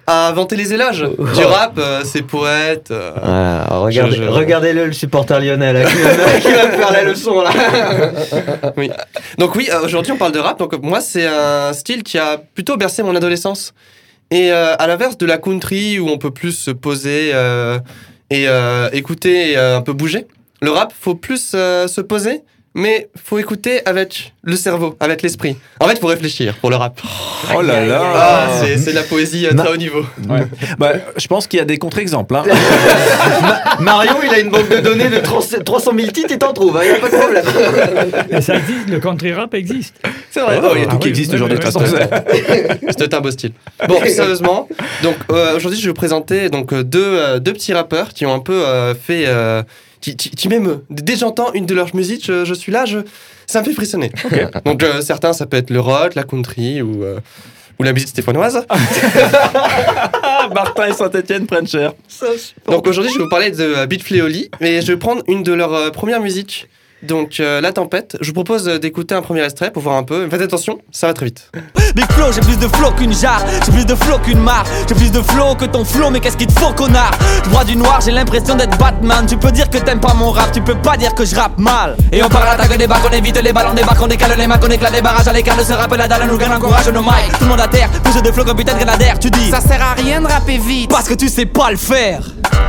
a 0.08 0.28
inventé 0.30 0.56
les 0.56 0.74
éloges 0.74 1.02
du 1.36 1.44
rap, 1.44 1.78
euh, 1.80 2.04
ses 2.04 2.22
poètes. 2.22 2.92
euh, 2.92 3.12
Voilà, 3.22 3.66
regardez, 3.72 4.16
Je- 4.16 4.24
je- 4.24 4.28
regardez-le, 4.30 4.86
le 4.86 4.94
supporter 4.94 5.40
lyonnais 5.40 5.74
là, 5.74 5.84
qui, 5.86 5.96
va 5.98 6.10
me, 6.12 6.40
qui 6.42 6.52
va 6.52 6.68
me 6.68 6.72
faire 6.74 6.92
la 6.92 7.04
leçon 7.04 7.42
là. 7.42 7.52
oui. 8.78 8.92
Donc 9.38 9.56
oui, 9.56 9.68
euh, 9.72 9.84
aujourd'hui 9.84 10.12
on 10.12 10.18
parle 10.18 10.32
de 10.34 10.40
rap. 10.40 10.60
Donc 10.60 10.74
moi 10.84 11.02
c'est 11.02 11.26
un 11.28 11.74
style 11.74 12.04
qui 12.04 12.18
a 12.18 12.38
plutôt 12.38 12.78
bercé 12.78 13.02
mon 13.04 13.16
adolescence. 13.16 13.74
Et 14.32 14.52
euh, 14.52 14.76
à 14.78 14.88
l'inverse 14.88 15.18
de 15.18 15.26
la 15.26 15.38
country 15.38 16.00
où 16.00 16.08
on 16.10 16.18
peut 16.18 16.32
plus 16.32 16.52
se 16.52 16.72
poser 16.72 17.32
et 18.32 18.48
écouter 18.94 19.52
et 19.52 19.58
un 19.58 19.82
peu 19.82 19.94
bouger, 19.94 20.28
le 20.62 20.72
rap 20.72 20.94
faut 21.00 21.16
plus 21.16 21.52
se 21.52 22.02
poser, 22.02 22.42
mais 22.76 23.10
faut 23.24 23.40
écouter 23.40 23.82
avec 23.88 24.34
le 24.44 24.56
cerveau, 24.56 24.96
avec 25.00 25.22
l'esprit. 25.24 25.56
En 25.80 25.88
fait, 25.88 25.98
faut 26.00 26.08
réfléchir 26.08 26.54
pour 26.56 26.70
le 26.70 26.76
rap. 26.76 27.02
Oh 27.56 27.62
là 27.62 27.84
là 27.86 28.02
Ah, 28.16 28.48
c'est 28.62 28.78
c'est 28.78 28.92
de 28.92 28.96
la 28.96 29.04
poésie 29.04 29.48
à 29.48 29.54
très 29.56 29.70
haut 29.70 29.78
niveau. 29.78 30.06
Ouais. 30.30 30.46
Bah, 30.78 30.92
Je 31.18 31.26
pense 31.28 31.48
qu'il 31.48 31.58
y 31.58 31.62
a 31.62 31.66
des 31.66 31.78
contre-exemples. 31.78 32.36
hein. 32.36 32.44
Marion, 33.80 34.16
il 34.24 34.30
a 34.34 34.40
une 34.40 34.50
banque 34.50 34.70
de 34.70 34.78
données 34.82 35.10
de 35.10 35.18
300 35.18 35.58
300 35.66 35.92
000 35.98 36.12
titres, 36.12 36.28
il 36.32 36.38
t'en 36.38 36.54
trouve, 36.54 36.80
il 36.84 36.90
n'y 36.92 36.96
a 36.96 37.00
pas 37.00 37.10
de 37.10 37.16
problème. 37.18 37.46
Et 38.30 38.42
ça 38.42 38.56
existe, 38.56 38.90
le 38.90 39.00
country 39.00 39.34
rap 39.34 39.54
existe. 39.54 39.96
C'est 40.30 40.42
vrai, 40.42 40.60
Ah 40.62 40.68
Oh, 40.70 40.74
il 40.76 40.82
y 40.82 40.84
a 40.84 40.88
tout 40.88 40.96
oui, 40.96 41.00
qui 41.02 41.08
existe 41.10 41.30
oui, 41.32 41.36
aujourd'hui. 41.36 41.58
C'était 42.90 43.16
un 43.16 43.22
beau 43.22 43.32
style. 43.32 43.52
Bon, 43.88 44.00
sérieusement, 44.06 44.68
donc 45.04 45.16
euh, 45.32 45.56
aujourd'hui 45.56 45.80
je 45.80 45.86
vais 45.86 45.90
vous 45.90 45.94
présenter 45.94 46.50
donc 46.50 46.74
euh, 46.74 46.84
deux, 46.84 47.04
euh, 47.04 47.40
deux 47.40 47.54
petits 47.54 47.74
rappeurs 47.74 48.10
qui 48.10 48.26
ont 48.26 48.34
un 48.34 48.40
peu 48.40 48.66
euh, 48.66 48.94
fait, 48.96 49.24
euh, 49.28 49.64
qui, 50.06 50.16
qui, 50.16 50.30
qui 50.30 50.50
m'émeut. 50.50 50.86
Dès 50.92 51.14
que 51.14 51.20
j'entends 51.20 51.52
une 51.54 51.66
de 51.66 51.74
leurs 51.74 51.96
musiques, 51.96 52.26
je, 52.26 52.46
je 52.46 52.54
suis 52.54 52.72
là, 52.72 52.86
je, 52.86 53.00
ça 53.48 53.62
me 53.62 53.66
fait 53.66 53.74
frissonner. 53.74 54.12
Donc 54.66 54.84
euh, 54.84 55.02
certains, 55.02 55.34
ça 55.34 55.48
peut 55.48 55.58
être 55.58 55.72
le 55.72 55.80
rock, 55.80 56.14
la 56.14 56.24
country 56.24 56.82
ou 56.82 57.04
euh, 57.04 57.20
ou 57.80 57.84
la 57.84 57.92
musique 57.92 58.10
stéphanoise. 58.10 58.66
Martin 60.54 60.88
et 60.88 60.94
Saint-Etienne 60.94 61.46
prennent 61.48 61.68
cher. 61.68 61.94
Donc 62.68 62.88
aujourd'hui, 62.88 63.12
je 63.12 63.18
vais 63.18 63.24
vous 63.24 63.30
parler 63.30 63.52
de 63.52 63.64
euh, 63.64 63.86
Beat 63.88 64.04
Fleoli 64.04 64.50
et 64.62 64.82
je 64.82 64.88
vais 64.88 64.98
prendre 64.98 65.24
une 65.28 65.44
de 65.44 65.52
leurs 65.54 65.74
euh, 65.74 65.90
premières 65.90 66.22
musiques. 66.22 66.70
Donc 67.08 67.40
euh, 67.40 67.62
La 67.62 67.72
Tempête. 67.72 68.18
Je 68.22 68.28
vous 68.28 68.34
propose 68.34 68.68
euh, 68.68 68.80
d'écouter 68.80 69.16
un 69.16 69.22
premier 69.22 69.44
extrait 69.44 69.72
pour 69.72 69.84
voir 69.84 69.96
un 69.96 70.04
peu. 70.04 70.28
Faites 70.30 70.42
attention, 70.42 70.80
ça 70.92 71.08
va 71.08 71.14
très 71.14 71.26
vite. 71.28 71.52
Big 71.96 72.12
flow, 72.12 72.32
j'ai 72.34 72.42
plus 72.42 72.58
de 72.58 72.68
flow 72.68 72.92
qu'une 72.92 73.14
jarre, 73.14 73.44
j'ai 73.66 73.72
plus 73.72 73.86
de 73.86 73.96
flow 73.96 74.18
qu'une 74.20 74.40
mare, 74.40 74.66
j'ai 74.88 74.96
plus 74.96 75.12
de 75.12 75.22
flow 75.22 75.56
que 75.56 75.66
ton 75.66 75.86
flow, 75.86 76.10
mais 76.10 76.20
qu'est-ce 76.20 76.36
qu'il 76.36 76.48
te 76.48 76.60
faut, 76.60 76.74
connard? 76.74 77.12
Je 77.44 77.50
vois 77.50 77.64
du 77.64 77.76
noir, 77.78 78.00
j'ai 78.04 78.12
l'impression 78.12 78.56
d'être 78.56 78.78
Batman. 78.78 79.26
Tu 79.28 79.38
peux 79.38 79.52
dire 79.52 79.70
que 79.70 79.78
t'aimes 79.78 80.00
pas 80.00 80.14
mon 80.14 80.32
rap, 80.32 80.52
tu 80.52 80.62
peux 80.62 80.76
pas 80.76 80.98
dire 80.98 81.14
que 81.16 81.24
je 81.26 81.36
rappe 81.36 81.58
mal. 81.58 81.96
Et 82.12 82.22
on 82.24 82.30
parle 82.30 82.50
à 82.50 82.58
l'attaque 82.58 82.78
des 82.78 82.88
bacs, 82.88 83.02
on 83.10 83.14
évite 83.14 83.42
les 83.42 83.54
ballons, 83.54 83.74
des 83.74 83.84
bacs, 83.84 84.02
on 84.02 84.08
décale 84.08 84.38
les 84.38 84.48
mains, 84.48 84.60
on 84.62 84.70
éclate 84.70 84.94
les 84.94 85.02
barrages 85.02 85.28
à 85.28 85.34
l'écart 85.34 85.58
de 85.58 85.64
ce 85.64 85.74
rap, 85.74 85.96
la 85.96 86.08
dalle 86.08 86.28
nous 86.28 86.38
gagne, 86.38 86.52
encourage 86.54 86.88
nos 86.90 87.02
mics. 87.02 87.32
Tout 87.38 87.46
le 87.46 87.50
monde 87.50 87.62
à 87.62 87.68
terre, 87.68 87.90
plus 88.04 88.22
de 88.22 88.32
flow 88.32 88.44
que 88.44 88.52
putain 88.52 88.74
de 88.74 88.80
grenadière, 88.80 89.20
tu 89.20 89.30
dis 89.30 89.50
Ça 89.52 89.62
sert 89.62 89.82
à 89.82 89.94
rien 89.94 90.22
de 90.22 90.28
rapper 90.28 90.58
vite. 90.58 90.90
parce 90.90 91.08
que 91.08 91.14
tu 91.14 91.30
sais 91.30 91.46
pas 91.46 91.72
le 91.72 91.78
faire. 91.78 92.22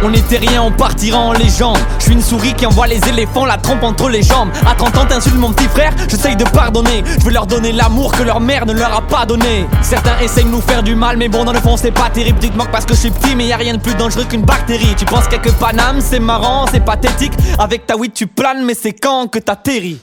On 0.02 0.12
était 0.12 0.36
rien, 0.36 0.62
on 0.62 0.72
partira 0.72 1.18
en 1.18 1.32
légende. 1.32 1.78
Je 1.98 2.04
suis 2.04 2.12
une 2.12 2.20
souris 2.22 2.52
qui 2.52 2.66
envoie 2.66 2.86
les 2.86 3.00
éléphants, 3.08 3.46
la 3.46 3.56
trompe 3.56 3.82
entre 3.82 4.10
les 4.10 4.22
À 4.32 4.74
30 4.74 4.98
ans, 4.98 5.06
t'insultes 5.06 5.36
mon 5.36 5.52
petit 5.52 5.68
frère, 5.68 5.94
j'essaye 6.08 6.36
de 6.36 6.44
pardonner. 6.44 7.02
Je 7.18 7.24
veux 7.24 7.32
leur 7.32 7.46
donner 7.46 7.72
l'amour 7.72 8.12
que 8.12 8.22
leur 8.22 8.40
mère 8.40 8.66
ne 8.66 8.72
leur 8.72 8.92
a 8.94 9.00
pas 9.00 9.24
donné. 9.24 9.66
Certains 9.82 10.18
essayent 10.18 10.44
de 10.44 10.50
nous 10.50 10.60
faire 10.60 10.82
du 10.82 10.94
mal, 10.94 11.16
mais 11.16 11.28
bon, 11.28 11.44
dans 11.44 11.52
le 11.52 11.60
fond, 11.60 11.76
c'est 11.76 11.92
pas 11.92 12.10
terrible. 12.10 12.38
Tu 12.40 12.50
te 12.50 12.56
moques 12.56 12.70
parce 12.70 12.84
que 12.84 12.94
je 12.94 13.00
suis 13.00 13.10
petit, 13.10 13.36
mais 13.36 13.46
y 13.46 13.52
a 13.52 13.56
rien 13.56 13.74
de 13.74 13.80
plus 13.80 13.94
dangereux 13.94 14.24
qu'une 14.24 14.42
bactérie. 14.42 14.94
Tu 14.96 15.04
penses 15.04 15.28
quelques 15.28 15.52
Paname, 15.52 16.00
c'est 16.00 16.18
marrant, 16.18 16.66
c'est 16.70 16.84
pathétique. 16.84 17.32
Avec 17.58 17.86
ta 17.86 17.96
weed, 17.96 18.12
tu 18.12 18.26
planes, 18.26 18.64
mais 18.64 18.74
c'est 18.74 18.92
quand 18.92 19.28
que 19.28 19.38
t'atterris. 19.38 20.00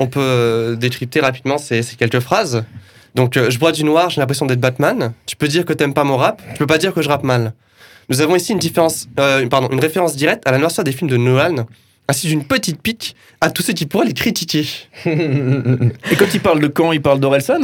On 0.00 0.06
peut 0.06 0.20
euh, 0.20 0.76
décrypter 0.76 1.20
rapidement 1.20 1.56
ces, 1.56 1.82
ces 1.82 1.96
quelques 1.96 2.20
phrases. 2.20 2.64
Donc, 3.14 3.36
euh, 3.36 3.48
je 3.48 3.58
bois 3.58 3.72
du 3.72 3.84
noir, 3.84 4.10
j'ai 4.10 4.20
l'impression 4.20 4.46
d'être 4.46 4.60
Batman. 4.60 5.12
Tu 5.26 5.36
peux 5.36 5.48
dire 5.48 5.64
que 5.64 5.72
t'aimes 5.72 5.94
pas 5.94 6.04
mon 6.04 6.16
rap, 6.16 6.42
tu 6.52 6.58
peux 6.58 6.66
pas 6.66 6.78
dire 6.78 6.92
que 6.92 7.00
je 7.00 7.08
rappe 7.08 7.24
mal. 7.24 7.52
Nous 8.08 8.20
avons 8.20 8.36
ici 8.36 8.52
une, 8.52 8.58
différence, 8.58 9.06
euh, 9.18 9.46
pardon, 9.48 9.68
une 9.70 9.80
référence 9.80 10.16
directe 10.16 10.46
à 10.46 10.50
la 10.50 10.58
noirceur 10.58 10.84
des 10.84 10.92
films 10.92 11.08
de 11.08 11.16
Nolan, 11.16 11.66
ainsi 12.08 12.26
d'une 12.26 12.44
petite 12.44 12.80
pique 12.80 13.14
à 13.40 13.50
tous 13.50 13.62
ceux 13.62 13.72
qui 13.72 13.86
pourraient 13.86 14.06
les 14.06 14.12
critiquer. 14.14 14.66
Et 15.06 16.16
quand 16.16 16.32
il 16.34 16.40
parle 16.40 16.60
de 16.60 16.66
quand, 16.68 16.92
il 16.92 17.00
parle 17.02 17.20
d'Orelsan 17.20 17.60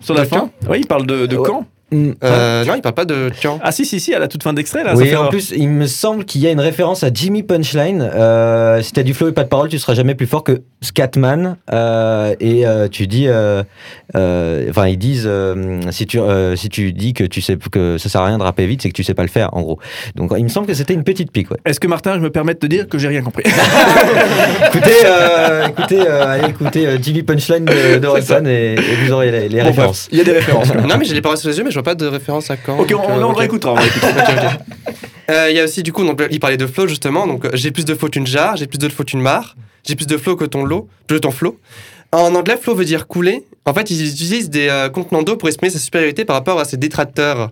Sur 0.00 0.14
la 0.14 0.22
De 0.22 0.28
fin? 0.28 0.50
Oui, 0.68 0.78
il 0.80 0.86
parle 0.86 1.06
de, 1.06 1.26
de 1.26 1.36
Ouais. 1.36 1.42
quand 1.46 1.66
Euh, 1.92 2.64
non, 2.64 2.74
il 2.74 2.82
parle 2.82 2.94
pas 2.96 3.04
de 3.04 3.30
Tian. 3.40 3.60
Ah 3.62 3.70
si, 3.70 3.84
si, 3.86 4.00
si, 4.00 4.12
à 4.12 4.18
la 4.18 4.26
toute 4.26 4.42
fin 4.42 4.52
d'extrait, 4.52 4.82
là. 4.82 4.96
ça 4.96 5.00
Oui, 5.00 5.08
fait 5.08 5.16
en 5.16 5.28
plus, 5.28 5.52
il 5.56 5.68
me 5.68 5.86
semble 5.86 6.24
qu'il 6.24 6.40
y 6.40 6.46
a 6.48 6.50
une 6.50 6.60
référence 6.60 7.04
à 7.04 7.10
Jimmy 7.14 7.44
Punchline. 7.44 8.02
Euh, 8.02 8.82
si 8.82 8.92
t'as 8.92 9.04
du 9.04 9.14
flow 9.14 9.28
et 9.28 9.32
pas 9.32 9.44
de 9.44 9.48
parole, 9.48 9.68
tu 9.68 9.78
seras 9.78 9.94
jamais 9.94 10.16
plus 10.16 10.26
fort 10.26 10.42
que 10.42 10.62
Scatman. 10.80 11.56
Euh, 11.72 12.34
et 12.40 12.66
euh, 12.66 12.88
tu 12.88 13.06
dis, 13.06 13.28
enfin, 14.16 14.88
ils 14.88 14.98
disent, 14.98 15.26
euh, 15.26 15.80
si 15.90 16.06
tu 16.06 16.18
euh, 16.18 16.56
si 16.56 16.68
tu 16.68 16.92
dis 16.92 17.12
que 17.14 17.24
tu 17.24 17.40
sais 17.40 17.56
que 17.70 17.98
ça 17.98 18.08
sert 18.08 18.20
à 18.20 18.26
rien 18.26 18.38
de 18.38 18.42
rapper 18.42 18.66
vite, 18.66 18.82
c'est 18.82 18.88
que 18.88 18.94
tu 18.94 19.04
sais 19.04 19.14
pas 19.14 19.22
le 19.22 19.28
faire, 19.28 19.50
en 19.54 19.62
gros. 19.62 19.78
Donc, 20.14 20.32
il 20.36 20.44
me 20.44 20.48
semble 20.48 20.66
que 20.66 20.74
c'était 20.74 20.94
une 20.94 21.04
petite 21.04 21.30
pique. 21.30 21.50
Ouais. 21.50 21.58
Est-ce 21.64 21.80
que 21.80 21.86
Martin, 21.86 22.14
je 22.14 22.20
me 22.20 22.30
permets 22.30 22.54
de 22.54 22.58
te 22.58 22.66
dire 22.66 22.88
que 22.88 22.98
j'ai 22.98 23.08
rien 23.08 23.22
compris 23.22 23.44
écoutez, 24.66 24.90
euh, 25.04 25.68
écoutez, 25.68 26.00
euh, 26.00 26.26
allez 26.26 26.50
écoutez 26.50 26.86
euh, 26.86 26.98
Jimmy 27.00 27.22
Punchline 27.22 27.64
de, 27.64 27.98
de 27.98 28.48
et, 28.48 28.74
et 28.74 29.04
vous 29.04 29.12
aurez 29.12 29.30
les, 29.30 29.48
les 29.48 29.60
Bon, 29.60 29.66
références. 29.66 30.08
Il 30.10 30.18
y 30.18 30.20
a 30.20 30.24
des 30.24 30.32
références. 30.32 30.72
non, 30.74 30.96
mais 30.98 31.04
j'ai 31.04 31.14
les 31.14 31.20
paroles 31.22 31.38
sous 31.38 31.48
les 31.48 31.58
yeux, 31.58 31.64
mais 31.64 31.70
je 31.70 31.76
vois 31.76 31.82
pas 31.82 31.94
de 31.94 32.06
référence 32.06 32.50
à 32.50 32.56
quand. 32.56 32.78
Ok, 32.78 32.90
donc, 32.90 33.02
on, 33.08 33.18
euh, 33.20 33.26
réécoutera. 33.26 33.72
on 33.72 33.76
réécoutera. 33.76 34.10
Ok, 34.16 34.30
ok. 34.30 34.94
Euh, 35.30 35.48
Il 35.50 35.56
y 35.56 35.60
a 35.60 35.64
aussi, 35.64 35.82
du 35.82 35.92
coup, 35.92 36.04
donc, 36.04 36.22
il 36.30 36.38
parlait 36.40 36.56
de 36.56 36.66
flow 36.66 36.86
justement. 36.86 37.26
Donc, 37.26 37.44
euh, 37.44 37.50
j'ai 37.54 37.70
plus 37.70 37.84
de 37.84 37.94
flow 37.94 38.08
qu'une 38.08 38.26
jarre, 38.26 38.56
j'ai 38.56 38.66
plus 38.66 38.78
de 38.78 38.88
flow 38.88 39.04
qu'une 39.04 39.20
mare, 39.20 39.56
j'ai 39.86 39.96
plus 39.96 40.06
de 40.06 40.16
flow 40.16 40.36
que 40.36 40.44
ton 40.44 40.64
lot, 40.64 40.88
que 41.08 41.14
ton 41.16 41.30
flow. 41.30 41.58
En 42.12 42.34
anglais, 42.34 42.56
flow 42.60 42.74
veut 42.74 42.84
dire 42.84 43.06
couler. 43.06 43.44
En 43.66 43.74
fait, 43.74 43.90
ils 43.90 44.08
utilisent 44.08 44.50
des 44.50 44.68
euh, 44.68 44.88
contenants 44.88 45.22
d'eau 45.22 45.36
pour 45.36 45.48
exprimer 45.48 45.70
sa 45.70 45.78
supériorité 45.78 46.24
par 46.24 46.36
rapport 46.36 46.58
à 46.58 46.64
ses 46.64 46.76
détracteurs. 46.76 47.50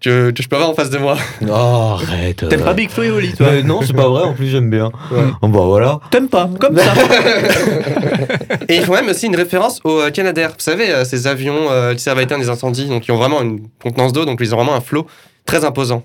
Que, 0.00 0.32
que 0.32 0.42
je 0.42 0.48
peux 0.48 0.56
avoir 0.56 0.70
en 0.70 0.74
face 0.74 0.90
de 0.90 0.98
moi. 0.98 1.16
Oh, 1.48 1.52
arrête. 1.52 2.46
T'aimes 2.46 2.60
euh. 2.60 2.64
pas 2.64 2.74
Big 2.74 2.90
Flo 2.90 3.04
et 3.04 3.10
Oli, 3.10 3.32
toi 3.32 3.62
Non, 3.62 3.80
c'est 3.80 3.94
pas 3.94 4.08
vrai, 4.08 4.24
en 4.24 4.34
plus 4.34 4.48
j'aime 4.48 4.68
bien. 4.68 4.92
Oh, 5.40 5.48
bah 5.48 5.60
voilà. 5.60 5.98
T'aimes 6.10 6.28
pas 6.28 6.50
Comme 6.60 6.76
ça. 6.76 6.92
Et 8.68 8.76
ils 8.76 8.82
font 8.82 8.92
même 8.92 9.08
aussi 9.08 9.26
une 9.26 9.36
référence 9.36 9.80
au 9.84 10.00
euh, 10.00 10.10
Canadair. 10.10 10.50
Vous 10.50 10.56
savez, 10.58 10.90
euh, 10.90 11.04
ces 11.04 11.26
avions 11.26 11.70
euh, 11.70 11.94
qui 11.94 12.00
servent 12.00 12.18
à 12.18 12.22
éteindre 12.22 12.42
les 12.42 12.50
incendies, 12.50 12.86
donc 12.86 13.06
ils 13.06 13.12
ont 13.12 13.16
vraiment 13.16 13.42
une 13.42 13.68
contenance 13.82 14.12
d'eau, 14.12 14.24
donc 14.24 14.38
ils 14.40 14.54
ont 14.54 14.58
vraiment 14.58 14.74
un 14.74 14.80
flot 14.80 15.06
très 15.46 15.64
imposant. 15.64 16.04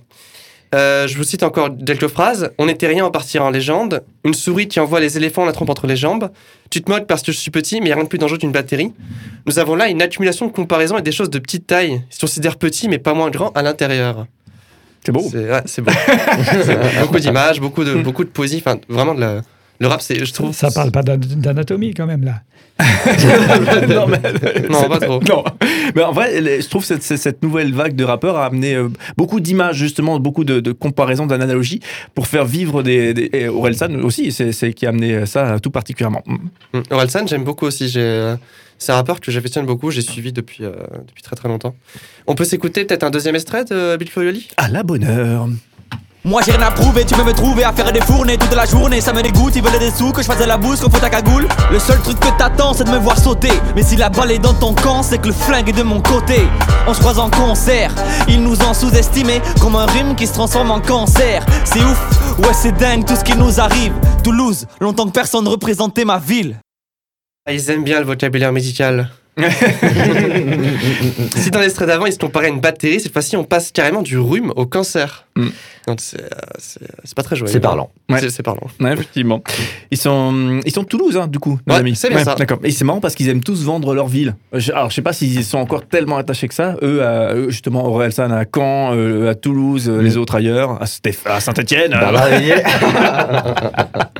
Euh, 0.75 1.07
je 1.07 1.17
vous 1.17 1.23
cite 1.23 1.41
encore 1.43 1.69
quelques 1.85 2.07
phrases. 2.07 2.51
On 2.59 2.67
n'était 2.67 2.85
rien 2.87 3.03
en 3.05 3.11
partir 3.11 3.43
en 3.43 3.49
légende. 3.49 4.03
Une 4.23 4.33
souris 4.35 4.67
qui 4.67 4.79
envoie 4.79 4.99
les 4.99 5.17
éléphants 5.17 5.45
la 5.45 5.51
trompe 5.51 5.69
entre 5.69 5.87
les 5.87 5.95
jambes. 5.95 6.29
Tu 6.69 6.81
te 6.83 6.91
moques 6.91 7.07
parce 7.07 7.23
que 7.23 7.31
je 7.31 7.37
suis 7.39 7.49
petit, 7.49 7.75
mais 7.81 7.85
il 7.85 7.89
n'y 7.89 7.91
a 7.93 7.95
rien 7.95 8.03
de 8.03 8.09
plus 8.09 8.19
dangereux 8.19 8.37
qu'une 8.37 8.51
batterie. 8.51 8.93
Nous 9.47 9.57
avons 9.57 9.75
là 9.75 9.87
une 9.89 10.01
accumulation 10.01 10.45
de 10.45 10.51
comparaisons 10.51 10.97
et 10.97 11.01
des 11.01 11.11
choses 11.11 11.29
de 11.31 11.39
petite 11.39 11.65
taille. 11.65 12.03
Ils 12.11 12.13
se 12.13 12.19
considèrent 12.19 12.57
petits, 12.57 12.87
mais 12.87 12.99
pas 12.99 13.13
moins 13.15 13.31
grands 13.31 13.49
à 13.55 13.63
l'intérieur. 13.63 14.27
C'est 15.03 15.11
beau. 15.11 15.27
C'est 15.31 15.49
ouais, 15.49 15.61
beau. 15.81 15.91
Beaucoup 17.01 17.19
d'images, 17.19 17.59
beaucoup 17.59 17.83
de, 17.83 17.95
beaucoup 17.95 18.23
de 18.23 18.29
poésie. 18.29 18.61
Enfin, 18.63 18.79
vraiment, 18.89 19.15
de 19.15 19.21
la- 19.21 19.41
le 19.79 19.87
rap, 19.87 20.01
c'est, 20.01 20.25
je 20.25 20.33
trouve. 20.33 20.53
Ça 20.53 20.71
parle 20.71 20.91
pas 20.91 21.03
d'an- 21.03 21.17
d'anatomie 21.17 21.93
quand 21.93 22.05
même 22.05 22.23
là. 22.23 22.41
non, 23.89 24.07
mais, 24.07 24.21
Non, 24.69 24.87
pas 24.89 24.99
trop. 24.99 25.19
Non. 25.29 25.43
Mais 25.95 26.03
en 26.03 26.11
vrai, 26.13 26.61
je 26.61 26.67
trouve 26.67 26.87
que 26.87 26.99
cette, 26.99 27.43
nouvelle 27.43 27.73
vague 27.73 27.95
de 27.95 28.03
rappeurs 28.03 28.37
a 28.37 28.45
amené 28.45 28.75
euh, 28.75 28.89
beaucoup 29.17 29.39
d'images, 29.39 29.75
justement, 29.75 30.19
beaucoup 30.19 30.43
de, 30.43 30.59
de 30.59 30.71
comparaisons, 30.71 31.25
d'analogies 31.25 31.81
pour 32.15 32.27
faire 32.27 32.45
vivre 32.45 32.83
des. 32.83 33.13
des 33.13 33.29
et 33.33 33.47
Orelsan 33.47 33.95
aussi, 34.03 34.31
c'est 34.31 34.73
qui 34.73 34.85
a 34.85 34.89
amené 34.89 35.25
ça 35.25 35.59
tout 35.59 35.71
particulièrement. 35.71 36.23
Mm. 36.25 36.77
Mm. 36.77 36.83
Orelsan, 36.91 37.27
j'aime 37.27 37.43
beaucoup 37.43 37.65
aussi. 37.65 37.91
Euh, 37.95 38.35
c'est 38.77 38.93
un 38.93 38.95
rappeur 38.95 39.19
que 39.19 39.31
j'affectionne 39.31 39.65
beaucoup. 39.65 39.91
J'ai 39.91 40.01
suivi 40.01 40.31
depuis, 40.31 40.63
euh, 40.63 40.71
depuis 41.07 41.21
très 41.21 41.35
très 41.35 41.49
longtemps. 41.49 41.75
On 42.27 42.35
peut 42.35 42.45
s'écouter 42.45 42.85
peut-être 42.85 43.03
un 43.03 43.09
deuxième 43.11 43.35
extrait 43.35 43.65
de 43.65 43.97
Bill 43.97 44.09
Foyoli 44.09 44.47
À 44.57 44.69
la 44.69 44.83
bonne 44.83 45.03
heure. 45.03 45.47
Moi 46.25 46.41
j'ai 46.45 46.51
rien 46.51 46.67
à 46.67 46.71
prouver, 46.71 47.05
tu 47.05 47.15
peux 47.15 47.23
me 47.23 47.31
trouver 47.33 47.63
à 47.63 47.71
faire 47.71 47.91
des 47.93 48.01
fournées 48.01 48.37
toute 48.37 48.53
la 48.53 48.65
journée, 48.65 48.99
ça 48.99 49.13
me 49.13 49.21
dégoûte, 49.21 49.55
ils 49.55 49.63
veulent 49.63 49.79
des 49.79 49.89
sous, 49.89 50.11
que 50.11 50.21
je 50.21 50.27
fasse 50.27 50.39
de 50.39 50.45
la 50.45 50.57
bouse, 50.57 50.81
qu'on 50.81 50.89
faut 50.89 50.99
ta 50.99 51.09
cagoule. 51.09 51.47
Le 51.71 51.79
seul 51.79 51.97
truc 52.01 52.19
que 52.19 52.27
t'attends 52.37 52.73
c'est 52.73 52.83
de 52.83 52.91
me 52.91 52.97
voir 52.97 53.17
sauter, 53.17 53.51
mais 53.75 53.83
si 53.83 53.95
la 53.95 54.09
balle 54.09 54.31
est 54.31 54.39
dans 54.39 54.53
ton 54.53 54.73
camp, 54.73 55.01
c'est 55.01 55.17
que 55.19 55.27
le 55.27 55.33
flingue 55.33 55.69
est 55.69 55.73
de 55.73 55.81
mon 55.83 56.01
côté. 56.01 56.41
On 56.87 56.93
se 56.93 56.99
croise 56.99 57.19
en 57.19 57.29
concert, 57.29 57.93
ils 58.27 58.43
nous 58.43 58.61
ont 58.63 58.73
sous-estimés, 58.73 59.41
comme 59.61 59.75
un 59.77 59.85
rhume 59.85 60.15
qui 60.15 60.27
se 60.27 60.33
transforme 60.33 60.71
en 60.71 60.81
cancer. 60.81 61.45
C'est 61.63 61.79
ouf, 61.81 62.37
ouais 62.39 62.53
c'est 62.53 62.73
dingue 62.77 63.05
tout 63.05 63.15
ce 63.15 63.23
qui 63.23 63.37
nous 63.37 63.59
arrive. 63.61 63.93
Toulouse, 64.23 64.67
longtemps 64.81 65.05
que 65.05 65.11
personne 65.13 65.45
ne 65.45 65.49
représentait 65.49 66.05
ma 66.05 66.19
ville. 66.19 66.57
Ah, 67.47 67.53
Ils 67.53 67.69
aiment 67.71 67.85
bien 67.85 67.99
le 68.01 68.05
vocabulaire 68.05 68.51
médical. 68.51 69.09
si 71.35 71.51
dans 71.51 71.59
l'extrait 71.59 71.85
d'avant, 71.85 72.05
ils 72.05 72.13
se 72.13 72.17
comparaient 72.19 72.47
à 72.47 72.49
une 72.49 72.59
batterie, 72.59 72.99
cette 72.99 73.13
fois-ci, 73.13 73.37
on 73.37 73.43
passe 73.43 73.71
carrément 73.71 74.01
du 74.01 74.17
rhume 74.17 74.51
au 74.55 74.65
cancer. 74.65 75.25
Mm. 75.35 75.47
Donc 75.87 75.99
c'est, 76.01 76.21
euh, 76.21 76.27
c'est, 76.57 77.15
pas 77.15 77.23
très 77.23 77.35
joyeux. 77.35 77.51
C'est 77.51 77.59
parlant. 77.59 77.89
Ouais. 78.09 78.19
C'est, 78.29 78.43
parlant. 78.43 78.67
Ouais, 78.79 78.93
effectivement. 78.93 79.41
Ils 79.89 79.97
sont, 79.97 80.59
ils 80.65 80.71
sont 80.71 80.83
de 80.83 80.87
Toulouse, 80.87 81.17
hein, 81.17 81.27
du 81.27 81.39
coup, 81.39 81.59
nos 81.65 81.73
Ouais, 81.73 81.79
amis. 81.79 81.95
c'est 81.95 82.09
bien 82.09 82.23
ça. 82.23 82.35
D'accord. 82.35 82.59
Et 82.63 82.71
c'est 82.71 82.83
marrant 82.85 82.99
parce 82.99 83.15
qu'ils 83.15 83.29
aiment 83.29 83.43
tous 83.43 83.63
vendre 83.63 83.95
leur 83.95 84.07
ville. 84.07 84.35
Je- 84.53 84.71
Alors, 84.71 84.89
je 84.91 84.95
sais 84.95 85.01
pas 85.01 85.13
s'ils 85.13 85.43
sont 85.43 85.57
encore 85.57 85.87
tellement 85.87 86.17
attachés 86.17 86.47
que 86.47 86.53
ça. 86.53 86.75
Eux, 86.83 87.03
à, 87.03 87.33
eux, 87.33 87.49
justement, 87.49 87.85
Orelsan 87.87 88.29
à 88.31 88.43
Caen, 88.53 88.93
euh, 88.93 89.31
à 89.31 89.35
Toulouse, 89.35 89.89
euh, 89.89 90.01
les 90.01 90.17
autres 90.17 90.35
ailleurs, 90.35 90.71
à, 90.81 90.83
à 91.33 91.39
Saint-Etienne. 91.39 91.91
Bah, 91.91 92.11
bah. 92.13 92.27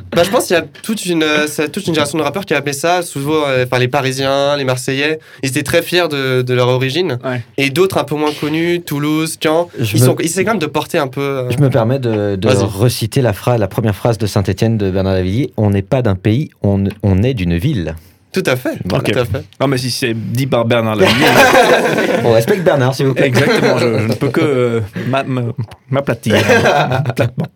Bah, 0.12 0.24
je 0.24 0.30
pense 0.30 0.46
qu'il 0.46 0.56
y 0.56 0.58
a 0.58 0.62
toute 0.62 1.06
une, 1.06 1.22
euh, 1.22 1.46
c'est 1.46 1.70
toute 1.70 1.86
une 1.86 1.94
génération 1.94 2.18
de 2.18 2.24
rappeurs 2.24 2.44
qui 2.44 2.52
a 2.52 2.56
appelé 2.56 2.72
ça, 2.72 3.02
souvent 3.02 3.44
euh, 3.46 3.64
par 3.64 3.78
les 3.78 3.86
Parisiens, 3.86 4.56
les 4.56 4.64
Marseillais. 4.64 4.99
Ils 5.42 5.48
étaient 5.50 5.62
très 5.62 5.82
fiers 5.82 6.08
de, 6.08 6.42
de 6.42 6.54
leur 6.54 6.68
origine. 6.68 7.18
Ouais. 7.24 7.42
Et 7.58 7.70
d'autres 7.70 7.98
un 7.98 8.04
peu 8.04 8.14
moins 8.16 8.32
connus, 8.32 8.80
Toulouse, 8.82 9.36
Caen, 9.42 9.68
Je 9.78 9.96
ils, 9.96 10.00
me- 10.00 10.06
sont, 10.06 10.16
ils 10.20 10.26
essaient 10.26 10.44
quand 10.44 10.52
même 10.52 10.60
de 10.60 10.66
porter 10.66 10.98
un 10.98 11.08
peu. 11.08 11.20
euh, 11.20 11.50
Je 11.50 11.58
me 11.58 11.70
permets 11.70 11.98
de, 11.98 12.38
reciter 12.64 13.22
la, 13.22 13.32
phrase, 13.32 13.58
la 13.60 13.68
première 13.68 13.94
phrase 13.94 14.18
de 14.18 14.26
Saint-Étienne 14.26 14.78
de 14.78 14.90
Bernard 14.90 15.14
Lavillier. 15.14 15.52
On 15.56 15.70
n'est 15.70 15.82
pas 15.82 16.02
d'un 16.02 16.14
pays, 16.14 16.50
on, 16.62 16.84
on 17.02 17.22
est 17.22 17.34
d'une 17.34 17.56
ville. 17.56 17.94
Tout 18.32 18.44
à 18.46 18.54
fait. 18.54 18.78
Voilà. 18.84 19.02
Tout 19.04 19.18
à 19.18 19.24
fait. 19.24 19.42
Non, 19.60 19.66
mais 19.66 19.76
si 19.76 19.90
c'est 19.90 20.14
dit 20.14 20.46
par 20.46 20.64
Bernard 20.64 20.94
Lavillier, 20.94 21.26
On 22.24 22.30
respecte 22.32 22.62
Bernard, 22.62 22.94
s'il 22.94 23.06
vous 23.06 23.14
plaît. 23.14 23.26
exactement, 23.26 23.76
je, 23.78 23.98
je 23.98 24.06
ne 24.06 24.14
peux 24.14 24.28
que 24.28 24.40
euh, 24.40 24.80
m'a- 25.08 25.24
m'a- 25.24 25.42
m'aplatir. 25.90 26.36
Platement. 27.16 27.46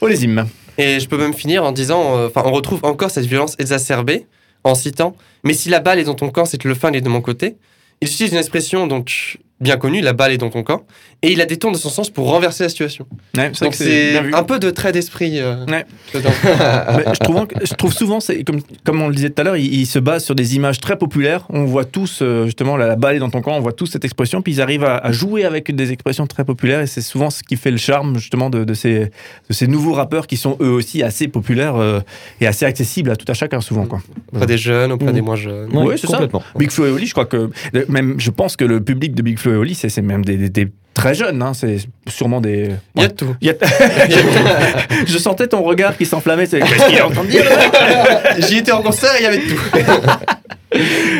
Onésime. 0.00 0.46
Et 0.78 1.00
je 1.00 1.08
peux 1.08 1.18
même 1.18 1.34
finir 1.34 1.64
en 1.64 1.72
disant, 1.72 2.16
euh, 2.16 2.28
enfin, 2.28 2.42
on 2.46 2.52
retrouve 2.52 2.80
encore 2.84 3.10
cette 3.10 3.26
violence 3.26 3.54
exacerbée 3.58 4.26
en 4.64 4.74
citant. 4.74 5.16
Mais 5.44 5.54
si 5.54 5.68
la 5.68 5.80
balle 5.80 5.98
est 5.98 6.04
dans 6.04 6.14
ton 6.14 6.30
camp, 6.30 6.44
c'est 6.44 6.58
que 6.58 6.68
le 6.68 6.74
fin 6.74 6.92
est 6.92 7.00
de 7.00 7.08
mon 7.08 7.20
côté. 7.20 7.56
Il 8.00 8.08
utilise 8.08 8.32
une 8.32 8.38
expression 8.38 8.86
donc 8.86 9.38
bien 9.60 9.76
connue, 9.76 10.00
la 10.00 10.12
balle 10.12 10.32
est 10.32 10.38
dans 10.38 10.50
ton 10.50 10.62
camp, 10.62 10.84
et 11.22 11.32
il 11.32 11.38
la 11.38 11.44
détourne 11.44 11.74
de 11.74 11.78
son 11.78 11.90
sens 11.90 12.08
pour 12.10 12.28
renverser 12.30 12.62
la 12.64 12.68
situation. 12.70 13.06
Ouais, 13.36 13.50
Donc 13.60 13.74
c'est 13.74 14.16
un 14.32 14.42
peu 14.42 14.58
de 14.58 14.70
trait 14.70 14.92
d'esprit. 14.92 15.38
euh, 15.38 15.66
Ouais. 15.66 15.84
je, 16.14 17.18
trouve, 17.20 17.46
je 17.62 17.74
trouve 17.74 17.92
souvent, 17.92 18.18
comme, 18.46 18.60
comme 18.84 19.02
on 19.02 19.08
le 19.08 19.14
disait 19.14 19.30
tout 19.30 19.40
à 19.40 19.44
l'heure, 19.44 19.56
ils, 19.56 19.72
ils 19.80 19.86
se 19.86 19.98
basent 19.98 20.24
sur 20.24 20.34
des 20.34 20.56
images 20.56 20.80
très 20.80 20.96
populaires. 20.96 21.46
On 21.50 21.64
voit 21.64 21.84
tous, 21.84 22.20
euh, 22.22 22.46
justement, 22.46 22.76
la, 22.76 22.86
la 22.86 22.96
balle 22.96 23.16
est 23.16 23.20
dans 23.20 23.30
ton 23.30 23.42
camp, 23.42 23.52
on 23.56 23.60
voit 23.60 23.72
tous 23.72 23.86
cette 23.86 24.04
expression, 24.04 24.40
puis 24.42 24.54
ils 24.54 24.60
arrivent 24.62 24.84
à, 24.84 24.96
à 24.96 25.12
jouer 25.12 25.44
avec 25.44 25.74
des 25.74 25.92
expressions 25.92 26.26
très 26.26 26.44
populaires, 26.44 26.80
et 26.80 26.86
c'est 26.86 27.02
souvent 27.02 27.30
ce 27.30 27.42
qui 27.42 27.56
fait 27.56 27.70
le 27.70 27.76
charme, 27.76 28.16
justement, 28.18 28.50
de, 28.50 28.64
de 28.64 28.74
ces, 28.74 29.00
de 29.48 29.52
ces 29.52 29.66
nouveaux 29.66 29.92
rappeurs 29.92 30.26
qui 30.26 30.36
sont 30.36 30.56
eux 30.60 30.70
aussi 30.70 31.02
assez 31.02 31.28
populaires 31.28 31.76
euh, 31.76 32.00
et 32.40 32.46
assez 32.46 32.64
accessibles 32.64 33.10
à 33.10 33.16
tout 33.16 33.30
à 33.30 33.34
chacun, 33.34 33.60
souvent. 33.60 33.84
Quoi. 33.86 34.00
Auprès 34.32 34.46
des 34.46 34.58
jeunes, 34.58 34.92
auprès 34.92 35.12
des 35.12 35.20
moins 35.20 35.36
jeunes. 35.36 35.68
Ouais, 35.76 35.96
c'est 35.96 36.06
ça. 36.06 36.14
complètement. 36.14 36.42
Big 36.56 36.70
Flo 36.70 36.86
et 36.86 36.90
Oli, 36.90 37.06
je 37.06 37.12
crois 37.12 37.26
que, 37.26 37.50
même, 37.88 38.14
je 38.18 38.30
pense 38.30 38.56
que 38.56 38.64
le 38.64 38.80
public 38.80 39.14
de 39.14 39.22
Big 39.22 39.38
Flo 39.38 39.49
et 39.52 39.56
Oli, 39.56 39.74
c'est 39.74 39.88
c'est 39.88 40.02
même 40.02 40.24
des, 40.24 40.36
des- 40.36 40.48
des 40.50 40.68
très 40.94 41.14
jeunes, 41.14 41.40
hein, 41.42 41.52
c'est 41.54 41.76
sûrement 42.08 42.40
des. 42.40 42.70
Il 42.96 43.02
y 43.02 43.04
a 43.04 43.08
de 43.08 43.12
tout. 43.14 43.34
Il 43.40 43.46
y 43.46 43.50
a- 43.50 43.54
je 45.06 45.18
sentais 45.18 45.46
ton 45.46 45.62
regard 45.62 45.96
qui 45.96 46.04
s'enflammait. 46.06 46.46
c'est- 46.46 46.60
Qu'est-ce 46.60 46.86
qu'il 46.86 46.96
est 46.96 47.02
en 47.02 47.10
train 47.10 47.24
de 47.24 47.28
dire 47.30 47.44
J'y 48.38 48.58
étais 48.58 48.72
en 48.72 48.82
concert, 48.82 49.10
il 49.18 49.22
y 49.22 49.26
avait 49.26 49.38
de 49.38 49.42
tout. 49.50 49.60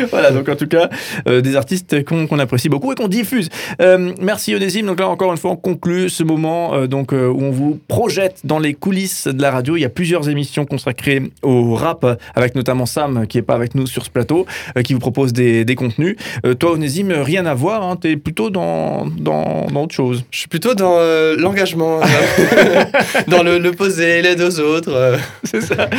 Voilà, 0.09 0.31
donc 0.31 0.49
en 0.49 0.55
tout 0.55 0.67
cas, 0.67 0.89
euh, 1.27 1.41
des 1.41 1.55
artistes 1.55 2.03
qu'on 2.05 2.27
qu'on 2.27 2.39
apprécie 2.39 2.69
beaucoup 2.69 2.91
et 2.91 2.95
qu'on 2.95 3.07
diffuse. 3.07 3.49
Euh, 3.81 4.13
merci 4.19 4.55
Onésime. 4.55 4.85
Donc 4.85 4.99
là, 4.99 5.07
encore 5.07 5.31
une 5.31 5.37
fois, 5.37 5.51
on 5.51 5.55
conclut 5.55 6.09
ce 6.09 6.23
moment 6.23 6.73
euh, 6.73 6.87
donc, 6.87 7.13
euh, 7.13 7.27
où 7.27 7.43
on 7.43 7.51
vous 7.51 7.79
projette 7.87 8.39
dans 8.43 8.59
les 8.59 8.73
coulisses 8.73 9.27
de 9.27 9.41
la 9.41 9.51
radio. 9.51 9.75
Il 9.75 9.81
y 9.81 9.85
a 9.85 9.89
plusieurs 9.89 10.29
émissions 10.29 10.65
consacrées 10.65 11.21
au 11.41 11.75
rap, 11.75 12.05
avec 12.35 12.55
notamment 12.55 12.85
Sam, 12.85 13.27
qui 13.27 13.37
est 13.37 13.41
pas 13.41 13.55
avec 13.55 13.75
nous 13.75 13.87
sur 13.87 14.05
ce 14.05 14.09
plateau, 14.09 14.45
euh, 14.77 14.81
qui 14.81 14.93
vous 14.93 14.99
propose 14.99 15.33
des, 15.33 15.65
des 15.65 15.75
contenus. 15.75 16.15
Euh, 16.45 16.53
toi, 16.53 16.71
Onésime, 16.71 17.11
rien 17.11 17.45
à 17.45 17.53
voir. 17.53 17.83
Hein, 17.83 17.97
tu 18.01 18.11
es 18.11 18.17
plutôt 18.17 18.49
dans, 18.49 19.07
dans, 19.07 19.67
dans 19.67 19.83
autre 19.83 19.95
chose. 19.95 20.23
Je 20.31 20.39
suis 20.39 20.47
plutôt 20.47 20.73
dans 20.73 20.95
euh, 20.97 21.35
l'engagement, 21.37 21.99
euh, 22.01 22.83
dans 23.27 23.43
le, 23.43 23.57
le 23.57 23.71
poser, 23.71 24.21
l'aide 24.21 24.41
aux 24.41 24.59
autres. 24.59 25.17
C'est 25.43 25.61
ça. 25.61 25.89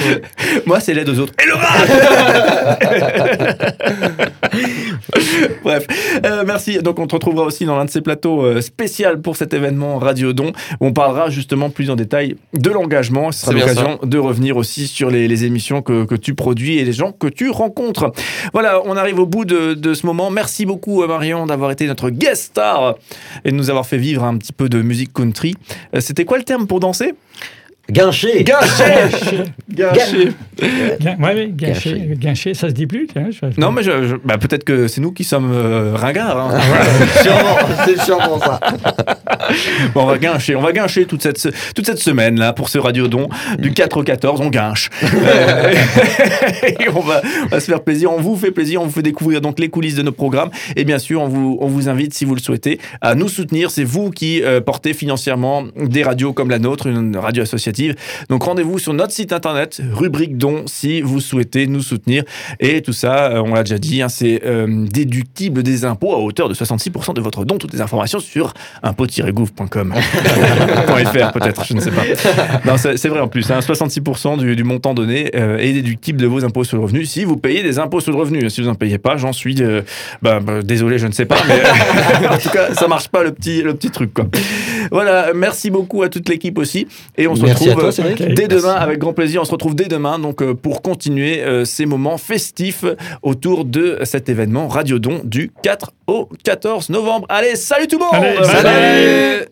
Moi, 0.67 0.81
c'est 0.81 0.95
l'aide 0.95 1.09
aux 1.09 1.19
autres. 1.19 1.35
Et 1.43 1.47
le 1.47 1.55
rap 1.55 1.89
Bref, 5.65 5.87
Euh, 6.25 6.45
merci. 6.47 6.79
Donc, 6.79 6.99
on 6.99 7.07
te 7.07 7.15
retrouvera 7.15 7.45
aussi 7.45 7.65
dans 7.65 7.77
l'un 7.77 7.85
de 7.85 7.91
ces 7.91 8.01
plateaux 8.01 8.43
euh, 8.45 8.61
spécial 8.61 9.21
pour 9.21 9.37
cet 9.37 9.55
événement 9.55 9.99
Radio 9.99 10.33
Don, 10.33 10.53
où 10.81 10.87
on 10.87 10.93
parlera 10.93 11.31
justement 11.31 11.71
plus 11.71 11.91
en 11.91 11.97
détail 11.97 12.37
de 12.55 12.71
l'engagement. 12.71 13.33
Ce 13.33 13.41
sera 13.41 13.53
l'occasion 13.53 13.99
de 14.03 14.19
revenir 14.19 14.57
aussi 14.57 14.87
sur 14.87 15.11
les, 15.11 15.29
les 15.29 15.45
émissions 15.45 15.83
que, 15.83 16.05
que 16.05 16.15
tu 16.15 16.35
produis 16.35 16.79
et 16.79 16.85
les 16.85 16.93
gens 16.93 17.13
que 17.13 17.27
tu 17.27 17.51
rencontres. 17.51 18.13
Voilà, 18.53 18.81
on 18.85 18.97
arrive 18.97 19.19
au 19.19 19.27
bout 19.27 19.45
de, 19.45 19.75
de 19.75 19.95
ce 19.95 20.07
moment. 20.07 20.31
Merci 20.31 20.67
beaucoup, 20.67 21.03
euh, 21.03 21.07
Marion, 21.07 21.47
d'avoir 21.47 21.71
été 21.71 21.87
notre 21.87 22.11
guest 22.11 22.45
star 22.45 22.95
et 23.45 23.51
de 23.51 23.57
nous 23.57 23.71
avoir 23.71 23.87
fait 23.87 23.99
vivre 23.99 24.25
un 24.25 24.37
petit 24.37 24.53
peu 24.53 24.69
de 24.69 24.83
musique 24.83 25.13
country. 25.13 25.55
C'était 25.99 26.25
quoi 26.25 26.39
le 26.39 26.45
terme 26.45 26.67
pour 26.67 26.81
danser? 26.81 27.15
Guinché 27.93 28.43
Gâché 28.45 29.45
Gâché 29.71 30.33
Guin- 31.01 31.17
ouais, 31.21 31.49
guinché, 32.17 32.55
ça 32.55 32.69
se 32.69 32.73
dit 32.75 32.87
plus. 32.87 33.07
tiens, 33.13 33.27
je- 33.31 33.61
Non, 33.61 33.71
mais 33.73 33.83
je- 33.83 34.07
je- 34.07 34.17
bah, 34.25 34.39
peut-être 34.39 34.65
que 34.65 34.89
c'est 34.89 35.01
nous 35.01 35.13
qui 35.13 35.25
sommes 35.25 35.51
euh, 35.53 35.95
ringards. 35.95 36.39
hein. 36.39 36.59
Sûrement, 37.23 37.57
c'est 37.85 38.01
sûrement 38.01 38.39
ça. 38.39 38.61
Bon, 39.95 40.03
on 40.03 40.07
va 40.07 40.19
guincher, 40.19 40.57
on 40.57 40.63
va 40.63 40.73
guincher 40.73 41.07
toute 41.07 41.23
cette, 41.23 41.49
toute 41.75 41.87
cette 41.87 41.99
semaine 41.99 42.39
là 42.39 42.53
pour 42.53 42.69
ce 42.69 42.79
radiodon 42.79 43.29
du 43.59 43.73
4 43.73 43.97
au 43.99 44.03
14, 44.03 44.41
on 44.41 44.49
guinche. 44.49 44.91
Euh, 45.03 45.75
et 46.67 46.89
on 46.89 47.01
va, 47.01 47.23
on 47.45 47.49
va 47.49 47.61
se 47.61 47.67
faire 47.67 47.83
plaisir, 47.83 48.13
on 48.13 48.21
vous 48.21 48.37
fait 48.37 48.51
plaisir, 48.51 48.83
on 48.83 48.87
vous 48.87 48.93
fait 48.93 49.03
découvrir 49.03 49.41
donc 49.41 49.59
les 49.59 49.69
coulisses 49.69 49.95
de 49.95 50.03
nos 50.03 50.13
programmes 50.13 50.51
et 50.77 50.85
bien 50.85 50.99
sûr 50.99 51.21
on 51.23 51.29
vous, 51.29 51.59
on 51.61 51.69
vous 51.69 51.89
invite 51.89 52.15
si 52.15 52.25
vous 52.25 52.35
le 52.35 52.41
souhaitez 52.41 52.81
à 53.01 53.15
nous 53.15 53.29
soutenir. 53.29 53.71
C'est 53.71 53.85
vous 53.85 54.11
qui 54.11 54.43
euh, 54.43 54.61
portez 54.61 54.93
financièrement 54.95 55.65
des 55.77 56.03
radios 56.03 56.33
comme 56.33 56.51
la 56.51 56.59
nôtre, 56.59 56.87
une 56.87 57.17
radio 57.17 57.43
associative. 57.43 57.95
Donc 58.29 58.43
rendez-vous 58.43 58.79
sur 58.79 58.93
notre 58.93 59.13
site 59.13 59.33
internet, 59.33 59.81
rubrique 59.93 60.37
dons, 60.37 60.65
si 60.67 61.01
vous 61.01 61.21
souhaitez 61.21 61.67
nous 61.67 61.83
soutenir. 61.83 62.25
Et 62.61 62.83
tout 62.83 62.93
ça, 62.93 63.33
euh, 63.33 63.43
on 63.45 63.55
l'a 63.55 63.63
déjà 63.63 63.79
dit, 63.79 64.03
hein, 64.03 64.09
c'est 64.09 64.43
euh, 64.45 64.87
déductible 64.89 65.63
des 65.63 65.85
impôts 65.85 66.13
à 66.15 66.19
hauteur 66.19 66.49
de 66.49 66.55
66% 66.55 67.15
de 67.15 67.21
votre 67.21 67.45
don. 67.45 67.59
Toutes 67.59 67.73
les 67.73 67.81
informations 67.81 68.21
sur 68.21 68.55
impôts-gouv 68.83 69.42
.fr 69.97 71.33
peut-être, 71.33 71.65
je 71.65 71.75
ne 71.75 71.81
sais 71.81 71.91
pas. 71.91 72.03
Non, 72.65 72.77
c'est 72.77 73.09
vrai 73.09 73.21
en 73.21 73.29
plus, 73.29 73.51
hein, 73.51 73.61
66% 73.61 74.39
du, 74.39 74.57
du 74.57 74.65
montant 74.65 74.95
donné 74.95 75.31
euh, 75.35 75.59
est 75.59 75.73
déductible 75.73 76.21
de 76.21 76.27
vos 76.27 76.45
impôts 76.45 76.65
sur 76.65 76.77
le 76.77 76.83
revenu 76.83 77.05
si 77.05 77.25
vous 77.25 77.37
payez 77.37 77.63
des 77.63 77.79
impôts 77.79 78.01
sur 78.01 78.13
le 78.13 78.19
revenu. 78.19 78.49
Si 78.51 78.61
vous 78.61 78.69
n'en 78.69 78.75
payez 78.75 78.99
pas, 78.99 79.17
j'en 79.17 79.33
suis 79.33 79.63
euh, 79.63 79.83
bah, 80.21 80.41
bah, 80.41 80.63
désolé, 80.63 80.99
je 80.99 81.07
ne 81.07 81.13
sais 81.13 81.27
pas, 81.27 81.37
mais 81.47 81.55
euh, 81.55 82.29
en 82.35 82.39
tout 82.39 82.51
cas, 82.51 82.75
ça 82.75 82.89
marche 82.89 83.09
pas 83.09 83.23
le 83.23 83.33
petit, 83.33 83.63
le 83.63 83.75
petit 83.75 83.91
truc. 83.91 84.15
Quoi. 84.15 84.27
Voilà, 84.91 85.33
merci 85.35 85.71
beaucoup 85.71 86.03
à 86.03 86.09
toute 86.09 86.29
l'équipe 86.29 86.59
aussi. 86.59 86.87
Et 87.17 87.27
on 87.29 87.35
se 87.35 87.43
Merci 87.43 87.71
retrouve 87.71 87.95
toi, 87.95 88.05
euh, 88.05 88.35
dès 88.35 88.49
demain 88.49 88.75
avec 88.75 88.99
grand 88.99 89.13
plaisir. 89.13 89.43
On 89.43 89.45
se 89.45 89.51
retrouve 89.51 89.75
dès 89.75 89.87
demain 89.87 90.19
donc 90.19 90.43
euh, 90.43 90.55
pour 90.55 90.83
continuer 90.83 91.43
euh, 91.43 91.65
ces 91.65 91.87
moments 91.87 92.19
festifs 92.19 92.85
autour 93.23 93.65
de 93.65 93.99
cet 94.05 94.29
événement 94.29 94.69
Radiodon 94.69 95.21
du 95.25 95.51
4 95.63 95.93
au 96.07 96.29
14 96.45 96.91
novembre. 96.91 97.27
Allez, 97.29 97.57
salut 97.57 97.87
tout 97.87 97.99
le 97.99 98.05
monde 98.05 98.15
Allez, 98.15 98.45
Salut. 98.45 99.32